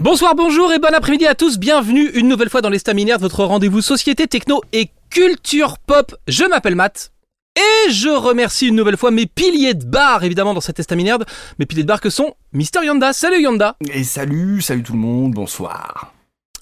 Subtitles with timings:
[0.00, 1.58] Bonsoir, bonjour et bon après-midi à tous.
[1.58, 6.14] Bienvenue une nouvelle fois dans les Staminaires, votre rendez-vous société, techno et culture pop.
[6.28, 7.12] Je m'appelle Matt.
[7.56, 11.24] Et je remercie une nouvelle fois mes piliers de bar, évidemment, dans cette estaminerde.
[11.58, 13.14] Mes piliers de bar que sont Mister Yanda.
[13.14, 13.76] Salut Yanda.
[13.90, 16.12] Et salut, salut tout le monde, bonsoir.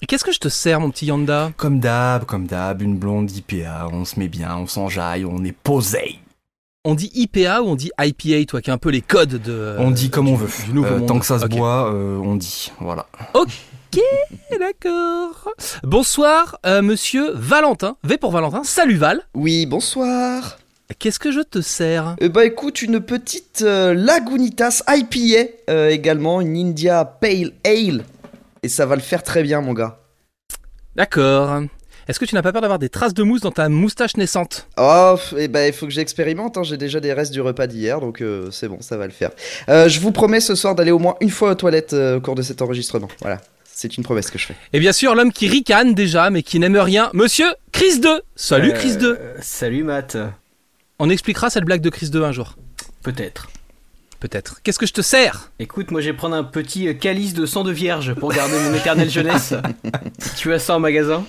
[0.07, 1.51] Qu'est-ce que je te sers, mon petit Yanda?
[1.57, 5.51] Comme d'hab, comme d'hab, une blonde IPA, on se met bien, on s'enjaille, on est
[5.51, 6.19] posé.
[6.87, 9.75] On dit IPA ou on dit IPA, toi qui as un peu les codes de.
[9.79, 10.47] On dit comme du- on veut.
[10.67, 11.07] du nouveau Euh, monde.
[11.07, 11.51] tant que ça se Ok.
[11.51, 12.71] boit, euh, on dit.
[12.79, 13.07] Voilà.
[13.33, 13.49] Ok,
[14.59, 15.49] d'accord.
[15.83, 17.97] Bonsoir, euh, monsieur Valentin.
[18.03, 18.63] V pour Valentin.
[18.63, 19.21] Salut Val.
[19.33, 20.59] Oui, bonsoir.
[20.99, 22.15] Qu'est-ce que je te sers?
[22.19, 28.03] Eh bah écoute, une petite euh, Lagunitas IPA, euh, également une India Pale Ale.
[28.61, 29.97] Et ça va le faire très bien, mon gars.
[30.95, 31.61] D'accord.
[32.07, 34.67] Est-ce que tu n'as pas peur d'avoir des traces de mousse dans ta moustache naissante?
[34.77, 37.99] Oh, et bah il faut que j'expérimente, hein, j'ai déjà des restes du repas d'hier,
[37.99, 39.31] donc euh, c'est bon, ça va le faire.
[39.69, 42.21] Euh, je vous promets ce soir d'aller au moins une fois aux toilettes euh, au
[42.21, 43.07] cours de cet enregistrement.
[43.21, 44.55] Voilà, c'est une promesse que je fais.
[44.71, 48.21] Et bien sûr, l'homme qui ricane déjà, mais qui n'aime rien, monsieur Chris 2.
[48.35, 49.19] Salut Euh, Chris 2.
[49.41, 50.15] Salut Matt.
[50.99, 52.55] On expliquera cette blague de Chris 2 un jour.
[53.01, 53.47] Peut-être.
[54.19, 54.61] Peut-être.
[54.61, 55.51] Qu'est-ce que je te sers?
[55.57, 58.73] Écoute, moi je vais prendre un petit calice de sang de vierge pour garder mon
[58.75, 59.55] éternelle jeunesse.
[60.37, 61.25] tu as ça en magasin?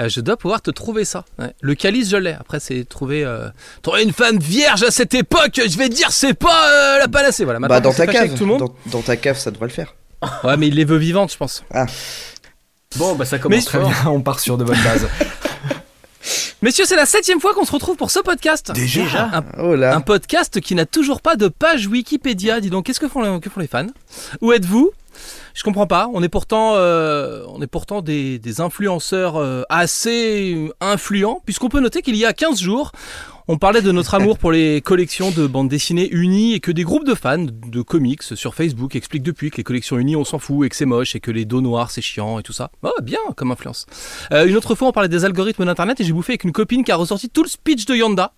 [0.00, 1.24] Euh, Je dois pouvoir te trouver ça.
[1.38, 1.52] Ouais.
[1.60, 2.32] Le calice, je l'ai.
[2.32, 3.48] Après, c'est trouver, euh,
[3.82, 5.60] trouver une femme vierge à cette époque.
[5.66, 7.44] Je vais dire, c'est pas euh, la panacée.
[7.44, 7.60] Voilà.
[7.60, 8.60] Maintenant bah dans ta cave, avec tout le monde.
[8.60, 9.94] dans, dans ta cave, ça devrait le faire.
[10.42, 11.64] Ouais, mais il les veut vivantes, je pense.
[12.96, 15.06] Bon, bah ça commence Mais- Très bien, on part sur de bonnes bases.
[16.64, 18.72] Messieurs, c'est la septième fois qu'on se retrouve pour ce podcast.
[18.72, 19.94] Déjà Un Oh là.
[19.94, 22.58] Un podcast qui n'a toujours pas de page Wikipédia.
[22.58, 23.88] Dis donc, qu'est-ce que font, les- que font les fans?
[24.40, 24.90] Où êtes-vous?
[25.52, 26.08] Je comprends pas.
[26.14, 31.80] On est pourtant, euh, on est pourtant des, des influenceurs euh, assez influents, puisqu'on peut
[31.80, 32.92] noter qu'il y a 15 jours,
[33.46, 36.82] on parlait de notre amour pour les collections de bandes dessinées unies et que des
[36.82, 40.38] groupes de fans de comics sur Facebook expliquent depuis que les collections unies on s'en
[40.38, 42.70] fout et que c'est moche et que les dos noirs c'est chiant et tout ça.
[42.82, 43.86] Oh, bien comme influence.
[44.32, 46.84] Euh, une autre fois on parlait des algorithmes d'internet et j'ai bouffé avec une copine
[46.84, 48.32] qui a ressorti tout le speech de Yanda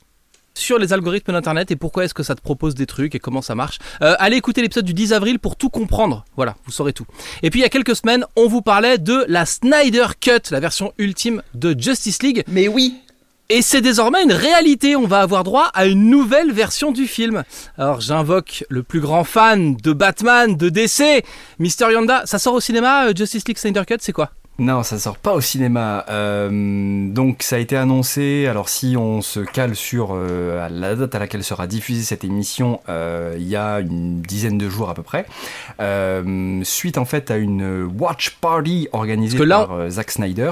[0.55, 3.43] sur les algorithmes d'internet et pourquoi est-ce que ça te propose des trucs et comment
[3.43, 3.78] ça marche.
[4.03, 6.25] Euh, allez écouter l'épisode du 10 avril pour tout comprendre.
[6.34, 7.06] Voilà, vous saurez tout.
[7.43, 10.61] Et puis il y a quelques semaines, on vous parlait de la Snyder Cut, la
[10.61, 12.43] version ultime de Justice League.
[12.49, 12.97] Mais oui,
[13.49, 17.45] Et c'est désormais une réalité, on va avoir droit à une nouvelle version du film.
[17.79, 21.25] Alors j'invoque le plus grand fan de Batman, de DC,
[21.61, 22.23] Mister Yanda.
[22.27, 24.33] Ça sort au cinéma, euh, Justice League Snyder Cut, c'est quoi?
[24.59, 26.05] Non, ça sort pas au cinéma.
[26.09, 28.47] Euh, donc ça a été annoncé.
[28.49, 32.81] Alors si on se cale sur euh, la date à laquelle sera diffusée cette émission,
[32.89, 35.27] euh, il y a une dizaine de jours à peu près,
[36.65, 40.51] suite en fait à une watch party organisée là, par Zack Snyder.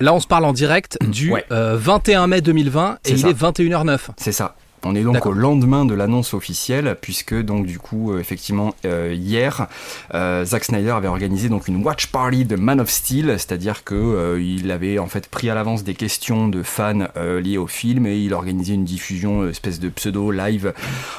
[0.00, 1.44] Là on se parle en direct du Ouais.
[1.50, 3.28] euh, 21 mai 2020 et il ça.
[3.28, 3.98] est 21h09.
[4.16, 4.54] C'est ça.
[4.84, 9.14] On est donc au lendemain de l'annonce officielle, puisque donc du coup, euh, effectivement, euh,
[9.16, 9.66] hier,
[10.14, 14.38] euh, Zack Snyder avait organisé donc une watch party de Man of Steel, c'est-à-dire que
[14.40, 18.18] il avait en fait pris à l'avance des questions de fans liées au film et
[18.18, 20.72] il organisait une diffusion espèce de pseudo live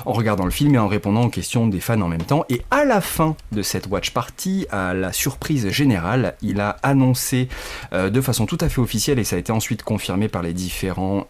[0.05, 2.45] en regardant le film et en répondant aux questions des fans en même temps.
[2.49, 7.49] Et à la fin de cette watch party, à la surprise générale, il a annoncé
[7.91, 11.27] de façon tout à fait officielle et ça a été ensuite confirmé par les différents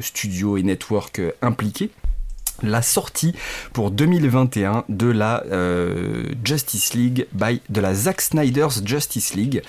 [0.00, 1.90] studios et networks impliqués
[2.62, 3.34] la sortie
[3.72, 9.62] pour 2021 de la euh, Justice League by de la Zack Snyder's Justice League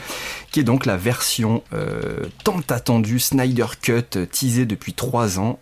[0.51, 5.59] qui est donc la version euh, tant attendue Snyder Cut euh, teasée depuis trois ans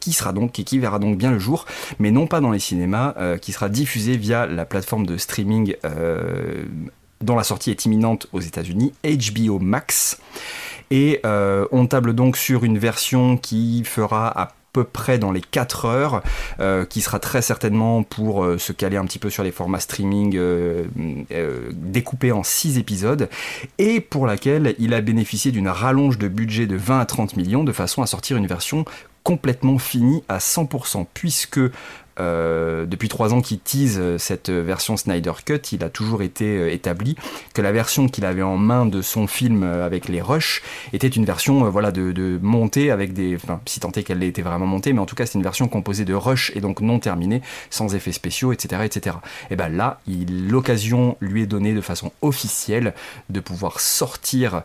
[0.00, 1.66] qui sera donc et qui verra donc bien le jour
[1.98, 5.74] mais non pas dans les cinémas qui sera diffusée via la plateforme de streaming
[7.20, 10.18] dont la sortie est imminente aux États-Unis HBO Max.
[10.90, 15.84] Et on table donc sur une version qui fera à peu près dans les 4
[15.84, 16.22] heures,
[16.60, 19.80] euh, qui sera très certainement pour euh, se caler un petit peu sur les formats
[19.80, 20.84] streaming euh,
[21.72, 23.28] découpés en 6 épisodes,
[23.78, 27.64] et pour laquelle il a bénéficié d'une rallonge de budget de 20 à 30 millions
[27.64, 28.84] de façon à sortir une version
[29.24, 31.60] complètement finie à 100%, puisque
[32.20, 36.58] euh, depuis trois ans qu'il tease euh, cette version Snyder Cut, il a toujours été
[36.58, 37.16] euh, établi
[37.54, 41.08] que la version qu'il avait en main de son film euh, avec les rushs était
[41.08, 43.36] une version euh, voilà de, montée avec des,
[43.66, 45.68] si tant est qu'elle ait été vraiment montée, mais en tout cas c'est une version
[45.68, 49.16] composée de rushs et donc non terminée, sans effets spéciaux, etc., etc.
[49.50, 50.00] Et ben là,
[50.48, 52.94] l'occasion lui est donnée de façon officielle
[53.30, 54.60] de pouvoir sortir euh,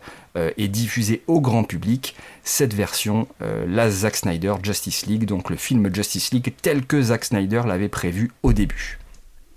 [0.58, 5.56] et diffuser au grand public cette version, euh, la Zack Snyder Justice League, donc le
[5.58, 9.00] film Justice League tel que Zack Snyder l'avait prévu au début.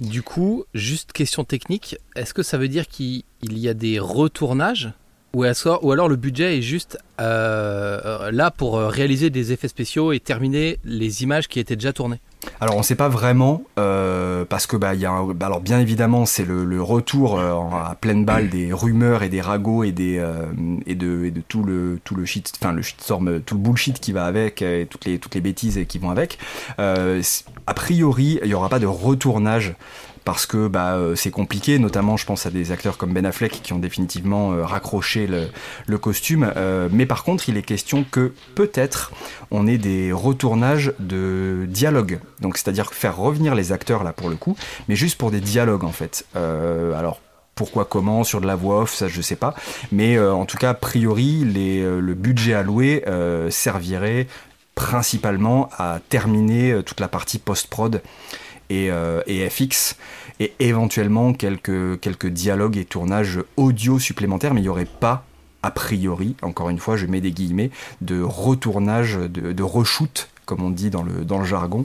[0.01, 3.99] Du coup, juste question technique, est-ce que ça veut dire qu'il il y a des
[3.99, 4.93] retournages
[5.33, 10.13] ou, alors le budget est juste euh, euh, là pour euh, réaliser des effets spéciaux
[10.13, 12.21] et terminer les images qui étaient déjà tournées?
[12.61, 15.61] Alors on ne sait pas vraiment euh, parce que bah il y a bah, alors
[15.61, 19.93] bien évidemment c'est le, retour euh, à pleine balle des rumeurs et des ragots et
[19.93, 20.47] des euh,
[20.87, 24.01] et de et de tout le tout le shit enfin le shitstorm tout le bullshit
[24.01, 26.39] qui va avec et toutes les toutes les bêtises qui vont avec.
[26.79, 29.75] a priori il y aura pas de retournage
[30.25, 33.63] parce que bah, euh, c'est compliqué, notamment je pense à des acteurs comme Ben Affleck
[33.63, 38.33] qui ont définitivement euh, raccroché le, costume, euh, mais par contre il est question que
[38.55, 39.13] peut-être
[39.51, 44.37] on ait des retournages de dialogue, donc c'est-à-dire faire revenir les acteurs là pour le
[44.37, 44.57] coup,
[44.89, 46.27] mais juste pour des dialogues en fait.
[46.35, 47.21] alors
[47.55, 49.55] pourquoi, comment, sur de la voix off, ça je sais pas.
[49.93, 53.05] Mais en tout cas, a priori, le budget alloué
[53.51, 54.27] servirait
[54.75, 57.39] principalement à terminer toute la partie
[58.71, 59.97] post-prod euh, et, FX,
[60.39, 65.25] et éventuellement quelques, quelques dialogues et tournages audio supplémentaires, mais il n'y aurait pas,
[65.63, 67.71] a priori, encore une fois, je mets des guillemets,
[68.01, 71.85] de retournage, de, de reshoot, comme on dit dans le, dans le jargon,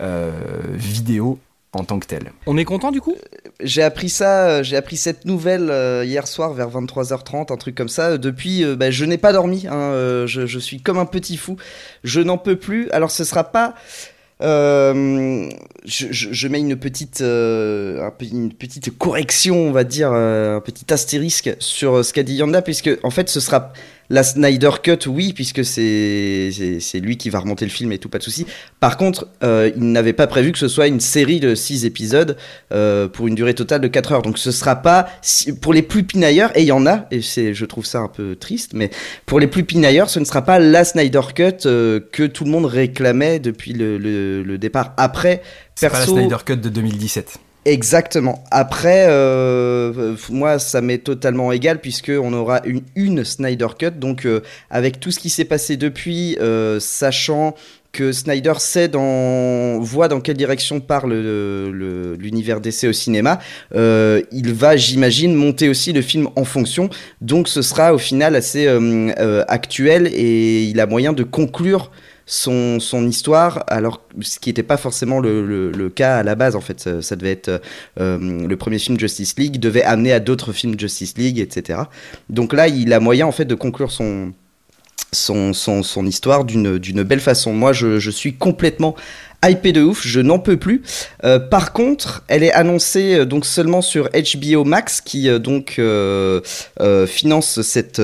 [0.00, 0.32] euh,
[0.72, 1.38] vidéo
[1.72, 2.32] en tant que tel.
[2.46, 3.16] On est content du coup?
[3.60, 7.88] J'ai appris ça, j'ai appris cette nouvelle euh, hier soir vers 23h30, un truc comme
[7.88, 8.16] ça.
[8.16, 9.66] Depuis, bah, je n'ai pas dormi.
[9.66, 11.56] Hein, je, je, suis comme un petit fou.
[12.02, 12.90] Je n'en peux plus.
[12.92, 13.74] Alors, ce sera pas
[14.42, 15.48] euh,
[15.86, 21.56] je, mets une petite, euh, une petite correction, on va dire, euh, un petit astérisque
[21.58, 23.72] sur ce qu'a dit Yanda, puisque en fait ce sera
[24.10, 26.50] la Snyder Cut, oui, puisque c'est
[26.94, 28.46] lui qui va remonter le film et tout, pas de souci.
[28.80, 32.36] Par contre, euh, il n'avait pas prévu que ce soit une série de 6 épisodes
[32.72, 34.22] euh, pour une durée totale de 4 heures.
[34.22, 35.08] Donc ce sera pas,
[35.60, 38.36] pour les plus pinailleurs, et il y en a, et je trouve ça un peu
[38.36, 38.90] triste, mais
[39.24, 42.50] pour les plus pinailleurs, ce ne sera pas la Snyder Cut euh, que tout le
[42.50, 44.94] monde réclamait depuis le, le départ.
[44.96, 45.42] Après,
[45.74, 47.38] c'est pas la Snyder Cut de 2017.
[47.66, 48.44] Exactement.
[48.52, 53.90] Après, euh, moi, ça m'est totalement égal puisque on aura une, une Snyder Cut.
[53.90, 54.40] Donc, euh,
[54.70, 57.56] avec tout ce qui s'est passé depuis, euh, sachant
[57.90, 61.12] que Snyder sait dans, voit dans quelle direction parle
[62.20, 63.40] l'univers DC au cinéma,
[63.74, 66.88] il va, j'imagine, monter aussi le film en fonction.
[67.20, 68.68] Donc, ce sera au final assez
[69.48, 71.90] actuel et il a moyen de conclure
[72.26, 76.56] son, son histoire, alors ce qui n'était pas forcément le, le, cas à la base
[76.56, 77.00] en fait.
[77.00, 77.62] Ça, devait être
[78.00, 81.80] euh, le premier film Justice League devait amener à d'autres films Justice League, etc.
[82.28, 84.32] Donc là, il a moyen en fait de conclure son
[85.12, 87.52] son, son, son histoire d'une belle façon.
[87.52, 88.94] Moi, je, je suis complètement
[89.44, 90.82] hypé de ouf, je n'en peux plus.
[91.24, 95.80] Euh, par contre, elle est annoncée euh, donc seulement sur HBO Max qui euh, donc
[97.08, 98.02] finance cette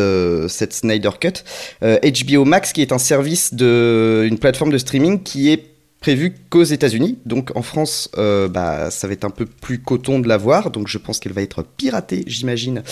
[0.49, 1.43] cette Snyder Cut.
[1.83, 5.72] HBO Max qui est un service de une plateforme de streaming qui est
[6.02, 7.19] prévu qu'aux États-Unis.
[7.25, 10.70] Donc en France, euh, bah, ça va être un peu plus coton de la voir.
[10.70, 12.82] Donc je pense qu'elle va être piratée, j'imagine,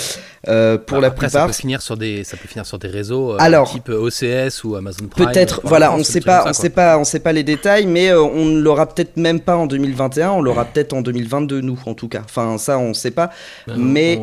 [0.48, 1.42] euh, pour bah, la après, plupart.
[1.42, 4.76] Ça peut finir sur des, ça peut finir sur des réseaux euh, type OCS ou
[4.76, 5.26] Amazon Prime.
[5.26, 8.14] Peut-être, voilà, on ne sait pas, on sait pas, on sait pas les détails, mais
[8.14, 10.30] on ne l'aura peut-être même pas en 2021.
[10.30, 12.22] On l'aura peut-être en 2022, nous, en tout cas.
[12.24, 13.30] Enfin, ça, on ne sait pas.
[13.76, 14.20] mais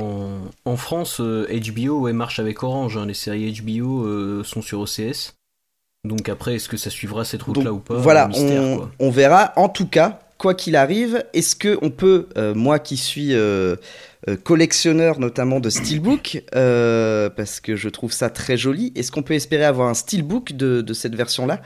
[0.65, 2.97] en, France, HBO ouais, marche avec Orange.
[2.97, 3.05] Hein.
[3.05, 5.36] Les séries HBO sont sur OCS.
[6.07, 8.29] Donc après, est-ce que ça suivra cette route-là ou pas Voilà,
[8.99, 9.53] on, verra.
[9.55, 13.75] En tout cas, quoi qu'il arrive, est-ce que on peut, euh, moi qui suis euh,
[14.27, 19.35] euh, collectionneur notamment de steelbook, parce que je trouve ça très joli, est-ce qu'on peut
[19.35, 21.61] espérer avoir un steelbook de, de cette version-là?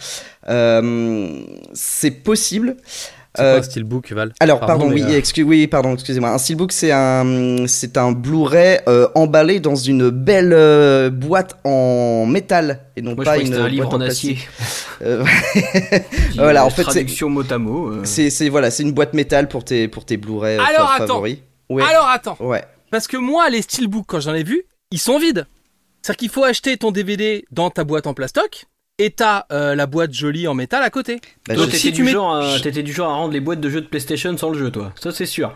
[1.74, 2.78] C'est possible.
[3.36, 4.34] C'est quoi un steelbook, Val?
[4.40, 5.04] Alors, pardon, oui,
[5.44, 6.32] oui, pardon, excusez-moi.
[6.32, 8.80] Un steelbook, c'est un, c'est un Blu-ray
[9.16, 14.38] emballé dans une belle boîte en métal et non pas une un livre en, acier.
[15.04, 15.26] Euh,
[16.36, 17.88] voilà, en fait, traduction mot à mot.
[17.88, 18.02] Euh.
[18.04, 21.40] C'est voilà, c'est une boîte métal pour tes pour tes Blu-ray euh, Alors, favoris.
[21.72, 22.38] Alors attends.
[22.40, 22.64] Ouais.
[22.92, 24.62] Parce que moi, les steelbooks, quand j'en ai vu,
[24.92, 25.48] ils sont vides.
[26.04, 28.66] C'est-à-dire qu'il faut acheter ton DVD dans ta boîte en plastoc
[29.06, 31.20] et t'as la boîte jolie en métal à côté.
[31.48, 34.36] Bah, Donc t'étais du, genre, du genre à rendre les boîtes de jeux de PlayStation
[34.38, 34.94] sans le jeu, toi.
[35.00, 35.54] Ça c'est sûr.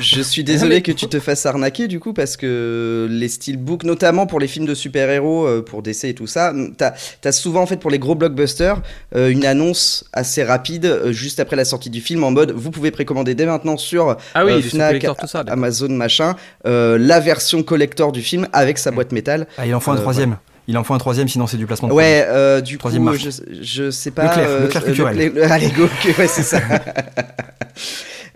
[0.00, 4.26] Je suis désolé que tu te fasses arnaquer du coup parce que les steelbooks, notamment
[4.26, 7.66] pour les films de super-héros, euh, pour DC et tout ça, t'as as souvent en
[7.66, 8.80] fait pour les gros blockbusters
[9.14, 12.70] euh, une annonce assez rapide euh, juste après la sortie du film en mode vous
[12.70, 15.04] pouvez précommander dès maintenant sur ah oui, Fnac,
[15.48, 19.46] Amazon machin la version collector du film avec sa boîte métal.
[19.58, 20.36] Ah il en faut un troisième.
[20.68, 23.30] Il en faut un troisième, sinon c'est du placement de Ouais, euh, du coup, je,
[23.62, 24.24] je, sais pas.
[24.24, 25.42] Leclerc, Leclerc culturel.
[25.50, 26.60] allez, go, ouais, c'est ça.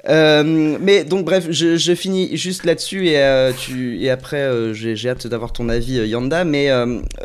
[0.09, 4.73] Euh, mais donc bref, je, je finis juste là-dessus et, euh, tu, et après euh,
[4.73, 6.45] j'ai hâte d'avoir ton avis Yanda.
[6.45, 6.71] Mais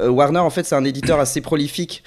[0.01, 2.03] Warner en fait c'est un éditeur assez prolifique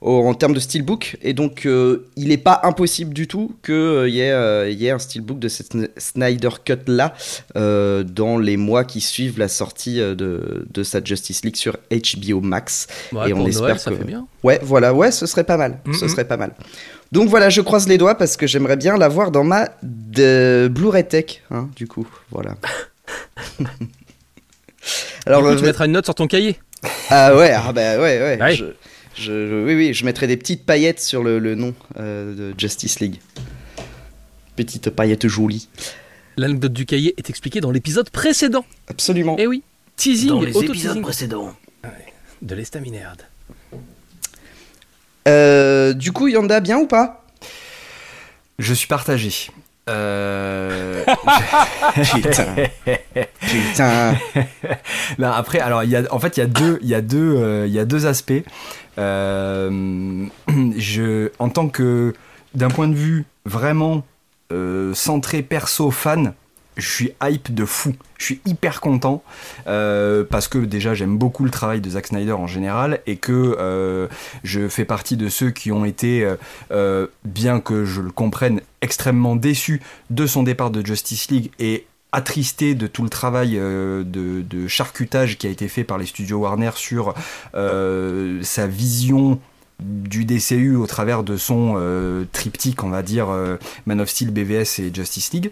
[0.00, 4.72] en termes de steelbook et donc il n'est pas impossible du tout qu'il y, ait,
[4.72, 7.14] y ait un steelbook de cette Snyder Cut là
[7.56, 12.86] dans les mois qui suivent la sortie de, de sa Justice League sur HBO Max
[13.26, 14.26] et on espère que ça fait bien.
[14.44, 16.52] ouais voilà ouais ce serait pas mal ce serait pas mal
[17.10, 21.08] Donc voilà, je croise les doigts parce que j'aimerais bien l'avoir dans ma de Blu-ray
[21.08, 22.54] Tech, hein, du coup, voilà.
[25.26, 26.58] Alors, coup, tu mettras une note sur ton cahier.
[27.10, 28.38] Ah ouais, ah bah ouais, ouais.
[28.40, 28.64] Ah je,
[29.18, 33.00] je, oui, oui, je mettrai des petites paillettes sur le, le nom euh, de Justice
[33.00, 33.20] League.
[34.56, 35.68] Petites paillettes jolies.
[36.36, 38.64] L'anecdote du cahier est expliquée dans l'épisode précédent.
[38.86, 39.36] Absolument.
[39.38, 39.62] Eh oui,
[39.96, 41.54] teasing, dans les épisodes précédents.
[42.42, 43.22] De l'estaminerde.
[45.26, 47.24] Euh, du coup, Yanda, bien ou pas?
[48.58, 49.50] Je suis partagé.
[49.88, 51.04] Euh...
[52.14, 52.54] Putain.
[53.40, 54.16] Putain.
[55.18, 57.00] Là, après, alors, il y a, en fait, il y a deux, il y a
[57.00, 58.44] deux, euh, il y a deux aspects.
[58.98, 60.26] Euh,
[60.76, 62.14] je, en tant que,
[62.54, 64.04] d'un point de vue vraiment
[64.52, 66.34] euh, centré perso fan,
[66.76, 67.94] je suis hype de fou.
[68.18, 69.22] Je suis hyper content
[69.66, 74.08] euh, parce que déjà j'aime beaucoup le travail de Zack Snyder en général et que
[74.44, 76.28] je fais partie de ceux qui ont été,
[77.24, 82.74] bien que je le comprenne, extrêmement déçus de son départ de Justice League et attristé
[82.74, 86.70] de tout le travail de, de, charcutage qui a été fait par les studios Warner
[86.74, 87.14] sur
[87.52, 89.38] sa vision
[89.80, 93.28] du DCU au travers de son triptyque, on va dire,
[93.86, 95.50] Man of Steel, BVS et Justice League.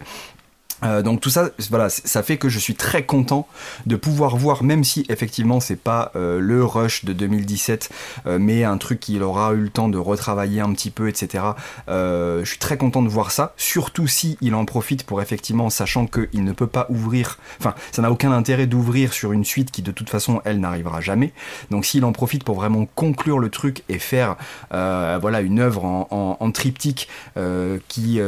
[0.83, 3.47] Euh, donc tout ça, voilà, ça fait que je suis très content
[3.85, 7.89] de pouvoir voir, même si effectivement c'est pas euh, le rush de 2017,
[8.27, 11.43] euh, mais un truc qu'il aura eu le temps de retravailler un petit peu, etc.
[11.87, 16.05] je suis très content de voir ça, surtout si il en profite pour effectivement, sachant
[16.05, 19.81] qu'il ne peut pas ouvrir, enfin ça n'a aucun intérêt d'ouvrir sur une suite qui
[19.81, 21.33] de toute façon elle n'arrivera jamais.
[21.71, 24.35] Donc s'il en profite pour vraiment conclure le truc et faire,
[24.71, 27.07] voilà, une œuvre en, triptyque
[27.87, 28.19] qui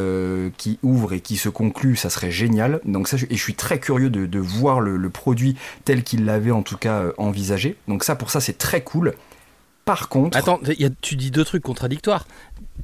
[0.56, 2.80] qui ouvre et qui se conclut, ça serait génial.
[2.84, 6.62] Donc ça, et je suis très curieux de, voir le, produit tel qu'il l'avait en
[6.62, 7.76] tout cas euh, envisagé.
[7.88, 9.14] Donc ça, pour ça, c'est très cool.
[9.84, 10.36] Par contre...
[10.36, 10.60] Attends,
[11.00, 12.26] tu dis deux trucs contradictoires.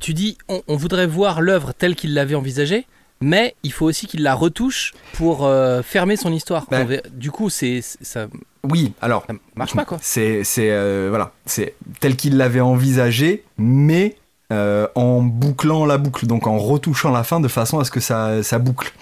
[0.00, 2.86] Tu dis, on, voudrait voir l'œuvre telle qu'il l'avait envisagée,
[3.20, 6.66] mais il faut aussi qu'il la retouche pour euh, fermer son histoire.
[6.70, 8.26] Ben du coup, c'est ça.
[8.64, 9.98] Oui, alors ça marche pas quoi.
[10.02, 14.16] C'est c'est euh, voilà, c'est tel qu'il l'avait envisagé, mais
[14.50, 18.58] en bouclant la boucle, donc en retouchant la fin de façon à ce que ça,
[18.58, 18.92] boucle.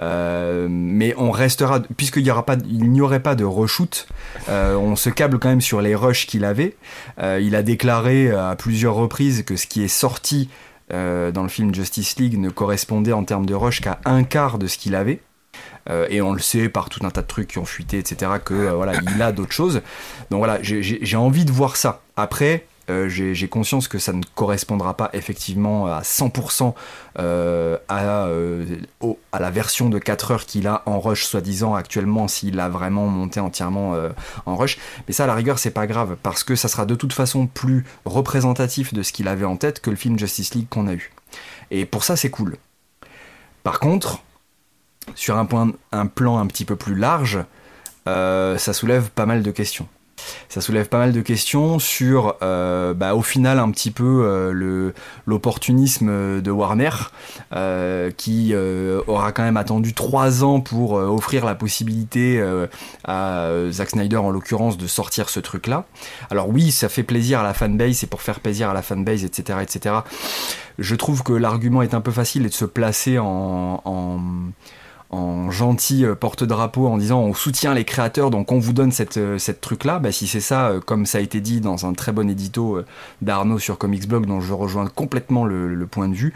[0.00, 4.06] Euh, mais on restera, puisqu'il n'y aura pas, il n'y aurait pas de reshoot,
[4.48, 6.76] euh, on se câble quand même sur les rushs qu'il avait.
[7.20, 10.48] Euh, il a déclaré à plusieurs reprises que ce qui est sorti
[10.90, 14.66] dans le film Justice League ne correspondait en termes de rush qu'à un quart de
[14.66, 15.20] ce qu'il avait.
[16.08, 18.70] et on le sait par tout un tas de trucs qui ont fuité, etc., que
[18.70, 19.82] voilà, il a d'autres choses.
[20.30, 22.00] Donc voilà, j'ai envie de voir ça.
[22.16, 26.74] Après, euh, j'ai conscience que ça ne correspondra pas effectivement à 100%
[27.18, 28.64] euh, à, euh,
[29.32, 33.06] à, la version de 4 heures qu'il a en rush, soi-disant actuellement, s'il a vraiment
[33.06, 33.94] monté entièrement
[34.46, 34.78] en rush.
[35.06, 37.46] Mais ça, à la rigueur, c'est pas grave, parce que ça sera de toute façon
[37.46, 40.94] plus représentatif de ce qu'il avait en tête que le film Justice League qu'on a
[40.94, 41.12] eu.
[41.70, 42.56] Et pour ça, c'est cool.
[43.62, 44.22] Par contre,
[45.14, 47.38] sur un, point, un plan un petit peu plus large,
[48.06, 49.86] ça soulève pas mal de questions
[50.48, 54.52] ça soulève pas mal de questions sur, euh, bah, au final, un petit peu euh,
[54.52, 54.94] le
[55.26, 56.90] l'opportunisme de Warner,
[57.54, 58.54] euh, qui
[59.06, 62.42] aura quand même attendu trois ans pour offrir la possibilité
[63.04, 65.84] à Zack Snyder, en l'occurrence, de sortir ce truc-là.
[66.30, 69.24] Alors oui, ça fait plaisir à la fanbase, c'est pour faire plaisir à la fanbase,
[69.24, 69.96] etc., etc.
[70.78, 74.20] Je trouve que l'argument est un peu facile et de se placer en, en
[75.10, 79.16] en gentil euh, porte-drapeau en disant on soutient les créateurs donc on vous donne cette,
[79.16, 81.86] euh, cette truc là bah, si c'est ça euh, comme ça a été dit dans
[81.86, 82.82] un très bon édito
[83.22, 86.34] d'Arnaud sur Comics Blog dont je rejoins complètement le, point de vue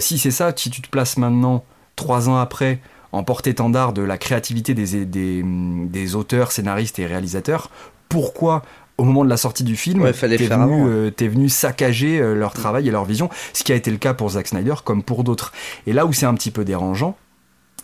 [0.00, 1.64] si c'est ça si tu te places maintenant
[1.94, 2.80] trois ans après
[3.12, 7.70] en porte-étendard de la créativité des, des, des, auteurs, scénaristes et réalisateurs
[8.08, 8.62] pourquoi
[8.98, 12.90] au moment de la sortie du film, ouais, t'es venu, venu saccager leur travail et
[12.90, 15.52] leur vision, ce qui a été le cas pour Zack Snyder comme pour d'autres.
[15.86, 17.16] Et là où c'est un petit peu dérangeant,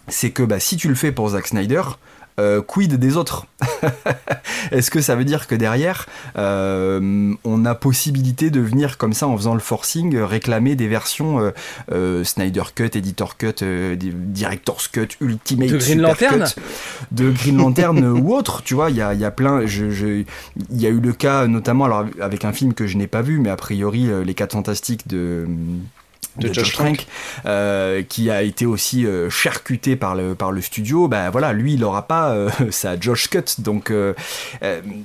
[0.08, 1.82] c'est que bah, si tu le fais pour Zack Snyder,
[2.38, 3.46] euh, quid des autres
[4.70, 9.26] Est-ce que ça veut dire que derrière, euh, on a possibilité de venir comme ça
[9.26, 11.52] en faisant le forcing réclamer des versions
[11.92, 13.64] euh, Snyder Cut, Editor Cut,
[13.96, 16.60] Director's Cut, Ultimate de Green Lantern Cut,
[17.12, 19.62] de Green Lantern ou autre Tu vois, il y a, y a, plein.
[19.64, 20.26] Il
[20.70, 23.38] y a eu le cas notamment alors avec un film que je n'ai pas vu,
[23.38, 25.46] mais a priori les 4 fantastiques de
[26.38, 27.06] de, Josh, Trank,
[27.46, 31.74] euh, qui a été aussi euh, charcuté par le, par le studio, ben voilà, lui
[31.74, 33.92] il n'aura pas euh, sa Josh Cut, donc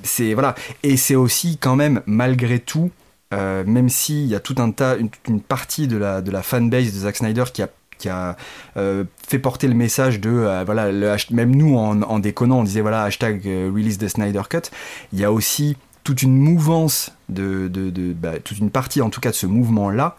[0.02, 2.90] c'est voilà, et c'est aussi quand même malgré tout,
[3.30, 6.98] même s'il y a tout un tas, une, partie de la, de la fanbase de
[7.00, 8.36] Zack Snyder qui a qui a
[8.74, 13.04] fait porter le message de voilà le, même nous en, en, déconnant on disait voilà
[13.04, 14.70] hashtag release the Snyder Cut.
[15.12, 19.20] Il y a aussi toute une mouvance de, de, bah, toute une partie en tout
[19.20, 20.16] cas de ce mouvement là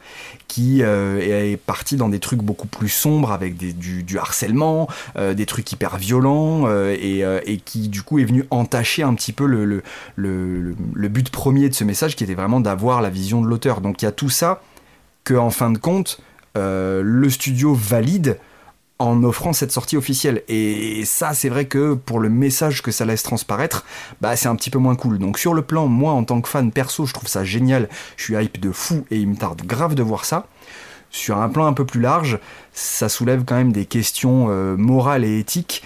[0.48, 4.88] qui euh, est parti dans des trucs beaucoup plus sombres avec du, harcèlement
[5.18, 9.14] euh, des trucs hyper violents euh, et, et, qui du coup est venu entacher un
[9.14, 9.84] petit peu le,
[10.16, 13.82] le but premier de ce message qui était vraiment d'avoir la vision de l'auteur.
[13.82, 14.62] Donc il y a tout ça
[15.24, 16.20] que en fin de compte
[16.56, 18.38] le studio valide
[19.00, 20.44] en offrant cette sortie officielle.
[20.48, 23.86] Et ça, c'est vrai que pour le message que ça laisse transparaître,
[24.22, 25.20] bah c'est un petit peu moins cool.
[25.20, 27.90] Donc sur le plan, moi en tant que fan perso, je trouve ça génial.
[28.18, 30.48] Je suis hype de fou et il me tarde grave de voir ça.
[31.10, 32.40] Sur un plan un peu plus large,
[32.72, 35.84] ça soulève quand même des questions euh, morales et éthiques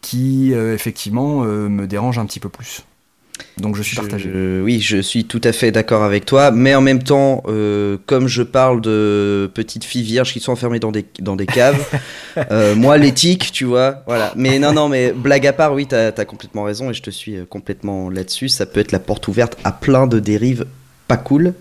[0.00, 2.84] qui euh, effectivement euh, me dérangent un petit peu plus.
[3.60, 4.30] Donc je suis partagé.
[4.32, 7.96] Je, oui, je suis tout à fait d'accord avec toi, mais en même temps, euh,
[8.06, 11.84] comme je parle de petites filles vierges qui sont enfermées dans des, dans des caves,
[12.50, 14.32] euh, moi l'éthique, tu vois, voilà.
[14.36, 17.10] Mais non, non, mais blague à part, oui, t'as as complètement raison et je te
[17.10, 18.48] suis euh, complètement là-dessus.
[18.48, 20.64] Ça peut être la porte ouverte à plein de dérives
[21.08, 21.54] pas cool.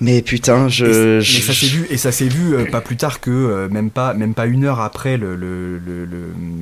[0.00, 0.84] Mais putain, je.
[0.84, 1.36] Et, je...
[1.36, 3.90] Mais ça s'est vu et ça s'est vu euh, pas plus tard que euh, même
[3.90, 5.34] pas même pas une heure après le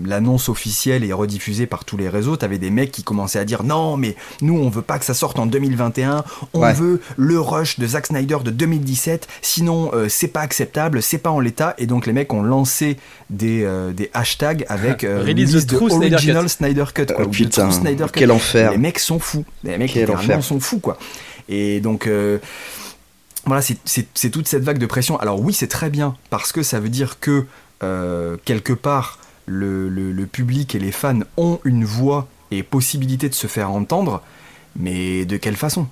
[0.05, 3.41] l'annonce le, le, officielle et rediffusée par tous les réseaux, t'avais des mecs qui commençaient
[3.41, 6.23] à dire non mais nous on veut pas que ça sorte en 2021,
[6.53, 6.73] on ouais.
[6.75, 11.31] veut le rush de Zack Snyder de 2017, sinon euh, c'est pas acceptable, c'est pas
[11.31, 12.99] en l'état et donc les mecs ont lancé
[13.31, 18.21] des des hashtags avec release de original Snyder Cut, quoi, oh, putain, Snyder Cut.
[18.21, 18.71] Quel enfer.
[18.71, 20.99] Les mecs sont fous, les mecs littéralement sont fous quoi.
[21.49, 22.09] Et donc
[23.47, 25.19] voilà, c'est toute cette vague de pression.
[25.19, 27.45] Alors oui, c'est très bien, parce que ça veut dire que,
[27.83, 33.29] euh, quelque part, le, le, le, public et les fans ont une voix et possibilité
[33.29, 34.23] de se faire entendre,
[34.77, 35.89] mais de quelle façon?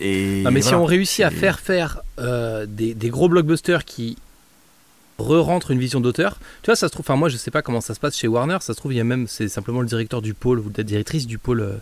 [0.00, 0.76] Et non, mais voilà.
[0.76, 4.16] si on réussit à faire faire euh, des, des, gros blockbusters qui
[5.18, 7.80] re-rentrent une vision d'auteur, tu vois, ça se trouve, enfin moi je sais pas comment
[7.80, 9.86] ça se passe chez Warner, ça se trouve, il y a même, c'est simplement le
[9.86, 11.60] directeur du pôle ou la directrice du pôle...
[11.60, 11.76] Euh,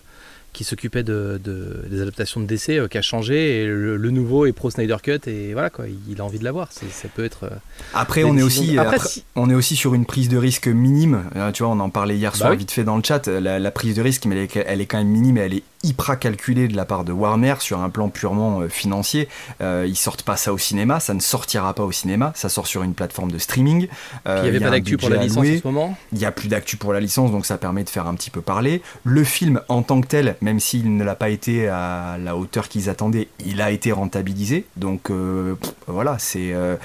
[0.57, 4.11] qui s'occupait de, de, des adaptations de DC euh, qui a changé et le, le,
[4.11, 6.73] nouveau est pro Snyder Cut et voilà quoi il a envie de l'avoir.
[6.73, 7.51] Ça peut être euh,
[7.93, 9.25] après on est aussi après, après, si...
[9.35, 11.25] on est aussi sur une prise de risque minime.
[11.37, 12.61] Euh, tu vois on en parlait hier soir bah oui.
[12.61, 13.27] vite fait dans le chat.
[13.27, 15.55] La, la prise de risque mais elle est, elle est, quand même minime et elle
[15.55, 19.29] est hyper calculée de la part de Warner sur un plan purement euh, financier.
[19.61, 22.33] Euh, ils sortent pas ça au cinéma ça ne sortira pas au cinéma.
[22.35, 23.89] Ça sort sur une plateforme de streaming.
[24.25, 25.99] Il y avait pas d'actu pour la licence en ce moment.
[26.13, 28.31] Il y a plus d'actu pour la licence donc ça permet de faire un petit
[28.31, 28.81] peu parler.
[29.05, 32.69] Le film en tant que tel même s'il ne l'a pas été à la hauteur
[32.69, 34.65] qu'ils attendaient, il a été rentabilisé.
[34.77, 35.57] Donc euh,
[35.89, 36.77] voilà, c'est euh,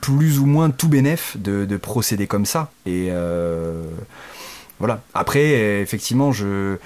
[0.00, 2.70] plus ou moins tout bénéf de, de, procéder comme ça.
[2.86, 3.82] Et euh,
[4.78, 5.02] voilà.
[5.12, 6.78] Après, effectivement, je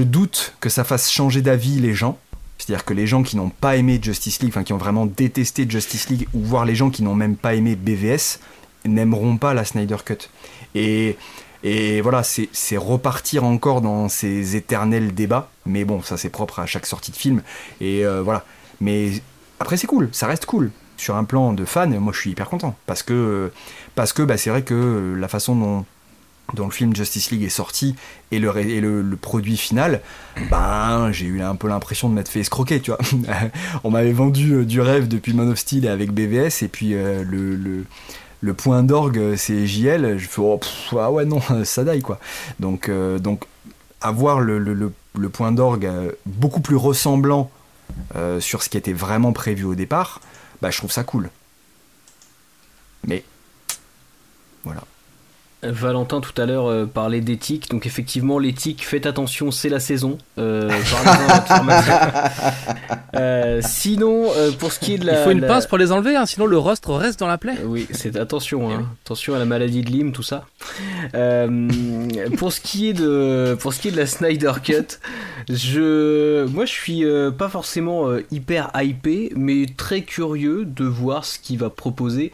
[0.00, 2.16] doute que ça fasse changer d'avis les gens.
[2.58, 5.66] C'est-à-dire que les gens qui n'ont pas aimé Justice League, enfin qui ont vraiment détesté
[5.68, 8.38] Justice League, ou voir les gens qui n'ont même pas aimé BVS,
[8.84, 10.28] n'aimeront pas la Snyder Cut.
[10.76, 11.16] Et
[11.64, 15.48] et voilà, c'est repartir encore dans ces éternels débats.
[15.64, 17.42] Mais bon, ça c'est propre à chaque sortie de film.
[17.80, 18.44] Et euh, voilà.
[18.82, 19.12] Mais
[19.58, 20.70] après, c'est cool, ça reste cool.
[20.98, 22.76] Sur un plan de fan, moi je suis hyper content.
[22.84, 23.50] Parce que,
[23.94, 27.96] parce que bah, c'est vrai que la façon dont, le film Justice League est sorti
[28.30, 30.02] et le, produit final,
[30.50, 33.00] ben j'ai eu un peu l'impression de m'être fait escroquer, tu vois.
[33.84, 37.24] On m'avait vendu euh, du rêve depuis Man of Steel avec BVS, et puis euh,
[37.24, 37.84] le,
[38.44, 40.60] le point d'orgue c'est JL, je fais oh,
[40.92, 42.20] ah ouais non, ça daille quoi.
[42.60, 43.18] Donc, euh,
[44.02, 44.92] avoir le,
[45.32, 47.50] point d'orgue euh, beaucoup plus ressemblant
[48.16, 50.20] euh, sur ce qui était vraiment prévu au départ,
[50.60, 51.30] bah je trouve ça cool.
[53.06, 53.24] Mais
[54.62, 54.82] voilà.
[55.66, 60.18] Valentin tout à l'heure euh, parlait d'éthique, donc effectivement l'éthique, faites attention, c'est la saison.
[60.38, 60.70] Euh,
[63.16, 65.48] euh, sinon, euh, pour ce qui est de la, il faut une la...
[65.48, 67.56] pince pour les enlever, hein, sinon le rostre reste dans la plaie.
[67.64, 70.44] Oui, c'est attention, hein, attention à la maladie de Lyme, tout ça.
[71.14, 71.68] Euh,
[72.36, 74.98] pour ce qui est de, pour ce qui est de la Snyder Cut,
[75.48, 77.04] je, moi je suis
[77.36, 82.32] pas forcément hyper hypé, mais très curieux de voir ce qu'il va proposer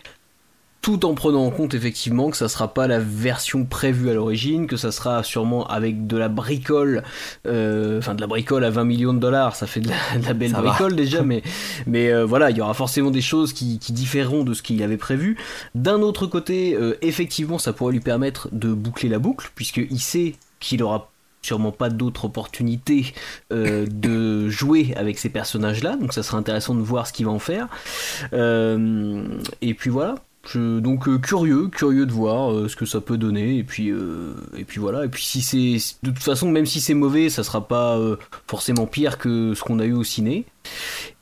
[0.81, 4.67] tout en prenant en compte effectivement que ça sera pas la version prévue à l'origine,
[4.67, 7.03] que ça sera sûrement avec de la bricole,
[7.47, 10.25] euh, enfin de la bricole à 20 millions de dollars, ça fait de la, de
[10.25, 10.97] la belle ça bricole va.
[10.97, 11.43] déjà, mais,
[11.87, 14.83] mais euh, voilà, il y aura forcément des choses qui, qui différeront de ce qu'il
[14.83, 15.37] avait prévu.
[15.75, 20.35] D'un autre côté, euh, effectivement, ça pourrait lui permettre de boucler la boucle, puisqu'il sait
[20.61, 21.11] qu'il aura
[21.43, 23.13] sûrement pas d'autres opportunités
[23.53, 27.27] euh, de jouer avec ces personnages là donc ça sera intéressant de voir ce qu'il
[27.27, 27.69] va en faire
[28.33, 29.25] euh,
[29.63, 30.17] et puis voilà
[30.55, 34.35] donc euh, curieux, curieux de voir euh, ce que ça peut donner et puis euh,
[34.57, 37.45] et puis voilà et puis si c'est de toute façon même si c'est mauvais ça
[37.45, 38.17] sera pas euh,
[38.49, 40.47] forcément pire que ce qu'on a eu au ciné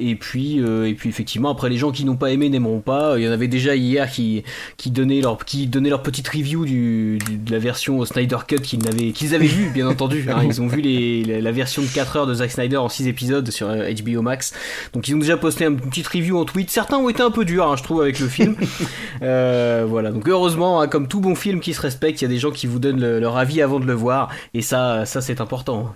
[0.01, 3.19] Et puis, euh, et puis effectivement, après les gens qui n'ont pas aimé n'aimeront pas.
[3.19, 4.45] Il y en avait déjà hier qui,
[4.77, 8.87] qui donnaient leur, qui donnaient leur petite review du, de la version Snyder Cut qu'ils
[8.87, 10.29] avaient, qu'ils avaient vu, bien entendu.
[10.31, 10.43] Hein.
[10.45, 13.51] Ils ont vu les, la, version de 4 heures de Zack Snyder en 6 épisodes
[13.51, 14.55] sur HBO euh, Max.
[14.93, 16.71] Donc ils ont déjà posté une petite review en tweet.
[16.71, 18.55] Certains ont été un peu durs, hein, je trouve, avec le film.
[19.23, 20.13] euh, voilà.
[20.13, 22.53] Donc heureusement, hein, comme tout bon film qui se respecte, il y a des gens
[22.53, 24.29] qui vous donnent leur avis avant de le voir.
[24.55, 25.93] Et ça, ça c'est important.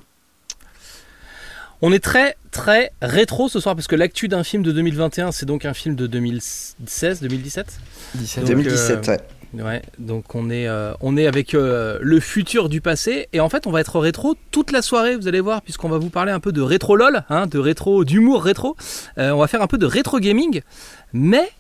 [1.85, 5.47] On est très très rétro ce soir parce que l'actu d'un film de 2021 c'est
[5.47, 7.81] donc un film de 2016, 2017
[8.47, 9.19] 2017 ouais.
[9.55, 13.51] Ouais, donc on est, euh, on est avec euh, le futur du passé et en
[13.51, 16.33] fait on va être rétro toute la soirée, vous allez voir, puisqu'on va vous parler
[16.33, 18.77] un peu de rétro lol, hein, de rétro, d'humour rétro.
[19.19, 20.63] Euh, on va faire un peu de rétro gaming,
[21.13, 21.51] mais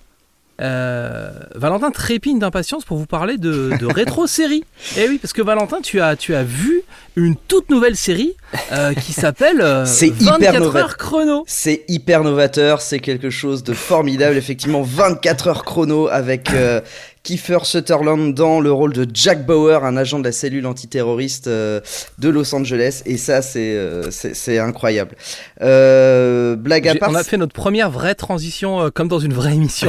[0.62, 4.64] euh, Valentin trépigne d'impatience pour vous parler de, rétro-série.
[4.96, 6.82] Eh oui, parce que Valentin, tu as, tu as vu
[7.16, 8.34] une toute nouvelle série
[8.72, 11.44] euh, qui s'appelle euh, 24 heures chrono.
[11.46, 14.36] C'est hyper novateur, c'est quelque chose de formidable.
[14.36, 16.80] Effectivement, 24 heures chrono avec euh,
[17.22, 21.80] Kiefer Sutherland dans le rôle de Jack Bauer, un agent de la cellule antiterroriste euh,
[22.18, 23.02] de Los Angeles.
[23.06, 25.14] Et ça, c'est euh, c'est incroyable.
[25.60, 27.10] Euh, blague à part.
[27.10, 29.88] On a fait notre première vraie transition comme dans une vraie émission.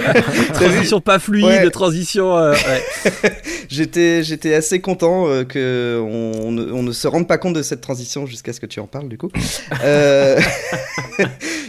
[0.54, 2.34] transition pas fluide, transition.
[2.34, 2.56] Ouais.
[3.68, 8.24] j'étais j'étais assez content que on, on, ne se rende pas compte de cette transition
[8.24, 9.30] jusqu'à ce que tu en parles du coup.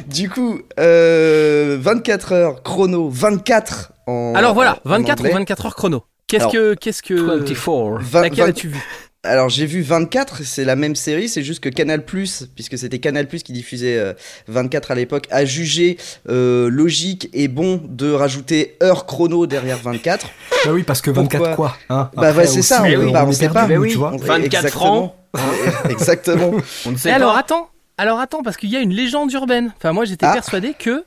[0.08, 6.04] du coup, 24 heures chrono, 24 alors voilà, 24 ou 24 heures chrono.
[6.28, 6.74] Qu'est-ce que.
[6.76, 7.14] Qu'est-ce que.
[7.14, 8.22] 24.
[8.22, 8.80] Laquelle as-tu vu?
[9.24, 13.28] Alors j'ai vu 24, c'est la même série, c'est juste que Canal+, puisque c'était Canal+,
[13.28, 14.16] qui diffusait
[14.48, 19.78] 24 euh, à l'époque, a jugé euh, logique et bon de rajouter heure chrono derrière
[19.78, 20.28] 24.
[20.66, 22.10] Bah oui, parce que 24 quoi hein?
[22.16, 23.68] Bah ouais, c'est ça, on, bah, on, sait pas.
[23.68, 24.16] tu vois.
[24.20, 25.14] 24 francs
[25.90, 26.54] Exactement.
[26.88, 29.72] on ne sait et alors attends, alors attends, parce qu'il y a une légende urbaine.
[29.78, 30.34] Enfin moi j'étais ah.
[30.34, 31.06] persuadé que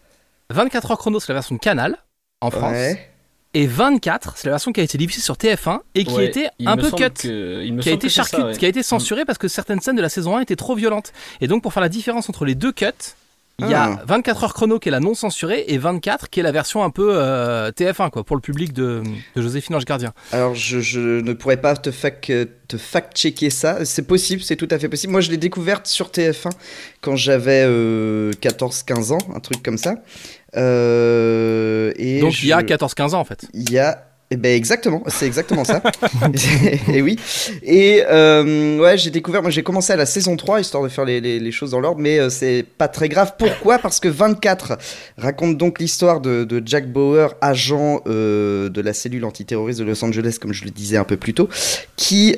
[0.51, 1.99] 24 heures chrono c'est la version de Canal
[2.45, 2.97] en France.
[3.57, 6.77] Et 24, c'est la version qui a été diffusée sur TF1 et qui était un
[6.77, 10.09] peu cut, qui, a été qui a été censurée parce que certaines scènes de la
[10.09, 11.13] saison 1 étaient trop violentes.
[11.41, 12.87] Et donc pour faire la différence entre les deux cuts,
[13.61, 14.45] il y a 24 ah.
[14.45, 17.11] heures chrono qui est la non censurée et 24 qui est la version un peu
[17.13, 19.05] euh, TF1 quoi pour le public de,
[19.37, 20.13] de Joséphine Ange Gardien.
[20.33, 22.33] Alors je, ne pourrais pas te fact,
[22.67, 25.13] te fact checker ça, c'est possible, c'est tout à fait possible.
[25.13, 26.51] Moi je l'ai découverte sur TF1
[27.01, 30.03] quand j'avais 14-15 euh, ans, un truc comme ça.
[30.57, 33.47] Euh, et Donc il y a 14-15 ans en fait.
[33.55, 35.83] Il y a eh ben exactement, c'est exactement ça.
[36.93, 37.19] et oui.
[37.63, 41.05] Et euh, ouais, j'ai découvert, moi j'ai commencé à la saison 3, histoire de faire
[41.05, 43.35] les, les, choses dans l'ordre, mais euh, c'est pas très grave.
[43.39, 43.79] Pourquoi?
[43.79, 44.79] Parce que 24
[45.19, 50.03] raconte donc l'histoire de, de, Jack Bauer, agent euh, de la cellule antiterroriste de Los
[50.03, 51.49] Angeles, comme je le disais un peu plus tôt,
[51.97, 52.37] qui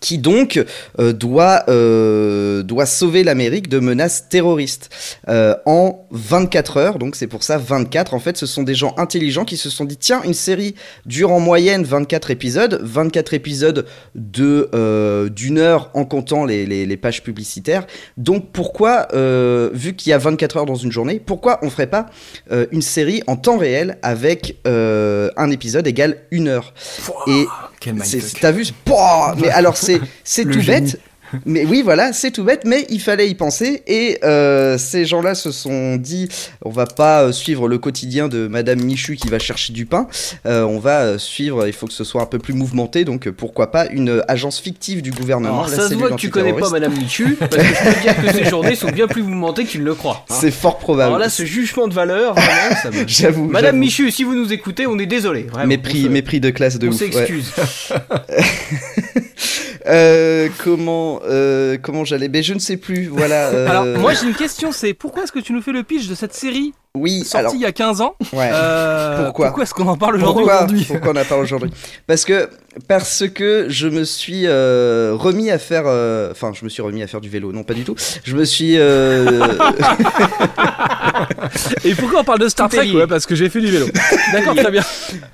[0.00, 0.62] qui donc
[0.98, 4.90] euh, doit, euh, doit sauver l'Amérique de menaces terroristes
[5.28, 6.98] euh, en 24 heures.
[6.98, 8.14] Donc c'est pour ça 24.
[8.14, 11.32] En fait, ce sont des gens intelligents qui se sont dit tiens, une série dure
[11.32, 14.70] en moyenne 24 épisodes, 24 épisodes de
[15.34, 17.86] d'une heure en comptant les, les, les, pages publicitaires.
[18.16, 19.08] Donc pourquoi,
[19.72, 22.06] vu qu'il y a 24 heures dans une journée, pourquoi on ferait pas
[22.72, 26.74] une série en temps réel avec un épisode égal une heure?
[27.28, 27.46] Et
[28.40, 28.66] T'as vu?
[29.38, 29.76] Mais alors
[30.24, 30.98] c'est tout bête.
[31.46, 33.82] Mais oui, voilà, c'est tout bête, mais il fallait y penser.
[33.86, 36.28] Et euh, ces gens-là se sont dit,
[36.64, 40.06] on va pas euh, suivre le quotidien de Madame Michu qui va chercher du pain.
[40.46, 43.04] Euh, on va suivre, il faut que ce soit un peu plus mouvementé.
[43.04, 45.64] Donc pourquoi pas une agence fictive du gouvernement.
[45.64, 48.22] Alors, ça se voit que tu connais pas Madame Michu, parce que je peux dire
[48.22, 50.24] que ces journées sont bien plus mouvementées qu'il ne le croit.
[50.28, 50.34] Hein.
[50.40, 51.08] C'est fort probable.
[51.08, 53.04] Alors là, ce jugement de valeur, vraiment, ça me...
[53.06, 53.46] J'avoue.
[53.46, 55.42] Madame Michu, si vous nous écoutez, on est désolé.
[55.44, 56.96] Vraiment, mépris, mépris de classe de on ouf.
[56.96, 57.52] On s'excuse.
[59.88, 63.06] Euh, comment euh, comment j'allais Mais je ne sais plus.
[63.06, 63.36] Voilà.
[63.56, 63.68] Euh.
[63.68, 66.14] Alors moi j'ai une question, c'est pourquoi est-ce que tu nous fais le pitch de
[66.14, 66.74] cette série?
[66.96, 68.14] Oui, sorti il y a 15 ans.
[68.32, 68.50] Ouais.
[68.52, 71.70] Euh, pourquoi Pourquoi est-ce qu'on en parle aujourd'hui Pourquoi on en parle aujourd'hui
[72.06, 72.48] Parce que
[72.88, 77.02] parce que je me suis euh, remis à faire, euh, enfin je me suis remis
[77.02, 77.94] à faire du vélo, non pas du tout.
[78.24, 78.76] Je me suis.
[81.84, 83.86] Et pourquoi on parle de Star Trek ouais, Parce que j'ai fait du vélo.
[84.32, 84.82] D'accord, très bien.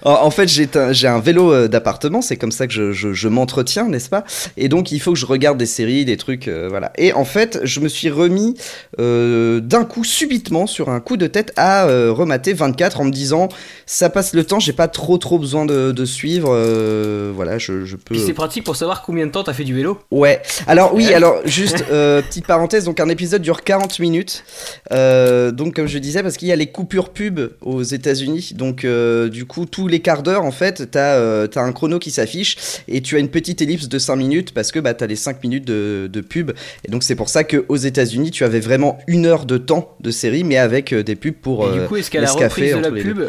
[0.04, 3.28] En, fait, j'ai un, j'ai un vélo d'appartement, c'est comme ça que je, je, je
[3.28, 4.22] m'entretiens, n'est-ce pas?
[4.56, 6.92] Et donc il faut que je regarde des séries, des trucs, voilà.
[6.96, 8.54] Et en fait, je me suis remis
[8.98, 13.48] d'un coup subitement sur un coup de tête à euh, remater 24 en me disant
[13.86, 16.48] ça passe le temps, j'ai pas trop trop besoin de, suivre.
[16.52, 18.14] Euh, voilà, je, je peux.
[18.14, 19.98] Puis c'est pratique pour savoir combien de temps t'as fait du vélo.
[20.10, 20.42] Ouais.
[20.66, 24.44] Alors oui, alors juste petite parenthèse, donc un épisode dure 40 minutes.
[24.90, 28.86] donc comme je disais, parce qu'il y a les coupures pub aux États-Unis, donc
[29.30, 32.56] du coup tous les quarts d'heure en fait, t'as as un chrono qui s'affiche
[32.88, 35.42] et tu as une petite ellipse de 5 minutes parce que bah t'as les 5
[35.42, 36.52] minutes de, de pub.
[36.86, 40.10] Et donc c'est pour ça qu'aux États-Unis, tu avais vraiment une heure de temps de
[40.10, 41.68] série, mais avec des pubs pour.
[41.68, 43.22] Et du coup, est-ce qu'à la reprise de la pub,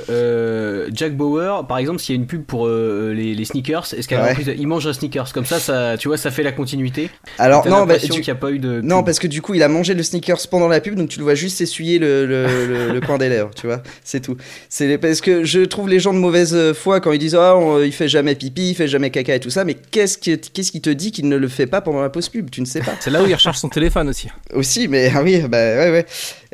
[0.93, 4.29] Jack Bauer, par exemple, s'il y a une pub pour les, sneakers, est-ce qu'à la
[4.29, 7.09] reprise, il mange un sneakers Comme ça, ça, tu vois, ça fait la continuité.
[7.37, 8.31] Alors non, bah, du...
[8.31, 8.81] a pas eu de.
[8.81, 11.19] Non, parce que du coup, il a mangé le sneakers pendant la pub, donc tu
[11.19, 13.81] le vois juste essuyer le, le, coin des lèvres, tu vois.
[14.03, 14.37] C'est tout.
[14.69, 17.91] C'est parce que je trouve les gens de mauvaise foi quand ils disent ah il
[17.91, 20.81] fait jamais pipi, il fait jamais caca et tout ça, mais qu'est-ce qui, qu'est-ce qui
[20.81, 22.49] te dit qu'il ne le fait pas pendant la pause pub?
[22.49, 22.93] Tu ne sais pas.
[22.99, 24.27] C'est là où il recharge son téléphone aussi.
[24.53, 26.05] Aussi, mais ah oui, bah ouais ouais.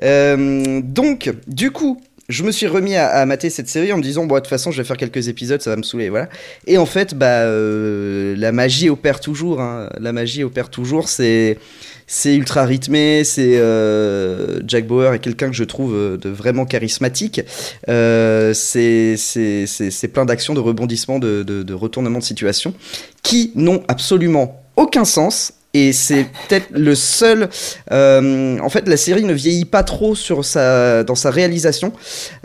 [0.04, 4.26] Euh, donc, du coup, je me suis remis à, mater cette série en me disant
[4.26, 6.30] bon de toute façon je vais faire quelques épisodes ça va me saouler voilà
[6.68, 9.90] et en fait bah euh, la magie opère toujours hein.
[10.00, 11.58] la magie opère toujours c'est
[12.06, 17.42] c'est ultra rythmé c'est euh, Jack Bauer est quelqu'un que je trouve vraiment charismatique
[17.90, 22.76] euh, c'est c'est plein d'actions de rebondissements de retournements de situation
[23.24, 27.49] qui n'ont absolument aucun sens et c'est peut-être le seul.
[27.91, 31.93] Euh, en fait, la série ne vieillit pas trop sur sa, dans sa réalisation,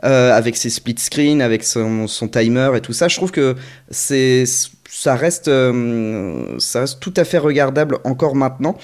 [0.05, 3.09] euh, avec ses split screen, avec son, son, timer et tout ça.
[3.09, 3.57] Je trouve que
[3.91, 4.45] c'est,
[4.91, 8.77] ça reste, euh, ça reste tout à fait regardable encore maintenant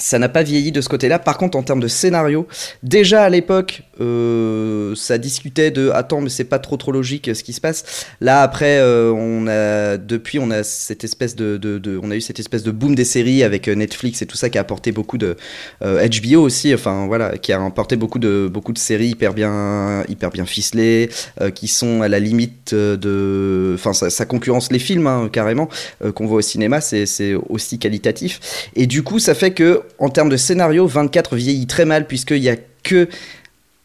[0.00, 1.18] ça n'a pas vieilli de ce côté-là.
[1.18, 2.46] Par contre, en termes de scénario,
[2.82, 7.42] déjà à l'époque, euh, ça discutait de attends, mais c'est pas trop trop logique ce
[7.42, 8.06] qui se passe.
[8.20, 12.40] Là, après, euh, on a depuis, on a cette espèce de, on a eu cette
[12.40, 15.18] espèce de boom des séries avec euh, Netflix et tout ça qui a apporté beaucoup
[15.18, 15.36] de
[15.82, 16.72] HBO aussi.
[16.74, 21.10] Enfin voilà, qui a apporté beaucoup de beaucoup de séries hyper bien hyper bien ficelées,
[21.54, 25.68] qui sont à la limite de, enfin ça, concurrence les films hein, carrément
[26.14, 26.80] qu'on voit au cinéma.
[26.80, 28.40] C'est aussi qualitatif.
[28.76, 32.42] Et du coup, ça fait que en termes de scénario, 24 vieillit très mal puisqu'il
[32.42, 33.08] y a que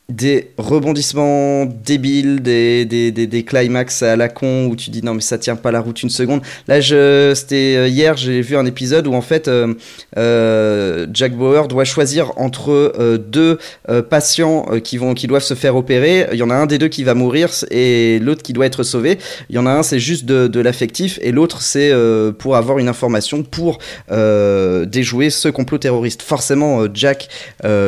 [0.10, 5.22] des rebondissements débiles, des, des, des, climax à la con où tu dis non mais
[5.22, 6.42] ça tient pas la route une seconde.
[6.68, 6.80] Là,
[7.34, 9.74] c'était euh, hier, j'ai vu un épisode où en fait euh,
[10.18, 13.58] euh, Jack Bauer doit choisir entre deux
[14.10, 16.28] patients qui vont, qui doivent se faire opérer.
[16.32, 18.84] Il y en a un des deux qui va mourir et l'autre qui doit être
[18.84, 19.18] sauvé.
[19.50, 21.92] Il y en a un c'est juste de, de l'affectif et l'autre c'est
[22.38, 26.22] pour avoir une information pour déjouer ce complot terroriste.
[26.22, 27.28] Forcément, Jack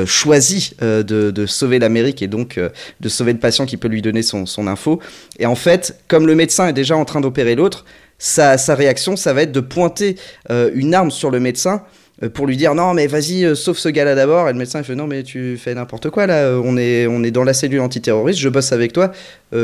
[0.06, 4.02] choisit de, de sauver l'Amérique et donc euh, de sauver le patient qui peut lui
[4.02, 5.00] donner son, info.
[5.40, 7.86] Et en fait, comme le médecin est déjà en train d'opérer l'autre,
[8.18, 10.16] sa, réaction, ça va être de pointer
[10.50, 11.84] euh, une arme sur le médecin
[12.24, 14.50] euh, pour lui dire non mais vas-y sauve ce gars-là d'abord.
[14.50, 17.24] Et le médecin il fait non mais tu fais n'importe quoi là on est on
[17.24, 19.12] est dans la cellule antiterroriste je bosse avec toi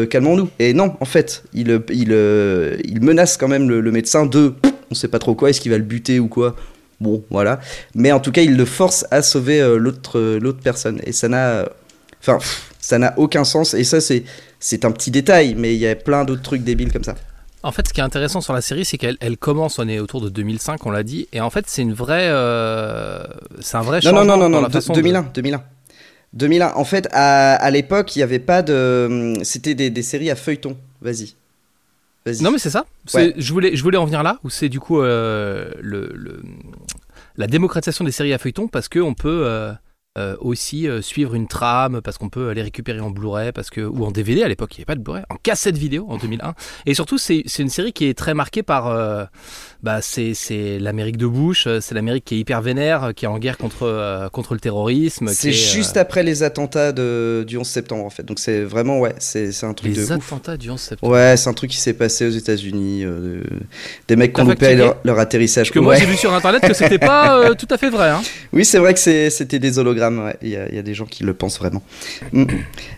[0.09, 0.49] calmons-nous.
[0.59, 2.11] Et non en fait il il,
[2.85, 4.53] il menace quand même le, le médecin de
[4.91, 6.55] on sait pas trop quoi est-ce qu'il va le buter ou quoi.
[6.99, 7.59] Bon voilà.
[7.95, 11.01] Mais en tout cas il le force à sauver l'autre l'autre personne.
[11.05, 11.65] Et ça n'a
[12.25, 12.39] Enfin,
[12.79, 13.73] ça n'a aucun sens.
[13.73, 14.23] Et ça, c'est,
[14.59, 17.15] c'est un petit détail, mais il y a plein d'autres trucs débiles comme ça.
[17.63, 19.99] En fait, ce qui est intéressant sur la série, c'est qu'elle elle commence, on est
[19.99, 23.23] autour de 2005, on l'a dit, et en fait, c'est une vraie, euh,
[23.61, 25.63] c'est un vrai changement non, non, non, non, non, 2001, 2001.
[26.33, 26.73] 2001.
[26.75, 30.35] En fait, à, à l'époque, il n'y avait pas de, c'était des, des, séries à
[30.35, 30.75] feuilleton.
[31.01, 31.35] Vas-y.
[32.25, 32.41] Vas-y.
[32.41, 32.85] Non, mais c'est ça.
[33.07, 36.41] Je voulais, je voulais en venir là, où c'est du coup euh, le, le,
[37.37, 39.71] la démocratisation des séries à feuilleton, parce que on peut euh,
[40.15, 43.81] euh, aussi euh, suivre une trame parce qu'on peut les récupérer en Blu-ray parce que
[43.81, 46.17] ou en DVD à l'époque il n'y avait pas de Blu-ray en cassette vidéo en
[46.17, 46.53] 2001
[46.85, 49.25] et surtout c'est une série qui est très marquée par euh,
[49.81, 53.57] bah c'est l'Amérique de Bush c'est l'Amérique qui est hyper vénère qui est en guerre
[53.57, 58.21] contre contre le terrorisme c'est juste après les attentats de, du 11 septembre en fait.
[58.21, 61.11] Donc c'est vraiment ouais c'est un truc les de attentats du 11 septembre.
[61.11, 63.03] Ouais c'est un truc qui s'est passé aux États-Unis
[64.07, 65.71] des mecs qui ont loupé leur, atterrissage.
[65.71, 68.21] Que moi j'ai vu sur internet que c'était pas tout à fait vrai hein.
[68.51, 70.02] oui c'est vrai que c'était des hologrammes
[70.41, 71.81] il y, a des gens qui le pensent vraiment.
[72.31, 72.45] Mm.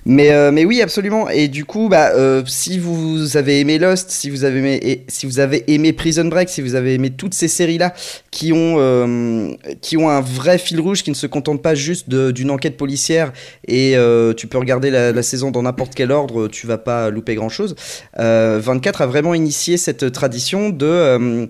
[0.05, 1.29] Mais, euh, mais oui, absolument.
[1.29, 5.25] Et du coup, bah, euh, si vous avez aimé Lost, si vous avez aimé, si
[5.25, 7.93] vous avez aimé Prison Break, si vous avez aimé toutes ces séries-là
[8.31, 12.09] qui, ont euh, qui ont un vrai fil rouge, qui ne se contentent pas juste
[12.09, 13.33] d'une enquête policière
[13.67, 13.95] et
[14.37, 17.75] tu peux regarder la, la saison dans n'importe quel ordre, tu vas pas louper grand-chose.
[18.17, 21.47] 24 a vraiment initié cette tradition d'un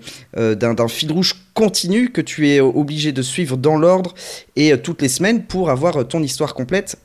[0.87, 4.13] fil rouge continu que tu es obligé de suivre dans l'ordre
[4.55, 6.97] et euh, toutes les semaines pour avoir euh, ton histoire complète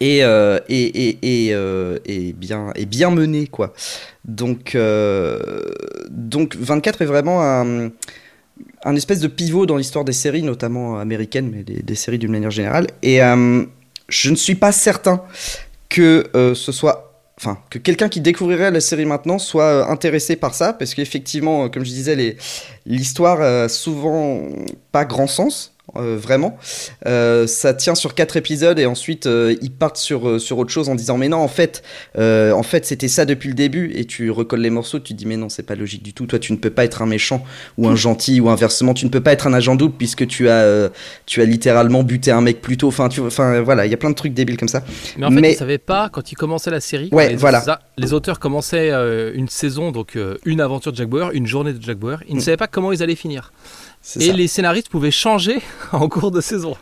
[0.00, 3.72] et, euh, et, et, bien, et bien menée quoi.
[4.24, 4.76] Donc,
[6.10, 7.90] donc 24 est vraiment un,
[8.84, 12.50] un espèce de pivot dans l'histoire des séries, notamment américaines, mais des, séries d'une manière
[12.50, 12.86] générale.
[13.02, 13.18] Et
[14.08, 15.22] je ne suis pas certain
[15.88, 17.11] que ce soit
[17.70, 21.84] que quelqu'un qui découvrirait la série maintenant soit euh, intéressé par ça parce qu'effectivement comme
[21.84, 22.36] je disais
[22.86, 24.42] l'histoire a souvent
[24.92, 26.56] pas grand sens euh, vraiment.
[27.06, 30.88] Euh, ça tient sur quatre épisodes et ensuite euh, ils partent sur, sur autre chose
[30.88, 31.82] en disant mais non en fait
[32.16, 33.90] en fait c'était ça depuis le début.
[33.94, 36.26] Et tu recolles les morceaux tu te dis mais non c'est pas logique du tout.
[36.26, 37.44] Toi tu ne peux pas être un méchant
[37.78, 38.94] ou un gentil ou inversement.
[38.94, 40.88] Tu ne peux pas être un agent double puisque tu as
[41.26, 42.88] tu as littéralement buté un mec plus tôt.
[42.88, 44.84] Enfin tu enfin voilà il y a plein de trucs débiles comme ça.
[45.18, 45.52] Mais en fait mais...
[45.52, 47.08] ils savaient pas quand ils commençaient la série.
[47.10, 47.80] Ouais les, voilà.
[47.98, 48.92] les auteurs commençaient
[49.34, 50.16] une saison donc
[50.46, 52.22] une aventure de Jack Bauer une journée de Jack Bauer.
[52.28, 52.42] Ils ne mm.
[52.42, 53.52] savaient pas comment ils allaient finir
[54.18, 55.58] et les scénaristes pouvaient changer
[55.92, 56.74] en cours de saison.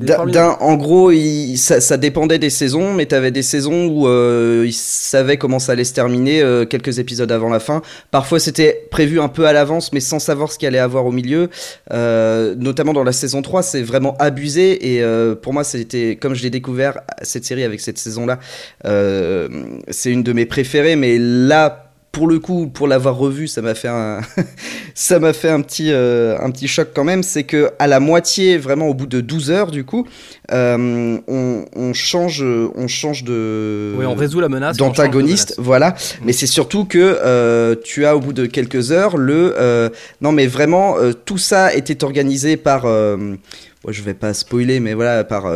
[0.00, 1.12] en gros,
[1.56, 5.72] ça, dépendait des saisons, mais tu avais des saisons où euh, ils savaient comment ça
[5.72, 7.82] allait se terminer euh, quelques épisodes avant la fin.
[8.10, 11.12] Parfois, c'était prévu un peu à l'avance, mais sans savoir ce qu'il allait avoir au
[11.12, 11.50] milieu.
[11.92, 14.96] Euh, notamment dans la saison 3, c'est vraiment abusé.
[14.96, 15.04] Et
[15.42, 18.40] pour moi, c'était comme je l'ai découvert cette série avec cette saison-là,
[18.84, 20.96] c'est une de mes préférées.
[20.96, 21.85] Mais là,
[22.16, 24.22] pour le coup, pour l'avoir revu, ça m'a fait un,
[24.94, 27.22] ça m'a fait un petit, euh, un petit choc quand même.
[27.22, 30.06] C'est que à la moitié, vraiment au bout de 12 heures, du coup,
[30.50, 33.92] euh, on, change, on change de.
[33.98, 34.78] Oui, on résout la menace.
[34.78, 35.94] D'antagoniste, voilà.
[36.24, 39.90] Mais c'est surtout que euh, tu as au bout de quelques heures le.
[40.22, 40.94] non, mais vraiment,
[41.26, 42.86] tout ça était organisé par.
[42.86, 45.52] je vais pas spoiler, mais voilà, par.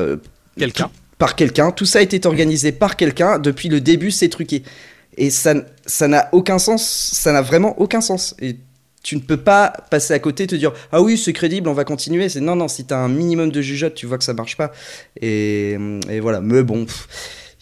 [0.58, 0.90] quelqu'un.
[1.16, 1.70] Par quelqu'un.
[1.70, 3.38] Tout ça été organisé par quelqu'un.
[3.38, 4.62] Depuis le début, c'est truqué.
[5.20, 5.54] Et ça,
[5.84, 8.34] ça n'a aucun sens, ça n'a vraiment aucun sens.
[8.40, 8.56] Et
[9.02, 11.84] tu ne peux pas passer à côté te dire ah oui c'est crédible on va
[11.84, 14.34] continuer c'est non non si tu as un minimum de jugeote tu vois que ça
[14.34, 14.72] marche pas.
[15.20, 15.78] Et,
[16.08, 16.40] et voilà.
[16.40, 16.86] Mais bon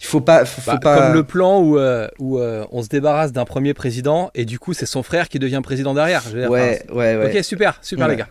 [0.01, 2.87] il faut pas faut, bah, pas comme le plan où, euh, où euh, on se
[2.87, 6.23] débarrasse d'un premier président et du coup c'est son frère qui devient président derrière.
[6.33, 7.35] Ouais, ouais, ouais.
[7.35, 8.29] Ok super super les gars.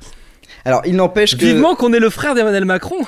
[0.64, 1.45] Alors, il n'empêche que.
[1.45, 2.99] Vivement qu'on est le frère d'Emmanuel Macron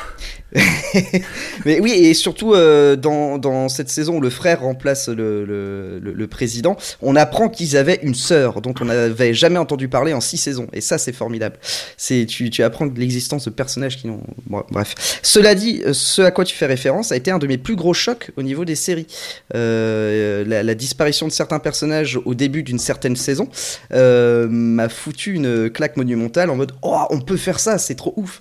[1.64, 6.26] Mais oui, et surtout euh, dans, dans, cette saison où le frère remplace le, le,
[6.26, 10.38] président, on apprend qu'ils avaient une sœur dont on n'avait jamais entendu parler en six
[10.38, 10.66] saisons.
[10.72, 11.56] Et ça, c'est formidable.
[11.96, 14.22] C'est tu, tu apprends l'existence de personnages qui n'ont.
[14.70, 15.20] bref.
[15.22, 17.76] Cela dit, euh, ce à quoi tu fais référence a été un de mes plus
[17.76, 19.06] gros chocs au niveau des séries.
[19.54, 23.48] Euh, la, disparition de certains personnages au début d'une certaine saison
[23.90, 28.40] m'a foutu une claque monumentale en mode Oh, on peut faire ça, c'est trop ouf.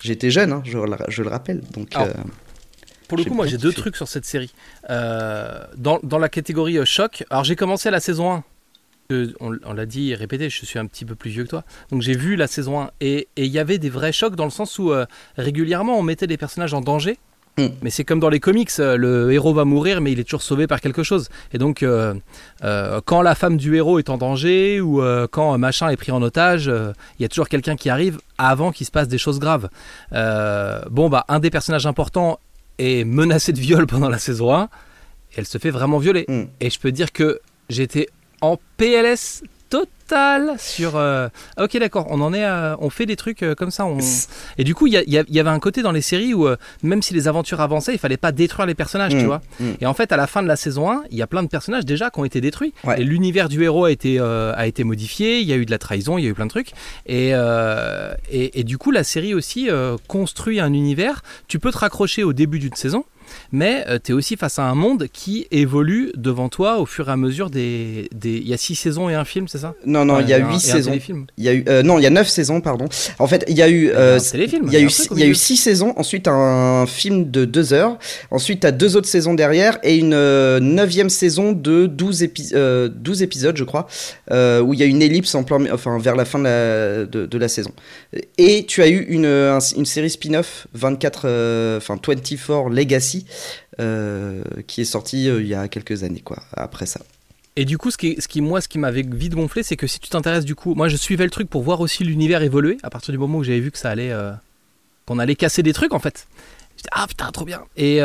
[0.00, 1.60] J'étais jeune, hein, je, je, le rappelle.
[1.72, 2.12] Donc, euh,
[3.08, 4.52] pour le coup, moi j'ai deux trucs sur cette série.
[4.90, 8.44] Euh, dans, dans, la catégorie euh, choc, alors j'ai commencé la saison 1.
[9.40, 11.64] On, on l'a dit et répété, je suis un petit peu plus vieux que toi.
[11.90, 14.50] Donc j'ai vu la saison 1 et il y avait des vrais chocs dans le
[14.50, 14.92] sens où
[15.38, 17.18] régulièrement on mettait des personnages en danger.
[17.82, 20.42] Mais c'est comme dans les comics, euh, le héros va mourir, mais il est toujours
[20.42, 21.28] sauvé par quelque chose.
[21.52, 22.14] Et donc, euh,
[22.64, 26.22] euh, quand la femme du héros est en danger ou quand machin est pris en
[26.22, 29.68] otage, il y a toujours quelqu'un qui arrive avant qu'il se passe des choses graves.
[30.12, 32.38] bon, bah, un des personnages importants
[32.78, 34.64] est menacé de viol pendant la saison 1.
[34.64, 36.24] Et elle se fait vraiment violer.
[36.28, 36.44] Mm.
[36.60, 38.08] Et je peux dire que j'étais
[38.40, 40.96] en PLS total sur.
[40.96, 42.46] Euh, ah, ok, d'accord, on en est,
[42.80, 43.86] on fait des trucs euh, comme ça.
[43.86, 43.98] On...
[44.56, 47.02] Et du coup, il y, y, avait un côté dans les séries où euh, même
[47.02, 49.42] si les aventures avançaient, il fallait pas détruire les personnages, tu mm, vois.
[49.60, 49.70] Mm.
[49.80, 51.48] Et en fait, à la fin de la saison 1, il y a plein de
[51.48, 52.72] personnages déjà qui ont été détruits.
[52.96, 55.40] Et l'univers du héros a été a été modifié.
[55.40, 56.72] Il y a eu de la trahison, il y a eu plein de trucs.
[57.06, 57.32] Et
[58.30, 59.68] et, et, du coup, la série aussi
[60.06, 61.22] construit un univers.
[61.46, 63.04] Tu peux te raccrocher au début d'une saison
[63.52, 67.08] mais euh, tu es aussi face à un monde qui évolue devant toi au fur
[67.08, 68.08] et à mesure des.
[68.14, 68.36] des...
[68.36, 70.38] Il y a six saisons et un film, c'est ça Non, non, il y a
[70.38, 70.92] huit saisons.
[71.36, 72.86] Il y a eu, euh, non, il y a neuf saisons, pardon.
[73.18, 73.90] En fait, il y a eu.
[73.94, 74.40] Euh, il
[74.72, 77.98] y a eu, il y a eu six saisons, ensuite un film de deux heures,
[78.30, 80.10] ensuite tu as deux autres saisons derrière et une
[80.58, 83.86] neuvième saison de 12, épi 12 épisodes, je crois,
[84.30, 87.38] où il y a une ellipse en plan, enfin, vers la fin de la, de,
[87.38, 87.70] la saison.
[88.36, 89.26] Et tu as eu une,
[89.76, 93.37] une série spin-off 24, enfin 24 Legacy euh,
[93.78, 97.00] qui est sorti euh, il y a quelques années, quoi, après ça.
[97.56, 99.86] Et du coup, ce qui, ce qui moi, ce qui m'avait vite gonflé, c'est que
[99.86, 102.78] si tu t'intéresses du coup, moi je suivais le truc pour voir aussi l'univers évoluer
[102.84, 104.32] à partir du moment où j'avais vu que ça allait, euh,
[105.06, 106.28] qu'on allait casser des trucs en fait.
[106.76, 107.62] J'étais ah putain trop bien.
[107.76, 108.00] Et,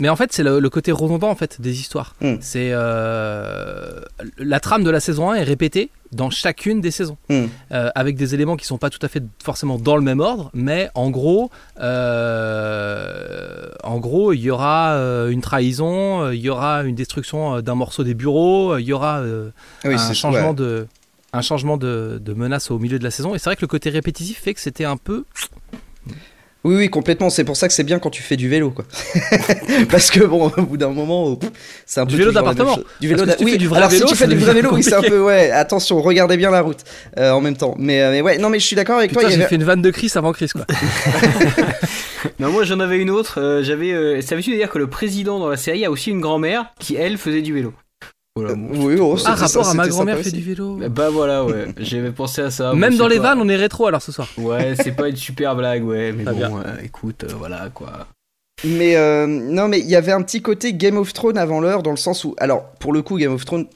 [0.00, 2.14] mais en fait, c'est le, côté redondant en fait des histoires.
[2.20, 2.36] Hmm.
[2.40, 4.00] C'est euh,
[4.38, 7.46] la trame de la saison 1 est répétée dans chacune des saisons, hmm.
[7.72, 10.50] euh, avec des éléments qui sont pas tout à fait forcément dans le même ordre,
[10.54, 14.96] mais en gros, euh, en gros, il y aura
[15.30, 19.22] une trahison, il y aura une destruction d'un morceau des bureaux, il y aura
[19.84, 20.86] un, changement de,
[21.32, 23.34] un changement de, de menace au milieu de la saison.
[23.34, 25.24] Et c'est vrai que le côté répétitif fait que c'était un peu
[26.66, 27.30] oui, oui, complètement.
[27.30, 28.84] C'est pour ça que c'est bien quand tu fais du vélo, quoi.
[29.90, 31.38] Parce que bon, au bout d'un moment,
[31.86, 32.76] c'est un du vélo d'appartement.
[33.00, 33.50] Du vélo d'appartement.
[33.50, 35.20] Oui, du vrai alors vélo, si tu fais du vrai vélo, oui, c'est un peu
[35.20, 35.50] ouais.
[35.50, 36.80] Attention, regardez bien la route
[37.18, 37.76] euh, en même temps.
[37.78, 39.28] Mais, euh, mais, ouais, non, mais je suis d'accord avec toi.
[39.28, 40.66] J'ai fait une vanne de Chris avant Chris, quoi.
[42.38, 43.40] non, moi j'en avais une autre.
[43.40, 46.20] Euh, j'avais, euh, ça veut dire que le président dans la série a aussi une
[46.20, 47.72] grand-mère qui elle faisait du vélo.
[48.36, 50.78] Voilà, oui, oh, ah, rapport à ma grand-mère fait du vélo.
[50.90, 51.68] Bah voilà, ouais.
[51.78, 52.74] J'avais pensé à ça.
[52.74, 54.28] Même dans les vannes, on est rétro alors ce soir.
[54.36, 56.12] Ouais, c'est pas une super blague, ouais.
[56.12, 58.06] Mais bon, écoute, voilà quoi.
[58.64, 58.94] Mais
[59.26, 61.96] non, mais il y avait un petit côté Game of Thrones avant l'heure, dans le
[61.96, 63.66] sens où, alors pour le coup, Game of Thrones,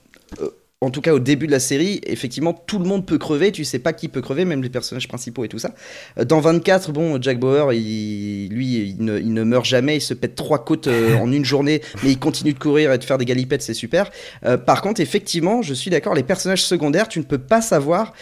[0.82, 3.64] en tout cas au début de la série, effectivement, tout le monde peut crever, tu
[3.64, 5.72] sais pas qui peut crever, même les personnages principaux et tout ça.
[6.18, 10.34] Euh, dans 24, bon, Jack Bauer, il, lui, il ne, meurt jamais, il se pète
[10.34, 13.26] trois côtes euh, en une journée, mais il continue de courir et de faire des
[13.26, 14.10] galipettes, c'est super.
[14.46, 18.14] Euh, par contre, effectivement, je suis d'accord, les personnages secondaires, tu ne peux pas savoir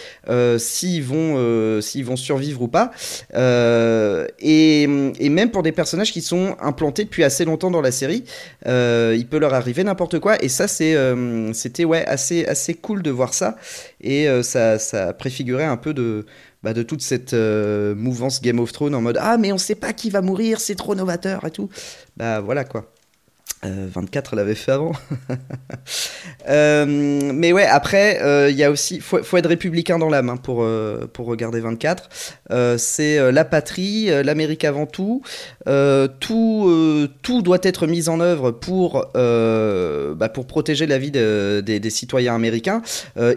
[0.59, 2.91] s'ils vont, s'ils vont survivre ou pas.
[4.41, 8.25] Et, même pour des personnages qui sont implantés depuis assez longtemps dans la série,
[8.67, 13.35] il peut leur arriver n'importe quoi, et ça, c'était ouais, assez assez cool de voir
[13.35, 13.57] ça.
[14.01, 16.27] Et euh, ça, ça préfigurait un peu de,
[16.63, 19.75] bah, de toute cette euh, mouvance Game of Thrones en mode Ah, mais on sait
[19.75, 21.69] pas qui va mourir, c'est trop novateur et tout.
[22.17, 22.93] Bah voilà quoi.
[23.63, 24.93] 24 euh, l'avait fait avant.
[26.49, 30.31] Euh, mais ouais, après, il euh, y a aussi, faut, faut être républicain dans l'âme
[30.31, 30.67] hein, pour,
[31.13, 32.09] pour regarder 24.
[32.79, 35.23] c'est la patrie, l'Amérique avant tout.
[36.21, 41.91] tout, tout doit être mis en œuvre pour, bah, pour protéger la vie des, des,
[41.91, 42.81] citoyens américains,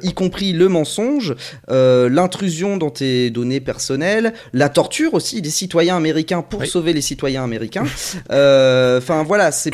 [0.01, 1.35] y compris le mensonge,
[1.67, 7.43] l'intrusion dans tes données personnelles, la torture aussi des citoyens américains pour sauver les citoyens
[7.43, 7.85] américains.
[8.29, 9.71] Enfin voilà, c'est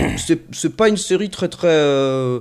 [0.52, 1.68] c'est pas une série très très.
[1.70, 2.40] Euh,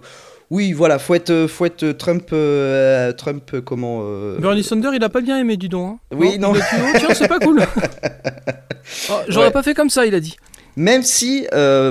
[0.50, 4.00] oui, voilà, faut être, faut être Trump, euh, Trump, comment.
[4.02, 5.94] Euh, Bernie Sanders, il a pas bien aimé, dis donc.
[5.94, 6.16] Hein.
[6.16, 6.52] Oui, non.
[6.98, 7.62] tiens, c'est pas cool.
[9.10, 10.36] Oh, j'aurais pas fait comme ça, il a dit.
[10.76, 11.44] Même si,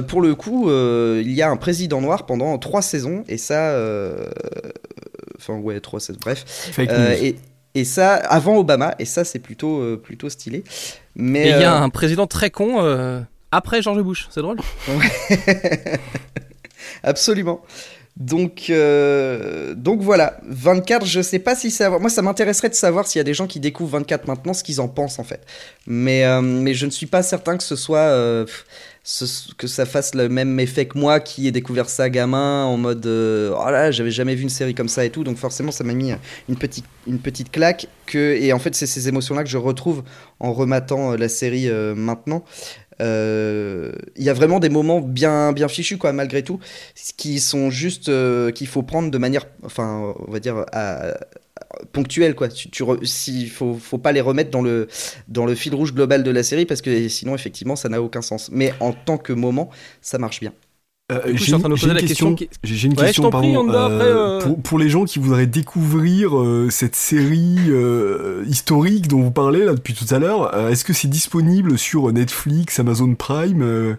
[0.07, 3.77] pour le coup, il y a un président noir pendant trois saisons, et ça.
[5.37, 6.71] Enfin, ouais, trois saisons, bref.
[6.79, 7.35] et,
[7.73, 10.63] et ça, avant Obama, et ça, c'est plutôt, plutôt stylé.
[11.15, 13.25] Mais il y a un président très con
[13.55, 14.27] après George Bush.
[14.31, 14.57] C'est drôle.
[17.03, 17.61] Absolument.
[18.17, 21.89] Donc, euh, donc voilà, 24, je sais pas si ça...
[21.89, 24.63] Moi, ça m'intéresserait de savoir s'il y a des gens qui découvrent 24 maintenant, ce
[24.63, 25.41] qu'ils en pensent en fait.
[25.85, 27.97] Mais, euh, mais je ne suis pas certain que ce soit...
[27.97, 28.45] Euh,
[29.59, 33.05] que ça fasse le même effet que moi qui ai découvert ça gamin en mode
[33.05, 35.93] oh là j'avais jamais vu une série comme ça et tout donc forcément ça m'a
[35.93, 36.11] mis
[36.49, 39.59] une petite une petite claque que et en fait c'est ces émotions là que je
[39.59, 40.01] retrouve
[40.39, 42.43] en rematant la série maintenant
[42.99, 46.59] il y a vraiment des moments bien, bien fichus, quoi, malgré tout,
[47.17, 50.65] qui sont juste euh, qu'il faut prendre de manière, enfin, on va dire,
[51.91, 52.49] ponctuelle, quoi.
[52.49, 52.83] Tu, tu
[53.49, 54.87] faut, faut pas les remettre dans le,
[55.27, 58.21] dans le fil rouge global de la série parce que sinon, effectivement, ça n'a aucun
[58.21, 58.49] sens.
[58.51, 59.69] Mais en tant que moment,
[60.01, 60.53] ça marche bien.
[61.11, 61.61] Euh, j'ai une,
[61.97, 66.95] question, j'ai une question pardon, euh, pour, pour, les gens qui voudraient découvrir euh, cette
[66.95, 67.59] série
[68.47, 70.57] historique dont vous parlez là depuis tout à l'heure.
[70.69, 73.97] Est-ce que c'est disponible sur Netflix, Amazon Prime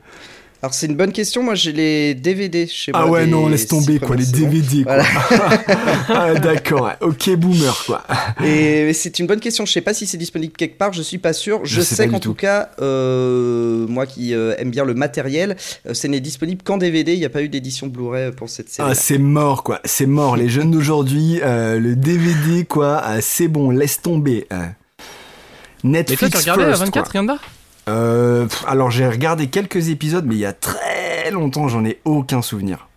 [0.66, 3.06] alors c'est une bonne question, moi j'ai les DVD chez ah moi.
[3.06, 4.98] Ah ouais, non, laisse tomber quoi, les DVD quoi.
[6.08, 8.02] ah, D'accord, ok boomer quoi.
[8.44, 11.18] Et c'est une bonne question, je sais pas si c'est disponible quelque part, je suis
[11.18, 11.60] pas sûr.
[11.62, 12.34] Je, sais, qu'en tout.
[12.34, 15.56] cas, euh, moi qui euh, aime bien le matériel,
[15.88, 18.68] euh, ce n'est disponible qu'en DVD, il n'y a pas eu d'édition Blu-ray pour cette
[18.68, 18.88] série.
[18.90, 24.02] Ah c'est mort quoi, c'est mort, les jeunes d'aujourd'hui, le DVD quoi, c'est bon, laisse
[24.02, 24.48] tomber.
[25.84, 27.38] Netflix Mais toi, tu regardais à 24, rien
[27.88, 32.42] euh, alors j'ai regardé quelques épisodes, mais il y a très longtemps, j'en ai aucun
[32.42, 32.88] souvenir.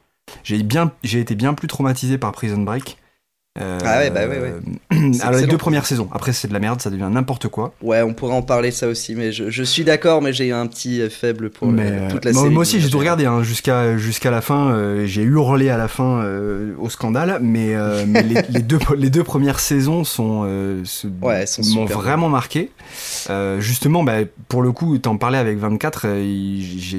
[0.44, 0.66] J'ai
[1.04, 2.98] j'ai été bien plus traumatisé par Prison Break.
[3.60, 5.20] Euh, ah ouais, bah ouais, ouais.
[5.22, 6.07] Alors les deux premières saisons.
[6.14, 7.74] Après, c'est de la merde, ça devient n'importe quoi.
[7.82, 11.10] Ouais, on pourrait en parler ça aussi, mais je, suis d'accord, mais j'ai un petit
[11.10, 12.49] faible pour toute la série.
[12.49, 14.72] Moi aussi, j'ai tout regardé hein, jusqu'à jusqu'à la fin.
[14.72, 17.76] Euh, j'ai hurlé à la fin euh, au scandale, mais,
[18.07, 20.41] mais les, deux les deux premières saisons sont,
[21.22, 22.72] ouais, m'ont vraiment marqué.
[23.60, 26.07] justement, bah, pour le coup, t'en parlais avec 24,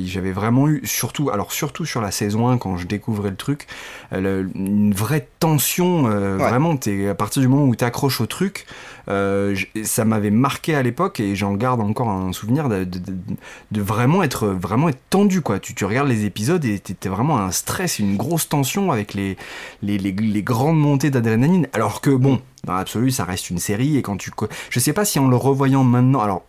[0.04, 3.66] j'avais vraiment eu surtout, alors surtout sur la saison 1 quand je découvrais le truc,
[4.12, 6.02] une vraie tension
[6.36, 8.66] Vraiment, es, à partir du moment où tu accroches au truc,
[9.08, 14.22] euh, ça m'avait marqué à l'époque et j'en garde encore un souvenir de, de, vraiment,
[14.22, 15.40] être, vraiment être tendu.
[15.40, 15.58] Quoi.
[15.58, 19.36] Tu, tu regardes les épisodes et t'es vraiment un stress, une grosse tension avec les,
[19.82, 21.66] les, les, grandes montées d'adrénaline.
[21.72, 24.30] Alors que bon, dans l'absolu, ça reste une série et quand tu.
[24.70, 26.20] Je sais pas si en le revoyant maintenant.
[26.20, 26.44] Alors,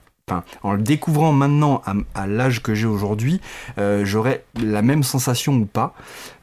[0.64, 1.82] en le découvrant maintenant
[2.16, 3.42] à, l'âge que j'ai aujourd'hui,
[3.78, 5.94] euh, j'aurais la même sensation ou pas.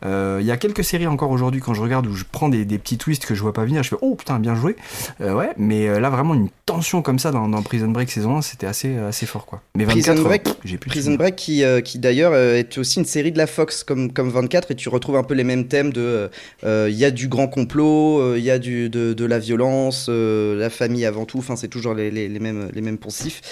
[0.03, 2.64] Il euh, y a quelques séries encore aujourd'hui quand je regarde où je prends des,
[2.78, 4.76] petits twists que je vois pas venir, je fais oh putain bien joué.
[5.20, 8.66] Euh, ouais, mais là vraiment une tension comme ça dans, Prison Break saison 1, c'était
[8.66, 9.62] assez, assez fort quoi.
[9.74, 13.39] Mais 24, Prison Break, j'ai Prison Break qui, qui d'ailleurs est aussi une série de
[13.39, 16.30] la Fox comme, comme 24 et tu retrouves un peu les mêmes thèmes de
[16.64, 20.70] il y a du grand complot, il y a du, de, de la violence, la
[20.70, 23.43] famille avant tout, enfin c'est toujours les, les, mêmes, les mêmes poncifs.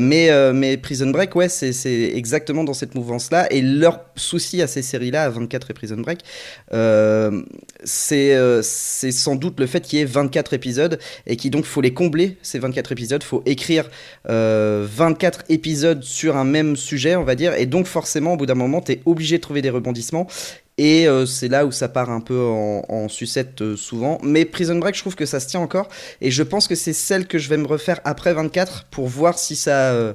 [0.00, 3.52] Mais, mais Prison Break, ouais, c'est exactement dans cette mouvance-là.
[3.52, 6.20] Et leur souci à ces séries-là, à 24 et Prison Break,
[7.84, 11.80] c'est c'est sans doute le fait qu'il y ait 24 épisodes et qu'il donc faut
[11.80, 13.22] les combler, ces 24 épisodes.
[13.22, 13.90] faut écrire
[14.28, 17.54] 24 épisodes sur un même sujet, on va dire.
[17.54, 20.26] Et donc, forcément, au bout d'un moment, tu es obligé de trouver des rebondissements.
[20.78, 24.18] Et euh, c'est là où ça part un peu en, sucette euh, souvent.
[24.22, 25.88] Mais Prison Break, je trouve que ça se tient encore.
[26.20, 29.38] Et je pense que c'est celle que je vais me refaire après 24 pour voir
[29.38, 30.14] si ça, euh,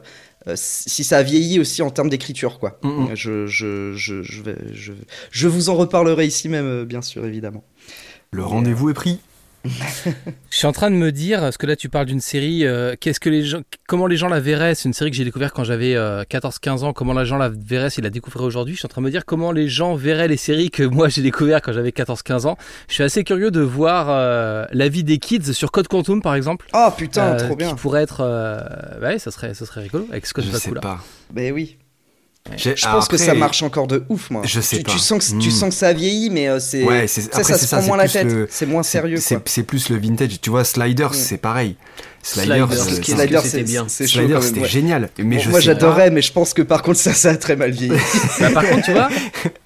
[0.55, 2.60] si ça a vieilli aussi en termes d'écriture.
[2.60, 2.80] quoi.
[2.82, 3.14] Mm.
[3.14, 4.93] Je, je, je, je, vais, je,
[5.30, 7.64] je vous en reparlerai ici même, bien sûr, évidemment.
[8.32, 9.20] Le rendez-vous est pris.
[10.49, 12.95] je suis en train de me dire, parce que là tu parles d'une série, euh,
[12.99, 14.76] qu'est-ce que les gens, comment les gens la verraient?
[14.76, 16.93] C'est une série que j'ai découverte quand j'avais 14-15 euh, ans.
[16.93, 18.76] Comment les gens la verraient s'ils la découvriraient aujourd'hui?
[18.76, 21.09] Je suis en train de me dire comment les gens verraient les séries que moi
[21.09, 22.57] j'ai découvertes quand j'avais 14-15 ans.
[22.88, 26.36] Je suis assez curieux de voir euh, la vie des kids sur Code Quantum par
[26.36, 26.68] exemple.
[26.74, 27.70] Oh putain, trop bien.
[27.70, 28.22] Qui pourrait être,
[29.01, 30.99] ouais, ça serait, ça serait rigolo avec Scott Je sais pas.
[31.32, 31.78] Ben oui.
[32.56, 34.41] Je pense que ça marche encore de ouf, moi.
[34.45, 34.91] Je sais tu, pas.
[34.91, 35.52] Tu sens, que, tu hmm.
[35.52, 36.84] sens que ça vieillit, mais euh, c'est.
[36.84, 38.28] Ouais, ça, ça se prend moins la tête.
[38.50, 39.18] C'est moins sérieux.
[39.18, 40.39] C'est plus le vintage.
[40.41, 41.14] Tu vois, Sliders, hmm.
[41.14, 41.76] c'est pareil.
[42.24, 42.68] Sliders,
[43.04, 43.88] Sliders c'était bien.
[43.88, 45.10] Sliders, c'était génial.
[45.18, 47.98] Mais moi, j'adorais, mais je pense que par contre, ça, ça a très mal vieilli.
[48.39, 49.10] bah, par contre, tu vois,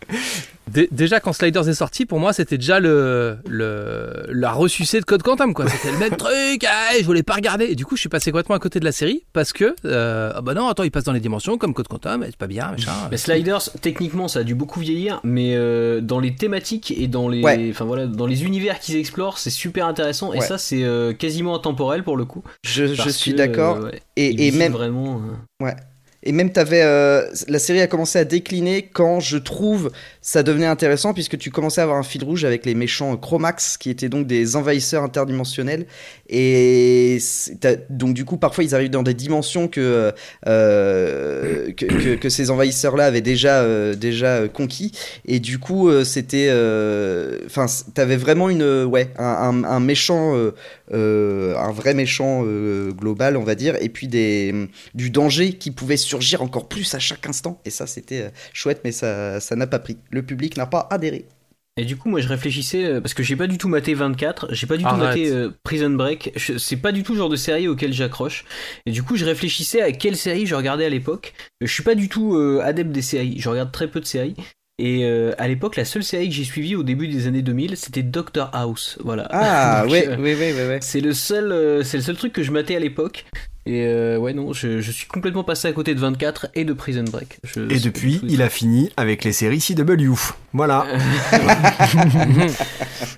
[0.92, 5.24] déjà quand Sliders est sorti, pour moi c'était déjà le, le la ressucée de Code
[5.24, 5.68] Quantum quoi.
[5.70, 6.66] C'était le même truc.
[6.68, 7.66] Ah, je voulais pas regarder.
[7.66, 10.32] Et du coup je suis passé complètement à côté de la série parce que euh,
[10.36, 12.72] ah bah non attends il passe dans les dimensions comme Code Quantum, c'est pas bien
[12.72, 12.92] machin.
[13.12, 17.28] Mais Sliders techniquement ça a dû beaucoup vieillir, mais euh, dans les thématiques et dans
[17.30, 21.14] les enfin voilà dans les univers qu'ils explorent c'est super intéressant et ça c'est euh,
[21.14, 22.44] quasiment intemporel pour le coup.
[22.64, 23.88] Je, je suis d'accord.
[24.16, 25.22] et, et même vraiment.
[25.62, 25.76] Ouais.
[26.24, 29.92] Et même, avais, euh, la série a commencé à décliner quand je trouve
[30.22, 33.78] ça devenait intéressant, puisque tu commençais à avoir un fil rouge avec les méchants Chromax,
[33.78, 35.88] qui étaient donc des envahisseurs interdimensionnels.
[36.30, 37.18] Et
[37.90, 40.14] donc, du coup, parfois, ils arrivent dans des dimensions que,
[40.46, 44.92] euh, que, que, ces envahisseurs-là avaient déjà, euh, déjà conquis.
[45.26, 46.50] Et du coup, c'était.
[47.48, 47.66] Enfin,
[47.96, 50.36] t'avais vraiment une, ouais, un, un méchant.
[50.94, 52.46] un vrai méchant
[52.92, 54.54] global, on va dire, et puis des,
[54.94, 57.62] du danger qui pouvait surgir encore plus à chaque instant.
[57.64, 59.98] Et ça, c'était euh, chouette, mais ça n'a pas pris.
[60.10, 61.26] Le public n'a pas adhéré.
[61.78, 64.54] Et du coup, moi, je réfléchissais euh, parce que j'ai pas du tout maté 24,
[64.54, 66.34] j'ai pas du tout maté euh, Prison Break.
[66.58, 68.44] C'est pas du tout le genre de série auquel j'accroche.
[68.86, 71.34] Et du coup, je réfléchissais à quelle série je regardais à l'époque.
[71.62, 73.40] Je suis pas du tout adepte des séries.
[73.40, 74.36] Je regarde très peu de séries.
[74.80, 78.04] Et à l'époque, la seule série que j'ai suivie au début des années 2000, c'était
[78.04, 78.98] Doctor House.
[79.04, 79.28] Voilà.
[79.30, 82.76] Ah, oui, oui, oui, oui, C'est le seul, c'est le seul truc que je matais
[82.76, 83.26] à l'époque.
[83.68, 87.04] Et euh, ouais, non, je, suis complètement passé à côté de 24 et de Prison
[87.04, 87.40] Break.
[87.70, 90.14] et depuis, il a fini avec les séries CW.
[90.54, 90.86] Voilà.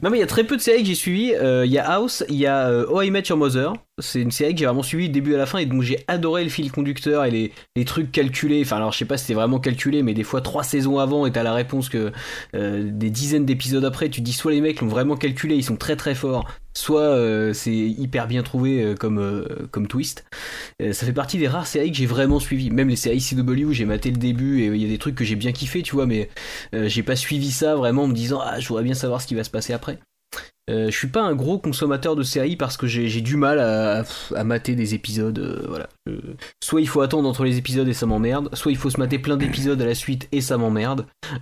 [0.03, 1.33] non, mais il y a très peu de séries que j'ai suivies.
[1.33, 3.73] Euh, il y a House, il y a Oh I Met Your Mother.
[4.01, 6.03] C'est une série que j'ai vraiment suivie du début à la fin et donc j'ai
[6.07, 8.61] adoré le fil conducteur et les, les, trucs calculés.
[8.65, 11.25] Enfin, alors je sais pas si c'était vraiment calculé, mais des fois trois saisons avant
[11.25, 12.11] et t'as la réponse que
[12.53, 15.95] des dizaines d'épisodes après, tu dis soit les mecs l'ont vraiment calculé, ils sont très
[15.95, 20.26] très forts, soit c'est hyper bien trouvé comme, comme twist.
[20.80, 22.71] ça fait partie des rares séries que j'ai vraiment suivies.
[22.71, 25.24] Même les séries CW, j'ai maté le début et il y a des trucs que
[25.24, 26.30] j'ai bien kiffé, tu vois, mais
[26.74, 29.36] j'ai pas suivi ça vraiment en me disant ah je voudrais bien savoir ce qui
[29.36, 29.99] va se passer après.
[30.70, 34.05] Euh, je suis pas un gros consommateur de séries parce que j'ai du mal à,
[34.43, 35.38] mater des épisodes.
[35.38, 35.89] Euh, voilà.
[36.64, 39.20] soit il faut attendre entre les épisodes et ça m'emmerde, soit il faut se mater
[39.20, 41.05] plein d'épisodes à la suite et ça m'emmerde.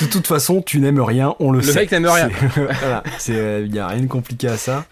[0.00, 1.68] de toute façon, tu n'aimes rien, on le, sait.
[1.68, 2.30] Le mec n'aime rien.
[2.54, 4.84] voilà, il euh, n'y a rien de compliqué à ça.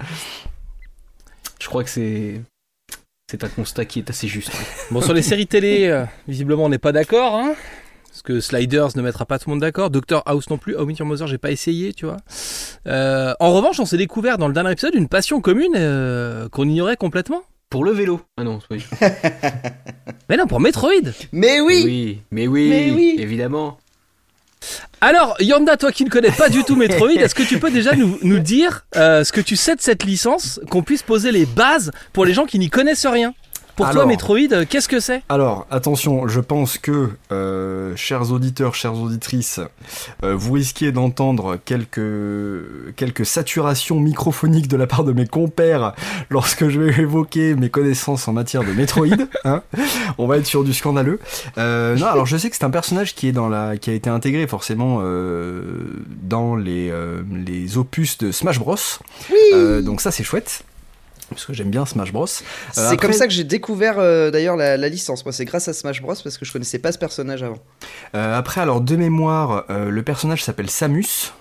[1.61, 2.41] Je crois que c'est
[3.29, 4.53] c'est un constat qui est assez juste.
[4.93, 7.35] Bon, sur les séries télé, visiblement on n'est pas d'accord.
[7.35, 7.55] Hein
[8.19, 9.91] parce que Sliders ne mettra pas tout le monde d'accord.
[9.91, 10.75] Doctor House non plus.
[10.75, 12.17] How Your Mother, j'ai pas essayé, tu vois.
[12.89, 16.69] Euh, en revanche, on s'est découvert dans le dernier épisode une passion commune euh, qu'on
[16.69, 17.43] ignorait complètement.
[17.71, 18.21] Pour le vélo.
[18.37, 18.85] Ah non, oui.
[20.29, 20.91] mais non, pour Metroid.
[21.31, 21.83] Mais oui.
[21.85, 23.17] Oui, mais oui, mais oui.
[23.21, 23.79] évidemment.
[25.01, 27.95] Alors, Yanda, toi qui ne connais pas du tout Metroid, est-ce que tu peux déjà
[27.95, 31.47] nous, nous dire euh, ce que tu sais de cette licence, qu'on puisse poser les
[31.47, 33.33] bases pour les gens qui n'y connaissent rien?
[33.79, 35.23] Pour toi, Metroid, euh, qu'est-ce que c'est?
[35.29, 39.61] Alors, attention, je pense que, euh, chers auditeurs, chères auditrices,
[40.25, 42.01] euh, vous risquez d'entendre quelques,
[42.97, 45.95] quelques saturations microphoniques de la part de mes compères
[46.29, 49.07] lorsque je vais évoquer mes connaissances en matière de Metroid.
[49.45, 49.63] Hein.
[50.19, 51.21] On va être sur du scandaleux.
[51.57, 54.11] non, alors je sais que c'est un personnage qui, est dans la, qui a été
[54.11, 55.01] intégré forcément
[56.23, 56.93] dans les,
[57.47, 58.77] les opus de Smash Bros.
[59.31, 60.65] Oui donc ça, c'est chouette
[61.31, 62.25] parce que j'aime bien Smash Bros.
[62.27, 65.25] Euh, c'est comme ça que j'ai découvert euh, d'ailleurs la, licence.
[65.25, 67.59] Moi, c'est grâce à Smash Bros parce que je connaissais pas ce personnage avant.
[68.15, 71.33] Euh, après, alors de mémoire, le personnage s'appelle Samus.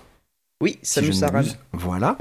[0.60, 1.42] Oui, Samus Aran.
[1.72, 2.16] Voilà.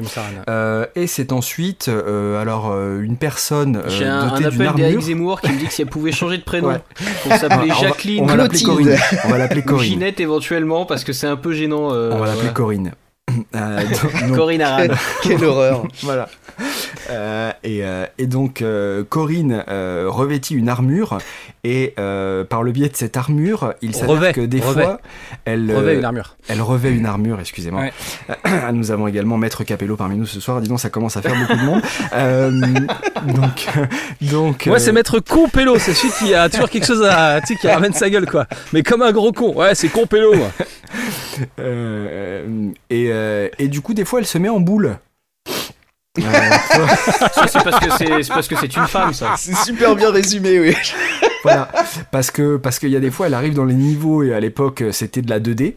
[0.47, 4.61] Euh, et c'est ensuite euh, alors euh, une personne euh, J'ai un, un dotée d'une
[4.68, 5.01] appel armure.
[5.01, 6.80] Zemmour qui me dit que si elle pouvait changer de prénom, Ouais.
[7.24, 8.61] qu'on s'appelait Ah, on va- Jacqueline On va l'appeler.
[8.61, 8.95] Corinne.
[9.26, 9.89] On va l'appeler Corinne.
[9.89, 11.91] Ginette éventuellement parce que c'est un peu gênant.
[11.91, 12.53] euh, On va l'appeler voilà.
[12.53, 12.91] Corinne.
[13.57, 13.81] Euh,
[14.27, 14.87] donc- Corinne Aran.
[15.23, 15.83] Quelle horreur.
[16.03, 16.29] voilà.
[17.09, 18.63] Euh, et, euh, et donc
[19.09, 21.17] Corinne revêtit une armure
[21.68, 24.84] et euh, par le biais de cette armure, il s'avère Revêt, que des revêt.
[24.84, 25.01] fois,
[25.43, 26.38] elle, Revêt euh, une armure.
[26.47, 27.82] elle revêt une armure, excusez-moi.
[27.82, 27.91] Ouais.
[28.72, 30.61] nous avons également Maître Capello parmi nous ce soir.
[30.61, 31.82] Dis donc, ça commence à faire beaucoup de monde.
[32.13, 32.51] Euh,
[33.36, 33.86] donc, euh,
[34.22, 34.65] donc.
[34.68, 37.41] Moi, euh, c'est Maître Compello, c'est celui qui a toujours quelque chose à.
[37.41, 38.47] Tu sais, qui ramène sa gueule, quoi.
[38.72, 39.53] Mais comme un gros con.
[39.53, 40.47] Ouais, c'est Compello, moi.
[42.89, 43.11] et,
[43.59, 44.99] et du coup, des fois, elle se met en boule.
[46.20, 46.88] Euh,
[47.34, 49.36] Ça, c'est parce que c'est c'est parce que c'est une femme ça.
[49.38, 50.76] C'est super bien résumé, oui.
[51.43, 51.70] voilà,
[52.11, 54.39] parce que parce qu'il y a des fois, elle arrive dans les niveaux et à
[54.39, 55.76] l'époque, c'était de la 2D.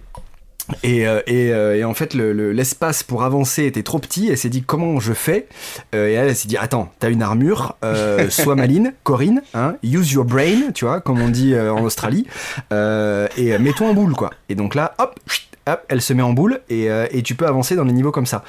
[0.84, 4.28] Et, euh, et, euh, et en fait, le- le- l'espace pour avancer était trop petit.
[4.30, 5.49] Elle s'est dit comment je fais?
[5.97, 9.74] Euh, Et elle, elle s'est dit attends, t'as une armure, euh, sois maline, Corinne, hein,
[9.82, 12.24] use your brain, tu vois, comme on dit euh, en Australie,
[12.72, 14.30] euh, et mets-toi en boule quoi.
[14.49, 17.34] Et donc là, hop, chut, hop, elle se met en boule et, euh, et tu
[17.34, 18.42] peux avancer dans les niveaux comme ça.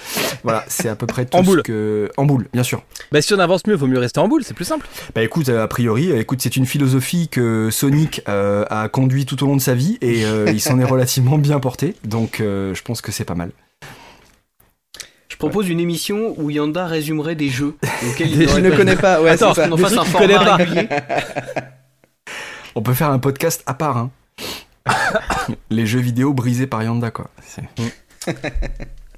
[0.43, 1.63] Voilà, c'est à peu près tout En ce boule.
[1.63, 2.83] que en boule, bien sûr.
[3.11, 4.87] Bah, si on avance mieux, vaut mieux rester en boule, c'est plus simple.
[5.15, 9.25] Bah écoute, euh, a priori, euh, écoute, c'est une philosophie que Sonic euh, a conduit
[9.25, 12.39] tout au long de sa vie et euh, il s'en est relativement bien porté, donc
[12.39, 13.51] euh, je pense que c'est pas mal.
[15.29, 17.75] Je propose une émission où Yanda résumerait des jeux
[18.07, 19.53] auxquels il Des- Je ne connais pas, ouais, Attends.
[19.55, 20.87] Qu'on fasse trucs un format régulier.
[22.75, 24.11] On peut faire un podcast à part, hein.
[25.69, 27.29] Les jeux vidéo brisés par Yanda, quoi.
[27.43, 27.63] C'est-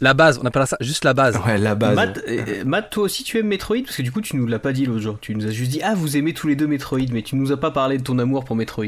[0.01, 1.37] La base, on appelle ça juste la base.
[1.45, 1.95] Ouais, la base.
[1.95, 3.83] Matt, euh, Matt, toi aussi tu aimes Metroid?
[3.85, 5.17] Parce que du coup tu nous l'as pas dit l'autre jour.
[5.21, 7.51] Tu nous as juste dit ah vous aimez tous les deux Metroid, mais tu nous
[7.51, 8.85] as pas parlé de ton amour pour Metroid.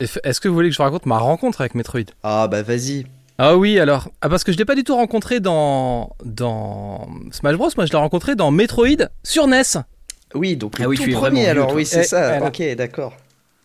[0.00, 2.00] Est-ce que vous voulez que je vous raconte ma rencontre avec Metroid?
[2.22, 3.06] Ah bah vas-y.
[3.38, 4.10] Ah oui, alors.
[4.20, 6.14] Ah, parce que je l'ai pas du tout rencontré dans.
[6.24, 7.70] dans Smash Bros.
[7.76, 9.62] Moi, je l'ai rencontré dans Metroid sur NES.
[10.34, 12.28] Oui, donc le Ah oui, tout tu es premier alors, oui, c'est Eh, ça.
[12.38, 12.46] voilà.
[12.48, 13.12] Ok, d'accord.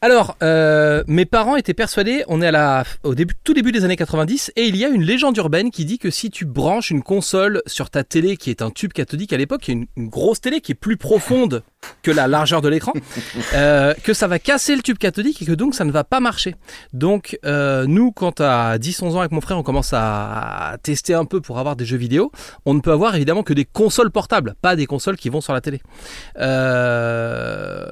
[0.02, 3.84] Alors, euh, mes parents étaient persuadés, on est à la, au début, tout début des
[3.84, 6.90] années 90, et il y a une légende urbaine qui dit que si tu branches
[6.90, 9.88] une console sur ta télé, qui est un tube cathodique à l'époque, qui est une,
[9.98, 11.64] une grosse télé qui est plus profonde
[12.02, 12.94] que la largeur de l'écran,
[13.56, 16.22] euh, que ça va casser le tube cathodique et que donc ça ne va pas
[16.22, 16.56] marcher.
[16.94, 21.26] Donc, euh, nous, quand à 10-11 ans avec mon frère, on commence à, tester un
[21.26, 22.32] peu pour avoir des jeux vidéo,
[22.66, 25.52] on ne peut avoir évidemment que des consoles portables, pas des consoles qui vont sur
[25.52, 25.82] la télé.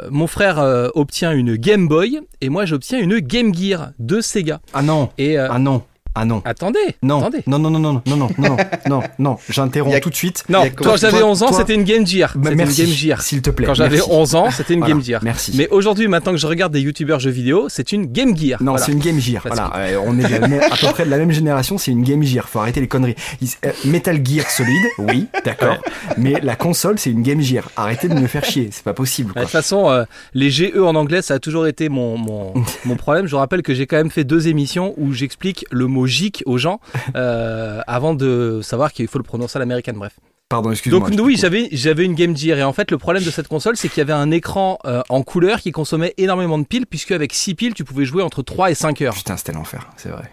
[0.09, 0.59] Mon frère
[0.93, 1.96] obtient une Game Boy
[2.41, 4.59] et moi j'obtiens une Game Gear de Sega.
[4.73, 5.83] Ah non, Et euh, ah non,
[6.19, 6.41] ah non.
[6.45, 7.43] attendez, Non, attendez.
[7.47, 8.57] non, non, non, non, non, non, non,
[8.89, 10.43] non, non, j'interromps a- tout de suite.
[10.49, 12.33] Non, quand j'avais toi- 11 ans, toi- c'était une Game Gear.
[12.35, 13.21] Bah, merci, une Game Gear.
[13.21, 13.67] s'il te plaît.
[13.67, 14.11] Quand j'avais merci.
[14.11, 15.21] 11 ans, c'était une Voilà, Game Gear.
[15.23, 15.53] Merci.
[15.55, 18.61] Mais aujourd'hui, maintenant que je regarde des youtubeurs jeux vidéo, c'est une Game Gear.
[18.61, 18.85] Non, Voilà.
[18.85, 19.41] c'est une Game Gear.
[19.43, 21.77] Parce Voilà, euh, on est à peu près de la même génération.
[21.77, 22.47] C'est une Game Gear.
[22.49, 23.15] Faut arrêter les conneries.
[23.41, 25.77] Ils- euh, Metal Gear Solid, oui, d'accord.
[26.17, 27.69] Mais la console, c'est une Game Gear.
[27.75, 28.69] Arrêtez de me faire chier.
[28.71, 29.33] C'est pas possible.
[29.35, 30.03] De toute façon, euh,
[30.33, 32.53] les GE en anglais, ça a toujours été mon, mon,
[32.85, 33.27] mon problème.
[33.27, 36.43] Je vous rappelle que j'ai quand même fait deux émissions où j'explique le mot gic
[36.45, 36.79] aux gens
[37.15, 39.97] euh, avant de savoir qu'il faut le prononcer à l'américaine.
[39.97, 40.13] Bref.
[40.49, 41.09] Pardon, excuse-moi.
[41.09, 43.75] Donc oui, j'avais j'avais une Game Gear et en fait le problème de cette console
[43.75, 47.11] c'est qu'il y avait un écran euh, en couleur qui consommait énormément de piles puisque
[47.11, 49.13] avec 6 piles tu pouvais jouer entre 3 et 5 heures.
[49.13, 49.89] Putain, c'était l'enfer.
[49.97, 50.31] C'est vrai.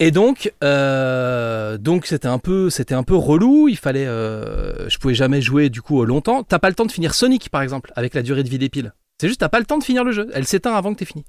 [0.00, 4.96] Et donc euh, donc c'était un peu c'était un peu relou, il fallait euh, je
[4.96, 6.44] pouvais jamais jouer du coup longtemps.
[6.44, 8.70] T'as pas le temps de finir Sonic par exemple avec la durée de vie des
[8.70, 8.94] piles.
[9.20, 11.04] C'est juste t'as pas le temps de finir le jeu, elle s'éteint avant que t'aies
[11.04, 11.26] fini.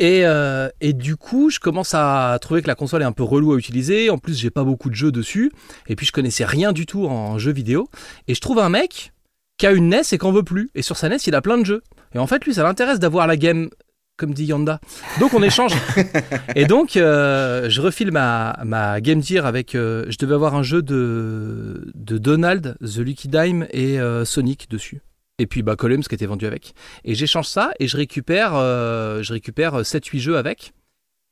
[0.00, 3.12] Euh, et, euh, et du coup, je commence à trouver que la console est un
[3.12, 4.10] peu relou à utiliser.
[4.10, 5.52] En plus, j'ai pas beaucoup de jeux dessus.
[5.88, 7.88] Et puis, je connaissais rien du tout en jeux vidéo.
[8.28, 9.12] Et je trouve un mec
[9.56, 10.70] qui a une NES et qu'en veut plus.
[10.74, 11.82] Et sur sa NES, il a plein de jeux.
[12.14, 13.70] Et en fait, lui, ça l'intéresse d'avoir la game,
[14.16, 14.80] comme dit Yanda.
[15.20, 15.72] Donc, on échange.
[16.56, 19.74] et donc, euh, je refile ma, ma Game Gear avec.
[19.74, 25.02] euh, je devais avoir un jeu de, de Donald, The Lucky Dime et Sonic dessus.
[25.38, 26.74] Et puis bah, Columns qui était vendu avec.
[27.04, 30.72] Et j'échange ça et je récupère, euh, je récupère 7-8 jeux avec.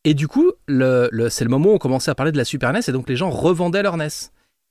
[0.05, 2.45] Et du coup, le, le- c'est le moment où on commençait à parler de la
[2.45, 4.09] Super NES et donc les gens revendaient leur NES.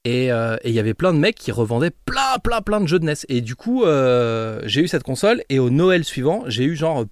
[0.03, 2.87] Et euh, et il y avait plein de mecs qui revendaient plein, plein, plein de
[2.87, 3.13] jeux de NES.
[3.29, 7.05] Et du coup, euh, j'ai eu cette console et au Noël suivant, j'ai eu genre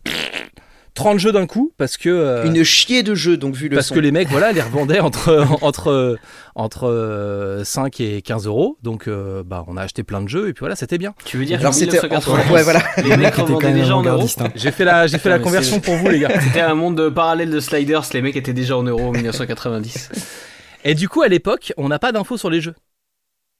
[0.95, 2.09] 30 jeux d'un coup parce que.
[2.09, 3.95] euh, Une chier de jeu, donc vu le parce son.
[3.95, 6.17] que les mecs, voilà, les revendaient entre, entre,
[6.55, 8.77] entre euh, 5 et 15 euros.
[8.83, 11.13] Donc, euh, bah, on a acheté plein de jeux et puis voilà, c'était bien.
[11.25, 11.93] Tu veux dire Alors c'était.
[12.01, 12.81] 1990, Ouais, voilà.
[13.03, 14.47] les mecs revendaient déjà en euros hein.
[14.55, 16.29] J'ai fait la, j'ai fait la mais conversion c'est- pour vous, les gars.
[16.41, 20.09] C'était un monde de parallèle de Sliders, les mecs étaient déjà en euros en 1990.
[20.85, 22.75] Et du coup, à l'époque, on n'a pas d'infos sur les jeux.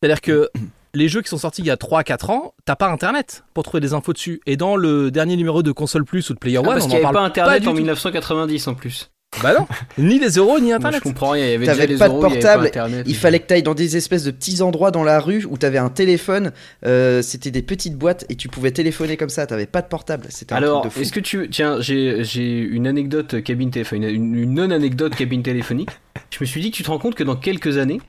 [0.02, 0.50] C'est-à-dire que
[0.94, 3.82] les jeux qui sont sortis il y a 3-4 ans, t'as pas internet pour trouver
[3.82, 4.42] des infos dessus.
[4.46, 6.88] Et dans le dernier numéro de Console Plus ou de Player Ah, One, parce on
[6.88, 7.78] qu'il en n'y avait parle pas internet en tout.
[7.78, 9.12] 1990 en plus.
[9.44, 9.68] Bah non,
[10.00, 11.02] ni les euros ni Moi, internet.
[11.04, 11.46] je comprends rien.
[11.46, 13.06] Il y avait T'avais déjà les pas de euros, il portable, Internet.
[13.08, 15.56] Il fallait que tu ailles dans des espèces de petits endroits dans la rue où
[15.56, 16.52] tu avais un téléphone.
[16.88, 19.46] euh, C'était des petites boîtes et tu pouvais téléphoner comme ça.
[19.46, 20.26] T'avais pas de portable.
[20.30, 21.02] C'était un Alors, truc de fou.
[21.04, 21.48] est-ce que tu.
[21.52, 25.92] Tiens, j'ai j'ai une anecdote cabine téléphonique, une, une non-anecdote cabine téléphonique.
[26.32, 28.02] Je me suis dit que tu te rends compte que dans quelques années,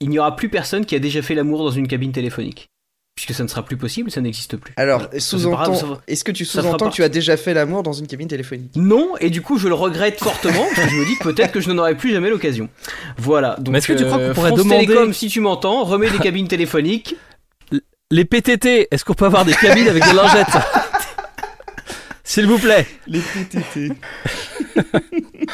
[0.00, 2.66] il n'y aura plus personne qui a déjà fait l'amour dans une cabine téléphonique.
[3.16, 4.72] Puisque ça ne sera plus possible, ça n'existe plus.
[4.78, 5.12] Alors, Voilà.
[5.20, 7.52] Ça, sous-entend, c'est pas grave, ça est-ce que tu sous-entends que tu as déjà fait
[7.52, 8.70] l'amour dans une cabine téléphonique?
[8.76, 11.52] Non, et du coup, je le regrette fortement, parce que je me dis que peut-être
[11.52, 12.70] que je n'en aurai plus jamais l'occasion.
[13.18, 13.56] Voilà.
[13.58, 15.84] Donc, Mais est-ce que tu crois qu'on euh, pourrait France demander- Télécom, si tu m'entends,
[15.84, 17.16] remets des cabines téléphoniques.
[18.10, 20.46] Les PTT, est-ce qu'on peut avoir des cabines avec des lingettes?
[22.24, 22.86] S'il vous plaît.
[23.06, 23.92] Les PTT.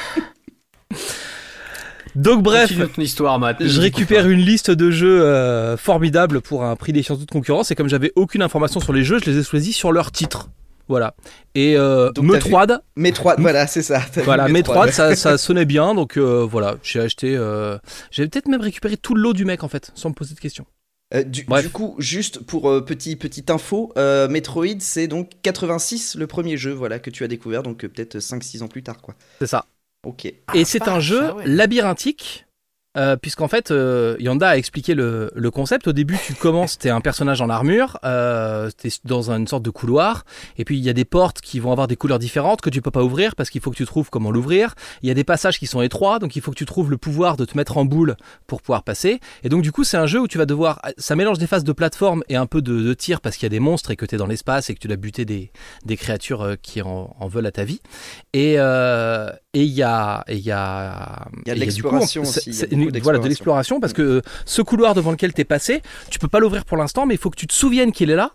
[2.17, 3.59] Donc bref, Continue ton histoire, Matt.
[3.61, 7.71] je récupère une liste de jeux euh, formidables pour un prix des sciences de concurrence
[7.71, 10.49] et comme j'avais aucune information sur les jeux, je les ai choisis sur leur titre.
[10.89, 11.15] Voilà.
[11.55, 14.01] Et euh, Metroid, Metroid, voilà, c'est ça.
[14.25, 17.37] Voilà, Metroid, ça, ça sonnait bien, donc euh, voilà, j'ai acheté.
[17.37, 17.77] Euh,
[18.11, 20.41] J'avais peut-être même récupéré tout le lot du mec en fait, sans me poser de
[20.41, 20.65] questions.
[21.15, 26.27] Euh, du, coup, juste pour euh, petit, petite info, euh, Metroid, c'est donc 86 le
[26.27, 29.01] premier jeu voilà, que tu as découvert, donc euh, peut-être 5-6 ans plus tard.
[29.01, 29.15] quoi.
[29.39, 29.67] C'est ça.
[30.05, 30.27] Ok.
[30.55, 31.47] Et c'est un vache, jeu ah ouais.
[31.47, 32.46] labyrinthique.
[32.97, 35.89] Euh, Puisqu'en fait, euh, Yanda a expliqué le, le concept.
[35.89, 39.71] Au début, tu commences, t'es un personnage en armure, euh, t'es dans une sorte de
[39.71, 40.25] couloir,
[40.59, 42.83] et puis il y a des portes qui vont avoir des couleurs différentes que tu
[42.83, 44.75] peux pas ouvrir parce qu'il faut que tu trouves comment l'ouvrir.
[45.03, 46.97] Il y a des passages qui sont étroits, donc il faut que tu trouves le
[46.99, 48.17] pouvoir de te mettre en boule
[48.47, 49.21] pour pouvoir passer.
[49.45, 51.65] Et donc du coup, c'est un jeu où tu vas devoir, ça mélange des phases
[51.65, 53.97] de plateforme et un peu de, de tir parce qu'il y a des monstres et
[53.97, 55.51] que t'es dans l'espace et que tu dois buter des,
[55.85, 57.81] des créatures euh, qui en, en veulent à ta vie.
[58.33, 61.65] Et euh, et il y a et il y a Il y a de et
[61.65, 62.53] l'exploration aussi,
[63.03, 66.41] voilà de l'exploration parce que euh, ce couloir devant lequel t'es passé, tu peux pas
[66.41, 68.33] l'ouvrir pour l'instant, mais il faut que tu te souviennes qu'il est là.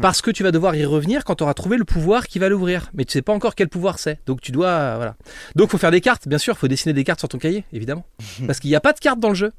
[0.00, 2.48] Parce que tu vas devoir y revenir quand tu auras trouvé le pouvoir qui va
[2.48, 2.88] l'ouvrir.
[2.94, 4.20] Mais tu sais pas encore quel pouvoir c'est.
[4.26, 4.68] Donc tu dois.
[4.68, 5.16] euh, voilà.
[5.56, 8.06] Donc faut faire des cartes, bien sûr, faut dessiner des cartes sur ton cahier, évidemment.
[8.46, 9.52] Parce qu'il n'y a pas de cartes dans le jeu.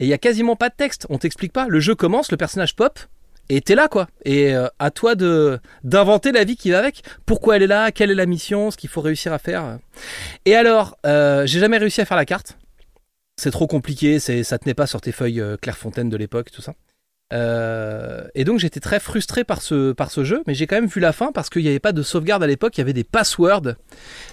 [0.00, 1.06] Et il y a quasiment pas de texte.
[1.08, 1.68] On t'explique pas.
[1.68, 2.98] Le jeu commence, le personnage pop.
[3.48, 4.08] Et t'es là quoi.
[4.24, 7.04] Et euh, à toi de d'inventer la vie qui va avec.
[7.24, 9.78] Pourquoi elle est là Quelle est la mission Ce qu'il faut réussir à faire.
[10.46, 12.58] Et alors, euh, j'ai jamais réussi à faire la carte.
[13.36, 14.18] C'est trop compliqué.
[14.18, 16.74] C'est ça tenait pas sur tes feuilles euh, Clairefontaine de l'époque, tout ça.
[17.32, 21.12] Euh, et donc j'étais très frustré par ce, jeu, mais j'ai quand même vu la
[21.12, 23.74] fin parce qu'il n'y avait pas de sauvegarde à l'époque, il y avait des passwords.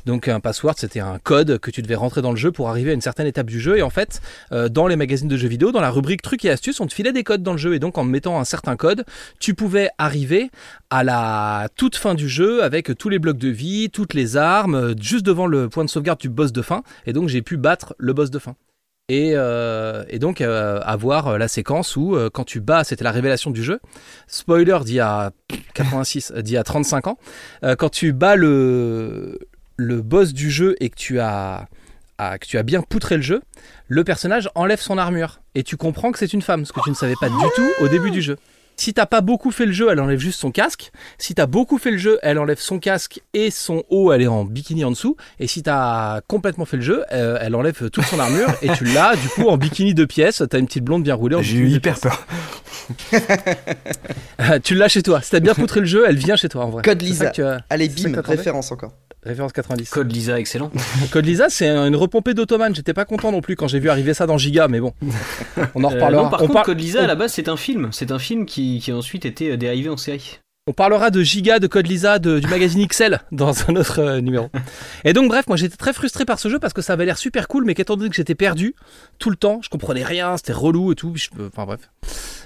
[0.06, 2.92] Donc un password c'était un code que tu devais rentrer dans le jeu pour arriver
[2.92, 3.78] à une certaine étape du jeu.
[3.78, 6.52] Et en fait, euh, dans les magazines de jeux vidéo, dans la rubrique trucs et
[6.52, 7.74] astuces, on te filait des codes dans le jeu.
[7.74, 9.06] Et donc en mettant un certain code,
[9.40, 10.52] tu pouvais arriver
[10.92, 14.76] à la toute fin du jeu avec tous les blocs de vie, toutes les armes,
[14.76, 16.84] euh, juste devant le point de sauvegarde du boss de fin.
[17.08, 18.56] Et donc j'ai pu battre le boss de fin.
[19.14, 23.04] Et, euh, et donc euh, avoir euh, la séquence où euh, quand tu bats, c'était
[23.04, 23.80] la révélation du jeu.
[24.28, 25.32] Spoiler d'il y a
[25.76, 27.18] 86, euh, d'il y a 35 ans.
[27.64, 29.38] Euh, quand tu bats le
[29.78, 31.68] le boss du jeu et que tu as
[32.18, 33.42] à- que tu as bien poutré le jeu,
[33.88, 36.90] le personnage enlève son armure et tu comprends que c'est une femme, ce que tu
[36.90, 38.38] ne savais pas du tout au début du jeu.
[38.76, 40.92] Si t'as pas beaucoup fait le jeu, elle enlève juste son casque.
[41.18, 44.28] Si t'as beaucoup fait le jeu, elle enlève son casque et son haut, elle est
[44.28, 45.16] en bikini en dessous.
[45.40, 48.86] Et si t'as complètement fait le jeu, euh, elle enlève toute son armure et tu
[48.86, 50.42] l'as du coup en bikini de pièces.
[50.50, 51.36] T'as une petite blonde bien roulée.
[51.36, 52.26] en J'ai eu hyper peur.
[54.64, 55.22] tu l'as chez toi.
[55.22, 56.82] Si t'as bien poutré le jeu, elle vient chez toi en vrai.
[56.84, 57.32] Code Lisa.
[57.38, 58.94] as- Allez, bim, référence encore.
[59.26, 59.90] Référence 90.
[59.90, 60.72] Code Lisa, excellent.
[61.12, 62.74] Code Lisa, c'est une repompée d'Ottoman.
[62.76, 64.94] J'étais pas content non plus quand j'ai vu arriver ça dans Giga, mais bon.
[65.76, 66.24] On en Euh, reparlera.
[66.24, 67.90] non, par on, contre, par- Code Lisa, à la base, c'est un film.
[67.92, 70.40] C'est un film qui, qui a ensuite été euh, dérivé en série.
[70.68, 74.22] on parlera de Giga, de Code Lisa, de- du magazine XL dans un autre euh,
[74.22, 74.50] numéro.
[75.06, 77.18] Et donc, bref, moi j'étais très frustré par ce jeu parce que ça avait l'air
[77.18, 78.76] super cool, mais qu'étant donné que j'étais perdu
[79.20, 81.14] tout le temps, je comprenais rien, c'était relou et tout.
[81.16, 81.80] je- euh, Enfin bref.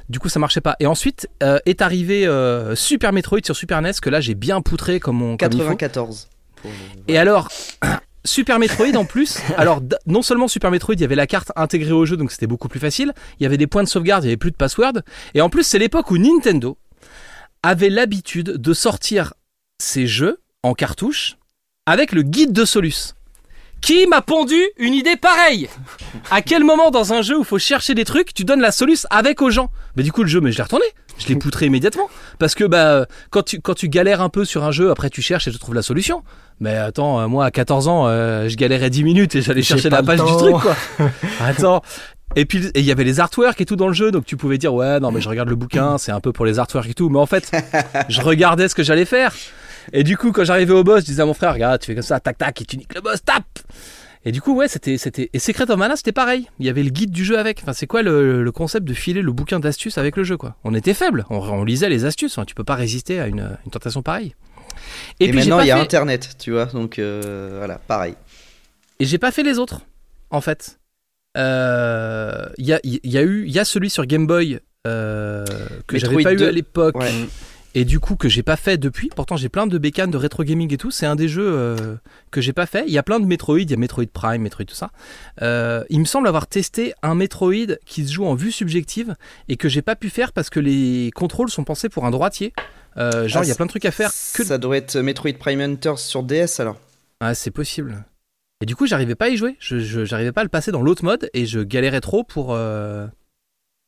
[0.10, 0.76] Du coup, ça marchait pas.
[0.80, 4.62] Et ensuite euh, est arrivé euh, Super Metroid sur Super NES, que là j'ai bien
[4.62, 5.76] poutré comme, on, comme il faut.
[6.62, 6.62] 94.
[6.62, 6.72] Pour-
[7.08, 7.50] Et alors,
[8.26, 11.94] Super Metroid en plus, alors non seulement Super Metroid, il y avait la carte intégrée
[11.94, 14.28] au jeu, donc c'était beaucoup plus facile, il y avait des points de sauvegarde, il
[14.28, 14.94] y avait plus de password,
[15.34, 16.78] et en plus c'est l'époque où Nintendo
[17.64, 19.34] avait l'habitude de sortir
[19.82, 21.38] ses jeux en cartouche
[21.86, 23.14] avec le guide de Solus.
[23.82, 25.70] Qui m'a pondu une idée pareille?
[26.32, 28.72] À quel moment dans un jeu où il faut chercher des trucs, tu donnes la
[28.72, 29.70] Solus avec aux gens?
[29.96, 30.86] Mais du coup le jeu, mais je l'ai retourné,
[31.18, 32.10] je l'ai poutré immédiatement.
[32.40, 35.22] Parce que bah quand tu, quand tu galères un peu sur un jeu, après tu
[35.22, 36.24] cherches et tu trouves la solution.
[36.60, 39.90] Mais attends, euh, moi à 14 ans, euh, je galérais 10 minutes et j'allais chercher
[39.90, 40.76] la page du truc quoi.
[41.40, 41.82] Attends.
[42.36, 44.36] Et puis et il y avait les artworks et tout dans le jeu, donc tu
[44.38, 46.90] pouvais dire ouais non mais je regarde le bouquin, c'est un peu pour les artworks
[46.90, 47.52] et tout, mais en fait
[48.10, 49.34] je regardais ce que j'allais faire.
[49.94, 51.96] Et du coup quand j'arrivais au boss, je disais à mon frère regarde tu fais
[51.96, 53.60] comme ça, tac tac et tu niques le boss, tape.
[54.26, 56.84] Et du coup ouais c'était c'était et Secret of Mana c'était pareil, il y avait
[56.84, 57.60] le guide du jeu avec.
[57.62, 60.56] Enfin c'est quoi le, le concept de filer le bouquin d'astuces avec le jeu quoi?
[60.64, 62.46] On était faible, on, on lisait les astuces, hein.
[62.46, 64.36] tu peux pas résister à une, une tentation pareille.
[65.20, 68.14] Et, puis maintenant, il y a fait- Internet, tu vois, donc euh, voilà, pareil.
[69.00, 69.82] Et j'ai pas fait les autres,
[70.30, 70.80] en fait.
[71.36, 75.46] Il y, a, y, a eu, il y a celui sur Game Boy que
[75.94, 76.96] j'avais pas eu à l'époque.
[77.76, 79.10] Et du coup, que j'ai pas fait depuis.
[79.16, 80.92] Pourtant, j'ai plein de bécanes de rétro gaming et tout.
[80.92, 81.96] C'est un des jeux euh,
[82.32, 82.86] que j'ai pas fait.
[82.88, 83.60] Il y a plein de Metroid.
[83.60, 84.92] Il y a Metroid Prime, Metroid, tout ça.
[85.42, 89.16] Euh, il me semble avoir testé un Metroid qui se joue en vue subjective
[89.48, 92.54] et que j'ai pas pu faire parce que les contrôles sont pensés pour un droitier.
[92.98, 94.10] Euh, genre, il y a ah, plein de trucs à faire.
[94.34, 94.44] Que...
[94.44, 96.80] Ça doit être Metroid Prime Hunters sur DS alors.
[97.20, 98.06] Ah, c'est possible.
[98.62, 99.56] Et du coup, j'arrivais pas à y jouer.
[99.60, 102.58] Je, j'arrivais pas à le passer dans l'autre mode et je galérais trop pour.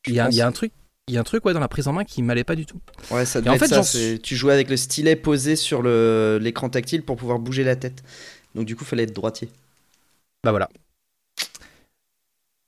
[0.07, 0.71] Il y, y, a un truc
[1.09, 2.65] il y a un truc ouais, dans la prise en main qui m'allait pas du
[2.65, 2.79] tout.
[3.09, 7.17] Ouais, ça en fait, ça, Tu jouais avec le stylet posé sur l'écran tactile pour
[7.17, 8.03] pouvoir bouger la tête.
[8.55, 9.49] Donc du coup, fallait être droitier.
[10.43, 10.69] Bah voilà.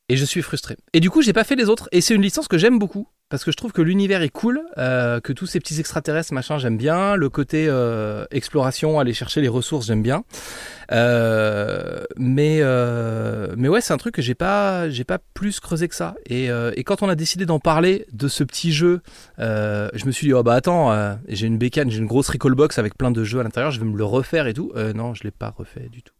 [0.09, 0.75] Et je suis frustré.
[0.93, 1.87] Et du coup, j'ai pas fait les autres.
[1.91, 4.61] Et c'est une licence que j'aime beaucoup parce que je trouve que l'univers est cool,
[4.77, 7.15] euh, que tous ces petits extraterrestres, machin, j'aime bien.
[7.15, 10.23] Le côté euh, exploration, aller chercher les ressources, j'aime bien.
[10.91, 12.61] Euh, mais
[13.55, 16.15] mais ouais, c'est un truc que j'ai pas j'ai pas plus creusé que ça.
[16.27, 19.01] Et, et quand on a décidé d'en parler de ce petit jeu,
[19.39, 22.77] je me suis dit oh bah attends, j'ai une bécane, j'ai une grosse recall box
[22.77, 24.73] avec plein de jeux à l'intérieur, je vais me le refaire et tout.
[24.93, 26.13] non, je l'ai pas refait du tout.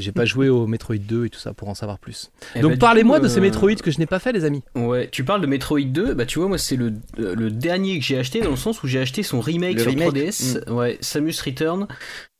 [0.00, 2.32] J'ai pas joué au Metroid 2 et tout ça pour en savoir plus.
[2.56, 4.62] Eh Donc bah, parlez-moi de ces euh, Metroid que je n'ai pas fait les amis.
[4.74, 8.00] Ouais, tu parles de Metroid 2, bah tu vois moi c'est le, euh, le dernier
[8.00, 10.72] que j'ai acheté dans le sens où j'ai acheté son remake sur 3DS, mm.
[10.72, 11.86] ouais, Samus Return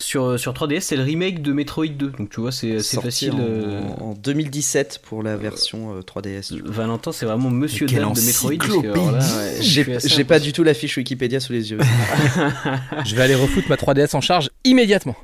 [0.02, 2.10] sur, euh, sur 3DS, c'est le remake de Metroid 2.
[2.10, 6.60] Donc tu vois c'est facile en, en, 2017 pour la version 3DS.
[6.64, 8.54] Valentin, c'est vraiment monsieur dame de Metroid
[9.60, 11.78] J'ai pas du tout la fiche Wikipédia sous les yeux.
[13.06, 15.16] je vais aller refoutre ma 3DS en charge immédiatement.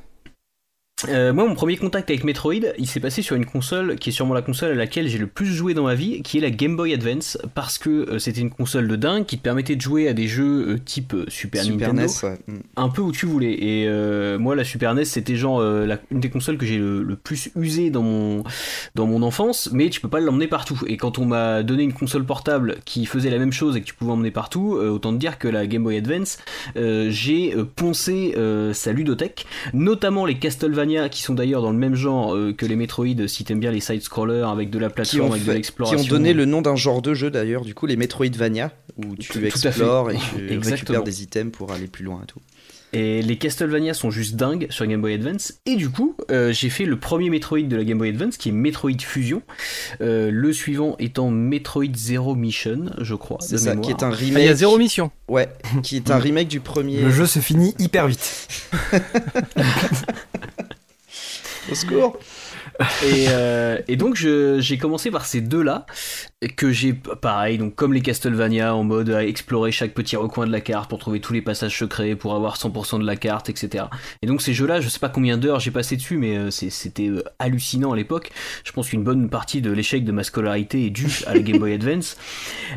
[1.07, 4.12] Euh, moi, mon premier contact avec Metroid, il s'est passé sur une console qui est
[4.12, 6.51] sûrement la console à laquelle j'ai le plus joué dans ma vie, qui est la
[6.51, 9.80] Game Boy Advance, parce que euh, c'était une console de dingue qui te permettait de
[9.80, 12.57] jouer à des jeux euh, type Super, Nintendo, mm.
[12.76, 13.53] un peu où tu voulais.
[13.53, 13.88] Et
[14.38, 18.03] moi, la Super NES, c'était genre une des consoles que j'ai le, plus usé dans
[18.03, 18.44] mon
[18.94, 20.80] dans mon enfance, mais tu peux pas l'emmener partout.
[20.86, 23.86] Et quand on m'a donné une console portable qui faisait la même chose et que
[23.86, 26.38] tu pouvais emmener partout, autant te dire que la Game Boy Advance,
[26.74, 28.34] j'ai poncé
[28.72, 32.76] sa ludothèque, notamment les Castlevania qui sont d'ailleurs dans le même genre euh, que les
[32.76, 35.99] Metroid, si t'aimes bien les side-scrollers avec de la plateforme, avec de l'exploration.
[35.99, 39.16] Qui ont donné le nom d'un genre de jeu d'ailleurs, du coup, les Metroidvania, où
[39.16, 42.41] tu explores et tu récupères des items pour aller plus loin et tout.
[42.93, 45.55] Et les Castlevania sont juste dingues sur Game Boy Advance.
[45.66, 48.49] Et du coup, euh, j'ai fait le premier Metroid de la Game Boy Advance, qui
[48.49, 49.43] est Metroid Fusion.
[50.01, 53.39] Euh, le suivant étant Metroid Zero Mission, je crois.
[53.41, 54.36] C'est ça, qui est un remake.
[54.36, 55.11] Ah, il y a Zero Mission.
[55.28, 55.49] Ouais,
[55.82, 57.03] qui est un remake du premier.
[57.03, 58.49] Le jeu se finit hyper vite.
[61.70, 62.18] Au secours.
[63.04, 65.86] Et, euh, et, donc j'ai commencé par ces deux-là,
[66.47, 70.53] que j'ai, pareil, donc comme les Castlevania, en mode à explorer chaque petit recoin de
[70.53, 73.86] la carte pour trouver tous les passages secrets, pour avoir 100% de la carte, etc.
[74.22, 77.09] Et donc ces jeux-là, je sais pas combien d'heures j'ai passé dessus, mais euh, c'était
[77.09, 78.30] euh, hallucinant à l'époque.
[78.64, 81.59] Je pense qu'une bonne partie de l'échec de ma scolarité est due à la Game
[81.59, 82.16] Boy Advance.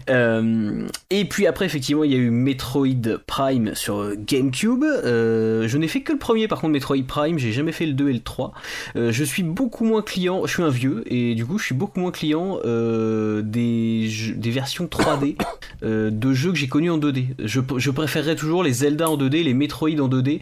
[0.08, 4.84] et puis après, effectivement, il y a eu Metroid Prime sur GameCube.
[5.04, 8.10] je n'ai fait que le premier, par contre, Metroid Prime, j'ai jamais fait le 2
[8.10, 8.54] et le 3.
[8.96, 12.00] je suis beaucoup moins client, je suis un vieux, et du coup, je suis beaucoup
[12.00, 15.36] moins client euh, des, versions 3D
[15.84, 17.28] euh, de jeux que j'ai connus en 2D.
[17.44, 20.42] Je, préférerais toujours les Zelda en 2D, les Metroid en 2D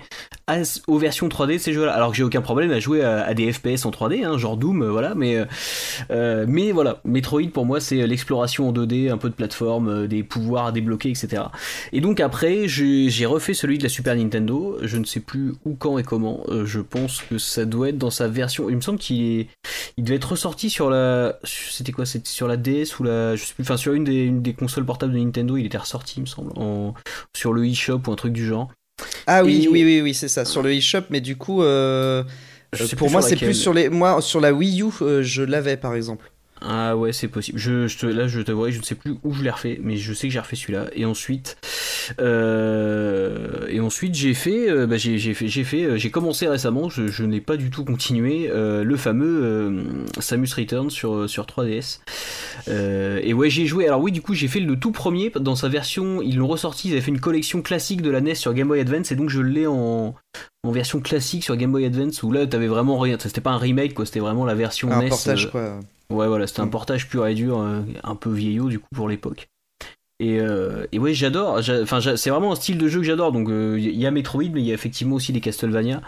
[0.88, 1.93] aux versions 3D de ces jeux-là.
[1.93, 4.84] Alors que j'ai aucun problème à jouer à, des FPS en 3D, hein, genre Doom,
[4.88, 5.38] voilà, mais,
[6.10, 10.68] mais voilà, Metroid pour moi c'est l'exploration en 2D, un peu de plateforme, des pouvoirs
[10.68, 11.43] à débloquer, etc.
[11.93, 15.76] Et donc après, j'ai refait celui de la Super Nintendo, je ne sais plus où,
[15.76, 18.97] quand et comment, je pense que ça doit être dans sa version, il me semble
[18.97, 19.45] qu'il
[19.97, 23.53] il devait être ressorti sur la, c'était quoi, c'était sur la DS la, je sais
[23.53, 26.21] plus, enfin sur une des, une des consoles portables de Nintendo, il était ressorti, il
[26.21, 26.93] me semble, en,
[27.35, 28.69] sur le eShop ou un truc du genre.
[29.27, 32.23] Ah oui, oui, oui, oui, c'est ça, sur le eShop, mais du coup, euh,
[32.97, 35.95] pour moi, c'est plus sur les, moi, sur la Wii U, euh, je l'avais par
[35.95, 36.31] exemple.
[36.62, 37.57] Ah ouais, c'est possible.
[37.57, 39.97] Je, je te, là, je t'avouerai, je ne sais plus où je l'ai refait, mais
[39.97, 40.88] je sais que j'ai refait celui-là.
[40.93, 41.57] Et ensuite,
[42.20, 46.89] euh, et ensuite j'ai fait, euh, bah, j'ai, fait, j'ai fait, euh, j'ai commencé récemment.
[46.89, 49.84] Je, je n'ai pas du tout continué le fameux
[50.20, 51.99] Samus Return sur sur 3DS.
[52.68, 53.88] et ouais, j'ai joué.
[53.88, 56.22] Alors oui, du coup, j'ai fait le tout premier dans sa version.
[56.22, 56.89] Ils l'ont ressorti.
[56.89, 59.30] Ils avaient fait une collection classique de la NES sur Game Boy Advance, et donc
[59.30, 60.16] je l'ai en
[60.64, 63.57] en version classique sur Game Boy Advance où là t'avais vraiment rien c'était pas un
[63.57, 65.80] remake quoi c'était vraiment la version un NES portage quoi
[66.12, 66.72] Ouais, voilà, c'était un mm.
[66.72, 69.47] portage pur et dur, euh, un peu vieillot du coup pour l'époque.
[70.22, 71.62] Et, euh, et, ouais, j'adore.
[71.82, 73.32] Enfin, c'est vraiment un style de jeu que j'adore.
[73.32, 76.01] Donc, il euh, y a Metroid, mais il y a effectivement aussi des Castlevania,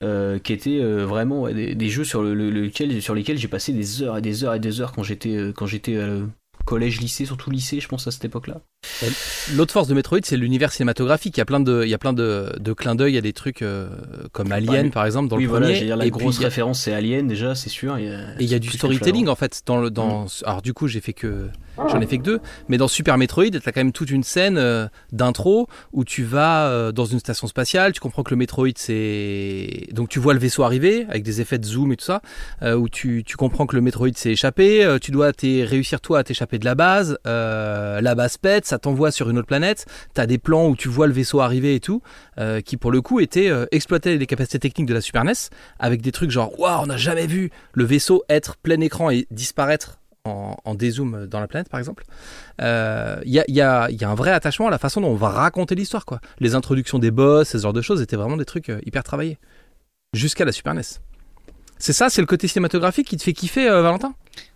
[0.00, 4.22] qui étaient vraiment des, jeux sur, le, lequel, sur lesquels j'ai passé des heures et
[4.22, 5.98] des heures et des heures quand j'étais quand j'étais
[6.68, 8.60] collège, lycée, surtout lycée, je pense à cette époque-là.
[9.54, 11.34] L'autre force de Metroid, c'est l'univers cinématographique.
[11.38, 13.12] Il y a plein de, il y a plein de, de clins d'œil.
[13.12, 13.88] Il y a des trucs euh,
[14.32, 15.80] comme Alien, par exemple, dans oui, le voilà, premier.
[15.80, 17.96] Dire, la et grosse puis, référence, c'est Alien déjà, c'est sûr.
[17.96, 20.24] Et il y a du storytelling en fait dans le, dans.
[20.24, 20.28] Mm.
[20.44, 21.48] Alors du coup, j'ai fait que,
[21.88, 22.40] j'en ai fait que deux.
[22.68, 26.66] Mais dans Super Metroid, t'as quand même toute une scène euh, d'intro où tu vas
[26.66, 27.92] euh, dans une station spatiale.
[27.92, 31.58] Tu comprends que le Metroid, c'est donc tu vois le vaisseau arriver avec des effets
[31.58, 32.22] de zoom et tout ça.
[32.62, 34.98] Euh, où tu, comprends que le Metroid s'est échappé.
[35.00, 37.18] tu dois réussir toi à t'échapper de la base.
[37.24, 39.86] la base pète, ça t'envoie sur une autre planète.
[40.14, 42.02] T'as des plans où tu vois le vaisseau arriver et tout,
[42.64, 45.32] qui pour le coup étaient euh, exploitaient les capacités techniques de la Super NES
[45.78, 49.26] avec des trucs genre waouh, on n'a jamais vu le vaisseau être plein écran et
[49.30, 49.98] disparaître
[50.28, 52.04] en, en dézoom dans la planète par exemple.
[52.60, 52.64] Il
[53.26, 55.28] y, a, y, a, y, a, un vrai attachement à la façon dont on va
[55.28, 56.20] raconter l'histoire quoi.
[56.40, 59.38] Les introductions des boss, ce genre de choses étaient vraiment des trucs euh, hyper travaillés
[60.12, 60.82] jusqu'à la Super NES.
[61.78, 64.14] C'est ça, c'est le côté cinématographique qui te fait kiffer, euh, Valentin?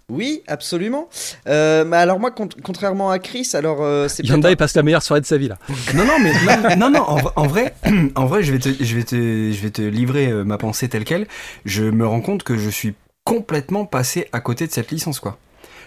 [0.08, 1.08] Oui, absolument.
[1.46, 5.20] Euh, alors moi, con contrairement à Chris, alors euh, c'est Hyundai passe la meilleure soirée
[5.20, 5.58] de sa vie là.
[5.94, 7.74] non, non, mais non, non, non en, en, vrai,
[8.14, 10.88] en vrai, je vais te, je vais te, je vais te livrer euh, ma pensée
[10.88, 11.26] telle quelle.
[11.64, 12.94] Je me rends compte que je suis
[13.24, 15.38] complètement passé à côté de cette licence, quoi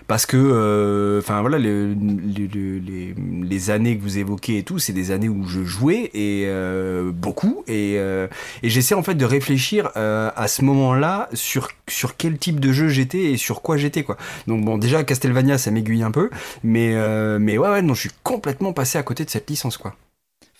[0.07, 5.11] parce que enfin euh, voilà les, les, années que vous évoquez et tout c'est des
[5.11, 8.27] années où je jouais et euh, beaucoup et, euh,
[8.61, 12.71] et j'essaie en fait de réfléchir euh, à ce moment-là sur sur quel type de
[12.71, 14.17] jeu j'étais et sur quoi j'étais quoi.
[14.47, 16.29] Donc bon déjà Castlevania ça m'aiguille un peu
[16.63, 16.95] mais
[17.39, 19.95] mais ouais ouais non je suis complètement passé à côté de cette licence quoi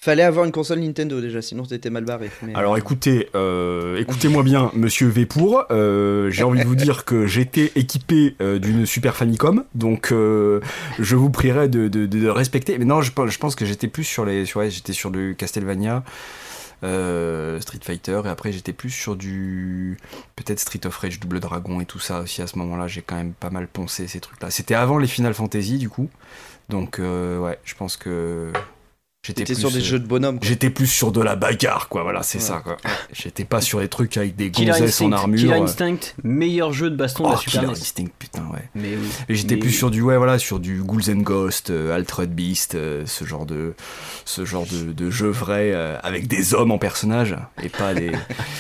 [0.06, 2.30] Fallait avoir une console Nintendo déjà, sinon t'étais mal barré.
[2.43, 2.53] Mais...
[2.53, 5.66] Alors écoutez, euh, écoutez-moi bien, Monsieur Vépour.
[5.72, 10.60] Euh, j'ai envie de vous dire que j'étais équipé euh, d'une Super Famicom, donc euh,
[10.99, 12.78] je vous prierai de, respecter.
[12.78, 16.03] Mais non, je, pense que j'étais plus sur les, j'étais sur le Castlevania.
[16.84, 19.97] Euh, Street Fighter et après j'étais plus sur du
[20.36, 23.16] peut-être Street of Rage Double Dragon et tout ça aussi à ce moment-là j'ai quand
[23.16, 26.10] même pas mal poncé ces trucs là c'était avant les Final Fantasy du coup
[26.68, 28.51] donc euh, ouais je pense que
[29.26, 30.39] J'étais sur des jeux de bonhomme.
[30.41, 32.03] J'étais plus sur de la bagarre, quoi.
[32.03, 32.43] Voilà, c'est ouais.
[32.43, 32.78] ça, quoi.
[33.11, 35.39] J'étais pas sur des trucs avec des gonzesses en armure.
[35.39, 37.71] Killer Instinct, meilleur jeu de baston oh, de la Super Killer NES.
[37.80, 38.69] Instinct, putain, ouais.
[38.76, 39.07] Mais oui.
[39.30, 42.76] J'étais Mais plus sur du, ouais, voilà, sur du Ghouls and Ghosts, euh, Altered Beast,
[42.76, 43.73] euh, ce genre de,
[44.26, 48.11] ce genre de, de jeu vrai euh, avec des hommes en personnage et pas des,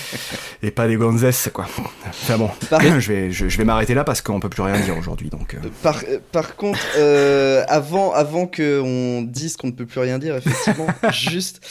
[0.63, 1.67] et pas des gonzesses, quoi.
[2.07, 4.79] Enfin bon, Par- je vais, je, je vais m'arrêter là parce qu'on peut plus rien
[4.79, 5.53] dire aujourd'hui, donc.
[5.53, 5.57] euh.
[5.83, 6.01] Par,
[6.31, 10.54] par contre, euh, avant, avant qu'on dise qu'on ne peut plus rien dire, effectivement,
[11.11, 11.61] juste,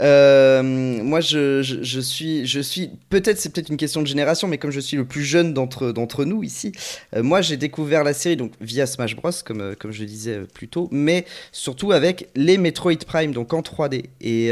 [0.00, 4.58] euh, moi je, je, suis, je suis peut-être c'est peut-être une question de génération, mais
[4.58, 6.72] comme je suis le plus jeune d'entre d'entre nous ici,
[7.14, 10.40] euh, moi j'ai découvert la série donc via Smash Bros comme euh, comme je disais
[10.52, 14.50] plus tôt, mais surtout avec les Metroid Prime donc en 3D et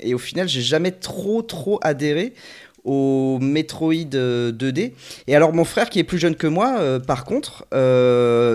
[0.00, 2.32] et au final j'ai jamais trop trop adhéré
[2.84, 4.92] au Metroid euh, 2D.
[5.26, 7.66] Et alors mon frère qui est plus jeune que moi, par contre,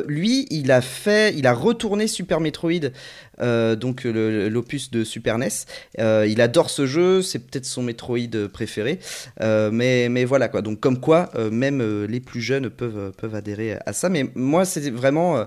[0.07, 2.91] lui, il a fait, il a retourné Super Metroid,
[3.41, 5.47] euh, donc l'opus de Super NES.
[5.99, 8.99] Euh, il adore ce jeu, c'est peut-être son Metroid préféré.
[9.41, 10.61] Euh, mais, mais voilà quoi.
[10.61, 14.09] Donc comme quoi, même les plus jeunes peuvent, peuvent adhérer à ça.
[14.09, 15.45] Mais moi, c'est vraiment...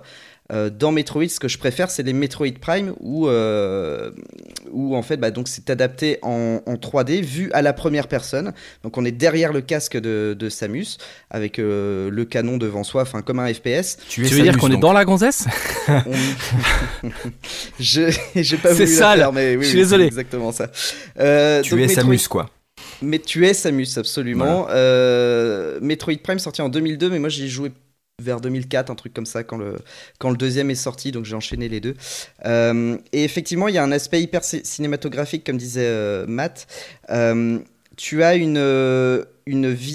[0.53, 4.11] euh, dans Metroid, ce que je préfère, c'est les Metroid Prime où, euh,
[4.71, 8.53] où en fait, bah, donc c'est adapté en, en 3D, vu à la première personne.
[8.83, 10.99] Donc on est derrière le casque de, de Samus,
[11.31, 13.97] avec euh, le canon devant soi, enfin comme un FPS.
[14.09, 15.47] Tu, veux dire qu'on est dans la gonzesse?
[15.89, 16.03] On-
[17.81, 19.19] je j'ai pas C'est voulu sale.
[19.19, 20.05] la faire, mais oui, Je suis oui, désolé.
[20.05, 20.69] exactement ça.
[21.19, 22.51] Euh, Tu donc es Metroid- Samus, quoi.
[23.01, 24.67] Mais tu es Samus, absolument.
[24.71, 27.73] Euh, Metroid Prime sorti en 2002, mais moi j'y joué
[28.21, 31.81] vers 2004, un truc comme ça, quand le, deuxième est sorti, donc j'ai enchaîné les
[31.81, 31.95] deux.
[32.45, 36.67] Euh, et effectivement, il y a un aspect hyper ci- cinématographique, comme disait euh, Matt.
[37.11, 37.59] Euh,
[37.97, 38.57] tu as une,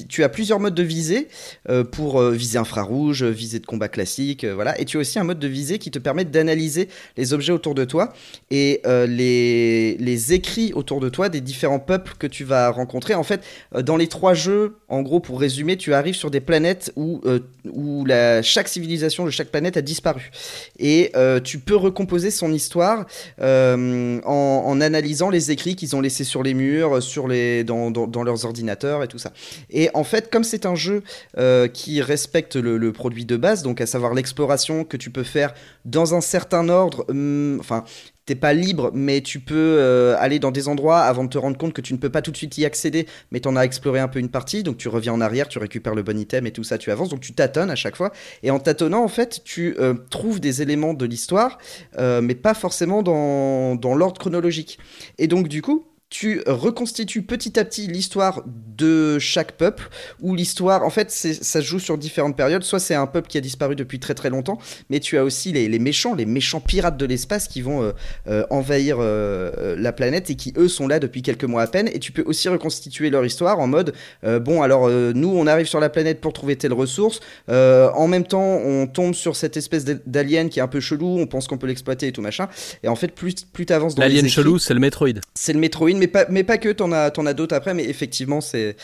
[0.09, 1.27] tu as plusieurs modes de visée
[1.69, 4.79] euh, pour euh, visée infrarouge, visée de combat classique, euh, voilà.
[4.79, 7.75] Et tu as aussi un mode de visée qui te permet d'analyser les objets autour
[7.75, 8.13] de toi
[8.51, 13.13] et euh, les, écrits autour de toi des différents peuples que tu vas rencontrer.
[13.13, 13.41] En fait,
[13.75, 17.21] euh, dans les trois jeux, en gros, pour résumer, tu arrives sur des planètes où,
[17.25, 20.31] euh, chaque civilisation de chaque planète a disparu.
[20.79, 23.05] Et euh, tu peux recomposer son histoire
[23.41, 28.45] euh, en, analysant les écrits qu'ils ont laissés sur les murs, sur les, dans leurs
[28.45, 29.31] ordinateurs et tout ça.
[29.69, 31.03] Et en fait, comme c'est un jeu
[31.37, 35.53] euh, qui respecte le, produit de base, donc à savoir l'exploration que tu peux faire
[35.85, 37.83] dans un certain ordre, hum, enfin,
[38.25, 41.57] t'es pas libre, mais tu peux euh, aller dans des endroits avant de te rendre
[41.57, 43.99] compte que tu ne peux pas tout de suite y accéder, mais t'en as exploré
[43.99, 46.51] un peu une partie, donc tu reviens en arrière, tu récupères le bon item et
[46.51, 48.11] tout ça, tu avances, donc tu tâtonnes à chaque fois.
[48.43, 51.57] Et en tâtonnant, en fait, tu euh, trouves des éléments de l'histoire,
[51.97, 54.77] mais pas forcément dans, dans l'ordre chronologique.
[55.17, 59.89] Et donc, du coup, tu reconstitues petit à petit l'histoire de chaque peuple,
[60.21, 62.63] ou l'histoire, en fait, ça se joue sur différentes périodes.
[62.63, 64.57] Soit c'est un peuple qui a disparu depuis très très longtemps,
[64.89, 67.91] mais tu as aussi les, méchants, les méchants pirates de l'espace qui vont euh,
[68.27, 71.89] euh, envahir euh, la planète et qui eux sont là depuis quelques mois à peine.
[71.93, 73.93] Et tu peux aussi reconstituer leur histoire en mode,
[74.23, 78.59] bon alors nous on arrive sur la planète pour trouver telle ressource, en même temps
[78.63, 81.67] on tombe sur cette espèce d'alien qui est un peu chelou, on pense qu'on peut
[81.67, 82.47] l'exploiter et tout machin.
[82.83, 85.19] Et en fait plus plus t'avances dans l'alien chelou, c'est le Metroid.
[85.33, 88.41] C'est le Metroid mais pas, mais pas que, t'en as, as d'autres après, mais effectivement,
[88.41, 88.75] c'est,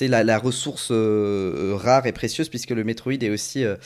[0.00, 3.76] la, la ressource euh, rare et précieuse, puisque le Metroid est aussi euh,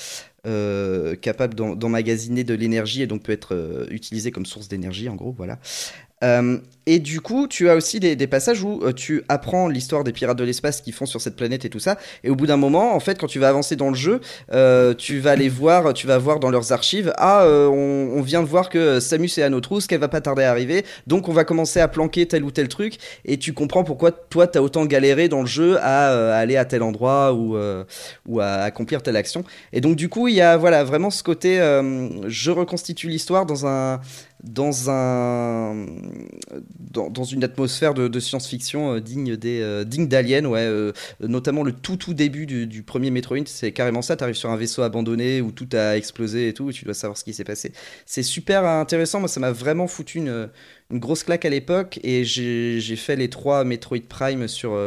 [0.46, 5.32] euh, capable d'emmagasiner de l'énergie et donc peut être utilisé comme source d'énergie, en gros,
[5.32, 5.58] voilà.
[6.24, 10.12] Euh, et du coup, tu as aussi des, passages où euh, tu apprends l'histoire des
[10.12, 11.96] pirates de l'espace qui font sur cette planète et tout ça.
[12.24, 14.20] Et au bout d'un moment, en fait, quand tu vas avancer dans le jeu,
[14.52, 18.48] euh, tu vas aller voir, tu vas voir dans leurs archives, ah, on, vient de
[18.48, 21.32] voir que Samus est à nos trousses, qu'elle va pas tarder à arriver, donc on
[21.32, 22.98] va commencer à planquer tel ou tel truc.
[23.24, 26.66] Et tu comprends pourquoi toi, tu as autant galéré dans le jeu à, aller à
[26.66, 27.56] tel endroit ou,
[28.26, 29.44] ou à accomplir telle action.
[29.72, 31.56] Et donc, du coup, il y a voilà, vraiment ce côté,
[32.26, 34.00] je reconstitue l'histoire dans un
[34.44, 35.86] dans un
[36.90, 41.72] dans, une atmosphère de, science-fiction euh, digne des euh, digne d'Alien ouais euh, notamment le
[41.72, 45.40] tout tout début du, premier Metroid c'est carrément ça tu arrives sur un vaisseau abandonné
[45.40, 47.72] où tout a explosé et tout et tu dois savoir ce qui s'est passé.
[48.06, 50.48] C'est super intéressant moi ça m'a vraiment foutu une
[50.92, 54.78] grosse claque à l'époque et j'ai fait les trois Metroid Prime sur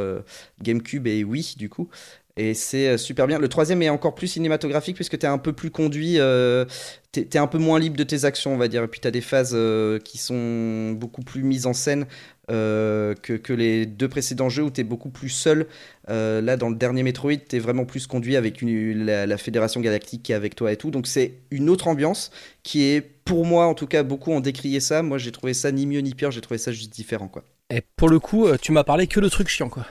[0.61, 1.89] GameCube et Wii du coup
[2.37, 3.39] et c'est euh, super bien.
[3.39, 6.65] Le troisième est encore plus cinématographique puisque tu es un peu plus conduit, euh,
[7.11, 8.83] tu es, un peu moins libre de tes actions, on va dire.
[8.83, 12.05] Et puis tu as des phases euh, qui sont beaucoup plus mises en scène
[12.49, 15.67] que, que, les deux précédents jeux où tu es beaucoup plus seul.
[16.07, 20.31] là, dans le dernier Metroid, tu es vraiment plus conduit avec la, Fédération Galactique qui
[20.31, 20.89] est avec toi et tout.
[20.89, 22.31] Donc c'est une autre ambiance
[22.63, 25.01] qui est, pour moi en tout cas, beaucoup ont décrié ça.
[25.01, 27.27] Moi j'ai trouvé ça ni mieux ni pire, j'ai trouvé ça juste différent.
[27.27, 27.43] quoi.
[27.69, 29.85] Et pour le coup, tu m'as parlé que de trucs chiants quoi.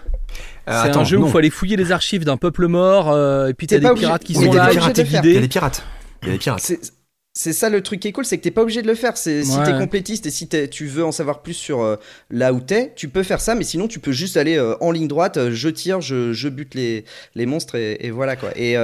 [0.68, 3.49] Euh, c'est un jeu où il faut aller fouiller les archives d'un peuple mort, euh,
[3.49, 4.81] et puis t'as des pirates qui sont là, Il
[5.12, 5.85] y a des pirates.
[6.22, 6.61] Il y a des pirates.
[6.61, 6.81] C'est
[7.37, 9.16] ça le truc qui est cool, c'est que t'es pas obligé de le faire.
[9.16, 11.97] C'est si t'es complétiste et si tu veux en savoir plus sur euh,
[12.30, 15.07] là où t'es, tu peux faire ça, mais sinon tu peux juste aller en ligne
[15.07, 18.51] droite, je tire, je, je bute les, les monstres et, voilà quoi.
[18.57, 18.76] Et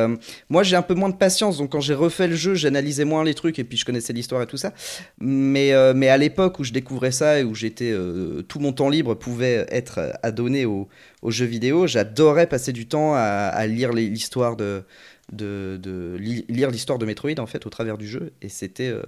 [0.50, 3.24] moi j'ai un peu moins de patience, donc quand j'ai refait le jeu, j'analysais moins
[3.24, 4.72] les trucs et puis je connaissais l'histoire et tout ça.
[5.18, 7.94] Mais mais à l'époque où je découvrais ça et où j'étais
[8.48, 10.88] tout mon temps libre pouvait être adonné au,
[11.22, 14.82] aux jeux vidéo, j'adorais passer du temps à, lire l'histoire de,
[15.32, 19.02] de, lire l'histoire de Metroid en fait au travers du jeu et c'était euh,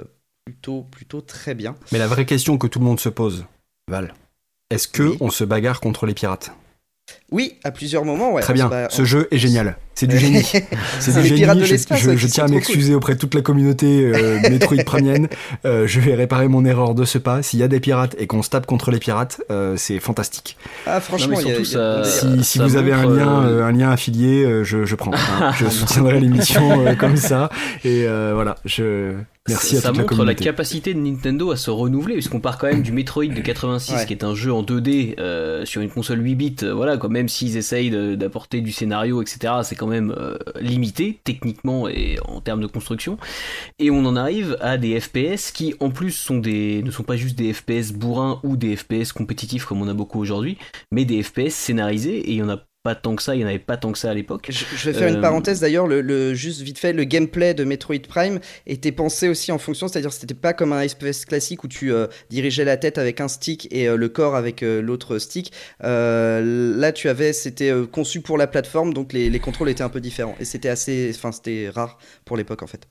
[0.45, 1.77] plutôt plutôt très bien.
[1.93, 3.47] Mais la vraie question que tout le monde se pose,
[3.89, 4.15] Val,
[4.71, 6.53] est-ce que on se bagarre contre les pirates?
[7.35, 8.43] Oui, à plusieurs moments, ouais.
[8.43, 8.71] Très bien.
[8.91, 9.77] Ce jeu est génial.
[9.97, 10.45] C'est du génie.
[11.01, 11.65] C'est du génie.
[11.65, 15.27] Je, je, tiens à m'excuser auprès de toute la communauté euh, Metroid pramienne.
[15.65, 17.43] Euh, je vais réparer mon erreur de ce pas.
[17.43, 20.57] S'il y a des pirates et qu'on se tape contre les pirates, euh, c'est fantastique.
[20.87, 25.11] Ah, franchement, si, vous avez un lien, un lien affilié, je, je prends.
[25.59, 27.51] je soutiendrai l'émission comme ça.
[27.85, 29.15] Et voilà, je.
[29.47, 32.57] Merci ça, à toute montre la, la, capacité de Nintendo à se renouveler, puisqu'on part
[32.57, 35.91] quand même du Metroid de 86, qui est un jeu en 2D euh, sur une
[35.91, 36.57] console 8 bits.
[36.63, 41.21] Euh, voilà, quand même s'ils essayent d'apporter du scénario, etc., c'est quand même euh, limité
[41.25, 43.19] techniquement et en termes de construction.
[43.79, 47.17] Et on en arrive à des FPS qui, en plus, sont des, ne sont pas
[47.17, 50.57] juste des FPS bourrins ou des FPS compétitifs comme on a beaucoup aujourd'hui,
[50.91, 52.17] mais des FPS scénarisés.
[52.17, 53.93] Et il y en a pas tant que ça, il n'y en avait pas tant
[53.93, 54.51] que ça à l'époque.
[54.51, 57.99] Je, vais faire une euh, parenthèse d'ailleurs, le, juste vite fait, le gameplay de Metroid
[58.07, 61.93] Prime était pensé aussi en fonction, c'est-à-dire c'était pas comme un FPS classique où tu
[61.93, 65.51] euh, dirigeais la tête avec un stick et euh, le corps avec l'autre stick.
[65.81, 70.01] là, tu avais, c'était conçu pour la plateforme, donc les, les contrôles étaient un peu
[70.01, 72.87] différents et c'était assez, enfin c'était rare pour l'époque en fait.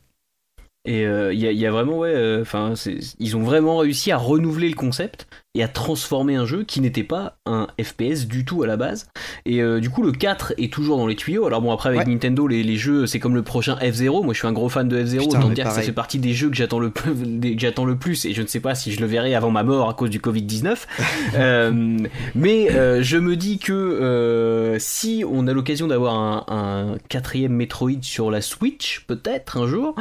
[0.86, 2.74] Et il y, y, a vraiment, ouais, enfin,
[3.20, 7.04] ils ont vraiment réussi à renouveler le concept et à transformer un jeu qui n'était
[7.04, 9.08] pas un FPS du tout à la base.
[9.46, 11.46] Et euh, du coup, le 4 est toujours dans les tuyaux.
[11.46, 14.24] Alors bon, après avec Nintendo, les, les, jeux, c'est comme le prochain F0.
[14.24, 15.28] Moi, je suis un gros fan de F0.
[15.28, 16.92] Autant dire que ça fait partie des jeux que j'attends le,
[17.58, 18.26] j'attends le plus.
[18.26, 20.20] Et je ne sais pas si je le verrai avant ma mort à cause du
[20.20, 20.76] Covid-19.
[21.36, 21.98] euh,
[22.34, 28.02] mais euh, je me dis que si on a l'occasion d'avoir un, un, quatrième Metroid
[28.02, 29.96] sur la Switch, peut-être un jour,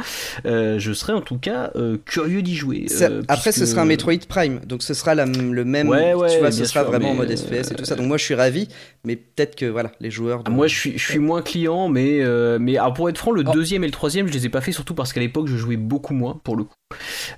[0.45, 1.71] je serais en tout cas
[2.05, 2.87] curieux d'y jouer.
[3.27, 4.59] Après, ce sera un Metroid Prime.
[4.65, 5.87] Donc ce sera la le même.
[5.87, 7.95] tu vois, ce sera vraiment en mode SPS et tout ça.
[7.95, 8.67] Donc moi, je suis ravi,
[9.03, 10.43] mais peut-être que voilà, les joueurs.
[10.49, 13.43] Moi, je suis, je suis moins client, mais euh, mais alors, pour être franc, le
[13.45, 13.51] oh.
[13.51, 15.77] deuxième et le troisième, je les ai pas fait surtout parce qu'à l'époque, je jouais
[15.77, 16.75] beaucoup moins pour le coup.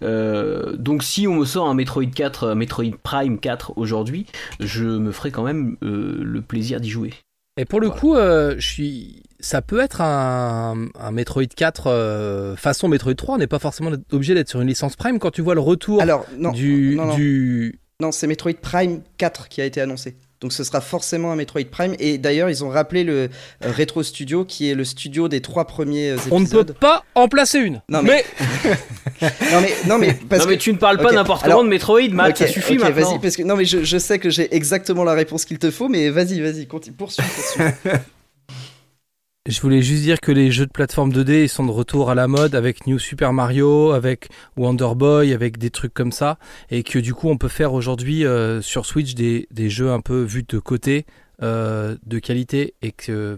[0.03, 4.25] Euh, donc si on me sort un Metroid 4, Metroid Prime 4 aujourd'hui,
[4.59, 7.13] je me ferai quand même euh, le plaisir d'y jouer.
[7.57, 12.87] Et pour le coup, je suis ça peut être un, un Metroid 4 euh, façon
[12.87, 13.35] Metroid 3.
[13.35, 15.19] On n'est pas forcément obligé d'être sur une licence Prime.
[15.19, 16.01] Quand tu vois le retour
[16.53, 20.15] du, du Non, c'est Metroid Prime 4 qui a été annoncé.
[20.41, 21.95] Donc ce sera forcément un Metroid Prime.
[21.97, 25.65] Et d'ailleurs, ils ont rappelé le euh, Retro Studio, qui est le studio des trois
[25.65, 26.33] premiers euh, épisodes.
[26.33, 27.81] On ne peut pas en placer une.
[27.87, 28.25] Non, mais...
[29.21, 30.61] non mais non mais parce non mais que...
[30.61, 33.11] tu ne parles pas n'importe alors- comment de Metroid, Matt, ça suffit ok, maintenant.
[33.11, 35.71] vas-y, parce que non mais je, je sais que j'ai exactement la réponse qu'il te
[35.71, 37.91] faut, mais vas-y, vas-y, continue, poursuis, poursuis.
[39.47, 42.15] Je voulais juste dire que les jeux de plateforme 2D ils sont de retour à
[42.15, 46.39] la mode avec New Super Mario, avec Wonder Boy, avec des trucs comme ça,
[46.71, 50.01] et que du coup on peut faire aujourd'hui euh, sur Switch des, des jeux un
[50.01, 51.05] peu vus de côté,
[51.43, 53.37] euh, de qualité, et que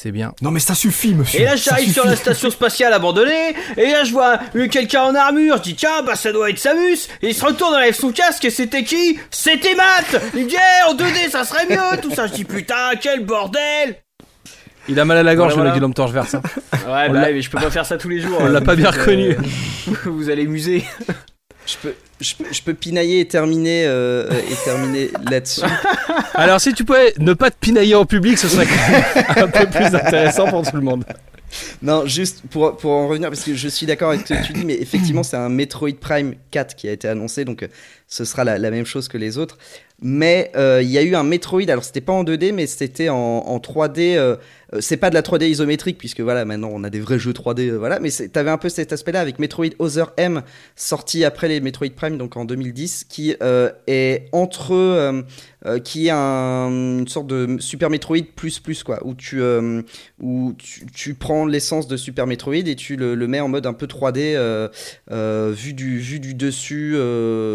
[0.00, 0.32] c'est bien.
[0.42, 1.40] Non mais ça suffit, monsieur.
[1.40, 4.38] Et là j'arrive sur la station spatiale abandonnée, et là je vois
[4.70, 7.74] quelqu'un en armure, je dis tiens bah ça doit être Samus, et il se retourne,
[7.74, 9.18] enlève son casque, et c'était qui?
[9.32, 10.22] C'était Matt!
[10.34, 13.24] Il me dit Eh, en 2D ça serait mieux, tout ça, je dis putain quel
[13.24, 13.96] bordel
[14.88, 15.78] Il a mal à la gorge Voilà, le voilà.
[15.78, 16.34] Guillaume Torchverse.
[16.34, 16.42] hein.
[16.86, 18.38] Ouais bah mais je peux pas faire ça tous les jours.
[18.40, 19.36] On l'a pas bien reconnu.
[20.04, 20.84] vous allez muser.
[21.66, 25.60] je peux je peux, je peux pinailler et terminer euh, euh, et terminer là-dessus.
[26.34, 28.92] Alors si tu pouvais ne pas te pinailler en public, ce serait quand
[29.36, 31.04] même un peu plus intéressant pour tout le monde.
[31.80, 34.52] Non, juste pour, pour en revenir, parce que je suis d'accord avec ce que tu
[34.52, 37.68] dis, mais effectivement, c'est un Metroid Prime 4 qui a été annoncé, donc euh,
[38.06, 39.56] ce sera la, la même chose que les autres.
[40.00, 43.08] Mais euh, il y a eu un Metroid, alors c'était pas en 2D, mais c'était
[43.08, 44.16] en, en 3D.
[44.16, 44.36] euh,
[44.74, 47.32] euh, c'est pas de la 3D isométrique, puisque voilà, maintenant on a des vrais jeux
[47.32, 50.42] 3D, euh, voilà, mais t'avais un peu cet aspect-là avec Metroid Other M,
[50.76, 53.34] sorti après les Metroid Prime, donc en 2010, qui
[53.86, 55.24] est entre.
[55.84, 56.68] qui est un-
[57.00, 59.40] une sorte de Super Metroid plus plus quoi, où tu,
[60.20, 60.54] où
[60.94, 64.34] tu, prends l'essence de Super Metroid et tu le, mets en mode un peu 3D,
[64.36, 64.68] euh,
[65.10, 66.94] euh, vu, du, vu du dessus,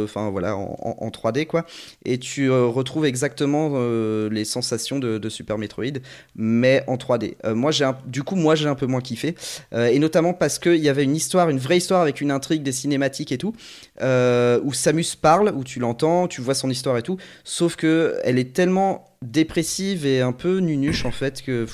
[0.03, 1.65] enfin voilà, en, en- en 3D quoi,
[2.05, 5.99] et tu euh, retrouves exactement euh, les sensations de, Super Metroid,
[6.35, 7.35] mais en 3D.
[7.45, 9.35] Euh, moi j'ai du coup moi j'ai un peu moins kiffé,
[9.73, 12.71] et notamment parce qu'il y avait une histoire, une vraie histoire avec une intrigue, des
[12.71, 13.53] cinématiques et tout,
[14.01, 18.37] où Samus parle, où tu l'entends, tu vois son histoire et tout, sauf que elle
[18.37, 21.65] est tellement dépressive et un peu nunuche en fait que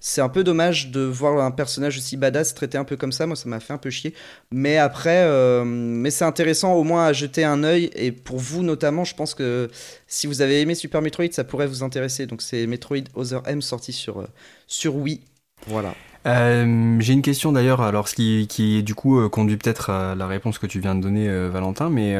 [0.00, 3.26] c'est un peu dommage de voir un personnage aussi badass traité un peu comme ça.
[3.26, 4.14] Moi, ça m'a fait un peu chier.
[4.50, 7.90] Mais après, euh, mais c'est intéressant au moins à jeter un œil.
[7.94, 9.68] Et pour vous notamment, je pense que
[10.06, 12.26] si vous avez aimé Super Metroid, ça pourrait vous intéresser.
[12.26, 14.26] Donc c'est Metroid Other M sorti sur euh,
[14.66, 15.20] sur Wii.
[15.66, 15.94] Voilà.
[16.26, 20.26] Euh, J'ai une question d'ailleurs, alors ce qui, qui du coup conduit peut-être à la
[20.26, 22.14] réponse que tu viens de donner, Valentin, mais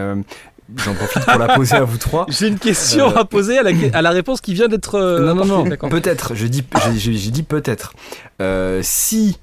[0.77, 2.27] j'en profite pour la poser à vous trois.
[2.29, 4.95] J'ai une question Euh, à poser à la, à la réponse qui vient d'être.
[4.97, 5.89] euh, non, non, non, D'accord.
[5.91, 7.95] peut-être, je dis, j'ai- j'ai j'ai dit peut-être.
[8.41, 9.39] Euh, si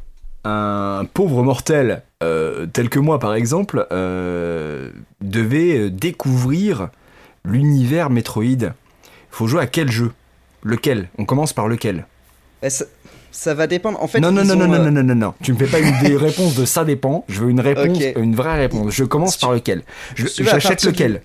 [0.46, 4.90] un pauvre mortel, euh, tel que moi par exemple, euh,
[5.22, 6.90] devait découvrir
[7.46, 8.74] l'univers Metroid,
[9.30, 10.12] faut jouer à quel jeu?
[10.64, 11.10] Lequel?
[11.18, 12.06] On commence par lequel?
[12.68, 12.86] Ça,
[13.38, 14.02] ça va dépendre.
[14.02, 15.34] En fait, non, non, non, non, non, euh, non, non, non, non.
[15.44, 17.24] Tu me fais pas une des réponses de ça dépend.
[17.30, 18.92] Je veux une réponse, une vraie réponse.
[18.94, 19.84] Je commence par lequel?
[20.16, 21.22] J'achète du- lequel?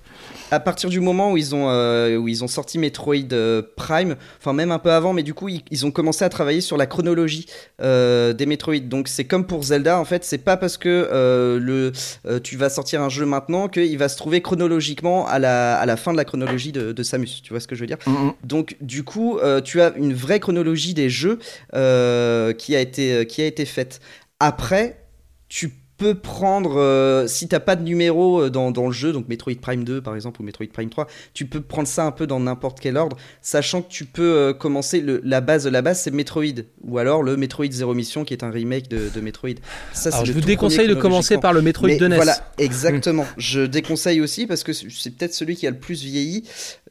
[0.53, 4.15] À partir du moment où ils ont, euh, où ils ont sorti Metroid euh, Prime,
[4.39, 6.77] enfin même un peu avant, mais du coup ils, ils ont commencé à travailler sur
[6.77, 7.47] la chronologie
[7.81, 8.79] euh, des Metroid.
[8.79, 11.91] Donc c'est comme pour Zelda, en fait, c'est pas parce que euh, le,
[12.39, 15.97] tu vas sortir un jeu maintenant qu'il va se trouver chronologiquement à la, à la
[15.97, 17.41] fin de la chronologie de, de Samus.
[17.43, 17.97] Tu vois ce que je veux dire?
[18.05, 18.33] Mhm.
[18.43, 21.39] donc du coup, tu as une vraie chronologie des jeux
[21.71, 24.01] qui, a été, qui a été faite.
[24.39, 25.03] Après,
[25.49, 29.27] tu peux prendre, euh, si t'as pas de numéro euh, dans, dans le jeu, donc
[29.29, 32.25] Metroid Prime 2 par exemple ou Metroid Prime 3, tu peux prendre ça un peu
[32.25, 35.81] dans n'importe quel ordre, sachant que tu peux euh, commencer, le, la base de la
[35.81, 39.21] base c'est Metroid, ou alors le Metroid Zero Mission qui est un remake de, de
[39.21, 39.55] Metroid.
[39.93, 42.15] Ça, Alors, je vous déconseille de commencer par le Metroid Mais de NES.
[42.15, 43.25] Voilà, exactement.
[43.37, 46.43] Je déconseille aussi parce que c'est peut-être celui qui a le plus vieilli,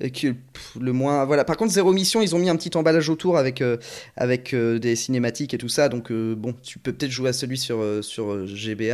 [0.02, 1.24] euh, qui pff, le moins.
[1.24, 1.44] Voilà.
[1.44, 3.62] Par contre, Zéro Mission, ils ont mis un petit emballage autour avec
[4.16, 5.88] avec des cinématiques et tout ça.
[5.88, 8.91] Donc bon, tu peux peut-être jouer à celui sur sur GBA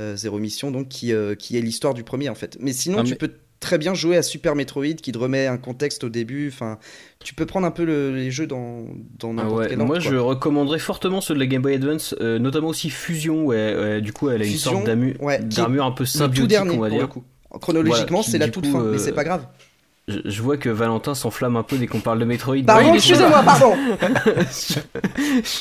[0.00, 2.56] euh, Zéro Mission, donc qui euh, qui est l'histoire du premier en fait.
[2.60, 3.30] Mais sinon, Ah, tu mais- peux
[3.60, 6.48] très bien jouer à Super Metroid qui te remet un contexte au début.
[6.48, 6.78] Enfin,
[7.22, 8.86] tu peux prendre un peu le- les jeux dans
[9.18, 9.98] dans Ah ouais, quel moi quoi.
[9.98, 14.00] je recommanderais fortement ceux de la Game Boy Advance, euh, notamment aussi Fusion, ouais, ouais,
[14.00, 14.88] du coup elle a une sorte
[15.20, 17.00] ouais, d'armure un peu symbiotique, dernier on va pour dire.
[17.02, 17.22] le coup.
[17.60, 19.44] Chronologiquement, Voilà, c'est la toute coup, fin, mais c'est pas grave.
[20.10, 22.56] Je, je vois que Valentin s'enflamme un peu dès qu'on parle de Metroid.
[22.66, 23.74] Pardon, Ouais, il est- excusez-moi, pardon.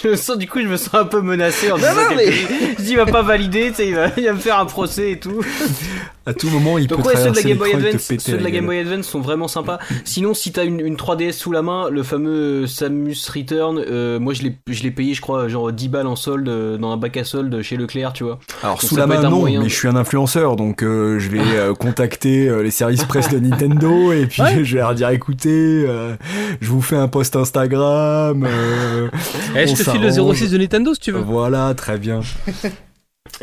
[0.03, 2.15] je me sens du coup je me sens un peu menacé en Non, disant non,
[2.15, 2.49] mais- chose.
[2.77, 4.65] Je dis il va pas valider, tu sais, il va, il va me faire un
[4.65, 5.41] procès et tout.
[6.25, 8.43] À tout moment, il Donc peut ouais, ceux de la Game Boy Advance, ceux de
[8.43, 8.65] la Game.
[8.65, 9.79] Boy Advance sont vraiment sympas.
[10.05, 14.33] Sinon, si t'as une, une 3DS sous la main, le fameux Samus Return, euh, moi
[14.33, 16.97] je l'ai, je l'ai payé, je crois, genre 10 balles en solde euh, dans un
[16.97, 18.37] bac à solde chez Leclerc, tu vois.
[18.61, 21.17] Alors Donc sous la main non, moyen mais de- je suis un influenceur, donc euh,
[21.17, 24.63] je vais euh, contacter euh, les services presse de Nintendo et puis Ouais.
[24.63, 26.15] je vais leur dire écoutez, euh,
[26.61, 28.45] je vous fais un post Instagram.
[28.47, 29.09] euh,
[29.55, 30.35] Eh, je on te file le s'arrange.
[30.37, 31.19] 06 de Nintendo si tu veux.
[31.21, 32.21] Voilà, très bien.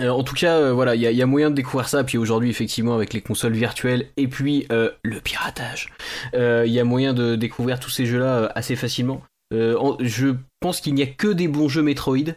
[0.00, 1.88] Euh, en tout cas, euh, voilà, il y, a- il y a moyen de découvrir
[1.88, 2.02] ça.
[2.04, 5.90] Puis aujourd'hui, effectivement, avec les consoles virtuelles et puis euh, le piratage,
[6.34, 9.22] euh, il y a moyen de découvrir tous ces jeux-là euh, assez facilement.
[9.54, 12.34] Euh, en- je pense qu'il n'y a que des bons jeux Metroid.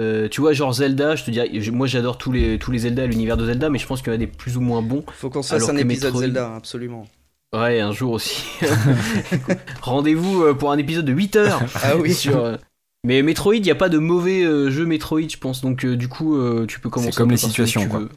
[0.00, 2.80] Euh, tu vois, genre Zelda, je te dirais, je- moi j'adore tous les, tous les
[2.80, 4.82] Zelda, l'univers de Zelda, mais je pense qu'il y en a des plus ou moins
[4.82, 5.04] bons.
[5.12, 7.06] Faut qu'on se fasse un épisode Metroid- Zelda, absolument.
[7.54, 8.42] Ouais, un jour aussi.
[9.80, 11.62] Rendez-vous euh, pour un épisode de 8 heures.
[11.82, 12.12] Ah oui.
[12.14, 12.56] sur, euh,
[13.04, 15.62] Mais Metroid, il n'y a pas de mauvais euh, jeu Metroid, je pense.
[15.62, 17.16] Donc, du coup, tu peux commencer.
[17.16, 18.00] comme les situations, tu quoi.
[18.00, 18.08] veux.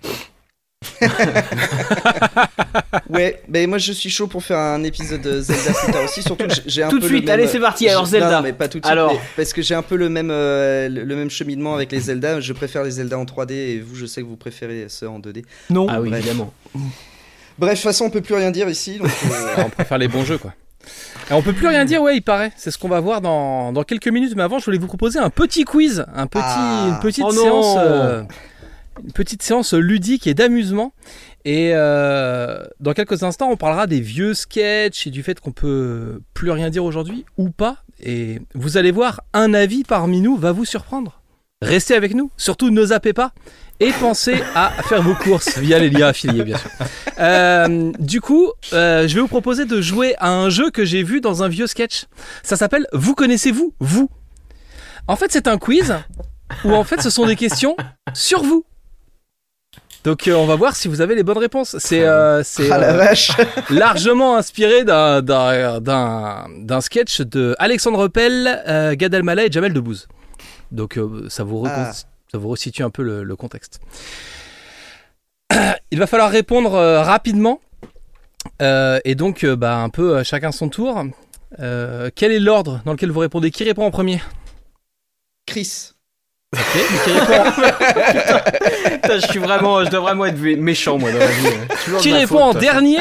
[3.10, 6.22] Ouais, mais moi je suis chaud pour faire un épisode de Zelda plus tard aussi,
[6.24, 7.88] surtout que j'ai- un Tout peu de suite, même- allez, c'est parti.
[7.90, 8.38] Alors, Zelda.
[8.38, 8.92] Non, mais pas tout de suite.
[8.92, 9.12] Alors.
[9.14, 12.00] mais parce que j'ai un peu le même, euh, le le même cheminement avec les
[12.00, 12.40] Zelda.
[12.40, 15.20] Je préfère les Zelda en 3D et vous, je sais que vous préférez ceux en
[15.20, 15.44] 2D.
[15.70, 15.88] Non.
[15.90, 16.22] Ah oui, Bref.
[16.22, 16.54] évidemment.
[17.62, 18.98] Bref, de toute façon, on peut plus rien dire ici.
[18.98, 20.54] donc, euh, on préfère les bons jeux, quoi.
[21.30, 22.52] Et on peut plus rien dire, ouais, il paraît.
[22.58, 24.34] C'est ce qu'on va voir dans, dans quelques minutes.
[24.36, 26.88] Mais avant, je voulais vous proposer un petit quiz, un petit, Ah.
[26.90, 28.24] une petite Oh séance, euh,
[29.06, 30.92] une petite séance ludique et d'amusement.
[31.46, 36.20] Et euh, dans quelques instants, on parlera des vieux sketchs et du fait qu'on peut
[36.34, 37.78] plus rien dire aujourd'hui ou pas.
[38.04, 41.22] Et vous allez voir, un avis parmi nous va vous surprendre.
[41.62, 43.34] Restez avec nous, surtout ne zappez pas.
[43.82, 46.70] Et pensez à faire vos courses via les liens affiliés, bien sûr.
[47.20, 51.02] Euh, du coup, euh, je vais vous proposer de jouer à un jeu que j'ai
[51.02, 52.06] vu dans un vieux sketch.
[52.44, 54.08] Ça s'appelle Vous connaissez-vous Vous?
[55.08, 55.96] En fait, c'est un quiz
[56.64, 57.76] où en fait ce sont des questions
[58.14, 58.64] sur vous.
[60.04, 61.76] Donc euh, on va voir si vous avez les bonnes réponses.
[61.80, 63.16] C'est euh, c'est, ah la euh,
[63.72, 65.22] largement inspiré d'un-
[66.82, 70.08] sketch de Alexandre Pell, Gad Elmaleh et Jamel Debbouze.
[70.72, 71.00] Donc
[71.30, 71.92] ça vous Ah.
[72.32, 73.82] Ça vous resitue un peu le, le contexte.
[75.92, 77.60] Il va falloir répondre euh, rapidement
[78.62, 81.04] Euh, et donc euh, bah, un peu euh, chacun son tour.
[81.60, 83.52] Euh, quel est l'ordre dans lequel vous répondez?
[83.52, 84.22] Qui répond en premier?
[85.46, 85.92] Chris.
[86.54, 86.62] Ok,
[87.04, 87.44] Qui répond,
[89.02, 91.48] Putain, je suis vraiment, je dois vraiment être méchant moi dans la vie.
[91.48, 91.98] hein.
[92.00, 93.00] Qui répond faute, en dernier?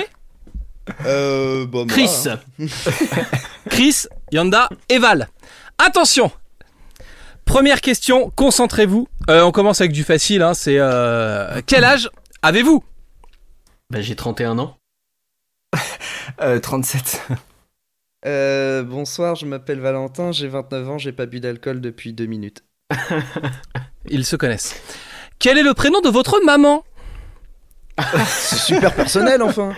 [1.06, 2.26] Euh, bon, moi, Chris.
[2.28, 2.38] hein.
[3.70, 5.28] Chris, Yanda et Val.
[5.78, 6.30] Attention
[7.50, 9.08] Première question, concentrez-vous.
[9.28, 12.08] Euh, on commence avec du facile, hein, c'est euh, quel âge
[12.42, 12.84] avez-vous?
[13.90, 14.76] Bah, j'ai 31 ans.
[16.40, 17.22] Euh, 37.
[18.26, 22.62] Euh, bonsoir, je m'appelle Valentin, j'ai 29 ans, j'ai pas bu d'alcool depuis deux minutes.
[24.10, 24.78] Ils se connaissent.
[25.38, 26.84] Quel est le prénom de votre maman?
[28.26, 29.74] C'est super personnel enfin.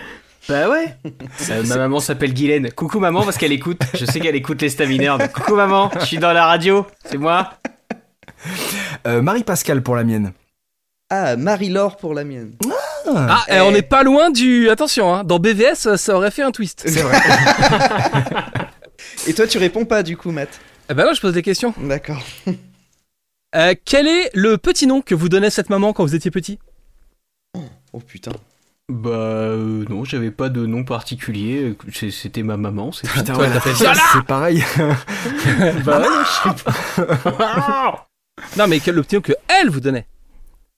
[0.49, 0.95] Bah ouais.
[1.49, 2.71] Euh, ma maman s'appelle Guylaine.
[2.71, 3.81] Coucou maman parce qu'elle écoute.
[3.93, 5.17] Je sais qu'elle écoute les staminaires.
[5.17, 6.85] donc Coucou maman, je suis dans la radio.
[7.05, 7.53] C'est moi.
[9.07, 10.33] Euh, Marie-Pascal pour la mienne.
[11.09, 12.53] Ah, Marie-Laure pour la mienne.
[13.07, 14.69] Ah, eh, on n'est pas loin du...
[14.69, 16.83] Attention, hein, dans BVS, ça aurait fait un twist.
[16.85, 17.17] C'est vrai.
[19.27, 20.59] Et toi, tu réponds pas du coup, Matt
[20.89, 21.73] Eh ben je pose des questions.
[21.77, 22.21] D'accord.
[23.55, 26.57] Euh, quel est le petit nom que vous donnait cette maman quand vous étiez petit?
[27.93, 28.31] Oh putain.
[28.89, 31.75] Bah euh, non, j'avais pas de nom particulier.
[32.11, 32.91] C'était ma maman.
[32.91, 33.59] C'est Putain, Toi, ouais,
[34.13, 34.63] c'est pareil.
[35.85, 38.07] bah ouais, je sais pas.
[38.57, 40.07] Non, mais quel le petit nom que elle vous donnait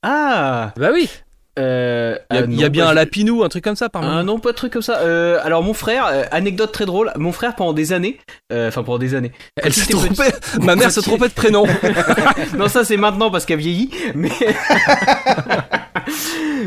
[0.04, 0.72] ah.
[0.78, 1.10] Bah oui.
[1.58, 3.64] Euh, Il y a, ah il y a non, bien bah, un lapinou, un truc
[3.64, 5.00] comme ça, par Ah non, pas de truc comme ça.
[5.00, 8.20] Euh, alors mon frère, euh, anecdote très drôle, mon frère pendant des années,
[8.52, 9.32] euh, enfin pendant des années.
[9.56, 10.10] Elle s'est trompée.
[10.14, 11.66] petit- Ma mère se trompait de prénom.
[12.58, 14.32] non, ça c'est maintenant parce qu'elle vieillit, mais.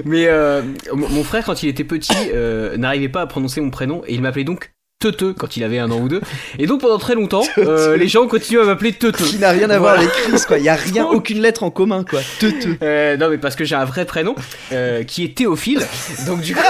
[0.04, 0.62] Mais euh,
[0.92, 4.22] mon frère, quand il était petit, euh, n'arrivait pas à prononcer mon prénom et il
[4.22, 6.20] m'appelait donc Teuteux quand il avait un an ou deux.
[6.58, 9.24] Et donc pendant très longtemps, euh, les gens continuent à m'appeler Teuteux.
[9.24, 10.58] Qui n'a rien à voir avec Chris, quoi.
[10.58, 12.20] Il y a rien, aucune lettre en commun, quoi.
[12.40, 12.76] Teuteux.
[12.82, 14.34] Euh, non, mais parce que j'ai un vrai prénom
[14.72, 15.86] euh, qui est Théophile.
[16.26, 16.60] Donc, du coup,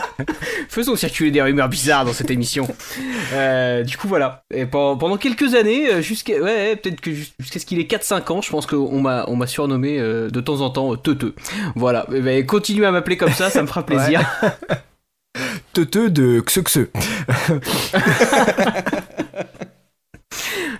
[0.70, 2.66] faisons circuler des rumeurs bizarres dans cette émission.
[3.34, 4.44] Euh, du coup, voilà.
[4.54, 7.84] Et pendant, pendant quelques années, euh, jusqu'à ouais, peut-être que jus- jusqu'à ce qu'il ait
[7.84, 11.34] 4-5 ans, je pense qu'on m'a on m'a surnommé euh, de temps en temps Teuteux.
[11.76, 12.06] Voilà.
[12.14, 14.22] Eh ben, continuez à m'appeler comme ça, ça me fera plaisir.
[15.72, 16.78] Teuteux de Xexe.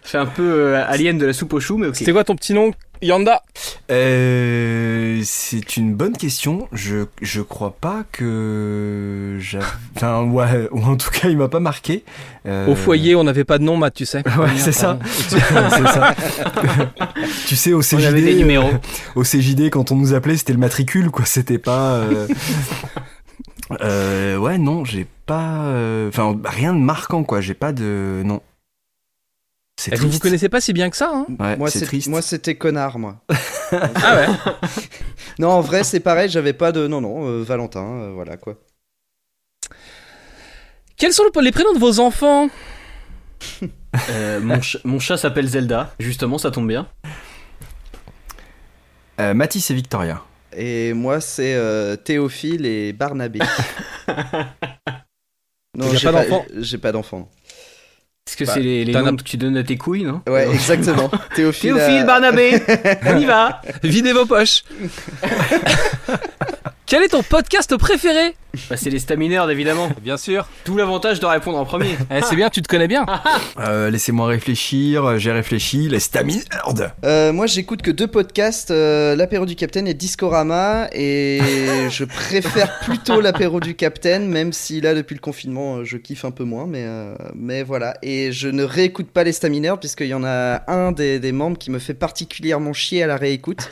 [0.05, 1.97] C'est un peu euh, alien de la soupe au chou, mais ok.
[1.97, 2.71] C'était quoi ton petit nom
[3.03, 3.43] Yanda?
[3.91, 6.67] Euh, c'est une bonne question.
[6.73, 9.39] Je, je crois pas que.
[9.97, 12.05] Enfin, ouais, ou en tout cas, il m'a pas marqué.
[12.47, 14.23] Euh, Au foyer, on n'avait pas de nom, Matt, tu sais.
[14.39, 14.99] Ouais, c'est ça.
[15.29, 16.15] ça.
[17.47, 18.71] tu sais, au On avait des CJD, numéros.
[19.15, 21.27] au CJD, quand on nous appelait, c'était le matricule, quoi.
[21.27, 22.01] C'était pas.
[23.81, 25.63] euh, ouais, non, j'ai pas.
[25.67, 27.41] euh, Enfin, rien de marquant, quoi.
[27.41, 28.23] J'ai pas de.
[28.25, 28.41] Non.
[29.81, 32.09] C'est Vous vous connaissez pas si bien que ça, hein Ouais, Moi, c'est c'est- triste.
[32.09, 33.17] moi, c'était connard, moi.
[33.73, 34.27] Ah ouais
[35.39, 36.87] Non, en vrai, c'est pareil, j'avais pas de.
[36.89, 38.55] Non, non, euh, Valentin, euh, voilà, quoi.
[40.97, 42.49] Quels sont le- les prénoms de vos enfants?
[44.11, 45.95] Euh, mon, ch- mon chat s'appelle Zelda.
[46.01, 46.89] Justement, ça tombe bien.
[49.21, 50.23] Euh, Mathis et Victoria.
[50.61, 53.39] Et moi, c'est euh, Théophile et Barnabé.
[55.77, 56.45] non, j'ai pas d'enfant?
[56.57, 57.31] J'ai pas d'enfant.
[58.27, 60.21] Est-ce que Bah, c'est les, les noms que tu donnes à tes couilles, non?
[60.29, 61.09] Ouais, exactement.
[61.37, 61.75] Théophile.
[61.75, 62.61] Théophile Barnabé,
[63.07, 64.65] on y va Videz vos poches.
[66.89, 68.35] Quel est ton podcast préféré
[68.71, 69.91] bah, C'est les stamineurs, évidemment.
[70.01, 70.49] Bien sûr.
[70.65, 71.99] Tout l'avantage de répondre en premier.
[72.11, 73.05] Eh, c'est bien, tu te connais bien.
[73.59, 76.75] Euh, Laissez-moi réfléchir, j'ai réfléchi, les stamineurs
[77.05, 81.41] Euh, moi, j'écoute que deux podcasts, euh, l'apéro du Capitaine et Discorama, et
[81.91, 86.25] je préfère plutôt l'apéro du Capitaine, même si là, depuis le confinement, euh, je kiffe
[86.25, 87.97] un peu moins, mais, euh, mais voilà.
[88.03, 91.59] Et je ne réécoute pas les Stamineurs, puisqu'il y en a un des, des membres
[91.59, 93.69] qui me fait particulièrement chier à la réécoute.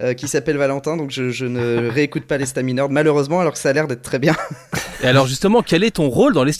[0.00, 2.46] Euh, qui s'appelle Valentin, donc je, je ne réécoute pas les
[2.90, 4.34] malheureusement, alors que ça a l'air d'être très bien.
[5.02, 6.52] Et alors justement, quel est ton rôle dans les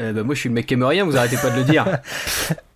[0.00, 1.64] Euh, bah, moi, je suis le mec qui aime rien, vous arrêtez pas de le
[1.64, 1.84] dire.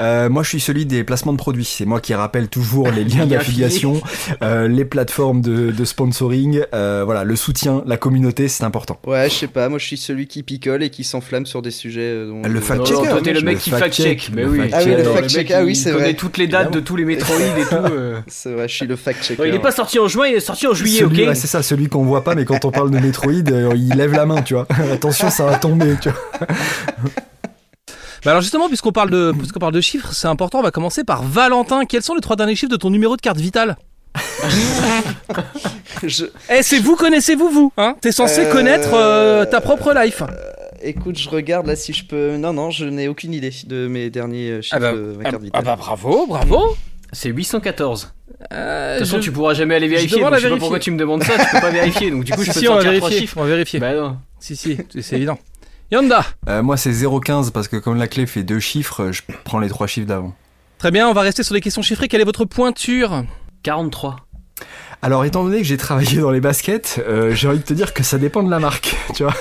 [0.00, 1.64] Euh, moi, je suis celui des placements de produits.
[1.64, 4.00] C'est moi qui rappelle toujours les liens d'affiliation,
[4.42, 8.98] euh, les plateformes de, de sponsoring, euh, voilà, le soutien, la communauté, c'est important.
[9.06, 11.70] Ouais, je sais pas, moi je suis celui qui picole et qui s'enflamme sur des
[11.70, 12.26] sujets.
[12.26, 14.30] dont- Le dont- fact Non, checker, non, toi, t'es le le mec qui fact-check.
[14.34, 14.58] Mais le oui.
[14.58, 14.74] fact-check.
[14.74, 16.14] Ah oui, le fact-check, ah oui, c'est connaît vrai.
[16.14, 17.74] toutes les dates de tous les Metroid et tout.
[17.74, 18.20] euh.
[18.26, 19.48] C'est vrai, je suis le fact-checker.
[19.48, 21.46] Il est pas sorti en juin, il est sorti en juillet, Celui- ok ouais, c'est
[21.46, 24.26] ça, celui qu'on voit pas, mais quand on parle de Metroid, euh, il lève la
[24.26, 24.66] main, tu vois.
[24.92, 26.46] Attention, ça va tomber, tu vois.
[28.24, 30.58] Bah alors justement, puisqu'on parle de, puisqu'on parle de chiffres, c'est important.
[30.58, 31.84] On va commencer par Valentin.
[31.86, 33.76] Quels sont les trois derniers chiffres de ton numéro de carte vitale?
[36.02, 37.96] Je- Eh, c'est vous connaissez-vous vous hein?
[38.00, 40.22] T'es censé Euh, connaître euh, ta propre life.
[40.82, 42.36] Écoute, je regarde là si je peux.
[42.36, 45.20] Non, non, je n'ai aucune idée de mes derniers euh, chiffres Ah bah, de ma
[45.20, 45.64] ah, carte ah vitale.
[45.64, 46.76] bah bravo, bravo.
[47.12, 48.12] C'est 814.
[48.52, 50.16] Euh, De toute façon, je- tu pourras jamais aller vérifier.
[50.18, 50.58] demande donc Je sais pas vérifier.
[50.60, 52.10] pourquoi tu me demandes ça, tu peux pas vérifier.
[52.10, 53.18] Donc du coup, je si, peux si, te on va trois vérifier.
[53.18, 53.36] chiffres.
[53.38, 53.78] On va vérifier.
[53.80, 54.16] Bah non.
[54.38, 55.38] Si, si, c'est évident.
[55.90, 56.24] Yanda.
[56.48, 59.68] Euh, moi, c'est 0,15 parce que comme la clé fait deux chiffres, je prends les
[59.68, 60.34] trois chiffres d'avant.
[60.78, 62.08] Très bien, on va rester sur les questions chiffrées.
[62.08, 63.24] Quelle est votre pointure?
[63.62, 64.16] 43.
[65.02, 67.94] Alors, étant donné que j'ai travaillé dans les baskets, euh, j'ai envie de te dire
[67.94, 69.32] que ça dépend de la marque, tu vois.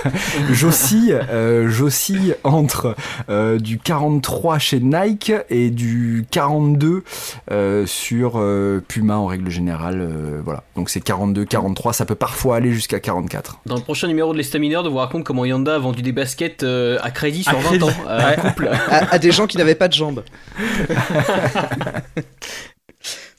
[0.54, 2.96] J'oscille, euh, j'oscille entre
[3.30, 7.04] euh, du 43 chez Nike et du 42
[7.52, 10.00] euh, sur euh, Puma en règle générale.
[10.00, 10.64] euh, voilà.
[10.78, 13.60] Donc c'est 42, 43, ça peut parfois aller jusqu'à 44.
[13.66, 16.64] Dans le prochain numéro de l'Estamineur, de vous raconte comment Yanda a vendu des baskets
[16.64, 17.84] euh, à crédit sur À 20 crédit.
[17.84, 17.92] ans
[19.12, 20.24] à des gens qui n'avaient pas de jambes.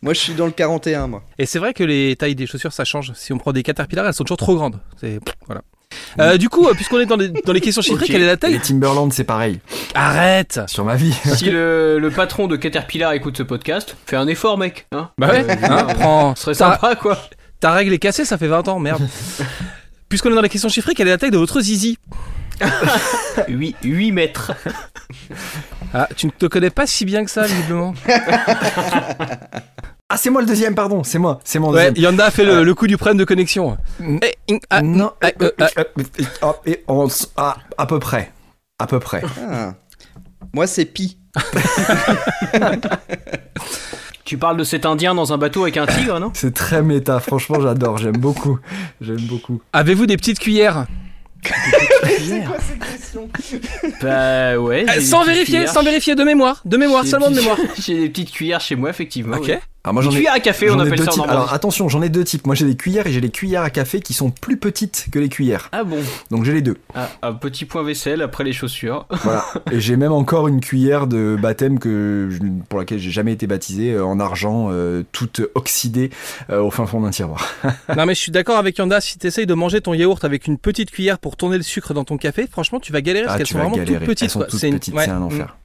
[0.02, 1.22] moi, je suis dans le 41, moi.
[1.38, 3.12] Et c'est vrai que les tailles des chaussures, ça change.
[3.14, 4.80] Si on prend des Caterpillar, elles sont toujours trop grandes.
[5.00, 5.62] C'est voilà.
[6.20, 8.32] Euh, du coup, euh, puisqu'on est dans les, dans les questions chiffrées, quelle est la
[8.34, 9.60] Les taille Timberland, c'est pareil.
[9.94, 11.12] Arrête Sur ma vie.
[11.34, 14.86] Si le, le patron de Caterpillar écoute ce podcast, fais un effort, mec.
[14.92, 16.34] Hein Bah ouais, Euh, hein, prends.
[16.36, 17.18] Ce serait ta, sympa, quoi.
[17.58, 19.06] ta règle est cassée, ça fait 20 ans, merde.
[20.08, 21.98] Puisqu'on est dans les questions chiffrées, quelle est la taille de votre zizi?
[23.48, 24.52] 8, 8 mètres.
[25.94, 27.94] Ah, tu ne te connais pas si bien que ça, visiblement.
[30.12, 31.04] Ah, c'est moi le deuxième, pardon.
[31.04, 31.38] C'est moi.
[31.44, 32.12] C'est mon Ouais, deuxième.
[32.12, 33.76] Yanda a fait le, le coup du problème de connexion.
[34.00, 35.66] Non, euh, euh, euh,
[36.42, 38.32] euh, et on s- à peu près.
[38.80, 39.22] À peu près.
[39.48, 39.74] Ah.
[40.52, 41.16] Moi, c'est Pi.
[44.24, 46.30] Tu parles de cet Indien dans un bateau avec un tigre, non?
[46.34, 48.60] C'est très méta, franchement j'adore, j'aime beaucoup.
[49.00, 49.60] J'aime beaucoup.
[49.72, 50.86] Avez-vous des petites cuillères?
[54.00, 54.86] Bah ouais.
[54.88, 57.56] Euh, Sans vérifier, sans vérifier, de mémoire, de mémoire, seulement de mémoire.
[57.80, 59.36] J'ai des petites cuillères chez moi, effectivement.
[59.36, 59.46] Ok.
[59.48, 59.60] ouais.
[59.82, 61.24] Alors moi j'en ai, cuillère à café, on appelle deux ça en.
[61.24, 62.46] Alors attention, j'en ai deux types.
[62.46, 65.18] Moi j'ai des cuillères et j'ai les cuillères à café qui sont plus petites que
[65.18, 65.70] les cuillères.
[65.72, 65.96] Ah bon?
[66.30, 66.76] Donc j'ai les deux.
[66.94, 69.06] Ah, Un petit point vaisselle après les chaussures.
[69.24, 69.42] Voilà.
[69.72, 72.38] et j'ai même encore une cuillère de baptême que je-
[72.68, 76.10] pour laquelle j'ai jamais été baptisé euh, en argent, euh, toute oxydée
[76.50, 77.46] euh, au fin fond d'un tiroir.
[77.96, 80.58] Non mais je suis d'accord avec Yanda, si t'essayes de manger ton yaourt avec une
[80.58, 83.38] petite cuillère pour tourner le sucre dans ton café, franchement tu vas galérer parce Ah,
[83.38, 83.98] qu'elles tu sont vas vraiment galérer.
[84.00, 84.24] toutes petites.
[84.24, 85.08] Elles sont C'est une- ouais.
[85.08, 85.56] un enfer.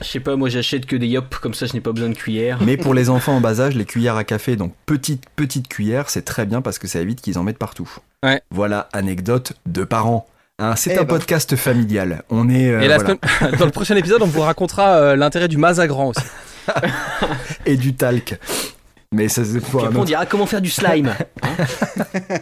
[0.00, 2.14] Je sais pas, moi j'achète que des yop, comme ça je n'ai pas besoin de
[2.14, 2.58] cuillère.
[2.62, 6.08] Mais pour les enfants en bas âge, les cuillères à café, donc petites petites cuillères,
[6.10, 7.90] c'est très bien parce que ça évite qu'ils en mettent partout.
[8.24, 8.40] Ouais.
[8.50, 10.26] Voilà, anecdote de parents.
[10.58, 11.06] Hein, c'est Eh un ben.
[11.06, 12.22] podcast familial.
[12.30, 13.16] On est euh, Et la voilà.
[13.40, 16.22] semaine- dans le prochain épisode, on vous racontera euh, l'intérêt du Mazagran aussi.
[17.66, 18.38] et du talc.
[19.14, 21.12] Mais ça c'est pour on dira comment faire du slime.
[21.42, 21.48] hein.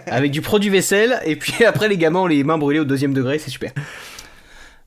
[0.07, 3.13] Avec du produit vaisselle, et puis après les gamins ont les mains brûlées au deuxième
[3.13, 3.73] degré, c'est super.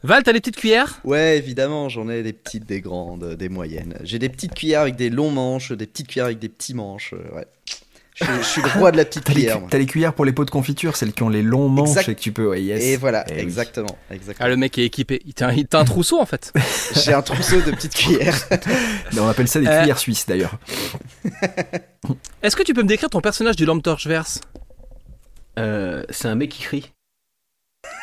[0.03, 0.99] Val, t'as les petites cuillères?
[1.05, 3.97] Ouais, évidemment, j'en ai des petites, des grandes, des moyennes.
[4.03, 7.13] J'ai des petites cuillères avec des longs manches, des petites cuillères avec des petits manches.
[7.13, 7.45] euh, ouais.
[8.15, 9.59] Je, je suis le roi de la petite T'as cuillère.
[9.69, 12.09] t'as les cuillères pour les pots de confiture, celles qui ont les longs manches Exact.
[12.09, 12.47] et que tu peux.
[12.49, 12.83] Ouais, yes.
[12.83, 13.39] Et voilà, Eh oui.
[13.39, 14.49] exactement, Ah, exactement.
[14.49, 15.19] le mec est équipé.
[15.25, 16.53] Il t'a il t'a un trousseau en fait.
[17.03, 18.37] J'ai un trousseau de petites cuillères.
[19.17, 19.79] On appelle ça des Euh.
[19.79, 20.59] cuillères suisses d'ailleurs.
[22.43, 24.41] Est-ce que tu peux me décrire ton personnage du Lampe Torche Verse?
[25.57, 26.92] Euh, c'est un mec qui crie.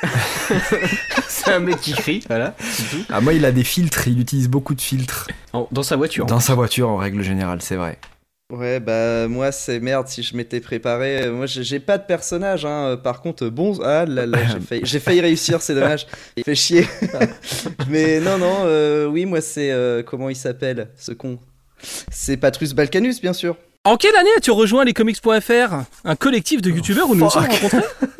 [1.28, 3.04] c'est un mec qui crie, voilà, c'est tout.
[3.10, 6.26] Ah, moi, il a des filtres, il utilise beaucoup de filtres En- dans sa voiture.
[6.26, 7.98] dans sa voiture en règle générale, c'est vrai.
[8.52, 11.30] Ouais, bah moi c'est merde si je m'étais préparé.
[11.30, 12.98] Moi j'ai pas de personnage, hein.
[13.02, 16.08] Par contre, bon, ah là là, j'ai failli, j'ai failli réussir, c'est dommage.
[16.36, 16.84] Il fait chier.
[17.88, 19.70] Mais non, non, euh, oui, moi c'est.
[19.70, 21.38] euh, comment il s'appelle ce con?
[22.10, 23.56] C'est Patrus Balkanus, bien sûr.
[23.84, 25.74] En quelle année as-tu rejoint lescomics.fr
[26.04, 27.78] Un collectif de youtubeurs où nous nous sommes rencontrés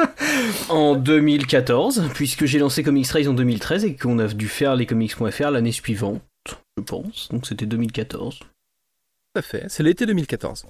[0.70, 4.86] En 2014, puisque j'ai lancé Comics Rise en 2013 et qu'on a dû faire les
[4.86, 6.22] comics.fr l'année suivante,
[6.78, 7.28] je pense.
[7.30, 8.38] Donc c'était 2014.
[8.38, 8.46] Tout
[9.36, 10.64] à fait, c'est l'été 2014.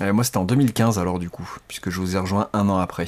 [0.00, 2.78] Euh, moi, c'était en 2015 alors du coup, puisque je vous ai rejoint un an
[2.78, 3.06] après.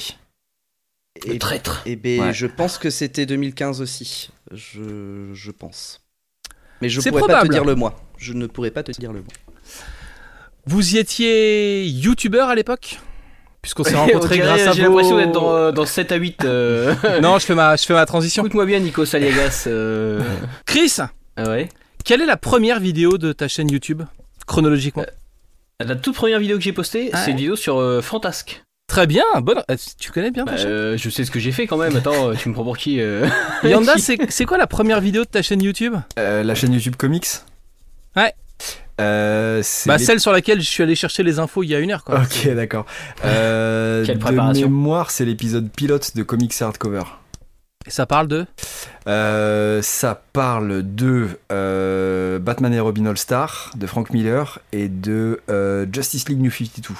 [1.27, 1.81] Le Et, traître.
[1.85, 2.33] et ben, Ouais.
[2.33, 4.29] je pense que c'était 2015 aussi.
[4.51, 6.01] Je, je pense.
[6.81, 7.99] Mais je pourrais pas te dire le mois.
[8.17, 9.33] Je ne pourrais pas te dire le mois.
[10.69, 12.99] Vous y étiez youtubeur à l'époque
[13.63, 14.89] Puisqu'on s'est On rencontrés dirait, grâce à J'ai vos...
[14.89, 16.45] l'impression d'être dans, euh, dans 7 à 8.
[16.45, 16.93] euh.
[17.21, 18.43] Non, je fais ma, je fais ma transition.
[18.43, 19.63] Écoute-moi bien, Nico Saliagas.
[19.67, 20.21] euh.
[20.65, 20.97] Chris,
[21.37, 21.69] Ah ouais
[22.05, 24.03] quelle est la première vidéo de ta chaîne YouTube
[24.47, 25.05] Chronologiquement.
[25.83, 28.63] La toute première vidéo que j'ai postée, Ah c'est une vidéo sur euh, Fantasque.
[28.87, 29.61] Très bien, bonne...
[29.69, 31.77] euh, Tu connais bien ta Bah, chaîne euh, je sais ce que j'ai fait quand
[31.77, 31.95] même.
[31.95, 33.27] Attends, euh, tu me prends pour qui euh
[33.63, 35.95] Yanda, c'est c'est quoi la première vidéo de ta chaîne YouTube?
[36.17, 37.27] Euh, la chaîne YouTube Comics
[38.15, 38.33] Ouais.
[38.99, 41.75] Euh, c'est Bah les- celle sur laquelle je suis allé chercher les infos il y
[41.75, 42.19] a une heure quoi.
[42.21, 42.85] Ok, d'accord.
[43.25, 44.67] Euh, Quelle de préparation.
[44.67, 47.03] mémoire, c'est l'épisode pilote de Comics Hardcover.
[47.87, 48.45] Et ça parle de
[49.07, 55.85] Euh, ça parle de euh, Batman et Robin All-Star, de Frank Miller et de euh,
[55.91, 56.93] Justice League New 52.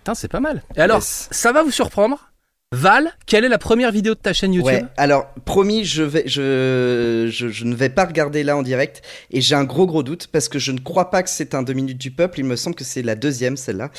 [0.00, 0.62] Putain, c'est pas mal.
[0.76, 1.28] Et alors, Yes.
[1.30, 2.27] ça va vous surprendre
[2.72, 6.24] Val, quelle est la première vidéo de ta chaîne YouTube Ouais, alors promis, je, vais,
[6.26, 9.00] je, je, je ne vais pas regarder là en direct
[9.30, 11.62] et j'ai un gros gros doute parce que je ne crois pas que c'est un
[11.62, 13.90] 2 minutes du peuple, il me semble que c'est la deuxième celle-là.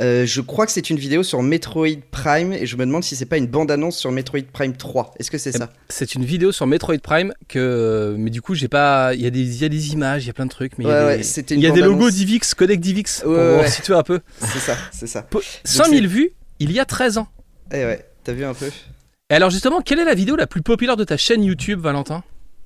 [0.00, 3.14] Euh, je crois que c'est une vidéo sur Metroid Prime et je me demande si
[3.14, 5.14] c'est pas une bande-annonce sur Metroid Prime 3.
[5.20, 8.66] Est-ce que c'est ça C'est une vidéo sur Metroid Prime que, mais du coup, j'ai
[8.68, 9.14] pas.
[9.14, 10.78] Il y a des, il y a des images, il y a plein de trucs,
[10.78, 12.00] mais il y a des, ouais, c'était il une y a des bande-annonce.
[12.00, 14.18] logos d'Ivix, codec d'Ivix, pour vous situer un peu.
[14.40, 15.22] C'est ça, c'est ça.
[15.22, 17.28] Po- 5000 vues, il y a 13 ans.
[17.72, 18.70] Eh ouais, t'as vu un peu?
[19.30, 22.22] Et alors justement, quelle est la vidéo la plus populaire de ta chaîne YouTube, Valentin?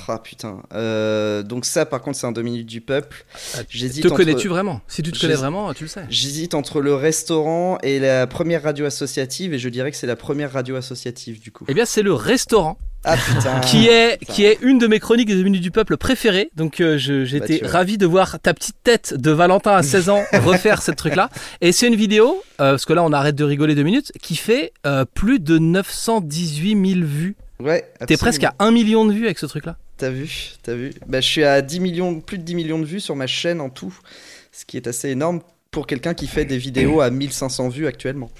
[0.09, 0.63] Ah putain.
[0.73, 3.27] Euh, donc ça par contre c'est un 2 minutes du peuple.
[3.69, 4.81] J'hésite Te entre- connais-tu vraiment?
[4.89, 6.05] Si tu te connais vraiment, tu le sais.
[6.09, 10.17] J'hésite entre le restaurant et la première radio associative et je dirais que c'est la
[10.17, 11.67] première radio associative du coup.
[11.69, 13.61] Eh bien, c'est le restaurant Ah putain.
[13.61, 14.33] qui est putain.
[14.33, 16.51] qui est une de mes chroniques des 2 minutes du peuple préférées.
[16.55, 17.69] Donc euh, Bah, j'étais vois.
[17.71, 21.31] ravi de voir ta petite tête de Valentin à 16 ans refaire ce truc là.
[21.61, 24.37] Et c'est une vidéo euh, parce que là on arrête de rigoler deux minutes qui
[24.37, 27.37] fait euh, plus de 918 000 vues.
[27.59, 27.91] Ouais.
[28.07, 29.77] T'es presque à 1 million de vues avec ce truc là.
[29.97, 30.93] T'as vu, t'as vu.
[31.07, 33.61] Bah, je suis à 10 millions, plus de 10 millions de vues sur ma chaîne
[33.61, 33.95] en tout,
[34.51, 35.41] ce qui est assez énorme
[35.71, 38.31] pour quelqu'un qui fait des vidéos à 1500 vues actuellement.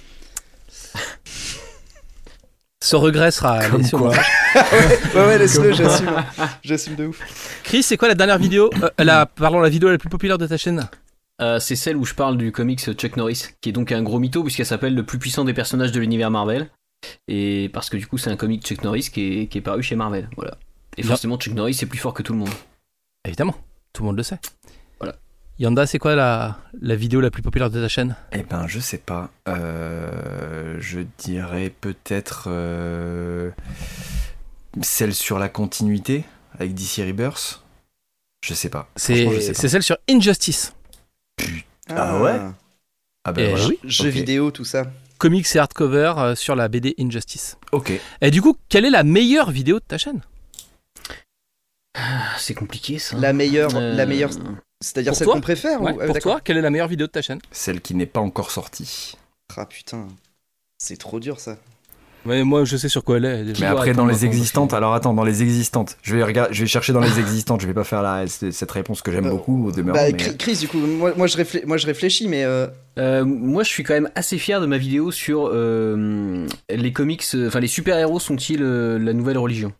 [2.83, 4.13] Ce regret sera Comme quoi.
[5.15, 6.11] Ouais, ouais, laisse-le, j'assume.
[6.63, 7.19] J'assume de ouf.
[7.63, 10.47] Chris, c'est quoi la dernière vidéo euh, la pardon la vidéo la plus populaire de
[10.47, 10.89] ta chaîne?
[11.41, 14.19] Euh, c'est celle où je parle du comics Chuck Norris, qui est donc un gros
[14.19, 16.69] mytho puisqu'elle s'appelle le plus puissant des personnages de l'univers Marvel.
[17.27, 19.81] Et parce que du coup c'est un comic Chuck Norris qui est, qui est paru
[19.81, 20.29] chez Marvel.
[20.35, 20.57] Voilà.
[20.97, 21.09] Et Bien.
[21.09, 22.49] forcément Chuck Norris est plus fort que tout le monde.
[23.25, 23.55] Évidemment,
[23.93, 24.37] tout le monde le sait.
[24.99, 25.15] Voilà.
[25.57, 28.15] Yanda, c'est quoi la, la vidéo la plus populaire de ta chaîne?
[28.33, 29.31] Eh ben, je sais pas.
[29.47, 33.49] Euh, je dirais peut-être euh,
[34.81, 36.23] celle sur la continuité
[36.57, 37.61] avec DC Rebirth?
[38.43, 38.89] Je sais pas.
[38.95, 40.73] C'est celle sur Injustice.
[41.89, 42.39] Ah ouais?
[43.23, 43.67] Ah ben Et voilà.
[43.67, 43.79] oui.
[43.83, 44.85] Jeux vidéo, tout ça.
[45.19, 47.57] Comics et hardcover euh, sur la BD Injustice.
[47.71, 47.91] Ok.
[48.21, 50.21] Et du coup, quelle est la meilleure vidéo de ta chaîne?
[51.93, 53.17] Ah, c'est compliqué ça.
[53.17, 54.31] La meilleure, Euh, la meilleure,
[54.79, 55.99] c'est-à-dire celle qu'on préfère Ouais, ou...
[56.01, 56.31] ah, Pour d'accord.
[56.33, 57.39] toi, quelle est la meilleure vidéo de ta chaîne?
[57.51, 59.15] Celle qui n'est pas encore sortie.
[59.57, 60.07] Ah putain,
[60.77, 61.57] c'est trop dur ça.
[62.25, 63.43] Ouais, Moi, je sais sur quoi elle est.
[63.43, 63.65] déjà.
[63.65, 66.67] Mais après, dans les existantes, alors attends, dans les existantes, je vais, regarder, je vais
[66.67, 69.67] chercher dans les existantes, je vais pas faire la, cette réponse que j'aime Euh, beaucoup
[69.67, 69.97] au demeurant.
[69.97, 72.67] Bah, mais- Chris, du coup, moi, moi, je, réflé- moi je réfléchis, mais euh,
[72.99, 77.23] Euh, moi, je suis quand même assez fier de ma vidéo sur euh, les comics,
[77.47, 79.71] enfin les super-héros sont-ils euh, la nouvelle religion?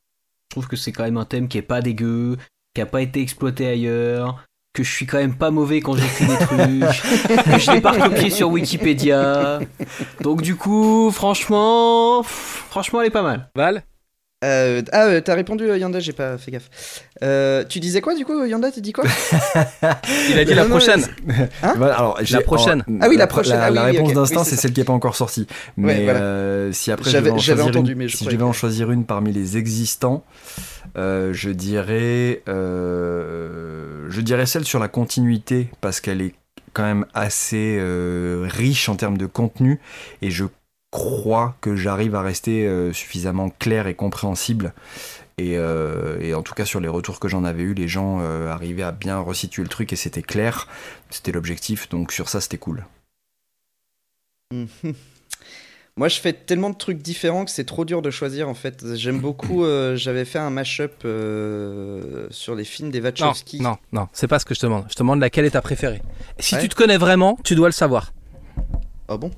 [0.49, 2.37] Je trouve que c'est quand même un thème qui est pas dégueu,
[2.73, 4.43] qui a pas été exploité ailleurs,
[4.73, 6.57] que je suis quand même pas mauvais quand j'écris des trucs,
[7.45, 9.59] que je l'ai pas recopié sur Wikipédia.
[10.21, 13.49] Donc du coup, franchement, pff, franchement, elle est pas mal.
[13.55, 13.83] Val?
[14.43, 16.67] Euh, ah, euh, t'as répondu euh, Yanda, j'ai pas fait gaffe.
[17.21, 19.03] Euh, tu disais quoi du coup, Yanda, tu dis quoi?
[20.31, 21.05] Il a dit la prochaine.
[21.61, 21.73] Hein?
[21.77, 22.83] Voilà, alors, j'ai- prochaine.
[23.01, 23.59] Ah oui, la pro- prochaine.
[23.59, 24.15] La, Ah oui, la réponse ok.
[24.15, 25.45] d'instant, Oui, c'est celle qui n'est pas encore sortie.
[25.77, 26.19] Mais voilà.
[26.21, 27.29] euh, si après J'avais-
[27.61, 30.23] entendu, une, mais je si je devais en choisir une parmi les existants,
[30.97, 36.35] euh, je dirais, euh, je dirais celle sur la continuité parce qu'elle est
[36.73, 39.79] quand même assez euh, riche en termes de contenu
[40.21, 40.45] et je
[40.91, 44.73] crois que j'arrive à rester suffisamment clair et compréhensible
[45.37, 48.83] Et, et, en tout cas, sur les retours que j'en avais eu, les gens arrivaient
[48.83, 50.67] à bien resituer le truc et c'était clair.
[51.09, 51.87] C'était l'objectif.
[51.87, 52.85] Donc sur ça, c'était cool.
[55.97, 58.95] Moi, je fais tellement de trucs différents que c'est trop dur de choisir en fait.
[58.95, 59.65] J'aime beaucoup.
[59.65, 63.59] Euh, J'avais fait un mashup euh, sur les films des Wachowski.
[63.61, 64.85] Non, non, non c'est pas ce que je te demande.
[64.89, 66.01] Je te demande laquelle est ta préférée.
[66.39, 66.61] Et si ouais.
[66.61, 68.13] tu te connais vraiment, tu dois le savoir.
[69.07, 69.31] Ah bon?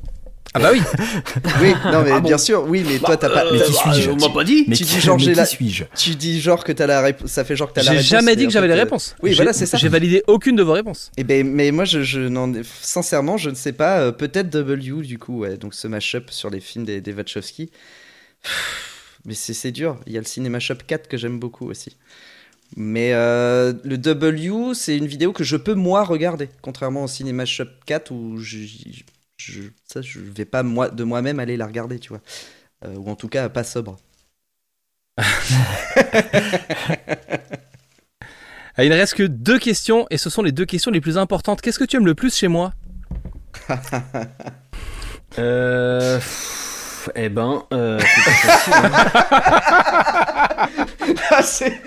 [0.56, 0.80] Ah bah oui.
[1.62, 2.28] oui, non mais ah bon.
[2.28, 3.52] bien sûr, oui, mais toi t'as Bah, pas.
[3.52, 4.66] Mais qui suis-je On m'a pas dit.
[4.68, 6.86] Mais tu qui, dis genre mais j'ai qui la- suis-je Tu dis genre que t'as
[6.88, 7.30] la réponse.
[7.32, 8.10] Ça fait genre que t'as la J'ai réponse.
[8.10, 9.16] jamais dit que j'avais les euh, réponses.
[9.24, 9.78] Oui, J'ai- voilà, c'est ça.
[9.78, 11.12] J'ai validé aucune de vos réponses.
[11.18, 12.52] Eh ben, mais moi, je, je n'en,
[12.82, 14.00] sincèrement, je ne sais pas.
[14.00, 15.58] euh, Peut-être W du coup, ouais.
[15.58, 17.72] Donc ce mashup sur les films des, des Wachowski.
[19.26, 20.00] Mais c'est c'est dur.
[20.06, 21.96] Il y a le Cinéma Shop 4 que j'aime beaucoup aussi.
[22.76, 27.46] Mais euh, le W, c'est une vidéo que je peux moi regarder, contrairement au Cinéma
[27.46, 28.58] Shop 4 où je,
[29.52, 29.62] je,
[29.92, 32.22] ça, je vais pas moi de moi-même aller la regarder, tu vois.
[32.86, 33.98] Euh, ou en tout cas pas sobre.
[38.76, 41.20] Ah, il ne reste que deux questions et ce sont les deux questions les plus
[41.20, 41.62] importantes.
[41.62, 42.74] Qu'est-ce que tu aimes le plus chez moi?
[45.40, 46.18] Euh.
[46.18, 48.92] pff, Eh ben, euh, c'est pas facile, hein.
[51.32, 51.82] Ah, c'est-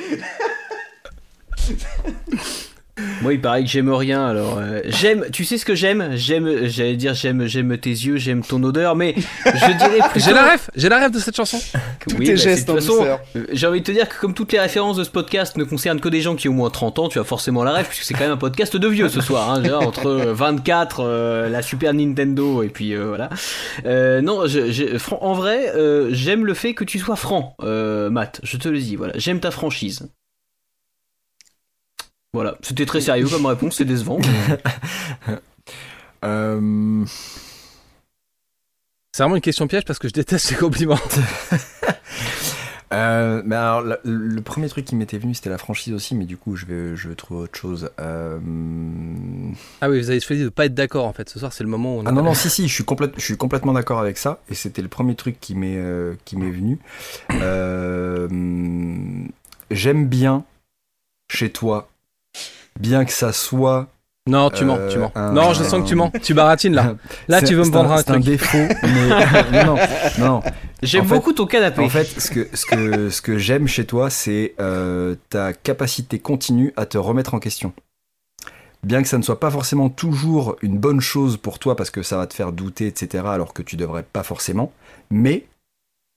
[3.23, 4.27] Moi, il paraît que j'aime rien.
[4.27, 5.27] Alors, euh, j'aime.
[5.33, 6.11] Tu sais ce que j'aime?
[6.15, 6.67] J'aime.
[6.67, 7.47] J'allais dire j'aime.
[7.47, 8.17] J'aime tes yeux.
[8.17, 8.97] J'aime ton odeur.
[8.97, 9.15] Mais
[9.45, 10.27] je dirais plutôt.
[10.27, 11.59] J'ai la ref, j'ai la ref de cette chanson.
[12.01, 13.05] Tous Oui, tes bah, gestes de toute façon,
[13.37, 15.65] euh, J'ai envie de te dire que comme toutes les références de ce podcast ne
[15.65, 17.87] concernent que des gens qui ont au moins 30 ans, tu as forcément la rêve
[17.87, 19.51] puisque c'est quand même un podcast de vieux ce soir.
[19.51, 23.29] Hein, genre, entre euh, 24, euh, la Super Nintendo et puis euh, voilà.
[23.85, 27.57] Euh, non, je- je- fran- en vrai, euh, j'aime le fait que tu sois franc,
[27.63, 28.41] euh, Matt.
[28.43, 28.97] Je te le dis.
[28.97, 30.09] Voilà, j'aime ta franchise.
[32.37, 34.19] Voilà, c'était très sérieux comme réponse, c'est décevant.
[34.19, 35.35] mais-
[36.25, 37.05] Euh,
[39.13, 40.99] C'est vraiment une question piège parce que je déteste les compliments.
[42.93, 46.25] euh, mais alors, le, le premier truc qui m'était venu, c'était la franchise aussi, mais
[46.25, 47.91] du coup, je vais, je vais trouver autre chose.
[48.01, 48.39] Euh,
[49.81, 51.29] Ah oui, vous avez choisi de pas être d'accord en fait.
[51.31, 52.07] Ce soir, c'est le moment où on.
[52.07, 54.55] Ah non, non, si, si, je suis, complète- je suis complètement d'accord avec ça, et
[54.55, 56.79] c'était le premier truc qui m'est euh, qui m'est venu.
[57.33, 58.29] Euh,
[59.71, 60.45] J'aime bien
[61.31, 61.89] chez toi,
[62.79, 63.89] bien que ça soit.
[64.29, 65.13] Non, tu mens, Euh, tu mens.
[65.15, 66.11] un- Non, je sens que tu mens.
[66.23, 66.97] Tu baratines là.
[67.29, 68.25] Là, C'est- tu veux me c'est vendre un C'est un truc.
[68.25, 69.65] défaut, mais.
[69.65, 69.77] non,
[70.19, 70.43] non, non.
[70.83, 71.83] J'aime fait- beaucoup ton canapé.
[71.85, 76.19] En fait, ce que, ce que, ce que j'aime chez toi, c'est euh, ta capacité
[76.19, 77.73] continue à te remettre en question.
[78.83, 82.03] Bien que ça ne soit pas forcément toujours une bonne chose pour toi parce que
[82.03, 84.73] ça va te faire douter, etc., alors que tu devrais pas forcément,
[85.11, 85.47] mais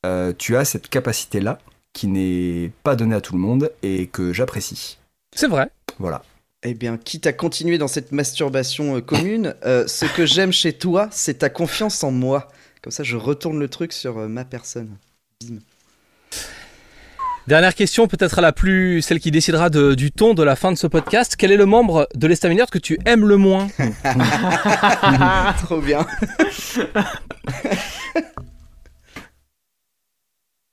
[0.06, 1.60] euh, tu as cette capacité-là
[1.94, 4.98] qui n'est pas donnée à tout le monde et que j'apprécie.
[5.36, 5.69] C'est vrai.
[5.99, 6.22] Voilà.
[6.64, 10.73] Eh bien, quitte à continuer dans cette masturbation euh, commune, euh, ce que j'aime chez
[10.73, 12.49] toi, c'est ta confiance en moi.
[12.81, 14.98] Comme ça, je retourne le truc sur euh, ma personne.
[17.48, 20.77] Dernière question, peut-être la plus, celle qui décidera de- du ton de la fin de
[20.77, 21.36] ce podcast.
[21.38, 23.68] Quel est le membre de l'Estamineur que tu aimes le moins?
[25.64, 26.06] Trop bien.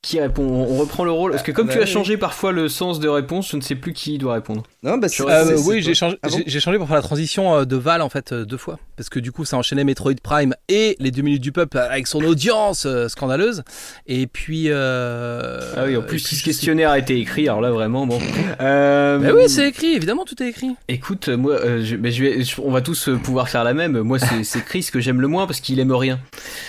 [0.06, 1.88] Qui répond On reprend le rôle Parce que comme bah tu as oui.
[1.88, 4.62] changé parfois le sens de réponse, je ne sais plus qui doit répondre.
[4.84, 5.80] Non, bah, c'est- Euh, oui, toi.
[5.80, 8.30] j'ai changé, Ah bon j'ai- changé pour faire la transition euh, de Val en fait
[8.30, 11.42] euh, deux fois, parce que du coup ça enchaînait Metroid Prime et les deux minutes
[11.42, 13.64] du peuple avec son audience euh, scandaleuse.
[14.06, 14.66] Et puis.
[14.68, 18.20] euh, Ah oui, en plus, si ce questionnaire a été écrit, alors là vraiment, bon.
[18.60, 20.70] Euh, Bah oui, c'est écrit, évidemment tout est écrit.
[20.88, 24.00] Écoute, moi, euh, je, mais je vais, je- on va tous pouvoir faire la même.
[24.02, 26.20] Moi, c'est c'est Chris que j'aime le moins parce qu'il aime rien.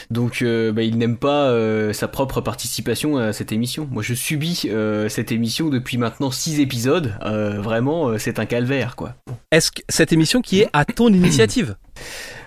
[0.10, 3.88] Donc, euh, bah, il n'aime pas euh, sa propre participation à cette émission.
[3.92, 7.16] Moi, je subis euh, cette émission depuis maintenant 6 épisodes.
[7.24, 9.14] Euh, vraiment, euh, c'est un calvaire, quoi.
[9.52, 11.76] Est-ce que cette émission qui est à ton initiative?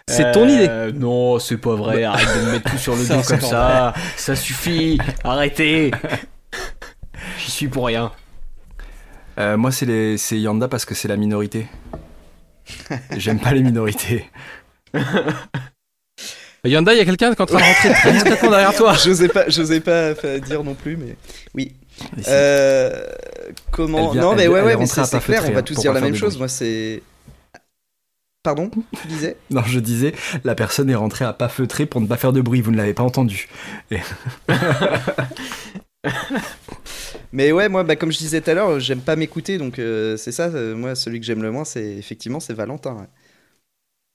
[0.08, 0.66] C'est ton idée.
[0.68, 2.02] Euh, Non, c'est pas vrai.
[2.04, 3.94] Arrête de me mettre tout sur le dos comme ça.
[4.16, 4.98] Ça suffit.
[5.22, 5.92] Arrêtez.
[7.38, 8.10] J'y suis pour rien.
[9.38, 11.66] Euh, moi, c'est les- c'est Yanda parce que c'est la minorité.
[13.16, 14.28] J'aime pas les minorités.
[16.64, 18.92] Yanda, il y a quelqu'un qui est en train de rentrer très discrètement derrière toi.
[19.04, 21.16] J'osais pas, j'osais pas dire non plus, mais
[21.54, 21.72] oui.
[22.28, 23.06] Euh,
[23.70, 25.42] comment vient- Non, mais ouais, elle ouais, est mais c'est clair.
[25.46, 26.36] On va hein, tous dire la même chose.
[26.38, 27.02] Moi, c'est.
[28.42, 28.70] Pardon
[29.02, 29.36] Tu disais?
[29.50, 30.14] Non, je disais,
[30.44, 32.62] la personne est rentrée à pas feutrer pour ne pas faire de bruit.
[32.62, 33.48] Vous ne l'avez pas entendu.
[37.32, 40.16] Mais ouais, moi, bah, comme je disais tout à l'heure, j'aime pas m'écouter, donc euh,
[40.16, 40.44] c'est ça.
[40.46, 42.94] euh, moi, celui que j'aime le moins, c'est effectivement c'est Valentin.
[42.94, 43.06] ouais.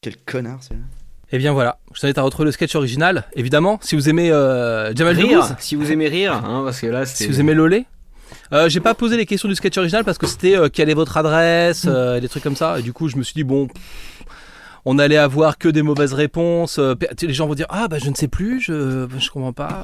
[0.02, 0.86] Quel connard celui-là.
[1.36, 3.26] Et bien voilà, je t'invite à retrouver le sketch original.
[3.34, 6.88] Évidemment, si vous aimez euh, Jamal Rire, Debbouze, si vous aimez rire, hein, parce que
[6.88, 7.88] là, si vous aimez Lolé.
[8.54, 10.94] Euh, j'ai pas posé les questions du sketch original parce que c'était euh, quelle est
[10.94, 12.80] votre adresse, euh, des trucs comme ça.
[12.80, 13.68] Et du coup, je me suis dit, bon,
[14.86, 16.80] on allait avoir que des mauvaises réponses.
[16.80, 19.84] euh, les gens vont dire, ah bah je ne sais plus, je, je comprends pas.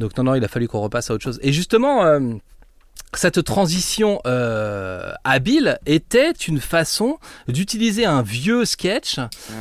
[0.00, 1.38] Donc non, non, il a fallu qu'on repasse à autre chose.
[1.44, 2.02] Et justement,
[3.16, 7.18] cette transition euh, habile était une façon
[7.48, 9.18] d'utiliser un vieux sketch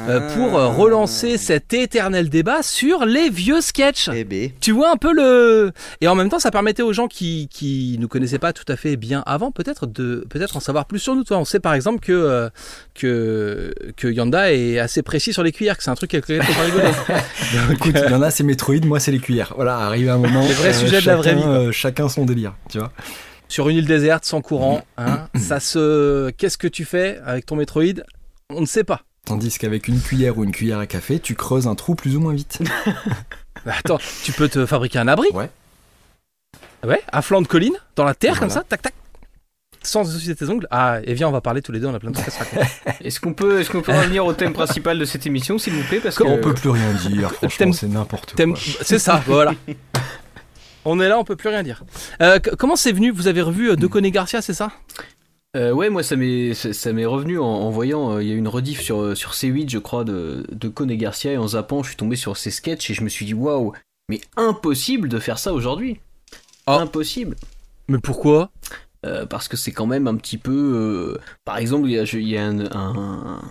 [0.08, 4.10] euh, pour euh, relancer cet éternel débat sur les vieux sketchs.
[4.14, 4.52] Eh ben.
[4.60, 7.98] Tu vois un peu le et en même temps ça permettait aux gens qui qui
[8.00, 11.16] nous connaissaient pas tout à fait bien avant peut-être de peut-être en savoir plus sur
[11.16, 11.24] nous.
[11.24, 12.50] Toi, on sait par exemple que euh,
[12.96, 16.38] que que Yanda est assez précis sur les cuillères, que c'est un truc qui est
[16.38, 16.88] pas rigolo.
[17.72, 19.54] Écoute, il y en a c'est Metroid, moi c'est les cuillères.
[19.56, 20.42] Voilà, arrive un moment.
[20.48, 22.92] Les vrais sujets de la vraie vie, euh, chacun son délire, tu vois.
[23.54, 27.56] Sur une île déserte sans courant, hein, ça se qu'est-ce que tu fais avec ton
[27.56, 28.02] Metroid
[28.50, 29.02] On ne sait pas.
[29.26, 32.20] Tandis qu'avec une cuillère ou une cuillère à café, tu creuses un trou plus ou
[32.20, 32.60] moins vite.
[33.66, 35.50] Bah, attends, tu peux te fabriquer un abri Ouais.
[36.86, 38.94] Ouais, à flanc de colline, dans la terre comme ça, tac tac.
[39.84, 40.68] Sans utiliser tes ongles.
[40.70, 42.32] Ah, et viens, on va parler tous les deux, on a plein de trucs à
[42.32, 42.68] se raconter.
[43.06, 45.84] Est-ce qu'on peut, est-ce qu'on peut revenir au thème principal de cette émission, s'il vous
[45.84, 48.46] plaît Parce que On peut plus rien dire, franchement, c'est n'importe quoi.
[48.82, 49.54] C'est ça, voilà.
[50.86, 51.84] On est là, on peut plus rien dire.
[52.22, 53.12] Euh, comment c'est venu?
[53.12, 54.72] Vous avez revu euh, De Coné Garcia, c'est ça?
[55.56, 58.34] Euh, ouais, moi ça m'est ça, m'est revenu en, en voyant, euh, il y a
[58.34, 61.48] eu une rediff sur, euh, sur C8, je crois, de, de Coné Garcia, et en
[61.50, 63.72] zappant, je suis tombé sur ses sketchs et je me suis dit, waouh,
[64.10, 66.00] mais impossible de faire ça aujourd'hui.
[66.66, 66.72] Oh.
[66.72, 67.36] Impossible.
[67.88, 68.50] Mais pourquoi?
[69.06, 70.52] Euh, parce que c'est quand même un petit peu.
[70.52, 73.42] euh, par exemple, il y a, je- il y a un, un,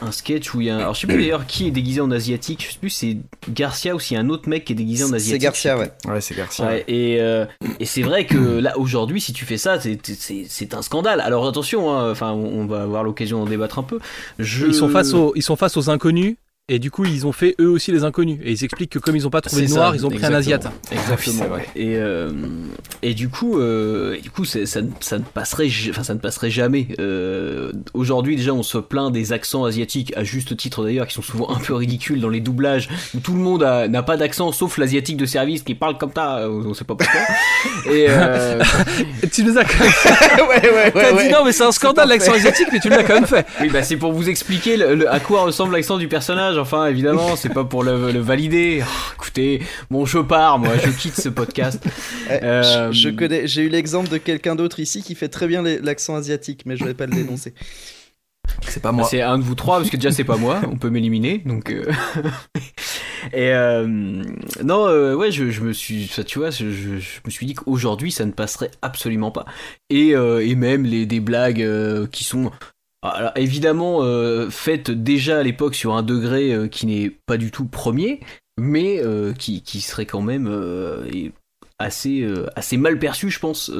[0.00, 0.76] un sketch où il y a.
[0.76, 3.20] un- alors je sais plus d'ailleurs qui est déguisé en asiatique, je sais plus si
[3.44, 5.32] c'est Garcia ou s'il y a un autre mec qui est déguisé en asiatique.
[5.32, 5.90] C'est Garcia, ouais.
[6.06, 6.64] Ouais, c'est Garcia.
[6.66, 7.44] Ouais, et, euh,
[7.80, 11.20] et c'est vrai que là aujourd'hui, si tu fais ça, c'est- c'est c'est un scandale.
[11.20, 13.98] Alors attention, hein, enfin, on on va avoir l'occasion d'en débattre un peu.
[14.38, 14.66] Je...
[14.68, 16.36] ils, sont face aux, ils sont face aux inconnus,
[16.70, 18.38] et du coup, ils ont fait eux aussi les inconnus.
[18.42, 20.24] Et ils expliquent que comme ils ont pas trouvé de noir, ça, ils ont pris
[20.24, 20.66] un asiate.
[20.90, 21.44] Exactement.
[21.44, 21.66] vrai.
[21.76, 22.30] Et, euh,
[23.02, 26.20] et du coup, euh, et du coup, ça, ne- ça ne passerait, enfin, ça ne
[26.20, 26.88] passerait jamais.
[27.00, 31.20] Euh, Aujourd'hui, déjà, on se plaint des accents asiatiques, à juste titre d'ailleurs, qui sont
[31.22, 34.78] souvent un peu ridicules dans les doublages, où tout le monde n'a pas d'accent, sauf
[34.78, 37.20] l'asiatique de service qui parle comme ça, on sait pas pourquoi.
[37.92, 38.62] et euh,
[39.32, 40.48] tu nous as quand même...
[40.48, 43.14] ouais, ouais, T'as dit non, mais c'est un scandale l'accent asiatique, mais tu l'as quand
[43.14, 43.44] même fait.
[43.60, 46.53] oui, bah, c'est pour vous expliquer le- le- à quoi ressemble l'accent du personnage.
[46.58, 48.82] Enfin, évidemment, c'est pas pour le, le valider.
[48.84, 51.82] Oh, écoutez, bon, je pars, moi, je quitte ce podcast.
[52.30, 55.46] Eh, Euh, je, je connais, j'ai eu l'exemple de quelqu'un d'autre ici qui fait très
[55.46, 57.54] bien l'accent asiatique, mais je vais pas le dénoncer.
[58.68, 59.06] C'est pas moi.
[59.10, 61.70] C'est un de vous trois, parce que déjà c'est pas moi, on peut m'éliminer, donc.
[61.70, 61.84] euh,
[63.32, 63.86] Et euh,
[64.62, 67.46] non, euh, ouais, je, je me suis, ça, tu vois, je, je- je me suis
[67.46, 69.46] dit qu'aujourd'hui ça ne passerait absolument pas.
[69.88, 72.50] Et, euh, et même les des blagues euh, qui sont,
[73.04, 77.50] alors, évidemment euh, faites déjà à l'époque sur un degré euh, qui n'est pas du
[77.50, 78.20] tout premier,
[78.58, 80.48] mais euh, qui, serait quand même
[81.78, 83.70] assez, assez mal perçu, je pense,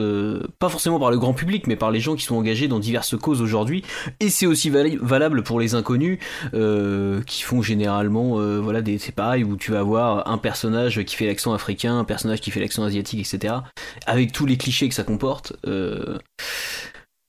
[0.58, 3.16] pas forcément par le grand public, mais par les gens qui sont engagés dans diverses
[3.16, 3.84] causes aujourd'hui.
[4.18, 6.18] Et c'est aussi valable pour les inconnus
[7.26, 11.26] qui font généralement, voilà, des, c'est pareil où tu vas avoir un personnage qui fait
[11.26, 13.54] l'accent africain, un personnage qui fait l'accent asiatique, etc.
[14.06, 15.54] Avec tous les clichés que ça comporte.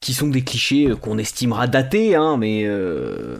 [0.05, 3.37] Qui sont des clichés euh, qu'on estimera datés, hein, mais euh,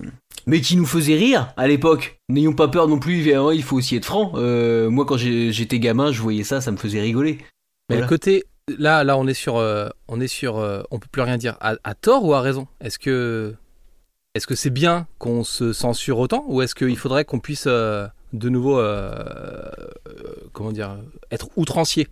[0.47, 2.19] mais qui nous faisaient rire à l'époque.
[2.27, 4.31] N'ayons pas peur non plus, évidemment, il faut aussi être franc.
[4.33, 7.37] Euh, moi, quand j'étais gamin, je voyais ça, ça me faisait rigoler.
[7.89, 8.01] Mais Voilà.
[8.01, 8.45] le côté,
[8.79, 10.55] là, là, on est sur, euh, on est sur,
[10.89, 11.55] on peut plus rien dire.
[11.61, 12.67] À, à tort ou à raison?
[12.81, 13.53] Est-ce que,
[14.33, 18.49] est-ce que c'est bien qu'on se censure autant, ou est-ce qu'il faudrait qu'on puisse de
[18.49, 18.81] nouveau,
[20.51, 20.97] comment dire,
[21.29, 22.07] être outrancier?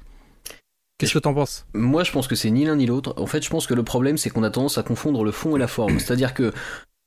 [0.97, 1.65] Qu'est-ce que t'en penses?
[1.73, 3.13] Moi, je pense que c'est ni l'un ni l'autre.
[3.17, 5.55] En fait, je pense que le problème, c'est qu'on a tendance à confondre le fond
[5.55, 5.99] et la forme.
[5.99, 6.53] C'est-à-dire que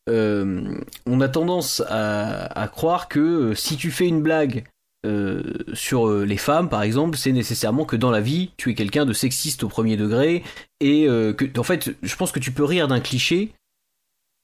[0.08, 4.64] euh, on a tendance à, à croire que euh, si tu fais une blague
[5.04, 5.42] euh,
[5.72, 9.12] sur les femmes, par exemple, c'est nécessairement que dans la vie, tu es quelqu'un de
[9.12, 10.42] sexiste au premier degré
[10.80, 13.52] et euh, que, en fait, je pense que tu peux rire d'un cliché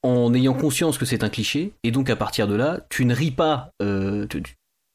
[0.04, 3.14] en ayant conscience que c'est un cliché et donc à partir de là, tu ne
[3.14, 3.70] ris pas.
[3.80, 4.42] tu-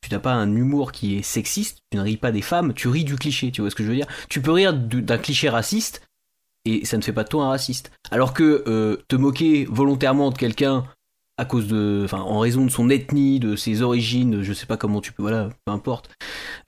[0.02, 2.88] tu- n'as pas un humour qui est sexiste, tu ne ris pas des femmes, tu
[2.88, 4.08] ris du cliché, tu vois ce que je veux dire?
[4.30, 6.02] Tu peux rire d'un cliché raciste
[6.66, 7.92] et ça ne fait pas de toi un raciste.
[8.12, 10.86] Alors que euh, te moquer volontairement de quelqu'un
[11.38, 15.02] à cause de, en raison de son ethnie, de ses origines, je sais pas comment
[15.02, 16.10] tu peux, voilà, peu importe.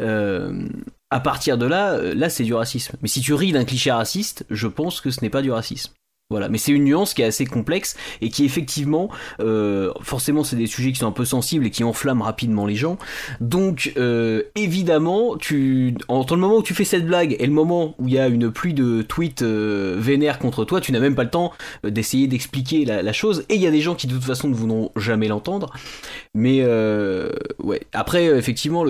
[0.02, 0.70] Euh,
[1.10, 2.96] à partir de là, euh, là c'est du racisme.
[3.02, 5.94] Mais si tu ris d'un cliché raciste, je pense que ce n'est pas du racisme.
[6.32, 10.56] Voilà, mais c'est une nuance qui est assez complexe et qui effectivement, euh, forcément, c'est
[10.56, 13.00] des sujets qui sont un peu sensibles et qui enflamment rapidement les gens.
[13.42, 17.96] Donc, euh, évidemment, tu, entre le moment où tu fais cette blague et le moment
[17.98, 21.16] où il y a une pluie de tweets euh, vénères contre toi, tu n'as même
[21.16, 21.52] pas le temps
[21.84, 23.44] euh, d'essayer d'expliquer la, chose.
[23.50, 25.74] Et il y a des gens qui de toute façon ne voudront jamais l'entendre.
[26.36, 26.64] Mais
[27.58, 28.86] ouais, après, effectivement,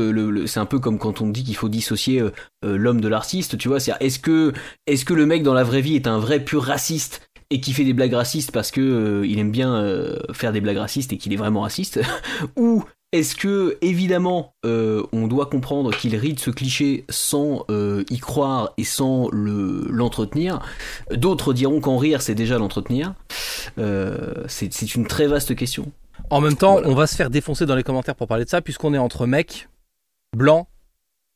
[0.45, 2.22] c'est un peu comme quand on dit qu'il faut dissocier
[2.64, 3.57] l'homme de l'artiste.
[3.57, 4.52] Tu vois, c'est est-ce que
[4.88, 7.28] est-ce que le mec dans la vraie vie est un vrai pur raciste?
[7.50, 10.62] Et qui fait des blagues racistes parce que euh, il aime bien euh, faire des
[10.62, 12.00] blagues racistes et qu'il est vraiment raciste
[12.56, 18.20] ou est-ce que, évidemment, euh, on doit comprendre qu'il rit de ce cliché sans y
[18.20, 20.60] croire et sans le, l'entretenir?
[21.12, 23.16] D'autres diront qu'en rire, c'est déjà l'entretenir.
[23.78, 25.92] C'est, c'est une très vaste question.
[26.30, 28.62] En même temps, on va se faire défoncer dans les commentaires pour parler de ça,
[28.62, 29.70] puisqu'on est entre mecs,
[30.38, 30.68] blancs,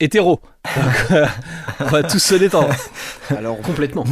[0.04, 0.40] hétéros.
[0.76, 1.28] Donc,
[1.80, 2.74] on va tous se détendre.
[3.38, 4.04] Alors, Complètement.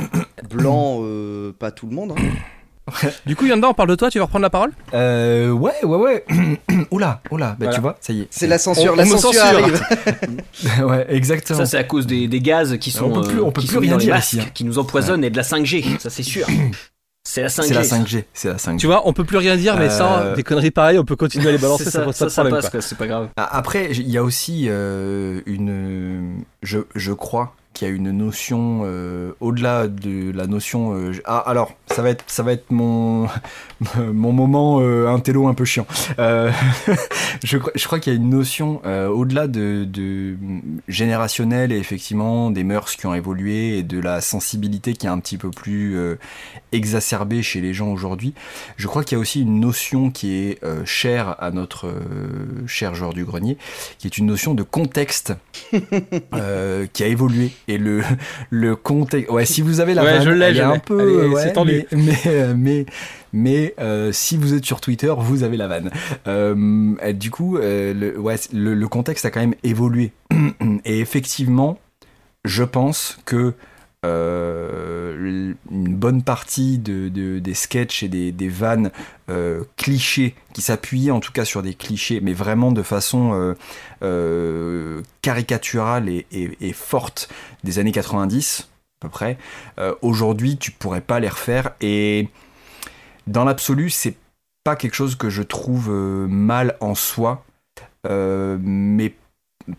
[0.49, 2.13] blanc, euh, pas tout le monde.
[2.18, 2.22] hein.
[3.26, 4.72] Du coup, Yanda, on parle de toi, tu vas reprendre la parole?
[4.93, 6.26] Euh, ouais, ouais, ouais.
[6.91, 7.49] oula, oula.
[7.51, 7.73] Bah, Voilà.
[7.76, 8.27] tu vois, ça y est.
[8.31, 9.59] C'est la censure, On- la on me censure censure.
[9.59, 9.81] arrive.
[10.85, 11.59] ouais, exactement.
[11.59, 13.61] Ça, c'est à cause des, des gaz qui sont, On peut plus- euh, on peut
[13.61, 14.49] qui plus sont rien dans les dire masques, ici, hein.
[14.53, 16.45] qui nous empoisonnent et de la 5G, ça c'est sûr.
[17.33, 17.63] C'est la 5G.
[17.67, 17.95] C'est la ça.
[17.97, 18.23] 5G.
[18.33, 18.77] C'est la 5G.
[18.77, 21.15] Tu vois, on peut plus rien dire, mais sans Euh, des conneries pareilles, on peut
[21.15, 22.61] continuer à les balancer, ça, ça, pose ça, pas de ça problème.
[22.71, 23.29] passe, c'est pas grave.
[23.37, 26.43] Après, il y a aussi euh, une.
[26.61, 30.93] Je, je crois qu'il y a une notion euh, au-delà de la notion.
[30.93, 33.27] euh, ah, alors, ça va être, ça va être mon
[34.13, 35.85] mon moment euh, un télo un peu chiant.
[36.19, 36.51] Euh,
[37.43, 40.35] je, crois- je crois qu'il y a une notion euh, au-delà de, de
[40.87, 45.19] générationnelle et effectivement des mœurs qui ont évolué et de la sensibilité qui est un
[45.19, 46.15] petit peu plus euh,
[46.71, 48.33] exacerbée chez les gens aujourd'hui.
[48.77, 51.97] Je crois qu'il y a aussi une notion qui est euh, chère à notre euh,
[52.67, 53.57] cher joueur du grenier,
[53.97, 55.33] qui est une notion de contexte
[56.33, 57.51] euh, qui a évolué.
[57.67, 58.01] Et le,
[58.49, 59.31] le contexte.
[59.31, 61.29] Ouais, si vous avez la Ouais, vanne, je elle est un peu.
[61.29, 61.85] Ouais, c'est tendu.
[61.91, 62.85] Mais, mais, euh, mais,
[63.33, 65.91] mais, euh, si vous êtes sur Twitter, vous avez la vanne.
[66.27, 70.11] Euh, du coup, euh, le, contexte a quand même évolué.
[70.85, 71.79] Et effectivement,
[72.45, 73.53] je pense que
[74.03, 78.89] une bonne partie de, de- des sketchs et des, vannes
[79.77, 83.55] clichés qui s'appuyaient en tout cas sur des clichés, mais vraiment de façon
[85.21, 87.29] caricaturale et, forte
[87.63, 89.37] des années 90 à peu près.
[90.01, 92.27] Aujourd'hui, tu pourrais pas les refaire et
[93.27, 94.15] dans l'absolu, c'est
[94.64, 97.43] pas quelque chose que je trouve euh, mal en soi,
[98.07, 99.15] euh, mais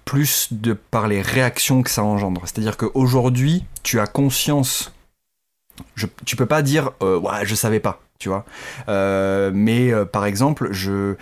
[0.05, 2.43] plus de par les réactions que ça engendre.
[2.44, 4.93] C'est-à-dire qu'aujourd'hui, tu as conscience.
[5.94, 8.44] Je, tu peux pas dire euh, ouais, je savais pas, tu vois.
[8.89, 11.16] Euh, mais par exemple, je,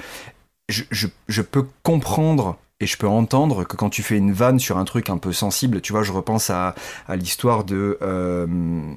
[0.69, 4.79] je, je, peux comprendre et je peux entendre que quand tu fais une vanne sur
[4.79, 6.75] un truc un peu sensible, tu vois, je repense à,
[7.11, 7.99] l'histoire de.
[8.03, 8.47] euh,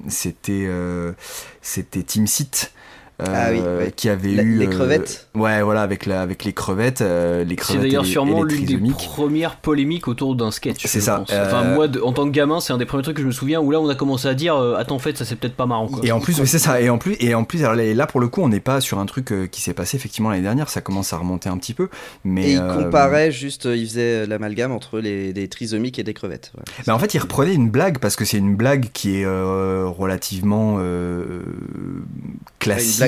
[0.08, 1.12] c'était euh,
[1.60, 2.72] c'était Team Seat.
[3.20, 3.92] Ah oui, euh, ouais.
[3.94, 5.28] qui avait La- eu les euh, crevettes.
[5.36, 8.64] ouais voilà avec la avec les crevettes euh, les C'est crevettes et d'ailleurs sûrement l'une
[8.66, 10.84] des premières polémiques autour d'un sketch.
[10.84, 11.30] C'est ça, pense.
[11.32, 13.26] euh, Enfin, moi, de- en tant que gamin, c'est un des premiers trucs que je
[13.28, 15.36] me souviens où là, on a commencé à dire euh, Attends, en fait, ça c'est
[15.36, 15.86] peut-être pas marrant.
[15.86, 16.00] Quoi.
[16.04, 16.80] Et en plus, c'est ça.
[16.80, 18.98] Et en plus, et en plus, alors là, pour le coup, on n'est pas sur
[18.98, 20.68] un truc euh, qui s'est passé effectivement l'année dernière.
[20.68, 21.88] Ça commence à remonter un petit peu.
[22.24, 26.02] Mais Et il euh, comparait juste, euh, il faisait l'amalgame entre les, des trisomiques et
[26.02, 26.52] des crevettes.
[26.88, 29.86] Mais en fait, il reprenait une blague parce que c'est une blague qui est euh,
[29.86, 31.42] relativement euh,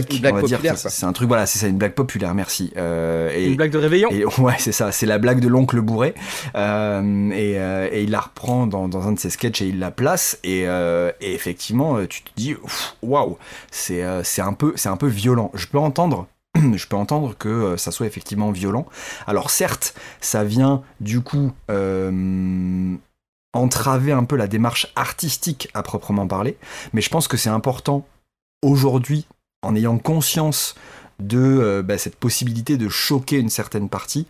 [0.04, 0.20] classique.
[0.20, 0.76] blague- une blague on va dire.
[0.78, 2.34] C'est un truc, voilà, c'est ça, une blague populaire.
[2.34, 2.72] Merci.
[2.76, 4.10] Euh, et, Une blague de réveillon.
[4.10, 6.14] Et ouais, c'est ça, c'est la blague de l'oncle bourré.
[6.54, 9.78] Euh, et, euh, et il la reprend dans, dans un de ses sketchs et il
[9.78, 10.38] la place.
[10.44, 12.54] Et, euh, et effectivement, tu te dis,
[13.02, 13.38] waouh,
[13.70, 15.50] c'est c'est un, peu- c'est un peu violent.
[15.54, 16.26] Je peux entendre.
[16.74, 18.86] Je peux entendre que ça soit effectivement violent.
[19.26, 22.94] Alors certes, ça vient du coup euh,
[23.52, 26.56] entraver un peu la démarche artistique à proprement parler,
[26.94, 28.06] mais je pense que c'est important
[28.62, 29.26] aujourd'hui,
[29.66, 30.74] en ayant conscience
[31.18, 34.26] de euh, bah, cette possibilité de choquer une certaine partie.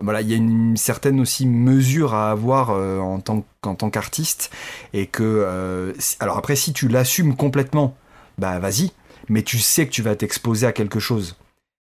[0.00, 4.50] Voilà, il y a une certaine aussi mesure à avoir euh, en tant qu'artiste
[4.92, 7.96] et que euh, alors après si tu l'assumes complètement,
[8.36, 8.90] bah vas-y,
[9.28, 11.36] mais tu sais que tu vas t'exposer à quelque chose.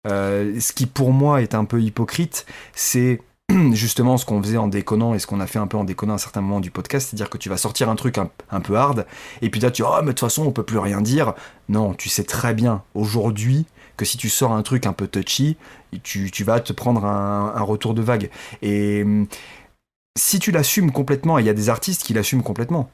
[0.07, 3.21] Ce qui pour moi est un peu hypocrite, c'est
[3.73, 6.13] justement ce qu'on faisait en déconnant et ce qu'on a fait un peu en déconnant
[6.13, 8.61] à un certain moment du podcast, c'est-à-dire que tu vas sortir un truc un, un
[8.61, 9.07] peu hard
[9.43, 11.35] et puis là tu dis oh mais de toute façon on peut plus rien dire.
[11.69, 13.67] Non, tu sais très bien aujourd'hui
[13.97, 15.57] que si tu sors un truc un peu touchy,
[16.03, 18.29] tu, tu vas te prendre un, un retour de vague.
[18.61, 19.29] Et hum,
[20.19, 22.91] si tu l'assumes complètement, et il y a des artistes qui l'assument complètement.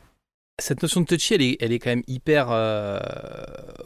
[0.61, 2.99] cette notion de touchy, elle est, elle est quand même hyper euh,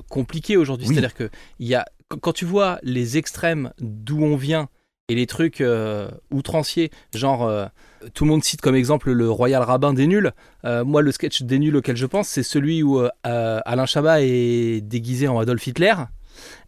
[0.09, 0.89] compliquée aujourd'hui.
[0.89, 0.95] Oui.
[0.95, 1.31] C'est-à-dire que
[1.61, 4.69] y a, qu- quand tu vois les extrêmes d'où on vient
[5.09, 7.67] et les trucs euh, outranciers, genre euh,
[8.15, 10.33] tout le monde cite comme exemple le Royal Rabbin des nuls.
[10.65, 14.81] Euh, moi, le sketch des nuls auquel je pense, c'est celui où Alain Chabat est
[14.81, 15.95] déguisé en Adolf Hitler.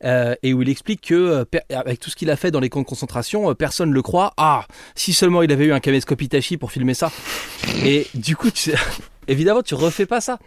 [0.02, 2.86] et où il explique que avec tout ce qu'il a fait dans les camps de
[2.86, 4.34] concentration, personne ne le croit.
[4.36, 7.10] Ah, si seulement il avait eu un caméscope Hitachi pour filmer ça.
[7.84, 8.72] Et du coup, tu,
[9.28, 10.38] évidemment, tu refais pas ça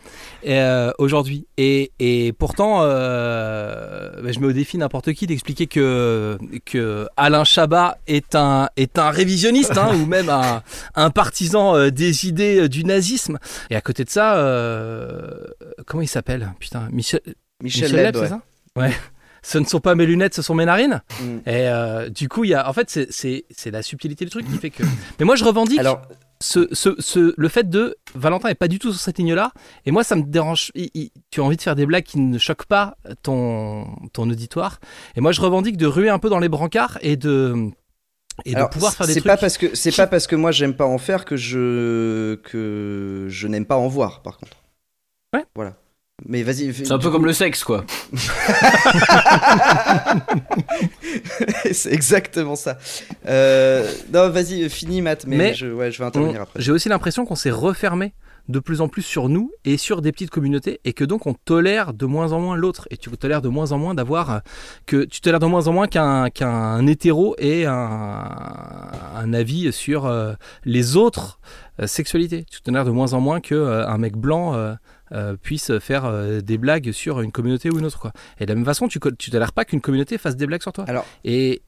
[0.47, 1.45] euh, aujourd'hui.
[1.57, 7.43] Et, et pourtant, euh, bah, je mets au défi n'importe qui d'expliquer que, que Alain
[7.43, 10.63] Chabat est un, est un révisionniste hein, ou même un,
[10.95, 13.39] un partisan euh, des idées du nazisme.
[13.69, 14.35] Et à côté de ça,
[15.85, 16.51] comment il s'appelle?
[16.59, 17.21] Putain, Michel,
[17.61, 18.27] Michel, Michel Leb, ouais.
[18.27, 18.41] ça?
[18.75, 18.91] Ouais.
[19.41, 21.01] ce ne sont pas mes lunettes, ce sont mes narines.
[21.21, 21.49] Mm.
[21.49, 24.69] Et du coup, il y a, en fait, c'est- la subtilité du truc qui fait
[24.69, 24.83] que.
[25.19, 26.01] Mais moi, je revendique Alors,
[26.41, 29.51] ce, ce, ce- le fait de Valentin est pas du tout sur cette ligne-là.
[29.85, 30.71] Et moi, ça me dérange.
[30.75, 34.29] il- il- tu as envie de faire des blagues qui ne choquent pas ton, ton
[34.29, 34.79] auditoire.
[35.15, 37.69] Et moi, je revendique de ruer un peu dans les brancards et de
[38.45, 39.27] et alors, de pouvoir faire des c'est trucs.
[39.31, 43.27] pas parce que c'est pas parce que moi j'aime pas en faire que je que
[43.29, 44.55] je n'aime pas en voir par contre.
[45.35, 45.43] Ouais.
[45.55, 45.75] Voilà.
[46.27, 46.73] Mais vas-y.
[46.73, 47.83] C'est un peu coup- comme le sexe, quoi.
[51.71, 52.77] c'est exactement ça.
[53.27, 56.61] Euh, non, vas-y, finis Matt, mais, Mais je, ouais, je vais On- intervenir après.
[56.61, 58.13] J'ai aussi l'impression qu'on s'est refermé
[58.47, 61.35] de plus en plus sur nous et sur des petites communautés et que donc on
[61.35, 64.39] tolère de moins en moins l'autre et tu tolères de moins en moins d'avoir euh,
[64.87, 68.27] que tu tolères de moins en moins qu'un qu'un hétéro ait un,
[69.15, 70.33] un avis sur euh,
[70.65, 71.39] les autres
[71.79, 72.43] euh, sexualités.
[72.49, 74.55] Tu tolères de moins en moins que euh, un mec blanc
[75.11, 78.11] euh, puisse faire euh, des blagues sur une communauté ou une autre quoi.
[78.39, 80.85] Et de la même façon, tu tolères pas qu'une communauté fasse des blagues sur toi.
[80.87, 81.61] Alors, Et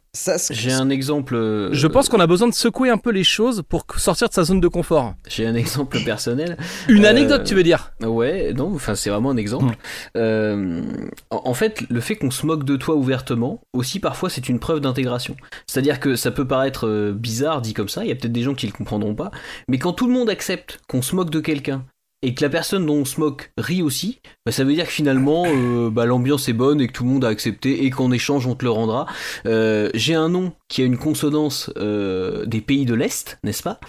[0.51, 1.35] J'ai un exemple.
[1.35, 4.33] euh, je pense qu'on a besoin de secouer un peu les choses pour sortir de
[4.33, 5.15] sa zone de confort.
[5.29, 6.57] J'ai un exemple personnel.
[6.89, 7.93] Une Euh, anecdote, tu veux dire?
[8.01, 9.75] Ouais, non, enfin c'est vraiment un exemple.
[10.17, 10.81] Euh,
[11.29, 14.59] en, en fait, le fait qu'on se moque de toi ouvertement, aussi parfois c'est une
[14.59, 15.35] preuve d'intégration.
[15.65, 18.53] C'est-à-dire que ça peut paraître bizarre dit comme ça, il y a peut-être des gens
[18.53, 19.31] qui le comprendront pas,
[19.67, 21.85] mais quand tout le monde accepte qu'on se moque de quelqu'un
[22.21, 24.91] et que la personne dont on se moque rit aussi, bah, ça veut dire que
[24.91, 28.11] finalement euh, bah, l'ambiance est bonne et que tout le monde a accepté et qu'en
[28.11, 29.07] échange on te le rendra.
[29.45, 33.79] Euh, J'ai un nom qui a une consonance euh, des pays de l'Est, n'est-ce pas?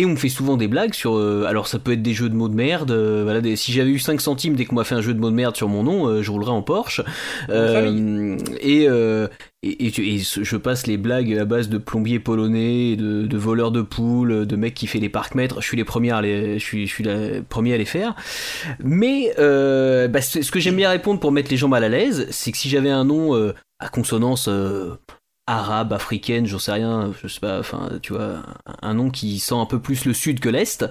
[0.00, 1.16] Et on me fait souvent des blagues sur.
[1.16, 2.90] euh, alors, ça peut être des jeux de mots de merde.
[2.90, 5.20] euh, voilà, des- si j'avais eu 5 centimes dès qu'on m'a fait un jeu de
[5.20, 7.02] mots de merde sur mon nom, euh, je roulerais en Porsche.
[8.62, 8.86] Et,
[9.62, 13.26] et, et tu- et ce- je passe les blagues à base de plombiers polonais, de,
[13.26, 15.60] de voleurs de poules, de mecs qui fait les parcs-mètres.
[15.60, 18.14] Je suis les premiers à les, je suis, je suis la premier à les faire.
[18.82, 22.26] Mais euh, bah, ce que j'aime bien répondre pour mettre les gens mal à l'aise,
[22.30, 24.94] c'est que si j'avais un nom euh, à consonance euh,
[25.50, 28.42] arabe, africaine, j'en sais rien, je sais pas, enfin, tu vois,
[28.82, 30.84] un, nom qui sent un peu plus le sud que l'est,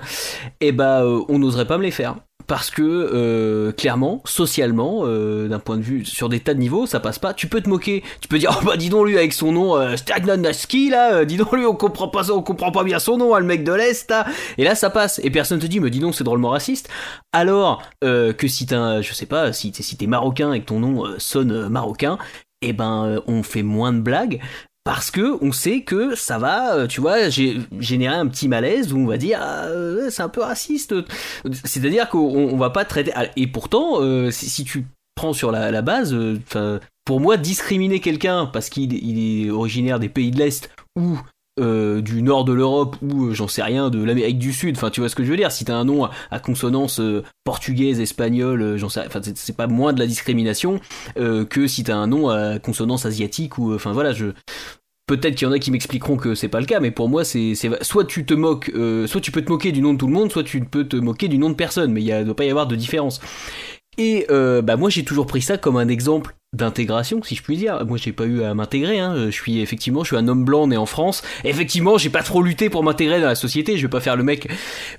[0.62, 2.16] eh bah, euh, on n'oserait pas me les faire.
[2.50, 6.88] Parce que euh, clairement, socialement, euh, d'un point de vue sur des tas de niveaux,
[6.88, 7.36] ça passe pas.
[7.36, 9.76] Tu peux te moquer, tu peux dire oh bah dis donc lui avec son nom
[9.76, 13.40] euh, Stagnanaski là, dis donc lui on comprend pas on pas bien son nom, hein,
[13.40, 14.12] le mec de l'est.
[14.58, 16.90] Et là ça passe et personne te dit mais dis donc c'est drôlement raciste.
[17.34, 21.70] Alors que si t'es je sais pas si t'es marocain et que ton nom sonne
[21.70, 22.18] marocain,
[22.62, 24.40] eh ben euh, on fait moins de blagues
[24.84, 28.92] parce que on sait que ça va, euh, tu vois, gé- générer un petit malaise
[28.94, 30.96] où on va dire ah, euh, c'est un peu raciste.
[31.64, 33.12] C'est-à-dire qu'on on va pas traiter.
[33.16, 34.00] ah, Et pourtant,
[34.32, 36.16] si, tu prends sur la, base,
[37.06, 41.20] pour moi, discriminer quelqu'un parce qu'il il est originaire des pays de l'Est ou
[41.60, 44.78] euh, du nord de l'Europe ou euh, j'en sais rien de l'Amérique du Sud.
[44.78, 45.52] Enfin, tu vois ce que je veux dire.
[45.52, 49.04] Si t'as un nom à, consonance euh, portugaise, espagnole, j'en sais.
[49.06, 50.80] Enfin, c'est- pas moins de la discrimination
[51.16, 53.74] que si t'as un nom à consonance asiatique ou.
[53.74, 54.28] Enfin voilà, je.
[55.08, 57.24] Peut-être qu'il y en a qui m'expliqueront que c'est pas le cas, mais pour moi,
[57.24, 58.72] c'est soit tu te moques,
[59.08, 60.96] soit tu peux te moquer du nom de tout le monde, soit tu peux te
[60.96, 63.20] moquer du nom de personne, mais il ne doit pas y avoir de différence.
[64.00, 67.58] Et euh, bah moi j'ai toujours pris ça comme un exemple d'intégration, si je puis
[67.58, 67.86] dire.
[67.86, 68.98] Moi j'ai pas eu à m'intégrer.
[68.98, 69.26] Hein.
[69.26, 71.22] Je suis effectivement, je suis un homme blanc né en France.
[71.44, 73.76] Effectivement, j'ai pas trop lutté pour m'intégrer dans la société.
[73.76, 74.48] Je vais pas faire le mec.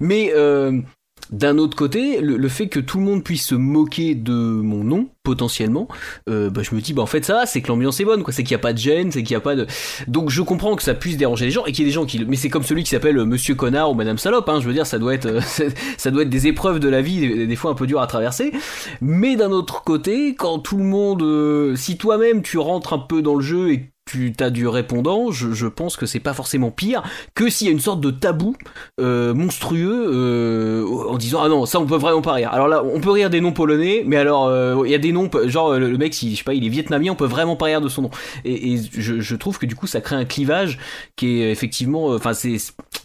[0.01, 0.82] Mais euh,
[1.30, 5.09] d'un autre côté, le, fait que tout le monde puisse se moquer de mon nom
[5.22, 5.86] potentiellement,
[6.28, 8.32] euh, bah, je me dis bah en fait ça c'est que l'ambiance est bonne, quoi.
[8.32, 9.66] C'est qu'il y a pas de gêne, c'est qu'il y a pas de.
[10.09, 12.06] Donc je comprends que ça puisse déranger les gens et qu'il y ait des gens
[12.06, 12.24] qui.
[12.24, 14.48] Mais c'est comme celui qui s'appelle euh, Monsieur Connard ou Madame Salope.
[14.48, 14.60] Hein.
[14.60, 15.40] Je veux dire, ça doit être, euh,
[15.97, 18.06] ça doit être des épreuves de la vie, des, des fois un peu dures à
[18.06, 18.52] traverser.
[19.01, 23.22] Mais d'un autre côté, quand tout le monde, euh, si toi-même tu rentres un peu
[23.22, 26.70] dans le jeu et tu as du répondant, je, je pense que c'est pas forcément
[26.70, 27.03] pire
[27.35, 28.57] que s'il y a une sorte de tabou
[29.01, 32.51] euh, monstrueux euh, en disant ah non ça on peut vraiment pas rire.
[32.53, 35.12] Alors là on peut rire des noms polonais, mais alors euh, il y a des
[35.12, 37.66] noms genre le, mec si je sais pas il est vietnamien on peut vraiment pas
[37.66, 38.11] rire de son nom.
[38.45, 40.78] Et, et je, je trouve que du coup ça crée un clivage
[41.16, 42.57] qui est effectivement, enfin c'est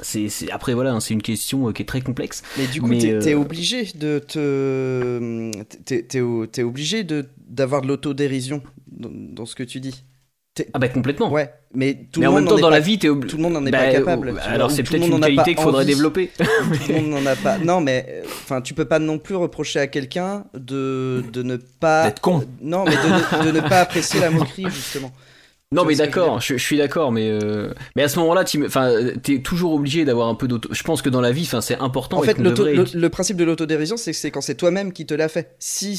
[0.02, 2.44] c'est après voilà hein, c'est une question qui est très complexe.
[2.58, 5.52] Mais du coup, t'es t'es obligé de te.
[5.86, 6.22] T'es t'es-
[6.52, 8.62] t'es obligé de- d'avoir de l'autodérision
[8.92, 10.04] dans, dans ce que tu dis.
[10.74, 11.30] Ah bah complètement.
[11.32, 12.98] Ouais, mais tout mais le en monde même temps dans pas- la vie.
[12.98, 14.30] Tout le monde n'en est Bah, pas capable.
[14.30, 15.94] euh, tu vois, alors c'est le peut-être une qualité qu'il faudrait envie.
[15.94, 16.32] développer.
[16.38, 16.44] tout
[16.94, 17.58] le monde n'en a pas.
[17.58, 22.06] Non, mais enfin, tu peux pas non plus reprocher à quelqu'un de, de ne pas.
[22.06, 22.46] D'être con.
[22.62, 25.12] Non, mais de, ne- de ne pas apprécier la moquerie justement.
[25.72, 28.64] Non, mais d'accord, je, suis d'accord, mais euh, mais à ce moment-là, tu
[29.34, 30.70] es toujours obligé d'avoir un peu d'auto.
[30.72, 32.20] Je pense que dans la vie, c'est important.
[32.20, 35.56] En fait, le, principe de l'autodérision, c'est c'est quand c'est toi-même qui te l'a fait.
[35.60, 35.98] Si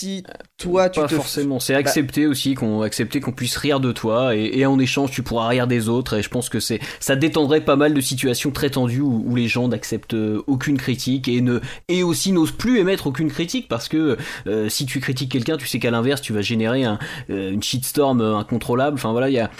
[0.00, 0.22] si
[0.56, 3.92] toi tu pas te forcément, c'est bah accepter aussi qu'on accepter qu'on puisse rire de
[3.92, 7.16] toi et, en échange tu pourras rire des autres et je pense que c'est ça
[7.16, 10.16] détendrait pas mal de situations très tendues où, les gens n'acceptent
[10.46, 14.16] aucune critique et ne et aussi n'osent plus émettre aucune critique parce que
[14.46, 16.98] euh, si tu critiques quelqu'un, tu sais qu'à l'inverse tu vas générer un,
[17.30, 18.94] euh, une shitstorm incontrôlable.
[18.94, 19.50] Enfin voilà, il y a,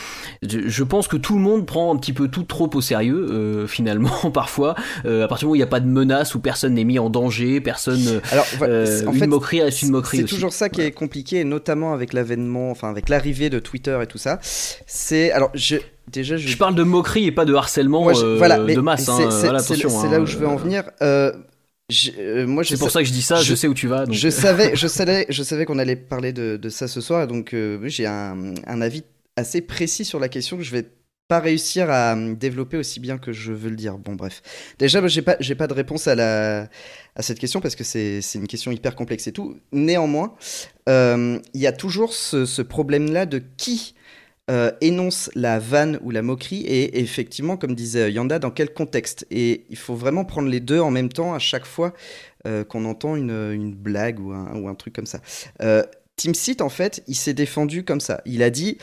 [0.42, 3.66] je, pense que tout le monde prend un petit peu tout trop au sérieux euh,
[3.68, 4.74] finalement parfois.
[5.04, 6.98] à partir du moment où il n'y a pas de menace, où personne n'est mis
[6.98, 8.20] en danger, personne.
[8.32, 10.29] Alors, en une fait, moquerie reste une moquerie.
[10.30, 14.06] C'est toujours ça qui est compliqué, notamment avec l'avènement, enfin avec l'arrivée de Twitter et
[14.06, 14.38] tout ça.
[14.42, 15.76] C'est alors je
[16.08, 16.46] déjà je...
[16.46, 16.56] je...
[16.56, 19.04] parle de moquerie et pas de harcèlement voilà, de masse.
[19.04, 20.84] C'est hein, là où je veux en venir.
[21.02, 21.32] Euh,
[22.46, 23.36] moi, c'est pour ça que je dis ça.
[23.36, 24.04] Je, sais où tu vas.
[24.08, 27.54] Je savais, je savais, je savais qu'on allait parler de, de, ça ce soir, donc
[27.84, 29.02] j'ai un, un, avis
[29.36, 30.86] assez précis sur la question que je vais
[31.30, 33.98] pas réussir à développer aussi bien que je veux le dire.
[33.98, 34.42] Bon, bref.
[34.80, 36.68] Déjà, j'ai pas, pas de réponse à, la,
[37.14, 39.56] à cette question parce que c'est, une question hyper complexe et tout.
[39.70, 40.34] Néanmoins,
[40.88, 43.94] euh, il y a toujours ce, problème-là de qui
[44.50, 49.24] euh, énonce la vanne ou la moquerie et effectivement, comme disait Yanda, dans quel contexte?
[49.30, 51.94] Et il faut vraiment prendre les deux en même temps à chaque fois
[52.48, 55.20] euh, qu'on entend une, une, blague ou un, ou un truc comme ça.
[56.16, 58.20] Tim Seat, en fait, il s'est défendu comme ça.
[58.26, 58.78] Il a dit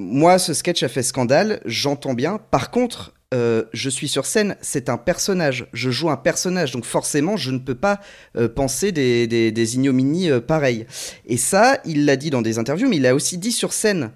[0.00, 2.40] moi, ce sketch a fait scandale, j'entends bien.
[2.50, 6.84] Par contre, euh, je suis sur scène, c'est un personnage, je joue un personnage, donc
[6.84, 8.00] forcément, je ne peux pas
[8.36, 10.86] euh, penser des, ignominies euh, pareilles.
[11.26, 14.10] Et ça, il l'a dit dans des interviews, mais il l'a aussi dit sur scène.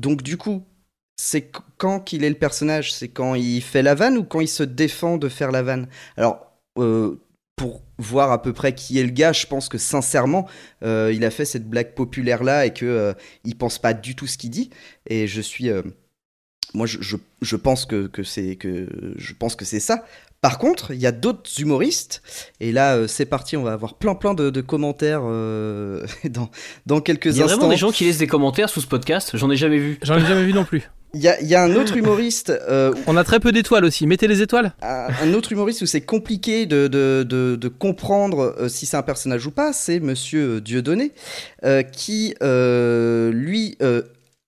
[0.00, 0.62] Donc du coup,
[1.16, 2.94] c'est quand qu'il est le personnage?
[2.94, 5.88] C'est quand il fait la vanne ou quand il se défend de faire la vanne?
[6.16, 6.52] Alors,
[7.56, 10.48] pour voir à peu près qui est le gars, je pense que sincèrement,
[10.82, 13.12] euh, il a fait cette blague populaire là et que euh,
[13.44, 14.70] il pense pas du tout ce qu'il dit.
[15.06, 15.82] Et je suis, euh,
[16.74, 20.04] moi, je, je, pense que, que c'est que je pense que c'est ça.
[20.40, 22.22] Par contre, il y a d'autres humoristes,
[22.60, 25.22] et là c'est parti, on va avoir plein plein de, commentaires
[26.24, 26.50] dans,
[26.86, 27.38] dans quelques instants.
[27.38, 29.56] Il y a vraiment des gens qui laissent des commentaires sous ce podcast, j'en ai
[29.56, 29.98] jamais vu.
[30.02, 30.88] J'en ai jamais vu non plus.
[31.14, 32.50] Il y a, un autre humoriste.
[32.50, 34.06] Euh, On a très peu d'étoiles aussi.
[34.06, 34.74] Mettez les étoiles.
[34.82, 39.46] Un autre humoriste où c'est compliqué de, de, de, comprendre euh, si c'est un personnage
[39.46, 41.12] ou pas, c'est Monsieur Dieudonné,
[41.64, 43.78] euh, qui, lui,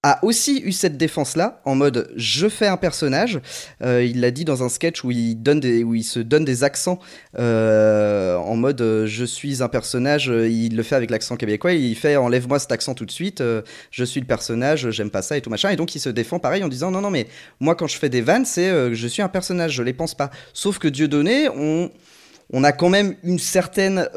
[0.05, 3.41] a aussi eu cette défense-là, en mode je fais un personnage.
[3.83, 6.63] Euh, il l'a dit dans un sketch où il, donne où il se donne des
[6.63, 7.01] accents
[7.37, 10.29] euh, en mode euh, je suis un personnage.
[10.29, 11.73] Il le fait avec l'accent québécois.
[11.73, 13.43] Il fait enlève-moi cet accent tout de suite.
[13.91, 15.71] je suis le personnage, j'aime pas ça et tout machin.
[15.71, 17.27] Et donc il se défend pareil en disant non, non, mais
[17.59, 20.31] moi quand je fais des vannes, c'est je suis un personnage, je les pense pas.
[20.53, 21.91] Sauf que Dieu donné, on
[22.51, 24.09] on a quand même une certaine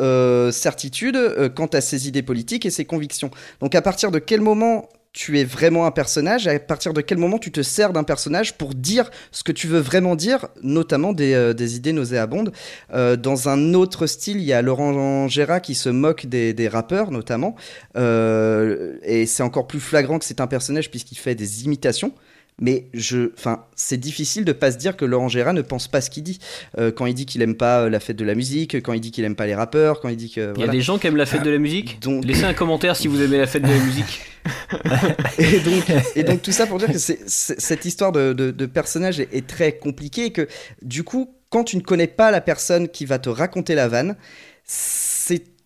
[0.51, 1.17] certitude
[1.55, 3.31] quant à ses idées politiques et ses convictions.
[3.61, 7.17] Donc à partir de quel moment tu es vraiment un personnage à partir de quel
[7.17, 11.11] moment tu te sers d'un personnage pour dire ce que tu veux vraiment dire, notamment
[11.11, 12.53] des, euh, idées nauséabondes.
[12.93, 17.11] Euh, dans un autre style, il y a Laurent Gérard qui se moque des, rappeurs,
[17.11, 17.55] notamment.
[17.97, 22.13] Euh, et c'est encore plus flagrant que c'est un personnage puisqu'il fait des imitations
[22.61, 25.99] mais je, enfin, c'est difficile de pas se dire que Laurent Gérard ne pense pas
[25.99, 26.39] ce qu'il dit
[26.77, 29.01] euh, quand il dit qu'il aime pas euh, la fête de la musique, quand il
[29.01, 30.53] dit qu'il aime pas les rappeurs, quand il dit que.
[30.55, 31.99] Il y a des gens qui aiment la fête de la musique?
[32.01, 32.23] Donc...
[32.23, 34.21] Laissez un commentaire si vous aimez la fête de la musique.
[35.37, 39.29] et, donc, et donc tout ça pour dire que cette histoire de, de, personnage est,
[39.33, 40.47] est, très compliquée et que
[40.81, 44.15] du coup, quand tu ne connais pas la personne qui va te raconter la vanne,
[44.63, 45.10] c'est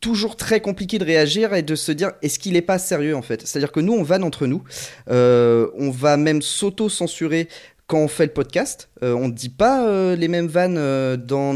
[0.05, 3.23] toujours très compliqué de réagir et de se dire est-ce qu'il est pas sérieux en
[3.23, 3.41] fait?
[3.41, 4.61] C'est-à-dire que nous on vanne entre nous,
[5.09, 7.49] euh, on va même s'auto-censurer
[7.87, 8.89] quand on fait le podcast.
[9.01, 10.75] Euh, on ne dit pas euh, les mêmes vannes
[11.17, 11.55] dans,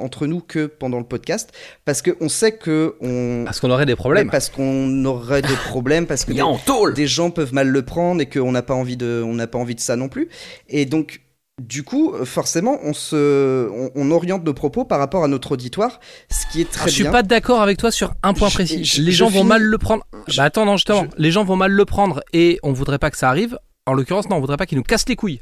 [0.00, 1.50] entre nous que pendant le podcast
[1.84, 4.30] parce qu'on sait que on parce qu'on aurait des problèmes.
[4.30, 8.26] parce qu'on aurait des problèmes parce que des, des, gens peuvent mal le prendre et
[8.26, 10.28] qu'on n'a pas envie de on n'a pas envie de ça non plus.
[10.68, 11.22] Et donc
[11.60, 16.00] du coup, forcément, on se, on, oriente nos propos par rapport à notre auditoire,
[16.30, 16.90] ce qui est très bien.
[16.90, 19.00] Je suis pas d'accord avec toi sur un point précis.
[19.00, 20.04] les gens vont mal le prendre.
[20.36, 23.18] bah attends, non, justement, les gens vont mal le prendre et on voudrait pas que
[23.18, 23.58] ça arrive.
[23.86, 25.40] En l'occurrence, non, on voudrait pas qu'ils nous cassent les couilles.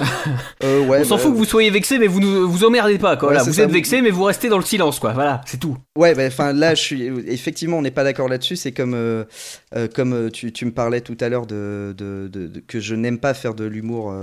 [0.62, 3.16] Euh, on s'en fout que vous soyez vexé, mais vous ne vous emmerdez pas.
[3.16, 3.42] Quoi.
[3.42, 4.98] vous êtes vexé, mais vous restez dans le silence.
[4.98, 5.12] Quoi.
[5.14, 5.76] Voilà, c'est tout.
[5.96, 8.56] Ouais, bah, enfin là, je suis effectivement, on n'est pas d'accord là-dessus.
[8.56, 9.24] C'est comme euh,
[9.74, 11.94] euh, comme tu, me parlais tout à l'heure de,
[12.68, 14.14] que je n'aime pas faire de l'humour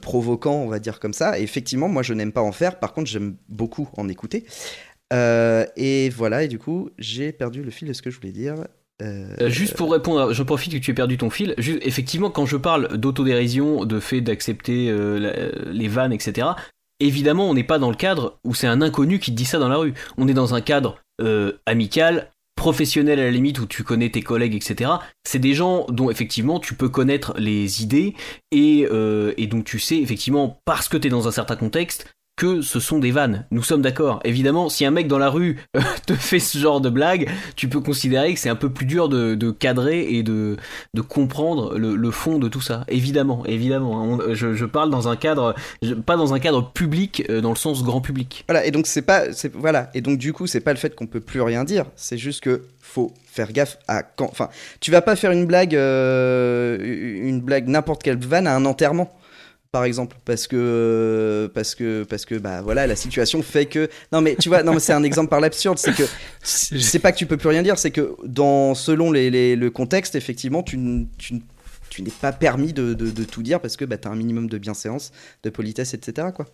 [0.00, 1.38] provoquant, on va dire comme ça.
[1.38, 2.80] Et effectivement, moi, je n'aime pas en faire.
[2.80, 4.44] Par contre, j'aime beaucoup en écouter.
[5.12, 8.56] et voilà, et du coup, j'ai perdu le fil de ce que je voulais dire.
[9.02, 11.54] Euh, juste pour répondre, je profite que tu aies perdu ton fil.
[11.58, 16.48] effectivement, quand je parle d'autodérision, de fait d'accepter euh, les vannes, etc.,
[17.00, 19.58] évidemment, on n'est pas dans le cadre où c'est un inconnu qui te dit ça
[19.58, 19.94] dans la rue.
[20.18, 24.22] On est dans un cadre euh, amical, professionnels à la limite où tu connais tes
[24.22, 24.90] collègues, etc.
[25.24, 28.14] C'est des gens dont effectivement tu peux connaître les idées
[28.52, 28.82] et,
[29.36, 32.06] et tu sais effectivement parce que tu es dans un certain contexte
[32.36, 33.46] que ce sont des vannes.
[33.50, 34.20] Nous sommes d'accord.
[34.24, 37.68] Évidemment, si un mec dans la rue euh, te fait ce genre de blague, tu
[37.68, 40.56] peux considérer que c'est un peu plus dur de, cadrer et de,
[41.08, 42.84] comprendre le, fond de tout ça.
[42.88, 44.18] Évidemment, évidemment.
[44.32, 45.54] je, parle dans un cadre,
[46.06, 48.44] pas dans un cadre public, euh, dans le sens grand public.
[48.48, 48.64] Voilà.
[48.64, 49.90] Et donc c'est pas, voilà.
[49.94, 51.84] Et donc du coup, c'est pas le fait qu'on peut plus rien dire.
[51.96, 54.26] C'est juste que faut faire gaffe à quand.
[54.26, 54.48] Enfin,
[54.80, 59.12] tu vas pas faire une blague, euh, une blague n'importe quelle vanne à un enterrement
[59.72, 64.20] par exemple parce que parce que parce que bah voilà la situation fait que non
[64.20, 66.02] mais tu vois non mais c'est un exemple par l'absurde c'est que
[66.42, 70.14] c'est pas que tu peux plus rien dire c'est que dans selon les, le contexte
[70.14, 70.78] effectivement tu,
[71.16, 71.40] tu,
[71.88, 74.46] tu n'es pas permis de, de, tout dire parce que bah, tu as un minimum
[74.46, 75.10] de bienséance
[75.42, 76.46] de politesse etc quoi.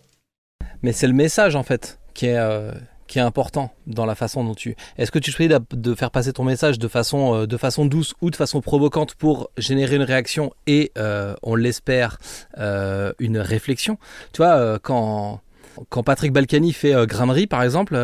[0.83, 2.71] Mais c'est le message en fait qui est euh,
[3.09, 4.77] qui est important dans la façon dont tu.
[4.97, 8.15] Est-ce que tu choisis de faire passer ton message de façon, euh, de façon douce
[8.21, 12.19] ou de façon provocante pour générer une réaction et, euh, on l'espère,
[12.59, 13.99] euh, une réflexion?
[14.33, 15.41] Tu vois, quand,
[15.89, 17.97] quand Patrick Balkany fait Grimmerie, par exemple,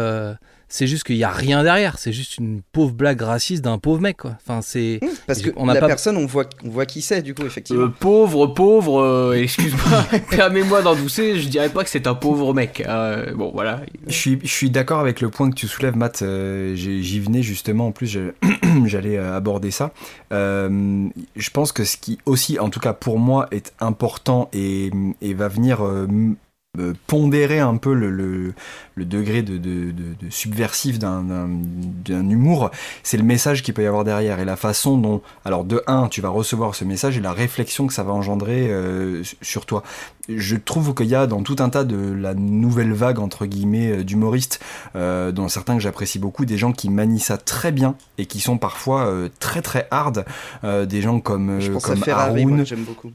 [0.74, 2.00] c'est juste qu'il n'y a rien derrière.
[2.00, 4.36] C'est juste une pauvre blague raciste d'un pauvre mec, quoi.
[4.44, 4.98] Enfin, c'est.
[5.00, 5.86] Mmh, parce que on a la pas...
[5.86, 7.84] personne, on voit, on voit qui c'est, du coup, effectivement.
[7.84, 12.82] Euh, pauvre, pauvre, euh, excuse-moi, permets-moi d'endoucer, je dirais pas que c'est un pauvre mec.
[12.88, 13.82] Euh, bon, voilà.
[14.08, 16.24] Je suis, je suis d'accord avec le point que tu soulèves, Matt.
[16.74, 18.18] J'y venais justement, en plus,
[18.84, 19.92] j'allais aborder ça.
[20.32, 24.90] je pense que ce qui aussi, en tout cas pour moi, est important et,
[25.22, 26.08] et va venir euh,
[27.06, 32.70] pondérer un peu le, le, degré de, de, de, subversif d'un humour,
[33.02, 36.08] c'est le message qu'il peut y avoir derrière et la façon dont, alors de un,
[36.08, 39.82] tu vas recevoir ce message et la réflexion que ça va engendrer euh, sur toi.
[40.28, 43.98] Je trouve qu'il y a dans tout un tas de la nouvelle vague entre guillemets
[43.98, 44.60] euh, d'humoristes,
[44.94, 48.58] dont certains que j'apprécie beaucoup, des gens qui manient ça très bien et qui sont
[48.58, 50.24] parfois très très hard,
[50.62, 53.12] des gens comme Je comme Ferrari, j'aime beaucoup.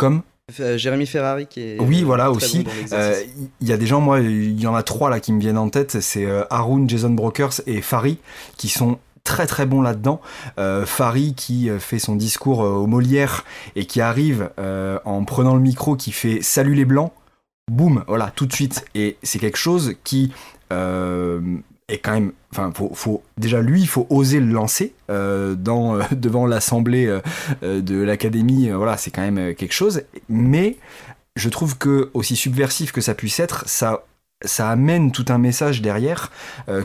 [0.00, 0.29] Comme euh,
[0.76, 1.80] Jérémy Ferrari qui est.
[1.80, 2.66] Oui, voilà aussi.
[2.92, 3.22] Euh,
[3.60, 5.58] il y a des gens, moi, il y en a trois là qui me viennent
[5.58, 6.00] en tête.
[6.00, 8.18] C'est euh, Haroun, Jason Brokers et Fari
[8.56, 10.20] qui sont très très bons là-dedans.
[10.58, 13.44] Euh, Fari qui fait son discours au Molière
[13.76, 14.50] et qui arrive
[15.04, 17.12] en prenant le micro, qui fait Salut les blancs.
[17.70, 18.84] Boum, voilà, tout de suite.
[18.94, 20.32] Et c'est quelque chose qui
[21.90, 25.96] est quand même, enfin, faut, faut, déjà lui, il faut oser le lancer euh, dans,
[25.96, 27.06] euh, devant l'assemblée
[27.62, 28.70] euh, de l'académie.
[28.70, 30.02] voilà, c'est quand même quelque chose.
[30.28, 30.76] Mais
[31.36, 34.04] je trouve que aussi subversif que ça puisse être, ça
[34.42, 36.32] ça amène tout un message derrière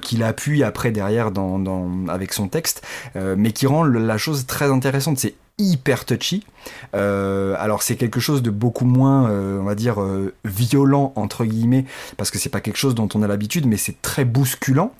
[0.01, 4.69] qu'il appuie après derrière dans, dans avec son texte, mais qui rend la chose très
[4.69, 5.19] intéressante.
[5.19, 6.43] C'est hyper touchy.
[6.95, 11.45] Euh, alors c'est quelque chose de beaucoup moins, euh, on va dire, euh, violent entre
[11.45, 11.85] guillemets,
[12.17, 14.91] parce que c'est pas quelque chose dont on a l'habitude, mais c'est très bousculant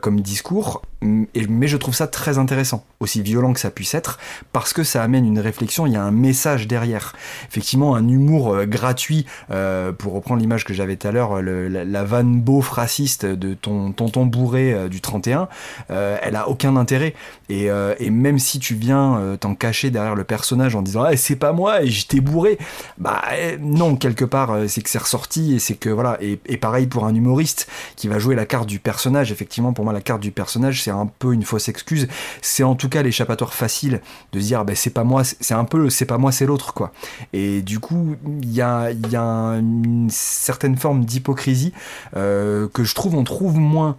[0.00, 0.82] comme discours.
[1.02, 4.18] mais je trouve ça très intéressant, aussi violent que ça puisse être,
[4.52, 5.86] parce que ça amène une réflexion.
[5.86, 7.14] Il y a un message derrière.
[7.48, 12.70] Effectivement, un humour gratuit, pour reprendre l'image que j'avais tout à l'heure, la, vanne beauf
[12.70, 15.48] raciste de ton tonton bourré du 31,
[15.88, 17.14] elle a aucun intérêt.
[17.48, 21.52] Et même si tu viens t'en cacher derrière le personnage en disant ah, c'est pas
[21.52, 22.58] moi et j'étais bourré.
[22.98, 26.36] Bah eh, non quelque part euh, c'est que c'est ressorti et c'est que voilà et,
[26.58, 27.66] pareil pour un humoriste
[27.96, 29.32] qui va jouer la carte du personnage.
[29.32, 32.08] Effectivement pour moi la carte du personnage c'est un peu une fausse excuse.
[32.42, 34.02] C'est en tout cas l'échappatoire facile
[34.32, 36.74] de se dire bah, c'est pas moi c'est un peu c'est pas moi c'est l'autre
[36.74, 36.92] quoi.
[37.32, 41.72] Et du coup il y a, y a une certaine forme d'hypocrisie
[42.16, 43.96] euh, que je trouve on trouve moins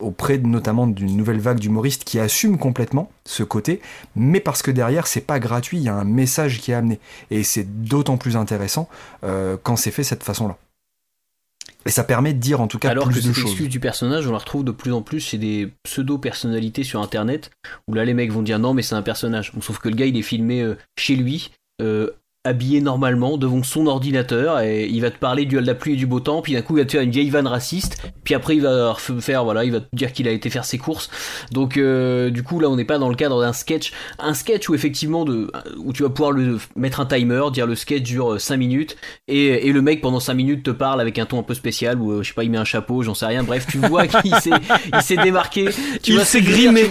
[0.00, 3.80] auprès notamment d'une nouvelle vague d'humoristes qui assument complètement ce côté,
[4.14, 7.00] mais parce que derrière c'est pas gratuit, il y a un message qui est amené,
[7.30, 8.88] et c'est d'autant plus intéressant
[9.24, 10.56] euh, quand c'est fait de cette façon-là.
[11.86, 13.56] Et ça permet de dire en tout cas Alors plus que de choses.
[13.68, 17.50] du personnage, on la retrouve de plus en plus chez des pseudo-personnalités sur internet,
[17.86, 19.52] où là les mecs vont dire non mais c'est un personnage.
[19.60, 21.50] Sauf que le gars il est filmé euh, chez lui,
[21.80, 22.10] euh,
[22.44, 25.96] habillé normalement devant son ordinateur et il va te parler du de la pluie et
[25.96, 28.34] du beau temps puis d'un coup il va te faire une vieille vanne raciste puis
[28.34, 31.10] après il va faire voilà il va te dire qu'il a été faire ses courses.
[31.50, 34.68] Donc euh, du coup là on n'est pas dans le cadre d'un sketch un sketch
[34.68, 38.40] où effectivement de où tu vas pouvoir le mettre un timer dire le sketch dure
[38.40, 38.96] 5 minutes
[39.26, 42.00] et, et le mec pendant 5 minutes te parle avec un ton un peu spécial
[42.00, 43.42] ou euh, je sais pas il met un chapeau j'en sais rien.
[43.42, 44.50] Bref tu vois qu'il s'est
[44.94, 45.68] il s'est démarqué.
[46.02, 46.88] Tu il s'est grimé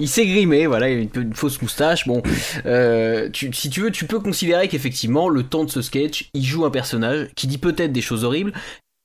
[0.00, 2.06] il s'est grimé, voilà, il a une, fausse moustache.
[2.06, 2.22] Bon,
[2.66, 6.64] euh, si tu veux, tu peux considérer qu'effectivement, le temps de ce sketch, il joue
[6.64, 8.52] un personnage qui dit peut-être des choses horribles.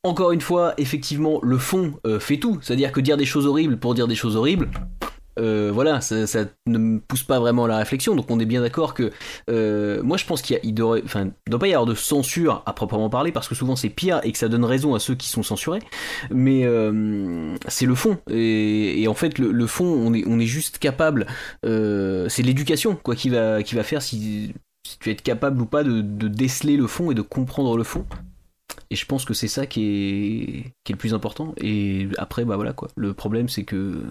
[0.04, 2.60] Encore une fois, effectivement, le fond euh, fait tout.
[2.62, 4.70] C'est-à-dire que dire des choses horribles pour dire des choses horribles,
[5.40, 8.16] euh, voilà, ça, ça, ne pousse pas vraiment à la réflexion.
[8.16, 9.12] Donc on est bien d'accord que
[9.50, 10.60] euh, moi je pense qu'il
[11.04, 14.22] enfin, doit pas y avoir de censure à proprement parler parce que souvent c'est pire
[14.24, 15.82] et que ça donne raison à ceux qui sont censurés.
[16.32, 21.28] Mais euh, c'est le fond et, en fait le, fond, on est, juste capable.
[21.64, 24.54] C'est l'éducation quoi qui va, qui va faire si,
[24.88, 27.84] si tu es capable ou pas de, de déceler le fond et de comprendre le
[27.84, 28.06] fond.
[28.90, 31.54] Et je pense que c'est ça qui est, qui est le plus important.
[31.58, 32.90] Et après, bah voilà quoi.
[32.96, 34.04] Le problème, c'est que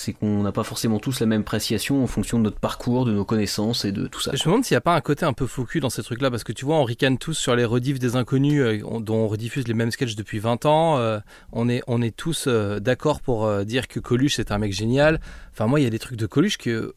[0.00, 3.12] c'est qu'on n'a pas forcément tous la même appréciation en fonction de notre parcours, de
[3.12, 4.30] nos connaissances et de tout ça.
[4.34, 6.30] Je me demande s'il n'y a pas un côté un peu focus dans ces trucs-là,
[6.30, 9.28] parce que tu vois, on ricane tous sur les rediffs des inconnus, euh, dont on
[9.28, 10.96] rediffuse les mêmes sketchs depuis 20 ans.
[10.96, 11.18] Euh,
[11.52, 15.20] on, est, on est tous euh, d'accord pour dire que Coluche c'est un mec génial.
[15.52, 16.94] Enfin, moi, il y a des trucs de Coluche que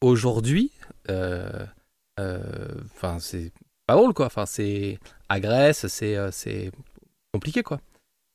[0.00, 0.70] aujourd'hui,
[1.08, 1.66] enfin,
[3.18, 3.52] c'est
[3.86, 4.26] pas drôle quoi.
[4.26, 6.70] Enfin, c'est agresse, c'est c'est
[7.32, 7.80] compliqué quoi.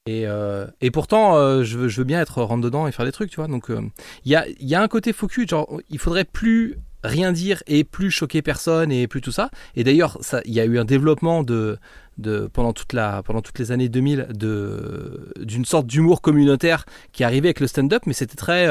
[0.09, 3.29] Et, euh, et pourtant, euh, je, veux, bien être rentre dedans et faire des trucs,
[3.29, 3.47] tu vois.
[3.47, 3.81] Donc, il euh,
[4.25, 8.09] y, a, y a un côté focus, genre, il faudrait plus rien dire et plus
[8.09, 9.51] choquer personne et plus tout ça.
[9.75, 11.77] Et d'ailleurs, il y a eu un développement de,
[12.51, 18.01] pendant, toutes les années 2000 de, d'une sorte d'humour communautaire qui arrivait avec le stand-up,
[18.07, 18.67] mais c'était très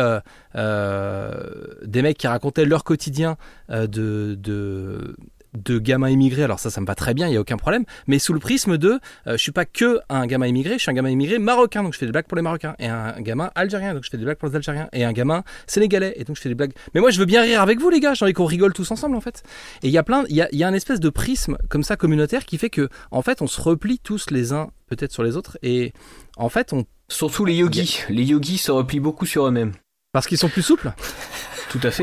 [0.55, 3.37] des mecs qui racontaient leur quotidien
[3.71, 5.15] de
[5.55, 7.85] de gamins immigrés, alors ça, ça me va très bien, il n'y a aucun problème,
[8.07, 10.91] mais sous le prisme de, euh, je suis pas que un gamin immigré, je suis
[10.91, 13.51] un gamin immigré marocain, donc je fais des blagues pour les Marocains, et un gamin
[13.55, 16.37] algérien, donc je fais des blagues pour les Algériens, et un gamin sénégalais, et donc
[16.37, 16.73] je fais des blagues.
[16.95, 18.91] Mais moi, je veux bien rire avec vous, les gars, j'ai envie qu'on rigole tous
[18.91, 19.43] ensemble, en fait.
[19.83, 21.83] Et il y a plein, il y a, y a un espèce de prisme comme
[21.83, 25.23] ça communautaire qui fait que, en fait, on se replie tous les uns peut-être sur
[25.23, 25.93] les autres, et
[26.37, 26.85] en fait, on.
[27.11, 28.01] Surtout les yogis.
[28.11, 29.73] Les yogis se replient beaucoup sur eux-mêmes.
[30.19, 30.91] Parce qu'ils sont plus souples
[31.71, 32.03] Tout à fait.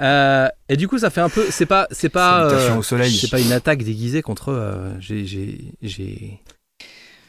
[0.00, 1.44] Euh, et du coup, ça fait un peu.
[1.50, 4.52] C'est pas, c'est pas, euh, c'est pas une attaque déguisée contre.
[4.52, 6.40] Euh, j'ai, j'ai, j'ai.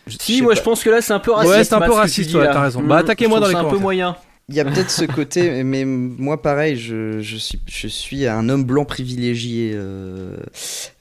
[0.07, 0.59] Si, moi, pas.
[0.59, 1.55] je pense que là, c'est un peu raciste.
[1.55, 2.33] Ouais, c'est un peu raciste.
[2.35, 2.81] Ouais, t'as raison.
[2.81, 3.71] Mmh, bah, attaquez-moi dans les commentaires.
[3.71, 4.17] C'est un peu moyen.
[4.49, 8.47] Il y a peut-être ce côté, mais moi pareil, je, je, suis, je suis un
[8.47, 9.73] homme blanc privilégié.
[9.75, 10.37] Euh,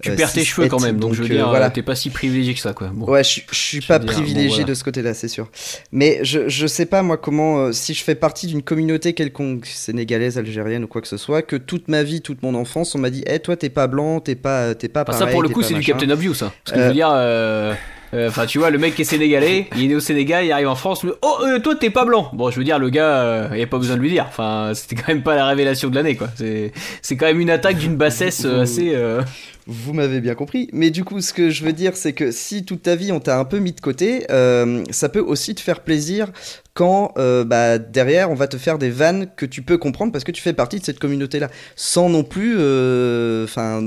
[0.03, 1.71] tu euh, perds tes cheveux quand même, donc, donc je veux dire, euh, voilà.
[1.71, 2.89] t'es pas si privilégié que ça, quoi.
[2.93, 3.07] Bon.
[3.07, 4.65] Ouais, je, je suis pas privilégié bon, voilà.
[4.65, 5.49] de ce côté-là, c'est sûr.
[5.93, 9.67] Mais je, je sais pas moi comment, euh, si je fais partie d'une communauté quelconque,
[9.67, 12.99] sénégalaise, algérienne ou quoi que ce soit, que toute ma vie, toute mon enfance, on
[12.99, 15.05] m'a dit, hé, hey, toi t'es pas blanc, t'es pas, t'es pas.
[15.05, 16.53] Bah, pareil, ça pour le coup, c'est du Captain Obvious, ça.
[16.65, 17.77] Parce que je veux dire.
[18.29, 20.53] Enfin, euh, tu vois, le mec qui est sénégalais, il est né au Sénégal, il
[20.53, 22.31] arrive en France, mais oh, euh, toi t'es pas blanc.
[22.33, 24.27] Bon, je veux dire, le gars, euh, il n'y a pas besoin de lui dire.
[24.29, 26.29] Enfin, c'était quand même pas la révélation de l'année, quoi.
[26.37, 28.95] C'est quand même une attaque d'une bassesse assez.
[29.69, 30.69] Vous m'avez bien compris.
[30.73, 33.19] Mais du coup, ce que je veux dire, c'est que si toute ta vie on
[33.19, 36.31] t'a un peu mis de côté, euh, ça peut aussi te faire plaisir
[36.73, 40.23] quand euh, bah, derrière on va te faire des vannes que tu peux comprendre parce
[40.23, 42.55] que tu fais partie de cette communauté-là, sans non plus,
[43.43, 43.83] enfin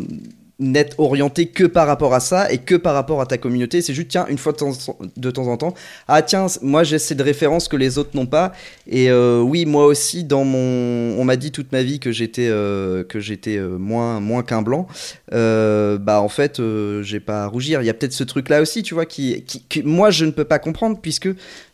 [0.59, 3.81] n'être orienté que par rapport à ça et que par rapport à ta communauté.
[3.81, 4.71] C'est juste, tiens, une fois de temps,
[5.15, 5.73] de temps en temps,
[6.07, 8.51] ah tiens, moi j'ai ces références que les autres n'ont pas.
[8.87, 12.49] Et euh, oui, moi aussi, dans mon, on m'a dit toute ma vie que j'étais
[12.49, 14.87] euh, que j'étais euh, moins moins qu'un blanc.
[15.31, 16.61] Bah en fait,
[17.01, 17.81] j'ai pas à rougir.
[17.81, 20.25] Il y a peut-être ce truc là aussi, tu vois, qui, qui, que moi je
[20.25, 21.29] ne peux pas comprendre puisque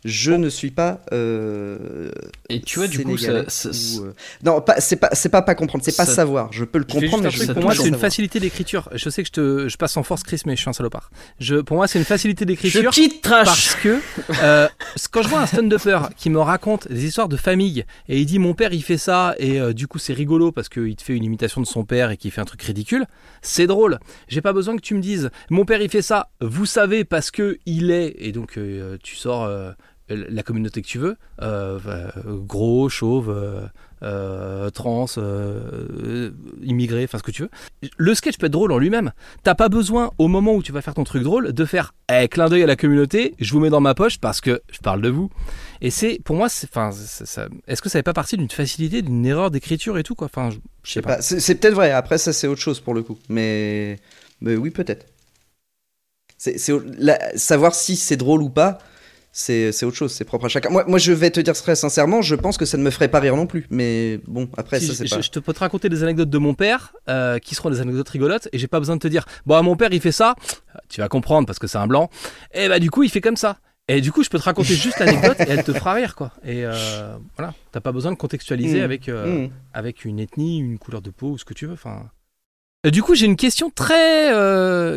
[0.05, 1.01] je ne suis pas.
[1.11, 2.09] Euh,
[2.49, 4.07] et tu vois, du coup, ça, ça, ou,
[4.43, 6.51] non, pas, c'est pas c'est pas pas comprendre, c'est pas savoir.
[6.53, 9.27] Je peux le comprendre, mais je pour moi c'est une facilité d'écriture je sais que
[9.27, 11.09] je, te, je passe en force Chris, mais je suis un salopard.
[11.39, 12.91] Je, pour moi, c'est une facilité d'écriture.
[12.91, 14.01] Je Trash Parce que
[14.43, 14.67] euh,
[15.11, 18.39] quand je vois un stand-upper qui me raconte des histoires de famille et il dit
[18.39, 21.15] mon père il fait ça et euh, du coup c'est rigolo parce qu'il te fait
[21.15, 23.05] une imitation de son père et qu'il fait un truc ridicule,
[23.41, 23.99] c'est drôle.
[24.27, 27.31] J'ai pas besoin que tu me dises mon père il fait ça, vous savez parce
[27.31, 29.47] que il est et donc euh, tu sors
[30.09, 31.17] la communauté que tu veux,
[32.45, 33.69] gros, chauve
[34.03, 37.49] euh, trans, euh, immigré, enfin ce que tu veux.
[37.97, 39.11] Le sketch peut être drôle en lui-même.
[39.43, 42.29] T'as pas besoin, au moment où tu vas faire ton truc drôle, de faire hey,
[42.29, 45.01] clin d'œil à la communauté, je vous mets dans ma poche parce que je parle
[45.01, 45.31] de vous.
[45.81, 46.91] Et c'est, pour moi, enfin,
[47.67, 50.27] est-ce que ça n'est pas partie d'une facilité, d'une erreur d'écriture et tout quoi?
[50.27, 51.15] Enfin, je, je sais pas.
[51.15, 51.21] pas.
[51.21, 51.91] C'est peut-être vrai.
[51.91, 53.17] Après, ça c'est autre chose pour le coup.
[53.29, 53.99] Mais,
[54.41, 55.07] mais oui, peut-être.
[56.37, 56.57] C'est
[57.37, 58.77] savoir si c'est drôle ou pas
[59.37, 60.69] c'est autre chose, c'est propre à chacun.
[60.69, 63.09] Moi, moi, je vais te dire très sincèrement, je pense que ça ne me ferait
[63.09, 63.67] pas rire non plus.
[63.69, 65.19] Mais bon, après, si ça, c'est pas.
[65.19, 68.07] Je te peux te raconter des anecdotes de mon père, euh, qui seront des anecdotes
[68.07, 70.35] rigolotes, et j'ai pas besoin de te dire, bon, mon père, il fait ça,
[70.87, 72.09] tu vas comprendre parce que c'est un blanc,
[72.53, 73.57] et bah, du coup, il fait comme ça.
[73.89, 76.31] Et du coup, je peux te raconter juste l'anecdote et elle te fera rire, quoi.
[76.45, 78.83] Et euh, voilà, t'as pas besoin de contextualiser Mmh.
[78.83, 79.49] avec, euh, Mmh.
[79.73, 81.73] avec une ethnie, une couleur de peau ou ce que tu veux.
[81.73, 82.09] Enfin.
[82.87, 84.31] Euh, Du coup, j'ai une question très.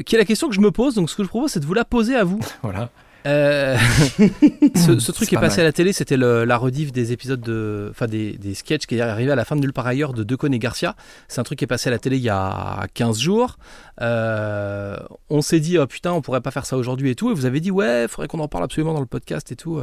[0.07, 0.95] qui est la question que je me pose.
[0.95, 2.39] Donc, ce que je propose, c'est de vous la poser à vous.
[2.63, 2.89] Voilà.
[3.27, 3.77] Euh,
[4.77, 5.67] ce, ce truc est pas passé mal.
[5.67, 9.01] à la télé, c'était la rediff des épisodes de, enfin des, des sketchs qui est
[9.01, 10.95] arrivé à la fin de Nulle part ailleurs de Decaune et Garcia.
[11.27, 13.57] C'est un truc qui est passé à la télé il y a 15 jours.
[14.01, 14.97] Euh,
[15.31, 17.31] on s'est dit, oh putain, on pourrait pas faire ça aujourd'hui et tout.
[17.31, 19.81] Et vous avez dit, ouais, faudrait qu'on en parle absolument dans le podcast et tout.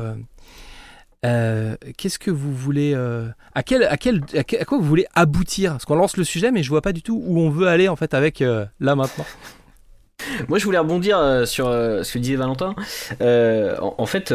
[1.25, 1.75] euh.
[1.97, 2.95] qu'est-ce que vous voulez
[3.53, 5.71] à quel à quel à, quoi vous voulez aboutir?
[5.71, 7.89] Parce qu'on lance le sujet, mais je vois pas du tout où on veut aller
[7.89, 9.25] en fait avec là maintenant.
[10.49, 12.75] Moi, je voulais rebondir euh, sur euh, ce que disait Valentin.
[13.21, 14.33] Euh, en, fait,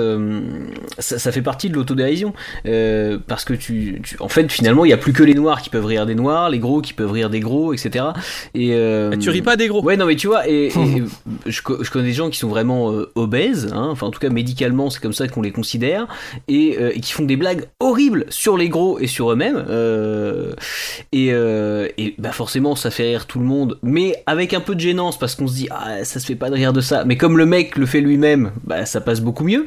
[0.98, 2.32] ça, fait partie de l'autodérision.
[3.26, 5.86] parce que tu, en fait, finalement, il n'y a plus que les noirs qui peuvent
[5.86, 8.06] rire des noirs, les gros qui peuvent rire des gros, etc.
[8.54, 8.76] Et,
[9.20, 10.70] tu ris pas des gros Ouais, non, mais tu vois, et,
[11.46, 15.00] je, connais des gens qui sont vraiment obèses, hein, enfin, en tout cas, médicalement, c'est
[15.00, 16.06] comme ça qu'on les considère,
[16.48, 19.64] et, qui font des blagues horribles sur les gros et sur eux-mêmes.
[21.12, 24.80] et, et bah, forcément, ça fait rire tout le monde, mais avec un peu de
[24.80, 27.04] gênance, parce qu'on se dit, ah, ça se fait pas de rire de ça.
[27.04, 29.66] Mais comme le mec le fait lui-même, bah, ça passe beaucoup mieux.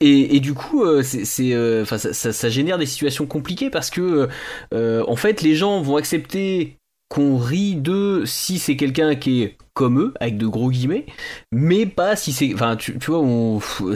[0.00, 1.02] Et, du coup, euh,
[1.40, 4.28] euh, ça, génère des situations compliquées parce que,
[4.74, 6.76] euh, en fait, les gens vont accepter
[7.08, 11.06] qu'on rit d'eux si c'est quelqu'un qui est comme eux, avec de gros guillemets,
[11.52, 12.52] mais pas si c'est.
[12.54, 13.24] Enfin, tu, vois,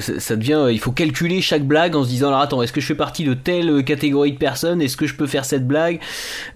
[0.00, 0.68] ça devient.
[0.70, 3.24] Il faut calculer chaque blague en se disant alors attends, est-ce que je fais partie
[3.24, 4.80] de telle catégorie de personnes?
[4.80, 6.00] Est-ce que je peux faire cette blague?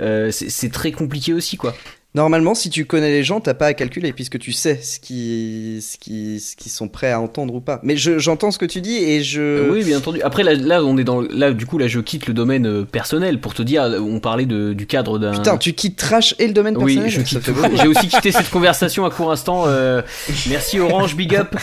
[0.00, 1.74] C'est très compliqué aussi, quoi.
[2.14, 5.78] Normalement, si tu connais les gens, t'as pas à calculer puisque tu sais ce qui,
[5.80, 7.80] ce qui, ce qui sont prêts à entendre ou pas.
[7.82, 9.40] Mais j'entends ce que tu dis et je.
[9.40, 10.20] Euh, oui, bien entendu.
[10.20, 12.84] Après, là, là, on est dans, là, du coup, là, je quitte le domaine euh,
[12.84, 15.32] personnel pour te dire, on parlait de, du cadre d'un.
[15.32, 17.04] Putain, tu quittes trash et le domaine personnel.
[17.04, 17.50] Oui, je quitte.
[17.80, 19.64] J'ai aussi quitté cette conversation à court instant.
[19.66, 20.02] Euh,
[20.50, 21.56] merci Orange, big up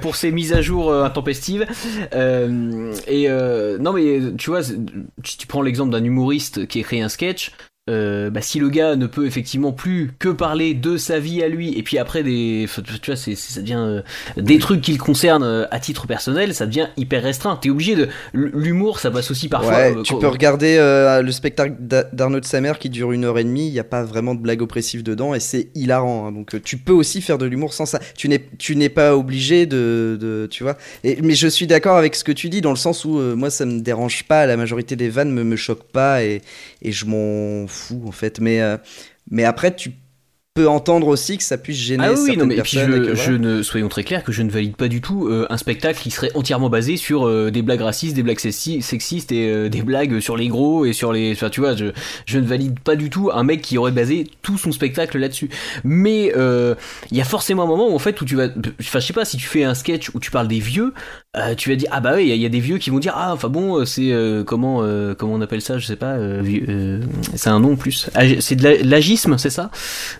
[0.00, 1.66] pour ces mises à jour intempestives.
[2.14, 3.28] et
[3.80, 7.50] non, mais tu vois, tu, tu prends l'exemple d'un humoriste qui écrit un sketch.
[7.90, 11.48] Euh, bah, si le gars ne peut effectivement plus que parler de sa vie à
[11.48, 14.02] lui et puis après des tu vois ça devient euh,
[14.38, 17.56] des trucs qui le concernent euh, à titre personnel ça devient hyper restreint.
[17.60, 20.78] T'es obligé de l'humour ça passe aussi parfois ouais, tu peux regarder
[21.22, 24.02] le spectacle d'Arnaud de Samer qui dure une heure et demie il n'y a pas
[24.02, 26.32] vraiment de blague oppressive dedans et c'est hilarant hein.
[26.32, 28.00] donc tu peux aussi faire de l'humour sans ça.
[28.16, 30.78] Tu n'es tu n'es pas obligé de, de, tu vois.
[31.02, 33.50] Et, mais je suis d'accord avec ce que tu dis dans le sens où moi
[33.50, 36.40] ça me dérange pas la majorité des vannes me, me choquent pas et,
[36.80, 38.40] et je m'en fou en fait.
[38.40, 38.76] Mais, euh,
[39.30, 39.92] mais après, tu
[40.54, 43.16] peut entendre aussi que ça puisse gêner ah oui, certaines mais personnes.
[43.16, 45.98] je, ne, soyons très clairs que je ne valide pas du tout euh, un spectacle
[46.00, 49.82] qui serait entièrement basé sur euh, des blagues racistes, des blagues sexistes et euh, des
[49.82, 51.32] blagues sur les gros et sur les.
[51.32, 51.86] Enfin, tu vois, je,
[52.26, 55.50] je ne valide pas du tout un mec qui aurait basé tout son spectacle là-dessus.
[55.82, 56.32] Mais
[57.10, 58.46] il y a forcément un moment où en fait où tu vas.
[58.80, 60.94] Enfin, je sais pas si tu fais un sketch où tu parles des vieux,
[61.56, 63.32] tu vas dire ah bah oui, il y, a des vieux qui vont dire ah
[63.32, 64.12] enfin bon c'est
[64.46, 64.82] comment
[65.18, 66.16] comment on appelle ça, je sais pas,
[67.34, 68.08] c'est un nom en plus.
[68.38, 69.72] C'est de l'agisme, c'est ça?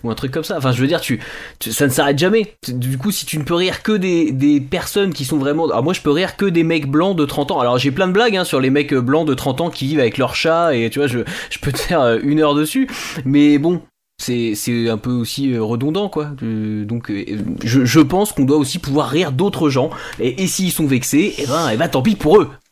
[0.03, 0.57] Ou un truc comme ça.
[0.57, 1.19] Enfin, je veux dire, tu,
[1.59, 2.55] ça ne s'arrête jamais.
[2.67, 5.65] Du coup, si tu ne peux rire que des, des, personnes qui sont vraiment.
[5.65, 7.59] Alors, moi, je peux rire que des mecs blancs de 30 ans.
[7.59, 9.99] Alors, j'ai plein de blagues hein, sur les mecs blancs de 30 ans qui vivent
[9.99, 11.19] avec leur chat, et tu vois, je,
[11.49, 12.87] je peux te faire euh, une heure dessus.
[13.25, 13.81] Mais bon,
[14.17, 17.25] c'est un peu aussi euh, redondant quoi donc euh,
[17.63, 19.89] je, pense qu'on doit aussi pouvoir rire d'autres gens
[20.19, 22.64] et, et s'ils sont vexés et eh ben, eh ben tant pis pour eux euh,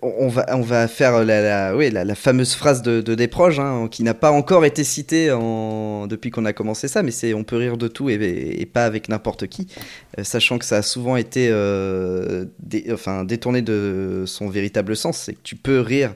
[0.00, 4.02] on va, on va faire la, oui, la, fameuse phrase de, de Desproges, hein, qui
[4.02, 5.28] n'a pas encore été citée
[6.08, 9.08] depuis qu'on a commencé ça, mais c'est on peut rire de tout et, pas avec
[9.08, 9.68] n'importe qui,
[10.18, 12.46] euh, sachant que ça a souvent été euh,
[12.90, 16.14] enfin, détourné de son véritable sens, c'est que tu peux rire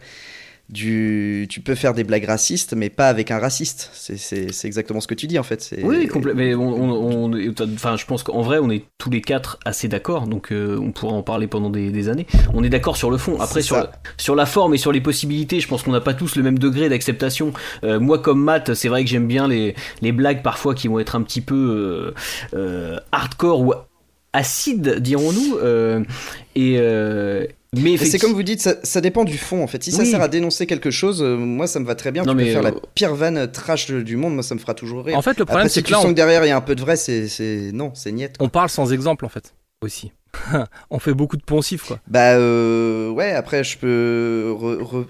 [0.71, 3.91] du, tu peux faire des blagues racistes, mais pas avec un raciste.
[3.93, 5.75] C'est exactement ce que tu dis en fait.
[5.83, 7.33] Oui, Mais on,
[7.75, 10.93] enfin, je pense qu'en vrai, on est tous les quatre assez d'accord, donc euh, on
[10.93, 12.27] pourra en parler pendant des, années.
[12.55, 13.41] On est d'accord sur le fond.
[13.41, 16.15] Après, sur, la, sur la forme et sur les possibilités, je pense qu'on n'a pas
[16.15, 17.53] tous le même degré d'acceptation.
[17.83, 21.01] Euh, moi, comme Matt, c'est vrai que j'aime bien les, les blagues parfois qui vont
[21.01, 22.15] être un petit peu
[22.55, 23.73] euh, hardcore ou
[24.33, 25.59] acide, dirons-nous.
[26.57, 26.81] et,
[27.77, 29.83] mais c'est comme vous dites, ça, dépend du fond en fait.
[29.83, 32.25] Si ça sert à dénoncer quelque chose, euh, moi ça me va très bien.
[32.25, 35.05] tu peux faire la euh, pire vanne trash du monde, moi ça me fera toujours
[35.05, 35.17] rire.
[35.17, 36.75] En fait, le problème c'est que tu sens que derrière il y a un peu
[36.75, 38.37] de vrai, c'est non, c'est niette.
[38.41, 40.13] On parle sans exemple en fait aussi.
[40.91, 41.99] on fait beaucoup de poncifs quoi.
[42.07, 44.55] Bah euh, ouais, après je peux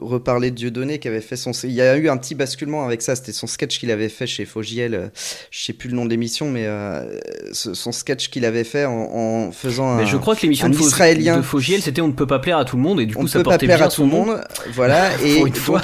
[0.01, 1.51] reparler de Dieudonné qui avait fait son.
[1.65, 4.29] Il y a eu un petit basculement avec ça, c'était son sketch qu'il avait fait
[4.29, 5.09] chez Fogiel, euh,
[5.51, 7.19] je sais plus le nom de l'émission, mais euh,
[7.53, 10.07] son sketch qu'il avait fait en, faisant mais un.
[10.07, 11.39] je crois que l'émission de, israélien...
[11.39, 13.25] de Fogiel c'était on ne peut pas plaire à tout le monde et du coup
[13.25, 14.41] on ça peut portait pas plaire bien à tout le monde,
[14.73, 15.21] voilà.
[15.23, 15.83] et une fois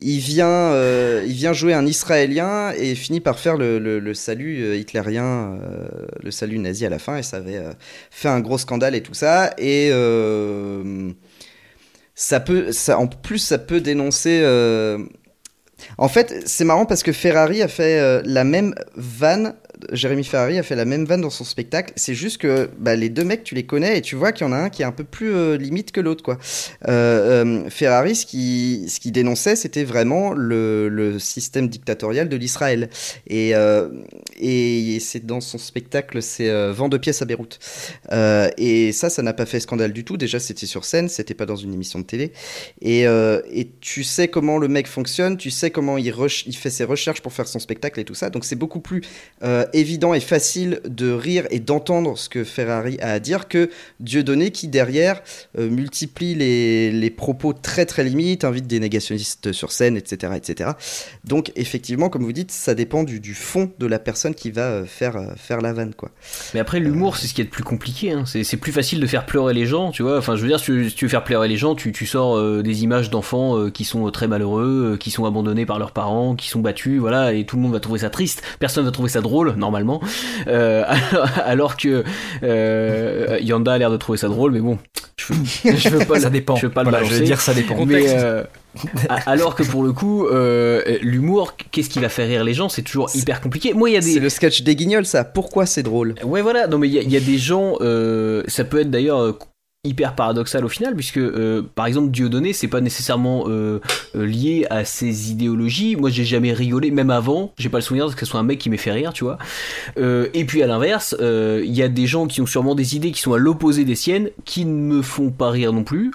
[0.00, 4.76] il vient, euh, il vient jouer un Israélien et finit par faire le, salut euh,
[4.76, 5.88] hitlérien, euh,
[6.22, 7.62] le salut nazi à la fin, et ça avait
[8.10, 9.54] fait un gros scandale et tout ça.
[9.58, 9.90] Et
[12.14, 14.44] ça peut, ça, en plus, ça peut dénoncer.
[15.98, 19.54] En fait, c'est marrant parce que Ferrari a fait la même vanne
[19.92, 21.92] Jérémy Ferrari a fait la même vanne dans son spectacle.
[21.96, 24.50] C'est juste que bah, les deux mecs, tu les connais et tu vois qu'il y
[24.50, 26.22] en a un qui est un peu plus euh, limite que l'autre.
[26.22, 26.38] quoi.
[26.88, 32.88] Euh, Ferrari, ce qui, dénonçait, c'était vraiment le, système dictatorial de l'Israël.
[33.28, 33.54] Et,
[35.00, 37.58] c'est dans son spectacle, c'est Vent de pièces à Beyrouth.
[38.58, 40.16] et ça, ça n'a pas fait scandale du tout.
[40.16, 42.32] Déjà, c'était sur scène, c'était pas dans une émission de télé.
[42.80, 43.06] Et,
[43.80, 46.12] tu sais comment le mec fonctionne, tu sais comment il,
[46.56, 48.30] fait ses recherches pour faire son spectacle et tout ça.
[48.30, 49.02] Donc c'est beaucoup plus
[49.42, 53.70] euh, évident et facile de rire et d'entendre ce que Ferrari a à dire que
[54.00, 55.22] Dieudonné qui derrière
[55.58, 60.32] euh, multiplie les, les, propos très très limites, invite des négationnistes sur scène, etc.
[60.36, 60.70] etc.
[61.24, 64.62] Donc effectivement, comme vous dites, ça dépend du, du fond de la personne qui va
[64.62, 65.94] euh, faire, faire la vanne.
[65.94, 66.10] Quoi.
[66.54, 68.12] Mais après l'humour, c'est ce qui est le plus compliqué.
[68.12, 68.24] Hein.
[68.26, 70.18] C'est plus facile de faire pleurer les gens, tu vois.
[70.18, 72.82] Enfin je veux dire, si tu, veux faire pleurer les gens, tu, tu sors des
[72.82, 76.98] images d'enfants qui sont très malheureux, qui sont abandonnés par leurs parents, qui sont battus,
[76.98, 78.42] voilà, et tout le monde va trouver ça triste.
[78.58, 80.00] Personne va trouver ça drôle, normalement.
[80.46, 80.84] Euh,
[81.44, 82.04] alors que
[82.42, 84.78] euh, Yanda a l'air de trouver ça drôle, mais bon,
[85.16, 86.56] je veux, je veux pas, ça dépend.
[86.56, 87.14] Je veux pas le balancer.
[87.14, 87.84] Je veux dire, ça dépend.
[87.86, 88.44] Mais, euh,
[89.26, 92.82] alors que pour le coup, euh, l'humour, qu'est-ce qui va faire rire les gens C'est
[92.82, 93.74] toujours hyper compliqué.
[93.74, 94.14] Moi, il y a des.
[94.14, 95.24] C'est le sketch des guignols, ça.
[95.24, 96.14] Pourquoi c'est drôle?
[96.24, 96.66] Ouais, voilà.
[96.66, 97.74] Non, mais il y, y, a des gens.
[98.48, 99.38] ça peut être d'ailleurs
[99.84, 103.80] hyper paradoxal au final puisque euh, par exemple Dieudonné c'est pas nécessairement euh,
[104.16, 105.96] euh, lié à ses idéologies.
[105.96, 108.58] Moi j'ai jamais rigolé même avant j'ai pas le souvenir que ce soit un mec
[108.58, 109.38] qui m'ait fait rire tu vois.
[109.96, 113.20] Et puis à l'inverse il y a des gens qui ont sûrement des idées qui
[113.20, 116.12] sont à l'opposé des siennes qui ne me font pas rire non plus.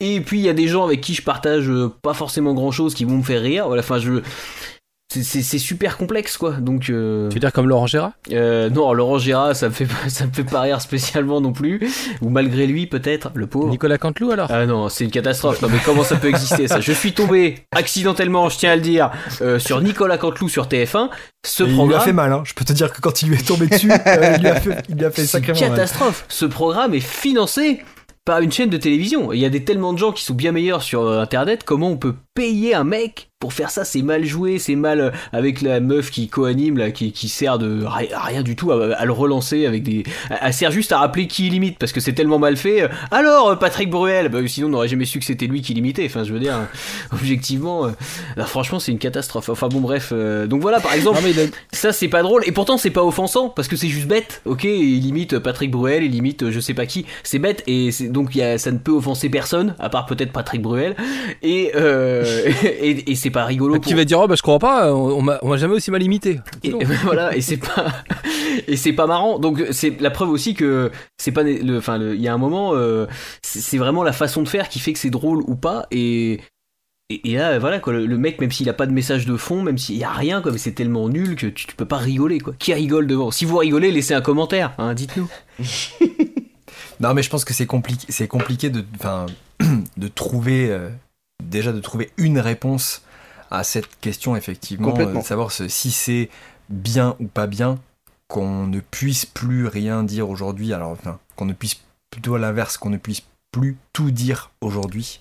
[0.00, 1.70] Et puis il y a des gens avec qui je partage
[2.02, 3.66] pas forcément grand chose qui vont me faire rire.
[3.66, 4.20] Voilà enfin je
[5.22, 6.52] c'est super complexe quoi.
[6.52, 7.28] Donc euh...
[7.28, 8.12] tu veux dire comme Laurent Gérard?
[8.32, 11.80] euh, non Laurent Gérard ça me fait ça me fait pas rire spécialement non plus.
[12.22, 13.68] Ou malgré lui peut-être le pauvre.
[13.68, 14.48] Nicolas Canteloup alors?
[14.50, 15.62] Ah non c'est une catastrophe.
[15.62, 16.80] Non mais comment ça peut exister ça?
[16.80, 19.10] Je suis tombé accidentellement je tiens à le dire
[19.40, 21.08] euh, sur Nicolas Canteloup sur TF1
[21.44, 22.42] ce programme il lui a fait mal hein.
[22.44, 24.60] je peux te dire que quand il lui est tombé dessus euh, il lui a
[24.60, 26.24] fait, il lui a fait sacrément une catastrophe.
[26.28, 27.82] Ce programme est financé
[28.24, 29.32] par une chaîne de télévision.
[29.32, 31.96] Il y a des tellement de gens qui sont bien meilleurs sur internet, comment on
[31.96, 35.80] peut payer un mec pour faire ça, c'est mal joué, c'est mal euh, avec la
[35.80, 39.82] meuf qui co-anime, là, qui, qui, sert de rien du tout à, le relancer avec
[39.82, 40.04] des.
[40.40, 42.88] Elle sert juste à rappeler qui limite parce que c'est tellement mal fait.
[43.10, 46.06] Alors, euh, Patrick Bruel, bah, sinon on n'aurait jamais su que c'était lui qui limitait.
[46.06, 46.54] Enfin, je veux dire,
[47.12, 47.92] objectivement,
[48.38, 49.50] franchement, c'est une catastrophe.
[49.50, 50.14] Enfin, bon, bref.
[50.48, 51.20] donc voilà, par exemple,
[51.72, 54.40] ça c'est pas drôle et pourtant c'est pas offensant parce que c'est juste bête.
[54.46, 57.04] Ok, il limite Patrick Bruel, il limite je sais pas qui.
[57.22, 60.62] C'est bête et donc y a, ça ne peut offenser personne à part peut-être Patrick
[60.62, 60.96] Bruel
[61.42, 61.72] et,
[62.64, 63.78] et, et c'est pas rigolo.
[63.80, 66.40] Qui va dire oh bah je crois pas, on, m'a jamais aussi mal imité.
[66.62, 66.72] Et,
[67.04, 67.86] voilà et c'est pas
[68.68, 69.38] et c'est pas marrant.
[69.38, 72.72] Donc c'est la preuve aussi que c'est pas le enfin il y a un moment
[72.74, 73.06] euh,
[73.42, 76.40] c'est vraiment la façon de faire qui fait que c'est drôle ou pas et
[77.08, 79.78] et, là, voilà, quoi, le, mec, même s'il a pas de message de fond, même
[79.78, 82.52] s'il y a rien, comme c'est tellement nul que tu, peux pas rigoler, quoi.
[82.58, 83.30] Qui rigole devant?
[83.30, 85.30] Si vous rigolez, laissez un commentaire, hein, dites-nous.
[87.00, 88.84] non, mais je pense que c'est compliqué, c'est compliqué de,
[89.96, 90.88] de trouver, euh,
[91.44, 93.02] déjà de trouver une réponse
[93.50, 96.28] à cette question, effectivement, euh, de savoir si c'est
[96.68, 97.78] bien ou pas bien
[98.28, 102.76] qu'on ne puisse plus rien dire aujourd'hui, alors enfin, qu'on ne puisse plutôt à l'inverse,
[102.76, 105.20] qu'on ne puisse plus tout dire aujourd'hui.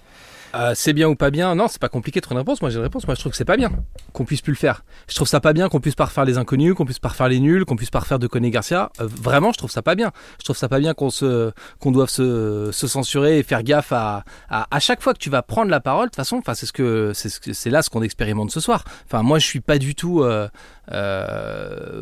[0.55, 1.53] Euh, c'est bien ou pas bien?
[1.55, 2.61] Non, c'est pas compliqué de trouver une réponse.
[2.61, 3.05] Moi, j'ai une réponse.
[3.07, 3.71] Moi, je trouve que c'est pas bien
[4.13, 4.85] qu'on puisse plus le faire.
[5.09, 7.27] Je trouve ça pas bien qu'on puisse pas refaire les inconnus, qu'on puisse pas refaire
[7.27, 8.91] les nuls, qu'on puisse pas refaire de Conné Garcia.
[9.01, 10.11] Euh, vraiment, je trouve ça pas bien.
[10.39, 13.91] Je trouve ça pas bien qu'on se, qu'on doive se, se, censurer et faire gaffe
[13.91, 16.05] à, à, chaque fois que tu vas prendre la parole.
[16.05, 18.85] De toute façon, enfin, c'est ce que, c'est là ce qu'on expérimente ce soir.
[19.05, 20.47] Enfin, moi, je suis pas du tout euh,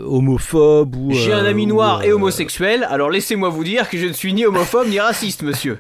[0.06, 1.12] homophobe ou.
[1.12, 2.86] J'ai un ami noir et homosexuel.
[2.90, 5.80] Alors, laissez-moi vous dire que je ne suis ni homophobe ni raciste, monsieur.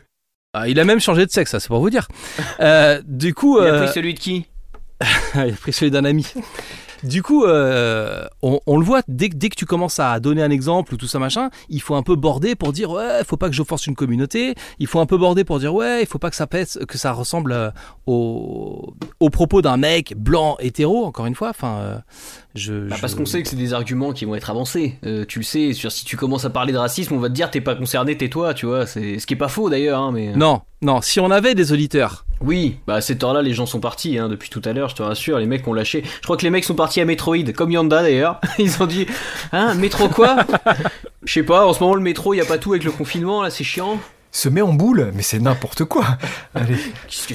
[0.55, 2.07] Ah, il a même changé de sexe, ça c'est pour vous dire.
[2.59, 4.45] Euh, du coup, il a pris euh, celui de qui?
[5.35, 6.25] Il a pris celui d'un ami.
[7.03, 10.93] Du coup, euh, on, le voit, dès, dès, que tu commences à donner un exemple
[10.93, 13.55] ou tout ça machin, il faut un peu border pour dire ouais, faut pas que
[13.55, 14.55] je force une communauté.
[14.79, 16.97] Il faut un peu border pour dire ouais, il faut pas que ça pèse, que
[16.97, 17.73] ça ressemble
[18.05, 21.05] au, au propos d'un mec blanc hétéro.
[21.05, 22.01] Encore une fois, enfin,
[22.55, 24.99] bah, parce qu'on sait que c'est des arguments qui vont être avancés.
[25.05, 27.49] Euh, tu le sais, si tu commences à parler de racisme, on va te dire
[27.49, 28.85] t'es pas concerné, tais-toi, tu vois.
[28.85, 29.99] C'est ce qui est pas faux d'ailleurs.
[29.99, 30.29] Hein, mais...
[30.29, 30.35] Euh.
[30.35, 31.01] Non, non.
[31.01, 32.25] Si on avait des auditeurs.
[32.41, 34.89] Oui, bah à cette heure-là, les gens sont partis hein, depuis tout à l'heure.
[34.89, 36.03] Je te rassure, les mecs ont lâché.
[36.03, 38.41] Je crois que les mecs sont partis à Metroid, comme Yanda d'ailleurs.
[38.59, 39.07] Ils ont dit,
[39.53, 40.35] hein, métro quoi?
[41.23, 41.65] Je sais pas.
[41.65, 43.97] En ce moment, le métro, y a pas tout avec le confinement là, c'est chiant.
[44.33, 46.17] Se met en boule, mais c'est n'importe quoi.
[46.55, 46.75] Allez.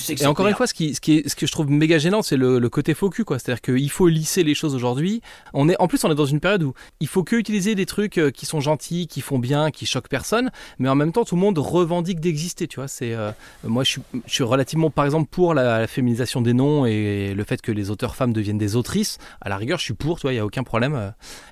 [0.08, 2.22] Et encore une fois, ce qui, ce qui est, ce que je trouve méga gênant,
[2.22, 3.38] c'est le, le, côté faux cul, quoi.
[3.38, 5.22] C'est-à-dire qu'il faut lisser les choses aujourd'hui.
[5.54, 7.86] On est, en plus, on est dans une période où il faut que utiliser des
[7.86, 10.50] trucs euh, qui sont gentils, qui font bien, qui choquent personne,
[10.80, 12.88] mais en même temps, tout le monde revendique d'exister, tu vois.
[12.88, 13.30] C'est, euh,
[13.62, 17.44] moi, je suis, je suis relativement, par exemple, pour la, féminisation des noms et le
[17.44, 19.18] fait que les auteurs femmes deviennent des autrices.
[19.40, 20.94] À la rigueur, je suis pour, tu vois, il y a aucun problème.
[20.96, 21.10] Euh.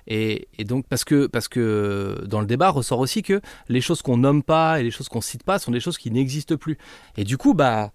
[0.09, 4.03] Et, et, donc, parce que, parce que dans le débat ressort aussi que les choses
[4.03, 6.79] qu'on nomme pas et les choses qu'on cite pas sont des choses qui n'existent plus.
[7.17, 7.93] Et du coup, bah,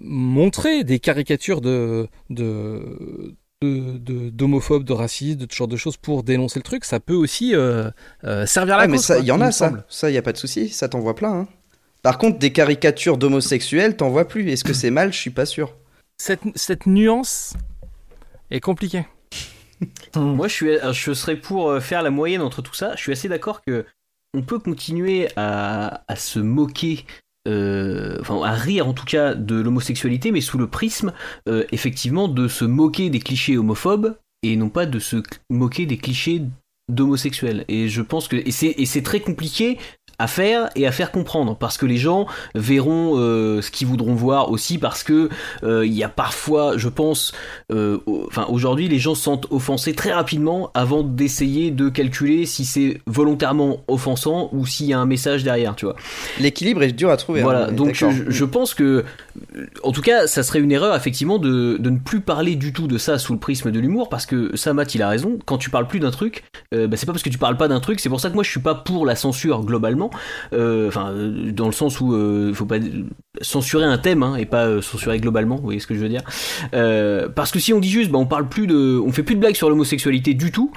[0.00, 6.58] montrer des caricatures de, de d'homophobes, de, racistes, de ce genre de choses pour dénoncer
[6.58, 7.90] le truc, ça peut aussi euh,
[8.24, 9.12] euh, servir à la mais cause.
[9.20, 11.14] il y en a ça, ça il y a pas de souci, ça t'en voit
[11.14, 11.40] plein.
[11.40, 11.48] Hein.
[12.02, 14.48] Par contre, des caricatures d'homosexuels, t'en vois plus.
[14.48, 15.12] Est-ce que c'est mal?
[15.12, 15.74] Je suis pas sûr.
[16.16, 17.52] Cette, cette nuance
[18.50, 19.04] est compliquée.
[20.16, 22.94] Moi, je, suis, je serais pour euh, faire la moyenne entre tout ça.
[22.96, 23.84] Je suis assez d'accord que
[24.34, 27.04] on peut continuer à, se moquer
[27.48, 31.12] euh, enfin à rire en tout cas de l'homosexualité, mais sous le prisme
[31.48, 35.96] euh, effectivement de se moquer des clichés homophobes et non pas de se moquer des
[35.96, 36.42] clichés
[36.90, 37.64] d'homosexuels.
[37.68, 39.78] Et je pense que et c'est très compliqué
[40.20, 44.14] à faire et à faire comprendre parce que les gens verront euh, ce qu'ils voudront
[44.14, 45.30] voir aussi parce que
[45.62, 47.32] euh, il y a parfois je pense
[47.72, 52.66] euh, enfin aujourd'hui les gens se sentent offensés très rapidement avant d'essayer de calculer si
[52.66, 55.96] c'est volontairement offensant ou s'il y a un message derrière tu vois.
[56.38, 59.06] L'équilibre est dur à trouver hein, voilà donc je, je, pense que
[59.82, 62.88] en tout cas ça serait une erreur effectivement de, de, ne plus parler du tout
[62.88, 65.56] de ça sous le prisme de l'humour parce que ça Matt il a raison quand
[65.56, 68.00] tu parles plus d'un truc bah, c'est pas parce que tu parles pas d'un truc
[68.00, 70.09] c'est pour ça que moi je suis pas pour la censure globalement
[70.52, 71.12] euh, enfin,
[71.52, 72.78] dans le sens où il euh, faut pas
[73.40, 76.08] censurer un thème hein, et pas euh, censurer globalement, vous voyez ce que je veux
[76.08, 76.22] dire.
[77.34, 79.40] Parce que si on dit juste, bah, on parle plus de, on fait plus de
[79.40, 80.72] blagues sur l'homosexualité du tout,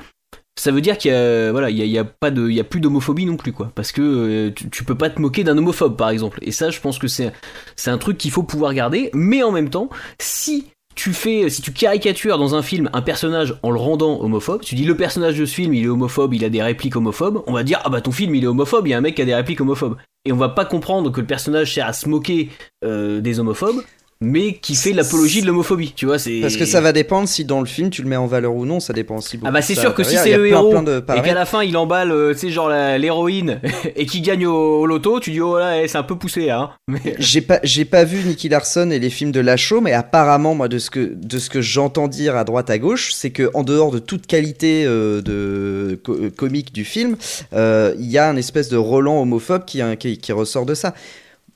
[0.55, 3.25] ça veut dire qu'il y a voilà il a, pas de il a plus d'homophobie
[3.25, 3.71] non plus quoi.
[3.73, 6.39] Parce que tu, peux pas te moquer d'un homophobe par exemple.
[6.43, 7.33] Et ça je pense que c'est
[7.75, 9.09] c'est un truc qu'il faut pouvoir garder.
[9.13, 9.89] Mais en même temps
[10.19, 14.61] si tu fais, si tu caricatures dans un film un personnage en le rendant homophobe,
[14.61, 17.43] tu dis le personnage de ce film il est homophobe, il a des répliques homophobes,
[17.47, 19.15] on va dire ah bah ton film il est homophobe, il y a un mec
[19.15, 19.97] qui a des répliques homophobes.
[20.25, 22.49] Et on va pas comprendre que le personnage sert à se moquer
[22.85, 23.83] euh, des homophobes,
[24.23, 27.45] mais qui fait l'apologie de l'homophobie, tu vois, c'est Parce que ça va dépendre si
[27.45, 29.61] dans le film tu le mets en valeur ou non, ça dépend aussi Ah bah
[29.61, 32.39] c'est sûr que si c'est le héros et qu'à la fin il emballe euh, tu
[32.39, 33.59] sais genre l'héroïne
[33.95, 36.71] et qui gagne au, loto, tu dis oh là, eh, c'est un peu poussé hein.
[36.87, 36.99] Mais...
[37.19, 40.67] J'ai pas j'ai pas vu Nicky Larson et les films de Lachaud, mais apparemment moi
[40.67, 43.63] de ce que de ce que j'entends dire à droite à gauche, c'est que en
[43.63, 45.99] dehors de toute qualité euh, de
[46.35, 47.15] comique du film,
[47.53, 50.93] euh, il y a un espèce de Roland homophobe qui, qui, qui ressort de ça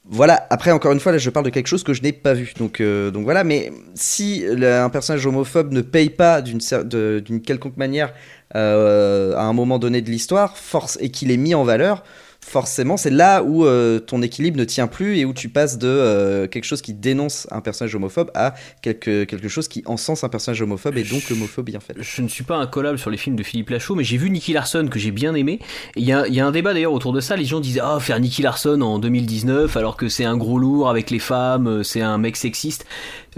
[0.09, 2.33] voilà, après encore une fois, là je parle de quelque chose que je n'ai pas
[2.33, 2.53] vu.
[2.57, 8.13] Donc, euh, donc voilà, mais si un personnage homophobe ne paye pas d'une quelconque manière
[8.55, 12.03] euh, à un moment donné de l'histoire, force et qu'il est mis en valeur,
[12.47, 15.87] forcément, c'est là où euh, ton équilibre ne tient plus et où tu passes de
[15.87, 20.29] euh, quelque chose qui dénonce un personnage homophobe à quelque, quelque chose qui encense un
[20.29, 21.93] personnage homophobe et donc l'homophobie en fait.
[21.99, 24.53] Je ne suis pas incollable sur les films de Philippe Lachaud, mais j'ai vu Nicky
[24.53, 25.59] Larson que j'ai bien aimé.
[25.97, 27.35] Il y a, y a, un débat d'ailleurs autour de ça.
[27.35, 30.89] Les gens disaient Ah, faire Nicky Larson en 2019 alors que c'est un gros lourd
[30.89, 32.85] avec les femmes, euh, c'est un mec sexiste.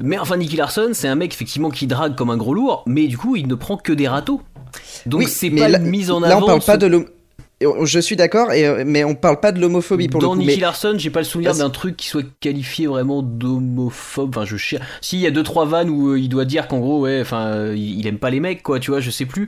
[0.02, 3.07] Mais enfin, Nicky Larson, c'est un mec effectivement qui drague comme un gros lourd, mais
[3.07, 4.41] du coup, il ne prend que des râteaux.
[5.07, 6.40] Donc c'est pas une mise en avant.
[6.40, 6.88] Là, on parle pas de
[7.61, 8.49] je suis d'accord,
[8.86, 10.34] mais on parle pas de l'homophobie pour le coup.
[10.34, 10.61] Dans Nicky mais...
[10.61, 14.30] Larson, j'ai pas le souvenir d'un truc qui soit qualifié vraiment d'homophobe.
[14.30, 14.86] Enfin, je cherche.
[15.02, 17.73] S'il y a deux trois vannes où euh, il doit dire qu'en gros, ouais, enfin,
[17.73, 19.48] il, aime pas les mecs, quoi, tu vois, je sais plus.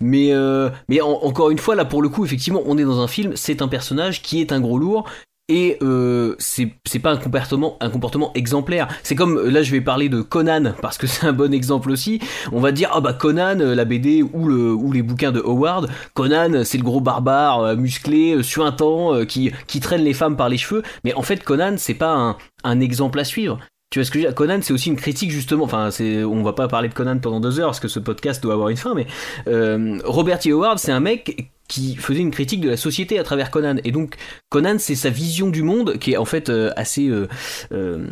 [0.00, 3.08] Mais, euh, mais encore une fois, là, pour le coup, effectivement, on est dans un
[3.08, 5.08] film, c'est un personnage qui est un gros lourd
[5.48, 10.72] et euh, c'est pas un comportement exemplaire c'est comme là je vais parler de Conan
[10.80, 13.84] parce que c'est un bon exemple aussi on va dire ah bah Conan euh, la
[13.84, 18.42] BD ou le ou les bouquins de Howard Conan c'est le gros barbare euh, musclé
[18.42, 22.80] suintant qui traîne les femmes par les cheveux mais en fait Conan c'est pas un,
[22.80, 23.58] exemple à suivre
[23.90, 24.34] tu vois ce que je veux dire?
[24.34, 25.66] Conan, c'est aussi une critique justement.
[25.66, 28.54] Enfin, on va pas parler de Conan pendant deux heures parce que ce podcast doit
[28.54, 28.92] avoir une fin.
[28.92, 29.06] Mais
[29.46, 30.50] euh, Robert T.
[30.50, 33.76] Howard, c'est un mec qui faisait une critique de la société à travers Conan.
[33.84, 34.16] Et donc
[34.50, 37.26] Conan, c'est sa vision du monde qui est en fait euh, assez, euh,
[37.72, 38.06] euh,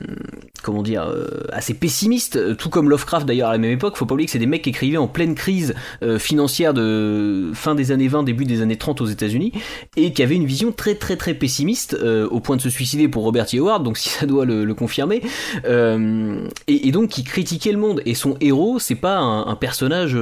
[0.63, 1.07] comment dire,
[1.53, 3.97] assez pessimiste, tout comme Lovecraft d'ailleurs à la même époque.
[3.97, 5.75] Faut pas oublier que c'est des mecs qui écrivaient en pleine crise
[6.19, 9.53] financière de fin des années 20, début des années 30 aux États-Unis,
[9.97, 13.25] et qui avaient une vision très très très pessimiste au point de se suicider pour
[13.25, 13.59] Robert E.
[13.59, 15.23] Howard, donc si ça doit le, confirmer,
[15.65, 18.03] et, donc qui critiquait le monde.
[18.07, 20.17] Et son héros, c'est pas un, un personnage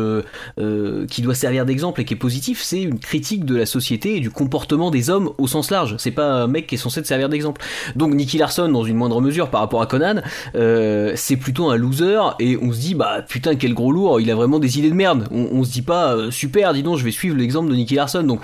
[1.08, 4.20] qui doit servir d'exemple et qui est positif, c'est une critique de la société et
[4.20, 5.96] du comportement des hommes au sens large.
[5.98, 7.60] C'est pas un mec qui est censé te servir d'exemple.
[7.96, 10.22] Donc Nicky Larson, dans une moindre mesure par rapport à Conan,
[10.54, 14.30] euh, c'est plutôt un loser et on se dit bah putain quel gros lourd, il
[14.30, 15.28] a vraiment des idées de merde.
[15.30, 18.22] On, se dit pas euh, super, dis donc je vais suivre l'exemple de Nicky Larson.
[18.22, 18.40] Donc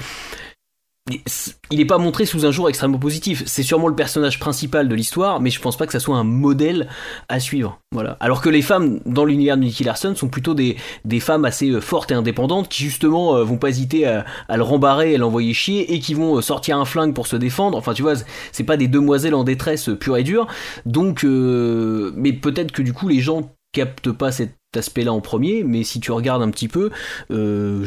[1.70, 3.44] il n'est pas montré sous un jour extrêmement positif.
[3.46, 6.24] C'est sûrement le personnage principal de l'histoire, mais je pense pas que ça soit un
[6.24, 6.88] modèle
[7.28, 7.80] à suivre.
[7.92, 8.16] Voilà.
[8.18, 10.76] Alors que les femmes dans l'univers de Nicky Larson sont plutôt des,
[11.20, 14.64] femmes assez euh, fortes et indépendantes qui justement euh, vont pas hésiter à, à le
[14.64, 17.78] rembarrer et l'envoyer chier et qui vont euh, sortir un flingue pour se défendre.
[17.78, 18.14] Enfin, tu vois,
[18.50, 20.48] c'est pas des demoiselles en détresse pure et dure.
[20.86, 25.84] Donc, mais peut-être que du coup les gens captent pas cet aspect-là en premier, mais
[25.84, 26.90] si tu regardes un petit peu,
[27.30, 27.86] euh,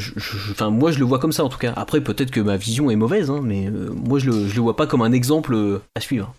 [0.52, 1.74] enfin moi je le vois comme ça en tout cas.
[1.76, 4.76] Après peut-être que ma vision est mauvaise, hein, mais euh, moi je le, le vois
[4.76, 6.34] pas comme un exemple euh, à suivre.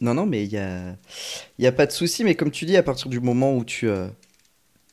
[0.00, 0.94] Non, non, mais il y a,
[1.58, 3.88] y a pas de souci, mais comme tu dis, à partir du moment où tu,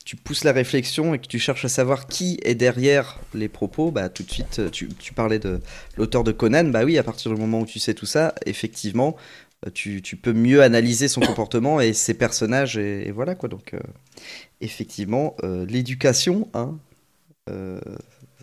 [0.05, 3.91] tu pousses la réflexion et que tu cherches à savoir qui est derrière les propos,
[3.91, 5.59] bah tout de suite, tu, tu parlais de
[5.97, 9.17] l'auteur de Conan, bah oui, à partir du moment où tu sais tout ça, effectivement,
[9.65, 13.49] euh, tu, peux mieux analyser son comportement et ses personnages et, voilà quoi.
[13.49, 13.79] Donc euh,
[14.61, 16.75] effectivement, euh, l'éducation, hein,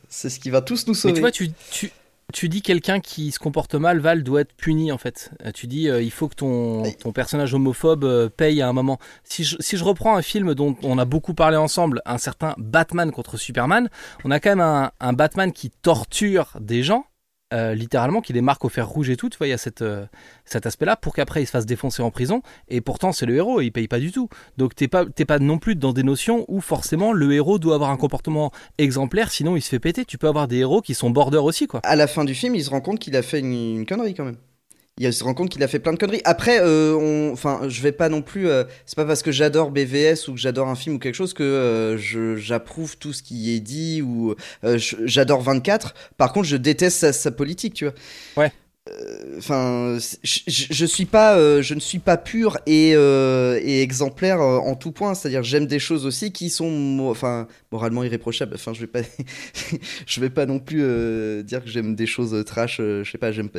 [0.09, 1.13] c'est ce qui va tous nous sauver.
[1.13, 1.91] Mais tu vois, tu, tu,
[2.33, 5.31] tu dis quelqu'un qui se comporte mal, Val, doit être puni en fait.
[5.55, 8.99] Tu dis il faut que ton, ton personnage homophobe paye à un moment.
[9.25, 12.55] Si je, si je, reprends un film dont on a beaucoup parlé ensemble, un certain
[12.59, 13.89] Batman contre Superman,
[14.25, 17.07] on a quand même un, un Batman qui torture des gens
[17.53, 19.59] euh, littéralement, qui les marque au fer rouge et tout, tu vois, il y a
[19.59, 20.07] cette, euh,
[20.45, 22.43] cet aspect-là pour qu'après il se fasse défoncer en prison.
[22.69, 24.29] Et pourtant, c'est le héros, et il paye pas du tout.
[24.57, 27.75] Donc t'es pas, t'es pas non plus dans des notions où forcément le héros doit
[27.75, 30.05] avoir un comportement exemplaire, sinon il se fait péter.
[30.05, 31.81] Tu peux avoir des héros qui sont border aussi, quoi.
[31.85, 34.25] À la fin du film, il se rend compte qu'il a fait une connerie quand
[34.25, 34.37] même
[34.99, 36.21] il se rend compte qu'il a fait plein de conneries.
[36.25, 38.49] Après, euh, on, enfin, je vais pas non plus.
[38.49, 41.33] Euh, c'est pas parce que j'adore BVS ou que j'adore un film ou quelque chose
[41.33, 44.35] que euh, j'approuve tout ce qui est dit ou
[44.77, 45.95] j'adore 24.
[46.19, 47.95] Par contre, je déteste sa, sa politique, tu vois.
[48.37, 48.53] Ouais.
[48.89, 55.15] Euh, enfin, euh, je ne suis pas pur et, euh, exemplaire en tout point.
[55.15, 58.55] C'est-à-dire, j'aime des choses aussi qui sont, enfin, moralement irréprochables.
[58.55, 59.01] Enfin, je vais pas,
[60.07, 60.83] je vais pas non plus
[61.45, 62.79] dire que j'aime des choses trash.
[62.79, 63.51] je sais pas, j'aime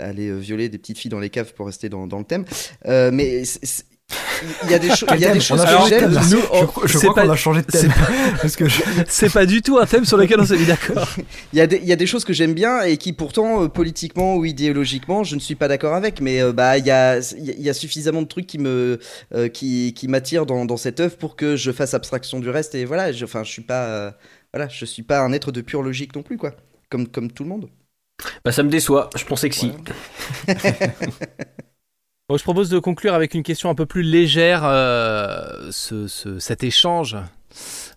[0.00, 2.44] aller violer des petites filles dans les caves pour rester dans le thème.
[2.84, 3.42] mais
[4.64, 6.12] il y a des, il y a des choses que j'aime.
[6.12, 7.92] je, crois qu'on a changé de thème.
[8.40, 8.64] parce que
[9.08, 11.08] c'est pas du tout un thème sur lequel on s'est mis d'accord.
[11.52, 13.62] il, y a des, il y a des choses que j'aime bien et qui pourtant
[13.62, 16.20] euh, politiquement ou idéologiquement je ne suis pas d'accord avec.
[16.20, 18.98] Mais euh, bah il y a, il y a suffisamment de trucs qui me
[19.34, 22.74] euh, qui, qui m'attirent dans, dans, cette œuvre pour que je fasse abstraction du reste.
[22.74, 24.14] Et voilà, je, enfin je suis pas
[24.52, 26.54] voilà, je suis pas un être de pure logique non plus quoi,
[26.90, 27.68] comme comme tout le monde.
[28.44, 29.10] Bah ça me déçoit.
[29.16, 29.72] Je pensais que si.
[32.34, 36.08] je propose de conclure avec une question un peu plus légère, euh, ce,
[36.40, 37.16] cet échange.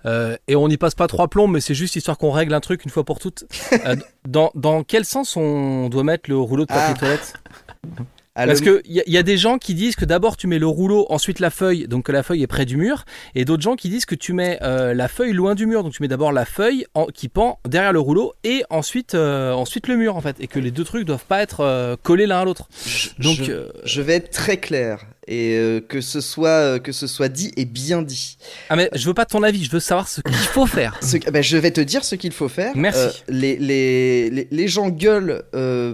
[0.05, 2.59] Euh, et on n'y passe pas trois plombs, mais c'est juste histoire qu'on règle un
[2.59, 3.45] truc une fois pour toutes.
[3.85, 3.95] Euh,
[4.27, 6.99] dans, dans, quel sens on doit mettre le rouleau de papier ah.
[6.99, 7.33] toilette?
[8.47, 11.05] Parce qu'il y, y, a des gens qui disent que d'abord tu mets le rouleau,
[11.09, 13.89] ensuite la feuille, donc que la feuille est près du mur, et d'autres gens qui
[13.89, 16.45] disent que tu mets euh, la feuille loin du mur, donc tu mets d'abord la
[16.45, 20.47] feuille qui pend derrière le rouleau, et ensuite, euh, ensuite le mur en fait, et
[20.47, 22.69] que les deux trucs doivent pas être euh, collés l'un à l'autre.
[23.19, 27.05] Donc je, je, vais être très clair et euh, que ce soit euh, que ce
[27.05, 28.37] soit dit et bien dit.
[28.69, 30.99] Ah mais je veux pas ton avis, je veux savoir ce qu'il faut faire.
[31.01, 32.75] ce, ben, je vais te dire ce qu'il faut faire.
[32.75, 32.99] Merci.
[32.99, 35.43] Euh, les, les, les, gens gueulent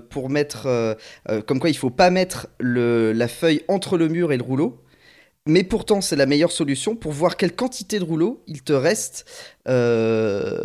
[0.09, 0.97] pour mettre
[1.45, 4.81] comme quoi il faut pas mettre le, la feuille entre le mur et le rouleau.
[5.47, 9.25] Mais pourtant, c'est la meilleure solution pour voir quelle quantité de rouleau il te reste.
[9.67, 10.59] Euh,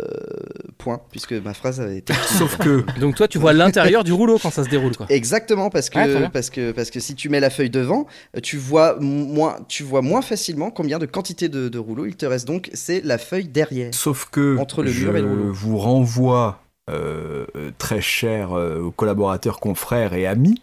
[0.79, 2.13] point, puisque ma phrase avait été.
[2.25, 2.83] Sauf que.
[2.99, 5.05] Donc toi, tu vois l'intérieur du rouleau quand ça se déroule, quoi.
[5.09, 8.07] Exactement, parce que, parce que, parce que si tu mets la feuille devant,
[8.41, 12.25] tu vois moins, tu vois moins facilement combien de quantité de, de rouleau il te
[12.25, 12.47] reste.
[12.47, 13.93] Donc, c'est la feuille derrière.
[13.93, 14.57] Sauf que.
[14.57, 15.53] Entre le mur et le rouleau.
[15.53, 17.45] vous renvoie, euh,
[17.77, 20.59] très cher euh, collaborateurs, confrères et amis,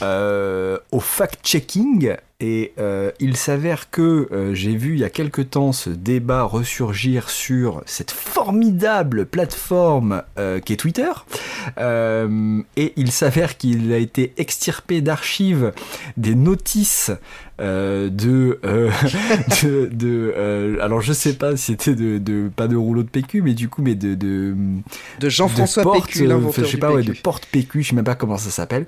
[0.00, 5.42] euh, au fact-checking et euh, il s'avère que euh, j'ai vu il y a quelque
[5.42, 10.22] temps ce débat ressurgir sur cette formidable plateforme
[10.64, 11.10] qui est Twitter.
[11.78, 15.72] Et il s'avère qu'il a été extirpé d'archives
[16.16, 17.10] des notices
[17.58, 18.90] euh, de, euh,
[19.62, 23.08] de, de euh, alors je sais pas si c'était de, de, pas de rouleau de
[23.08, 24.54] PQ mais du coup mais de de,
[25.20, 28.36] de Jean-François PQ je sais pas ouais, de porte PQ je sais même pas comment
[28.36, 28.84] ça s'appelle.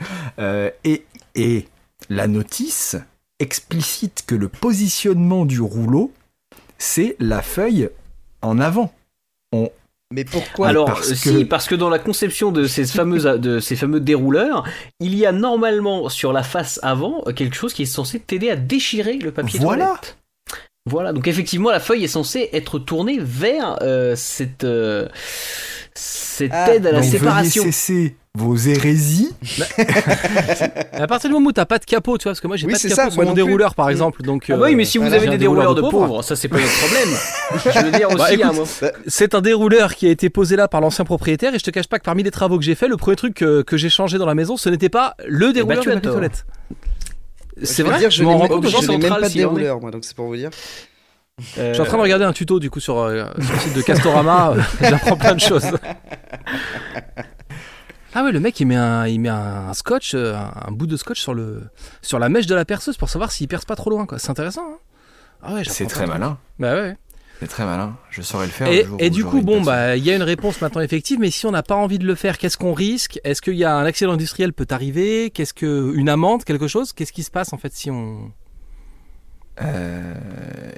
[0.84, 1.04] Et
[1.34, 1.66] et
[2.10, 2.96] la notice
[3.38, 6.12] explicite que le positionnement du rouleau
[6.78, 7.90] c'est la feuille
[8.42, 8.92] en avant
[9.52, 9.70] on,
[10.10, 11.44] mais pourquoi Alors, parce si, que...
[11.44, 14.64] parce que dans la conception de ces, fameuses, de ces fameux dérouleurs,
[15.00, 18.56] il y a normalement sur la face avant quelque chose qui est censé t'aider à
[18.56, 19.86] déchirer le papier voilà.
[19.86, 20.18] toilette.
[20.86, 25.08] Voilà, donc effectivement, la feuille est censée être tournée vers euh, cette, euh,
[25.92, 27.62] cette ah, aide à la séparation.
[27.62, 29.30] Veuillez cesser vos hérésies.
[30.92, 32.66] à partir du moment où t'as pas de capot, tu vois, parce que moi j'ai
[32.66, 33.34] Oui, pas de capot ça, sur mon plus.
[33.44, 34.22] dérouleur par exemple.
[34.22, 36.06] Donc, Ah bah oui, euh, mais si vous voilà, avez des dérouleurs de pauvres.
[36.06, 37.08] pauvres, ça c'est pas notre problème.
[37.74, 38.90] Je veux dire Bah, aussi, hein.
[39.06, 41.88] C'est un dérouleur qui a été posé là par l'ancien propriétaire et je te cache
[41.88, 44.18] pas que parmi les travaux que j'ai fait, le premier truc que, que j'ai changé
[44.18, 46.12] dans la maison, ce n'était pas le dérouleur tu de as la tort.
[46.12, 46.46] toilette.
[47.62, 50.04] C'est vrai, dire, je m'en rends compte aux gens centrales, pas de dérouleur, moi, donc
[50.04, 50.50] c'est pour vous dire.
[51.56, 53.74] Je suis en train de regarder un tuto du coup sur, euh, sur le site
[53.76, 55.66] de Castorama, euh, j'apprends plein de choses.
[58.14, 60.86] Ah ouais, le mec il met un, il met un, scotch, euh, un, un bout
[60.86, 61.62] de scotch sur, le,
[62.02, 64.18] sur la mèche de la perceuse pour savoir s'il perce pas trop loin quoi.
[64.18, 64.64] C'est intéressant.
[64.66, 64.78] Hein
[65.42, 66.38] ah ouais, C'est très malin.
[66.58, 66.96] Bah ouais.
[67.40, 67.96] C'est très malin.
[68.10, 68.66] Je saurais le faire.
[68.66, 71.20] Et, le jour et du coup, bon, bah, il y a une réponse maintenant effective,
[71.20, 73.20] mais si on n'a pas envie de le faire, qu'est-ce qu'on risque?
[73.22, 75.30] Est-ce qu'il y a un accident industriel peut arriver?
[75.30, 76.92] Qu'est-ce que une amende, quelque chose?
[76.92, 78.32] Qu'est-ce qui se passe en fait si on
[79.62, 80.14] Euh,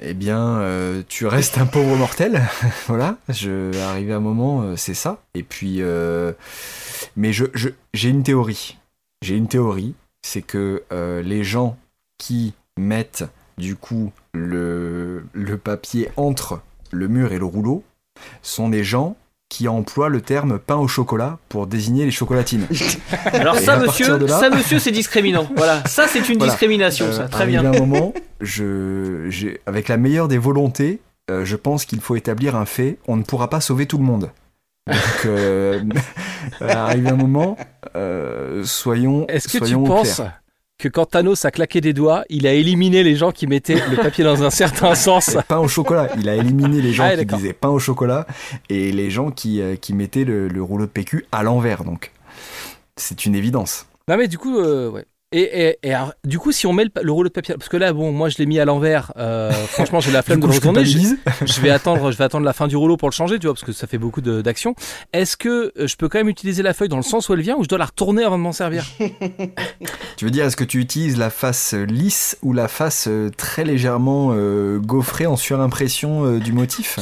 [0.01, 2.41] eh bien, euh, tu restes un pauvre mortel.
[2.87, 3.17] voilà.
[3.29, 5.21] Je, arrivé à un moment, euh, c'est ça.
[5.33, 5.81] Et puis,
[7.15, 8.77] mais j'ai une théorie.
[9.21, 10.83] J'ai une théorie, c'est que
[11.23, 11.77] les gens
[12.17, 13.25] qui mettent
[13.57, 15.21] du coup le
[15.63, 16.61] papier entre
[16.91, 17.83] le mur et le rouleau
[18.41, 19.15] sont des gens
[19.51, 22.67] qui emploient le terme pain au chocolat pour désigner les chocolatines.
[23.33, 25.45] Alors ça, à monsieur, là- ça, monsieur, c'est discriminant.
[25.57, 26.53] Voilà, ça, c'est une Voilà.
[26.53, 27.27] discrimination, Euh, ça.
[27.27, 27.69] Très arrivé bien.
[27.73, 32.55] un moment, je, j'ai- avec la meilleure des volontés, euh, je pense qu'il faut établir
[32.55, 32.97] un fait.
[33.09, 34.29] On ne pourra pas sauver tout le monde.
[34.87, 35.81] Donc, euh,
[36.61, 37.57] arrivé un moment,
[37.97, 39.27] euh, soyons.
[39.27, 40.40] Est-ce que tu soyons penses clairs.
[40.81, 43.97] Que quand Thanos a claqué des doigts, il a éliminé les gens qui mettaient le
[43.97, 46.09] papier dans un certain sens pain au chocolat.
[46.17, 48.25] Il a éliminé les gens Ah, qui disaient pain au chocolat
[48.67, 51.83] et les gens qui, euh, qui mettaient le, le rouleau de PQ à l'envers.
[51.83, 52.11] Donc,
[52.95, 53.85] c'est une évidence.
[54.07, 55.05] Non mais du coup, euh, ouais.
[55.33, 57.77] Et, et- et alors, du coup, si on met le, rouleau de papier, parce que
[57.77, 59.13] là, bon, moi, je l'ai mis à l'envers.
[59.17, 60.83] euh, franchement, j'ai la flemme de le je retourner.
[61.45, 63.53] Je, vais attendre, je vais attendre la fin du rouleau pour le changer, tu vois,
[63.53, 64.75] parce que ça fait beaucoup d'actions.
[65.13, 67.41] Est-ce que euh, je peux quand même utiliser la feuille dans le sens où elle
[67.41, 68.85] vient, ou je dois la retourner avant de m'en servir?
[70.17, 73.63] Tu veux dire, est-ce que tu utilises la face lisse ou la face euh, très
[73.63, 76.99] légèrement euh, gaufrée en surimpression euh, du motif?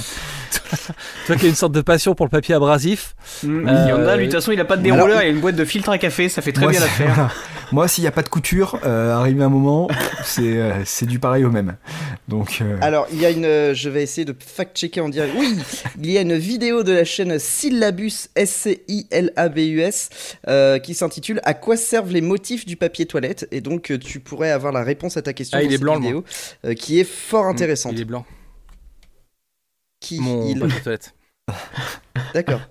[1.27, 3.15] Toi qui as une sorte de passion pour le papier abrasif.
[3.43, 4.97] Mm, Euh, Il y en a, lui, de toute façon, il a pas de Alors,
[4.97, 7.13] dérouleur, il a une boîte de filtre à café, ça fait très Moi, bien l'affaire.
[7.13, 7.31] voilà.
[7.71, 9.87] Moi, s'il n'y a pas de couture, euh, arrivé un moment,
[10.23, 11.75] c'est euh, c'est du pareil au même.
[12.27, 13.45] Donc, euh, Alors, il y a une.
[13.45, 15.35] euh, je vais essayer de fact-checker en direct.
[15.37, 15.55] Oui,
[16.01, 20.09] il y a une vidéo de la chaîne Syllabus, S-C-I-L-A-B-U-S,
[20.47, 23.47] euh, qui s'intitule À quoi servent les motifs du papier toilette?
[23.51, 25.81] Et donc, tu pourrais avoir la réponse à ta question Ah, il dans est cette
[25.81, 26.23] blanc, vidéo,
[26.65, 27.91] euh, qui est fort intéressante.
[27.93, 28.25] Il est blanc.
[29.99, 31.13] Qui Mon il toilette.
[32.33, 32.61] D'accord.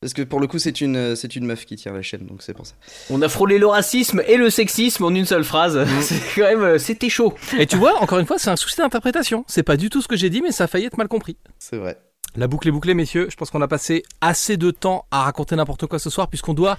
[0.00, 2.40] Parce que pour le coup, c'est une, c'est une meuf qui tient la chaîne, donc
[2.42, 2.74] c'est pour ça.
[3.10, 5.84] On a frôlé le racisme et le sexisme en une seule phrase.
[6.02, 7.34] C'est quand même, euh, c'était chaud.
[7.58, 9.44] Et tu vois, encore une fois, c'est un souci d'interprétation.
[9.48, 11.36] C'est pas du tout ce que j'ai dit, mais ça a failli être mal compris.
[11.58, 11.98] C'est vrai.
[12.36, 13.26] La boucle est bouclée, messieurs.
[13.30, 16.54] Je pense qu'on a passé assez de temps à raconter n'importe quoi ce soir, puisqu'on
[16.54, 16.76] doit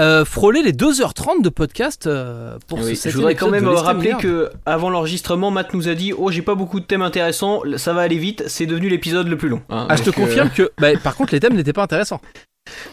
[0.00, 4.14] euh, frôler les 2h30 de podcast euh, pour ce Oui, je voudrais quand même rappeler
[4.18, 7.92] que avant l'enregistrement, Matt nous a dit Oh, j'ai pas beaucoup de thèmes intéressants, ça
[7.92, 9.62] va aller vite, c'est devenu l'épisode le plus long.
[9.68, 9.86] hein.
[9.88, 12.20] Ah, je te euh, confirme que, bah, par contre, les thèmes n'étaient pas intéressants.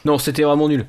[0.03, 0.85] Non, c'était vraiment nul.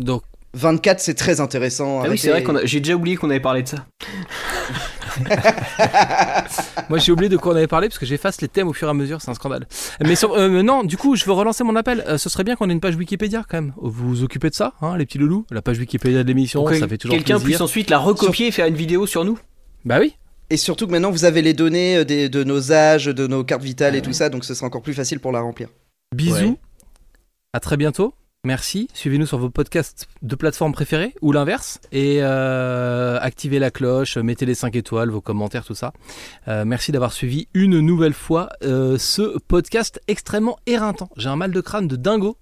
[0.00, 0.22] Donc,
[0.54, 2.02] 24, c'est très intéressant.
[2.04, 2.64] Ah oui, c'est vrai qu'on a...
[2.64, 3.86] j'ai déjà oublié qu'on avait parlé de ça.
[6.88, 8.88] moi, j'ai oublié de quoi on avait parlé parce que j'efface les thèmes au fur
[8.88, 9.66] et à mesure, c'est un scandale.
[10.00, 12.04] Mais sur- euh, non, du coup, je veux relancer mon appel.
[12.06, 13.72] Euh, ce serait bien qu'on ait une page Wikipédia quand même.
[13.76, 15.46] Vous vous occupez de ça, hein, les petits loulous?
[15.50, 18.66] La page Wikipédia de l'émission, ça fait toujours quelqu'un puisse ensuite la recopier et faire
[18.66, 19.38] une vidéo sur nous?
[19.84, 20.14] Bah oui.
[20.50, 23.42] Et surtout que maintenant, vous avez les données euh, des- de nos âges, de nos
[23.44, 25.68] cartes vitales et tout ça, donc ce sera encore plus facile pour la remplir.
[26.14, 26.34] Bisous.
[26.36, 26.56] Ouais.
[27.54, 28.14] À très bientôt.
[28.44, 28.88] Merci.
[28.92, 31.78] Suivez-nous sur vos podcasts de plateforme préférée ou l'inverse.
[31.92, 35.92] Et euh, activez la cloche, mettez les 5 étoiles, vos commentaires, tout ça.
[36.48, 41.08] Euh, merci d'avoir suivi une nouvelle fois euh, ce podcast extrêmement éreintant.
[41.16, 42.36] J'ai un mal de crâne de dingo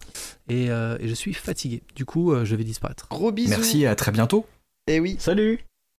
[0.49, 1.83] et, euh, et je suis fatigué.
[1.95, 3.07] Du coup, euh, je vais disparaître.
[3.11, 3.51] Gros bisous.
[3.51, 4.47] merci et à très bientôt.
[4.87, 5.17] Et oui.
[5.19, 5.61] Salut